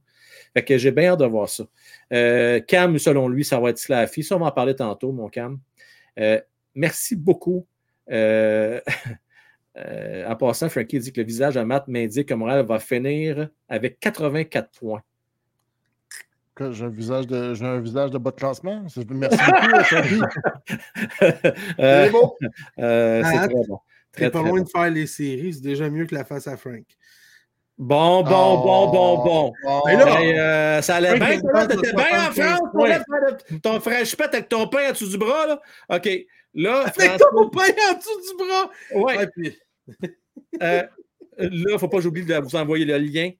Fait 0.54 0.64
que 0.64 0.78
j'ai 0.78 0.90
bien 0.90 1.12
hâte 1.12 1.20
de 1.20 1.26
voir 1.26 1.48
ça. 1.48 1.64
Euh, 2.12 2.60
Cam, 2.60 2.98
selon 2.98 3.28
lui, 3.28 3.44
ça 3.44 3.60
va 3.60 3.70
être 3.70 3.78
Slaffy. 3.78 4.22
Ça, 4.22 4.36
on 4.36 4.40
va 4.40 4.46
en 4.46 4.52
parler 4.52 4.74
tantôt, 4.74 5.12
mon 5.12 5.28
Cam. 5.28 5.58
Euh, 6.18 6.40
merci 6.74 7.16
beaucoup. 7.16 7.66
Euh, 8.10 8.80
en 10.26 10.36
passant, 10.36 10.68
Frankie 10.68 10.98
dit 10.98 11.12
que 11.12 11.20
le 11.20 11.26
visage 11.26 11.56
à 11.56 11.64
Matt 11.64 11.88
m'indique 11.88 12.28
que 12.28 12.34
Montréal 12.34 12.64
va 12.66 12.78
finir 12.78 13.48
avec 13.68 14.00
84 14.00 14.70
points. 14.78 15.02
J'ai 16.72 16.84
un 16.84 16.88
visage 16.88 17.26
de 17.26 17.54
j'ai 17.54 17.64
un 17.64 17.80
visage 17.80 18.10
de 18.10 18.18
bas 18.18 18.30
de 18.30 18.36
classement. 18.36 18.82
Merci 18.82 19.04
beaucoup, 19.04 19.18
euh, 21.22 21.30
c'est 21.78 22.10
beau. 22.10 22.36
Euh, 22.78 23.22
c'est 23.24 23.48
très 23.48 23.48
bon. 23.48 23.80
Très, 24.12 24.30
pas 24.30 24.42
loin 24.42 24.60
de 24.62 24.68
faire 24.68 24.90
les 24.90 25.06
séries, 25.06 25.54
c'est 25.54 25.62
déjà 25.62 25.88
mieux 25.88 26.04
que 26.06 26.14
la 26.14 26.24
face 26.24 26.46
à 26.46 26.56
Frank. 26.56 26.84
Bon, 27.78 28.22
bon, 28.24 28.30
oh, 28.30 28.62
bon, 28.64 28.90
bon, 28.90 29.24
bon. 29.24 29.52
Oh, 29.64 29.82
Mais 29.86 29.94
là, 29.94 30.20
euh, 30.20 30.82
ça 30.82 30.96
allait 30.96 31.16
bien. 31.16 31.38
T'étais 31.68 31.92
bien 31.92 32.28
en 32.28 32.32
France 32.32 32.60
pour 32.72 32.86
faire 32.86 33.04
ton 33.62 33.78
fresh 33.78 34.16
pet 34.16 34.34
avec 34.34 34.48
ton 34.48 34.66
pain 34.66 34.88
en 34.88 34.92
dessous 34.92 35.08
du 35.08 35.16
bras. 35.16 35.46
Là. 35.46 35.60
OK. 35.88 36.08
Là, 36.54 36.80
avec 36.80 37.18
ton 37.18 37.48
pain 37.50 37.70
en 37.90 37.94
dessous 37.96 38.20
du 38.20 38.36
bras. 38.44 38.70
Oui. 38.94 39.16
Ouais, 39.16 39.28
puis... 39.28 39.56
euh, 40.60 40.82
là, 41.38 41.38
il 41.38 41.72
ne 41.72 41.78
faut 41.78 41.86
pas 41.86 41.98
que 41.98 42.02
j'oublie 42.02 42.24
de 42.24 42.34
vous 42.34 42.56
envoyer 42.56 42.84
le 42.84 42.98
lien 42.98 43.30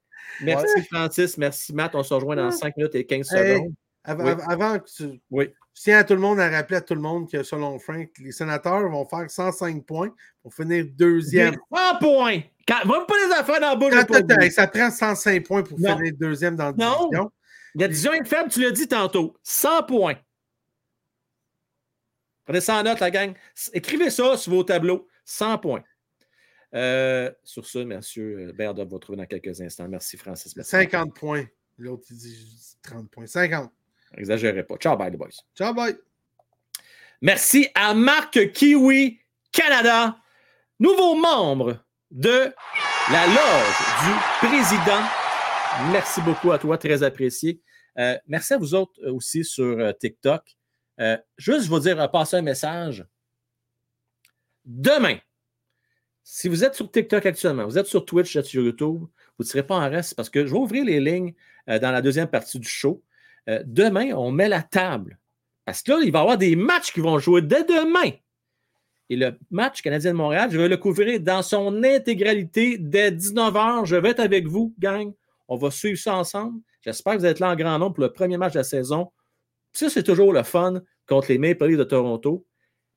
Merci 0.43 0.83
Francis, 0.91 1.37
merci 1.39 1.75
Matt. 1.75 1.95
On 1.95 2.03
se 2.03 2.15
rejoint 2.15 2.37
dans 2.37 2.51
5 2.51 2.77
minutes 2.77 2.95
et 2.95 3.05
15 3.05 3.27
secondes. 3.27 3.73
avant, 4.05 4.79
que 4.79 4.91
tu. 4.91 5.21
Oui. 5.31 5.49
Je 5.75 5.83
tiens 5.83 5.99
à 5.99 6.05
tout 6.05 6.15
le 6.15 6.21
monde 6.21 6.41
à 6.41 6.51
rappeler 6.51 6.79
à 6.79 6.81
tout 6.81 6.95
le 6.95 7.01
monde 7.01 7.31
que 7.31 7.43
selon 7.45 7.79
Frank, 7.79 8.09
les 8.19 8.33
sénateurs 8.33 8.89
vont 8.89 9.07
faire 9.07 9.31
105 9.31 9.85
points 9.87 10.13
pour 10.43 10.53
finir 10.53 10.85
deuxième. 10.97 11.55
100 11.73 11.99
points! 12.01 12.41
Quand, 12.67 12.85
va 12.85 13.05
pas 13.05 13.15
les 13.27 13.35
affaires 13.35 13.61
dans 13.61 13.75
le 13.75 13.79
bouche. 13.79 14.51
ça 14.51 14.67
prend 14.67 14.91
105 14.91 15.47
points 15.47 15.63
pour 15.63 15.79
finir 15.79 16.13
deuxième 16.19 16.57
dans 16.57 16.67
la 16.67 16.73
division. 16.73 17.11
Non. 17.13 17.31
La 17.75 17.87
division 17.87 18.13
est 18.13 18.25
faible, 18.25 18.51
tu 18.51 18.61
l'as 18.61 18.73
dit 18.73 18.89
tantôt. 18.89 19.37
100 19.45 19.85
points. 19.85 20.17
Prenez 22.45 22.61
ça 22.61 22.77
en 22.77 22.83
note, 22.83 22.99
la 23.01 23.11
gang. 23.11 23.35
Écrivez 23.73 24.11
ça 24.11 24.37
sur 24.37 24.53
vos 24.53 24.65
tableaux. 24.65 25.07
100 25.27 25.59
points. 25.59 25.83
Euh, 26.75 27.33
sur 27.45 27.67
ce, 27.67 27.79
monsieur 27.79 28.53
Baird 28.53 28.77
va 28.77 28.85
vous 28.85 28.97
retrouver 28.97 29.19
dans 29.19 29.27
quelques 29.27 29.61
instants. 29.61 29.89
Merci, 29.89 30.17
Francis. 30.17 30.55
50 30.61 31.15
points. 31.15 31.47
L'autre, 31.79 32.05
il 32.11 32.17
dit 32.17 32.77
30 32.83 33.11
points. 33.11 33.27
50. 33.27 33.73
Exagérez 34.17 34.65
pas. 34.65 34.77
Ciao, 34.77 34.97
bye, 34.97 35.11
les 35.11 35.17
boys. 35.17 35.29
Ciao, 35.57 35.73
bye. 35.75 35.97
Merci 37.21 37.69
à 37.75 37.95
Marc 37.95 38.53
Kiwi 38.53 39.19
Canada, 39.51 40.19
nouveau 40.79 41.15
membre 41.17 41.85
de 42.11 42.53
la 43.11 43.27
loge 43.27 43.79
du 44.05 44.47
président. 44.47 45.03
Merci 45.93 46.21
beaucoup 46.21 46.53
à 46.53 46.59
toi, 46.59 46.79
très 46.79 47.03
apprécié. 47.03 47.63
Euh, 47.99 48.17
merci 48.27 48.55
à 48.55 48.59
vous 48.59 48.75
autres 48.75 49.01
euh, 49.03 49.13
aussi 49.13 49.45
sur 49.45 49.79
euh, 49.79 49.93
TikTok. 49.93 50.57
juste 51.37 51.67
vous 51.67 51.81
dire, 51.81 52.11
passer 52.11 52.37
un 52.37 52.43
message. 52.43 53.05
Demain, 54.65 55.19
si 56.31 56.47
vous 56.47 56.63
êtes 56.63 56.75
sur 56.75 56.91
TikTok 56.91 57.25
actuellement, 57.25 57.65
vous 57.65 57.79
êtes 57.79 57.87
sur 57.87 58.05
Twitch, 58.05 58.35
vous 58.35 58.41
êtes 58.41 58.45
sur 58.45 58.63
YouTube, 58.63 58.99
vous 58.99 59.09
ne 59.39 59.45
serez 59.45 59.63
pas 59.63 59.77
en 59.77 59.89
reste 59.89 60.15
parce 60.15 60.29
que 60.29 60.45
je 60.47 60.53
vais 60.53 60.59
ouvrir 60.59 60.85
les 60.85 61.01
lignes 61.01 61.33
dans 61.67 61.91
la 61.91 62.03
deuxième 62.03 62.29
partie 62.29 62.59
du 62.59 62.69
show. 62.69 63.03
demain, 63.65 64.13
on 64.13 64.31
met 64.31 64.47
la 64.47 64.63
table. 64.63 65.19
Parce 65.65 65.83
que 65.83 65.93
là, 65.93 65.99
il 66.03 66.13
va 66.13 66.19
y 66.19 66.23
avoir 66.23 66.37
des 66.37 66.55
matchs 66.55 66.93
qui 66.93 67.01
vont 67.01 67.19
jouer 67.19 67.41
dès 67.41 67.65
demain. 67.65 68.11
Et 69.09 69.17
le 69.17 69.39
match 69.51 69.81
canadien 69.81 70.13
de 70.13 70.19
Montréal, 70.19 70.51
je 70.53 70.59
vais 70.59 70.69
le 70.69 70.77
couvrir 70.77 71.19
dans 71.19 71.43
son 71.43 71.83
intégralité 71.83 72.77
dès 72.77 73.11
19h. 73.11 73.87
Je 73.87 73.97
vais 73.97 74.11
être 74.11 74.21
avec 74.21 74.47
vous, 74.47 74.75
gang. 74.79 75.15
On 75.49 75.57
va 75.57 75.71
suivre 75.71 75.99
ça 75.99 76.15
ensemble. 76.15 76.61
J'espère 76.83 77.15
que 77.15 77.21
vous 77.21 77.27
êtes 77.27 77.41
là 77.41 77.51
en 77.51 77.57
grand 77.57 77.79
nombre 77.79 77.95
pour 77.95 78.05
le 78.05 78.13
premier 78.13 78.37
match 78.37 78.53
de 78.53 78.59
la 78.59 78.65
saison. 78.65 79.11
Ça, 79.73 79.89
c'est 79.89 80.03
toujours 80.03 80.35
le 80.35 80.43
fun 80.43 80.83
contre 81.07 81.29
les 81.33 81.39
Maple 81.39 81.69
Leafs 81.69 81.79
de 81.79 81.85
Toronto. 81.85 82.47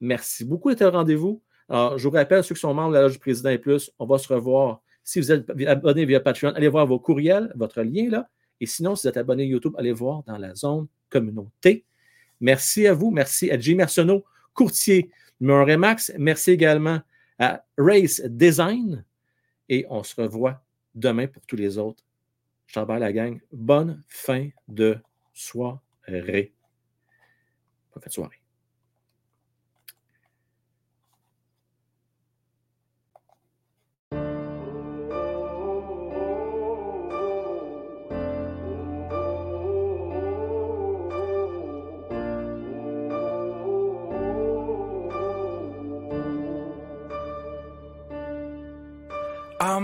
Merci 0.01 0.43
beaucoup 0.43 0.69
d'être 0.69 0.85
au 0.85 0.91
rendez-vous. 0.91 1.41
Alors, 1.71 1.97
je 1.97 2.05
vous 2.05 2.13
rappelle, 2.13 2.43
ceux 2.43 2.53
qui 2.53 2.59
sont 2.59 2.73
membres 2.73 2.89
de 2.89 2.95
la 2.95 3.01
Loge 3.03 3.13
du 3.13 3.19
Président 3.19 3.49
et 3.49 3.57
plus, 3.57 3.89
on 3.97 4.05
va 4.05 4.17
se 4.17 4.31
revoir. 4.31 4.81
Si 5.03 5.19
vous 5.19 5.31
êtes 5.31 5.49
abonné 5.67 6.03
via 6.05 6.19
Patreon, 6.19 6.49
allez 6.49 6.67
voir 6.67 6.85
vos 6.85 6.99
courriels, 6.99 7.51
votre 7.55 7.81
lien 7.81 8.09
là. 8.09 8.29
Et 8.59 8.65
sinon, 8.65 8.95
si 8.95 9.07
vous 9.07 9.09
êtes 9.09 9.17
abonné 9.17 9.45
YouTube, 9.45 9.73
allez 9.77 9.93
voir 9.93 10.23
dans 10.23 10.37
la 10.37 10.53
zone 10.53 10.87
communauté. 11.09 11.85
Merci 12.41 12.87
à 12.87 12.93
vous. 12.93 13.09
Merci 13.09 13.49
à 13.49 13.57
Jim 13.57 13.79
Arsenault, 13.79 14.25
courtier 14.53 15.09
numéro 15.39 15.63
Remax. 15.63 16.11
Merci 16.17 16.51
également 16.51 16.99
à 17.39 17.63
Race 17.77 18.21
Design. 18.25 19.05
Et 19.69 19.85
on 19.89 20.03
se 20.03 20.19
revoit 20.19 20.61
demain 20.93 21.27
pour 21.27 21.45
tous 21.45 21.55
les 21.55 21.77
autres 21.77 22.03
t'en 22.71 22.85
la 22.85 23.13
gang. 23.13 23.39
Bonne 23.51 24.03
fin 24.07 24.49
de 24.67 24.97
soirée. 25.33 26.53
Bonne 27.93 28.01
fin 28.01 28.07
de 28.07 28.13
soirée. 28.13 28.40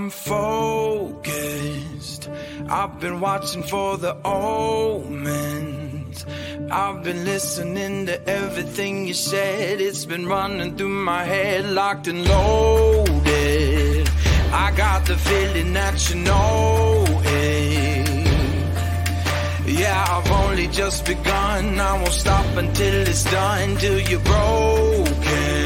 I'm 0.07 0.11
focused. 0.11 2.29
I've 2.69 2.97
been 3.01 3.19
watching 3.19 3.63
for 3.63 3.97
the 3.97 4.15
omens. 4.23 6.25
I've 6.71 7.03
been 7.03 7.25
listening 7.25 8.05
to 8.05 8.25
everything 8.25 9.05
you 9.05 9.13
said. 9.13 9.81
It's 9.81 10.05
been 10.05 10.25
running 10.25 10.77
through 10.77 10.87
my 10.87 11.25
head, 11.25 11.69
locked 11.71 12.07
and 12.07 12.25
loaded. 12.25 14.09
I 14.53 14.71
got 14.77 15.05
the 15.07 15.17
feeling 15.17 15.73
that 15.73 16.09
you 16.09 16.15
know 16.21 17.03
it. 17.25 18.27
Yeah, 19.67 20.05
I've 20.07 20.31
only 20.31 20.67
just 20.67 21.05
begun. 21.05 21.81
I 21.81 22.01
won't 22.01 22.13
stop 22.13 22.45
until 22.55 23.07
it's 23.07 23.25
done, 23.25 23.75
till 23.75 23.99
you're 23.99 24.21
broken. 24.21 25.56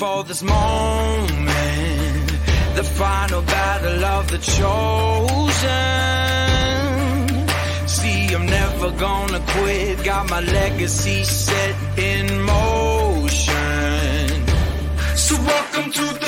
For 0.00 0.24
this 0.24 0.42
moment. 0.42 1.46
The 2.74 2.84
final 3.02 3.42
battle 3.42 4.02
of 4.16 4.30
the 4.30 4.38
chosen. 4.38 5.58
See, 7.86 8.34
I'm 8.34 8.46
never 8.46 8.90
gonna 8.92 9.42
quit. 9.54 10.02
Got 10.02 10.30
my 10.30 10.40
legacy 10.40 11.22
set 11.24 11.76
in 11.98 12.40
motion. 12.40 13.52
So 15.16 15.34
welcome 15.52 15.92
to 15.92 16.19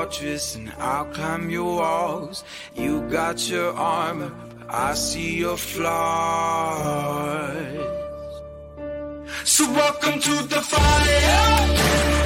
fortress 0.00 0.54
and 0.54 0.72
I'll 0.78 1.04
climb 1.06 1.50
your 1.50 1.76
walls. 1.76 2.42
You 2.74 3.02
got 3.10 3.36
your 3.50 3.74
armor, 3.74 4.32
but 4.58 4.74
I 4.74 4.94
see 4.94 5.36
your 5.36 5.58
flaws. 5.58 7.10
So 9.44 9.70
welcome 9.70 10.18
to 10.20 10.34
the 10.54 10.62
fire. 10.72 12.19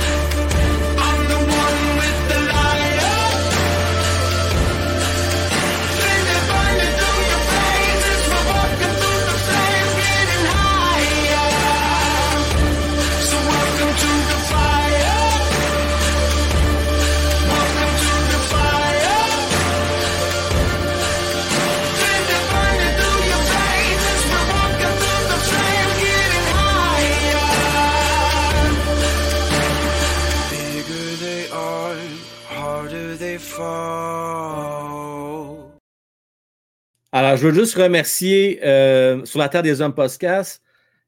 Alors, 37.13 37.37
je 37.37 37.47
veux 37.47 37.55
juste 37.55 37.77
remercier 37.77 38.59
euh, 38.65 39.25
sur 39.25 39.39
la 39.39 39.49
Terre 39.49 39.63
des 39.63 39.81
Hommes 39.81 39.95
Podcast, 39.95 40.61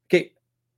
OK, 0.05 0.31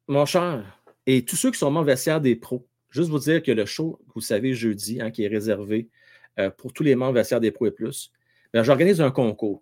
mon 0.08 0.26
cher, 0.26 0.82
et 1.06 1.24
tous 1.24 1.36
ceux 1.36 1.52
qui 1.52 1.60
sont 1.60 1.70
membres 1.70 1.86
vestiaire 1.86 2.22
des 2.22 2.36
pros. 2.36 2.68
Juste 2.90 3.12
vous 3.12 3.20
dire 3.20 3.44
que 3.44 3.52
le 3.52 3.68
show, 3.68 4.00
vous 4.16 4.22
savez, 4.22 4.56
jeudi, 4.56 5.00
hein, 5.00 5.12
qui 5.12 5.24
est 5.24 5.28
réservé 5.28 5.90
euh, 6.40 6.50
pour 6.50 6.74
tous 6.74 6.82
les 6.82 6.96
membres 6.96 7.14
vestiaire 7.14 7.40
des 7.40 7.52
pros 7.52 7.68
et 7.68 7.72
plus, 7.72 8.12
ben, 8.52 8.64
j'organise 8.64 9.02
un 9.02 9.12
concours. 9.12 9.62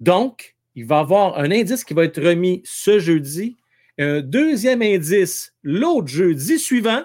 Donc, 0.00 0.56
il 0.74 0.84
va 0.84 0.96
y 0.96 1.00
avoir 1.00 1.38
un 1.38 1.52
indice 1.52 1.84
qui 1.84 1.94
va 1.94 2.04
être 2.04 2.20
remis 2.20 2.62
ce 2.64 2.98
jeudi, 2.98 3.56
un 3.98 4.20
deuxième 4.20 4.82
indice 4.82 5.54
l'autre 5.62 6.08
jeudi 6.08 6.58
suivant. 6.58 7.04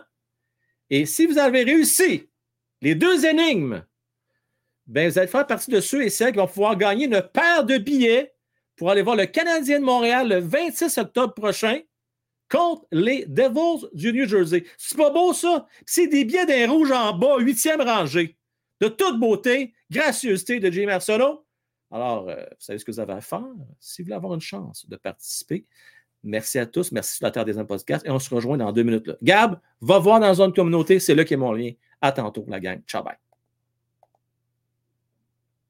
Et 0.90 1.06
si 1.06 1.28
vous 1.28 1.38
avez 1.38 1.62
réussi 1.62 2.28
les 2.82 2.96
deux 2.96 3.26
énigmes 3.28 3.84
ben, 4.88 5.10
vous 5.10 5.18
allez 5.18 5.28
faire 5.28 5.48
partie 5.48 5.72
de 5.72 5.80
ceux 5.80 6.04
et 6.04 6.10
celles 6.10 6.32
qui 6.32 6.38
vont 6.38 6.48
pouvoir 6.48 6.78
gagner 6.78 7.06
une 7.06 7.22
paire 7.22 7.64
de 7.64 7.78
billets 7.78 8.34
pour 8.76 8.92
aller 8.92 9.02
voir 9.02 9.16
le 9.16 9.26
Canadien 9.26 9.80
de 9.80 9.86
Montréal 9.86 10.30
le 10.30 10.40
26 10.40 10.98
octobre 10.98 11.34
prochain 11.34 11.80
contre 12.50 12.86
les 12.92 13.26
Devils 13.26 13.88
du 13.94 14.14
New 14.14 14.28
Jersey. 14.28 14.66
C'est 14.78 14.98
pas 14.98 15.10
beau, 15.10 15.34
ça? 15.34 15.68
C'est 15.86 16.08
des 16.08 16.26
billets 16.26 16.46
d'un 16.46 16.72
rouge 16.72 16.92
en 16.92 17.18
bas, 17.18 17.38
huitième 17.40 17.82
rangée. 17.82 18.38
De 18.82 18.88
toute 18.88 19.20
beauté, 19.20 19.74
gracieuseté 19.90 20.60
de 20.60 20.70
Jimmy 20.70 20.92
Arsenault. 20.92 21.46
Alors, 21.92 22.30
euh, 22.30 22.36
vous 22.36 22.56
savez 22.60 22.78
ce 22.78 22.86
que 22.86 22.92
vous 22.92 23.00
avez 23.00 23.14
à 23.14 23.22
faire? 23.22 23.46
Si 23.80 24.02
vous 24.02 24.08
voulez 24.08 24.16
avoir 24.16 24.34
une 24.34 24.42
chance 24.42 24.88
de 24.88 24.96
participer, 24.98 25.66
merci 26.24 26.60
à 26.60 26.66
tous. 26.66 26.92
Merci 26.92 27.16
sur 27.16 27.26
la 27.26 27.32
Terre 27.32 27.46
des 27.46 27.58
Hommes 27.58 27.68
Podcast. 27.68 28.06
Et 28.06 28.10
on 28.10 28.20
se 28.20 28.34
rejoint 28.34 28.58
dans 28.58 28.72
deux 28.72 28.84
minutes. 28.84 29.10
Gab, 29.24 29.60
va 29.82 30.00
voir 30.00 30.20
dans 30.20 30.34
zone 30.34 30.54
communauté. 30.54 31.00
C'est 31.00 31.16
là 31.16 31.24
qu'est 31.24 31.38
mon 31.38 31.54
lien. 31.54 31.72
À 32.02 32.12
tantôt, 32.12 32.46
la 32.48 32.60
gang. 32.60 32.82
Ciao, 32.86 33.04
bye. 33.04 33.25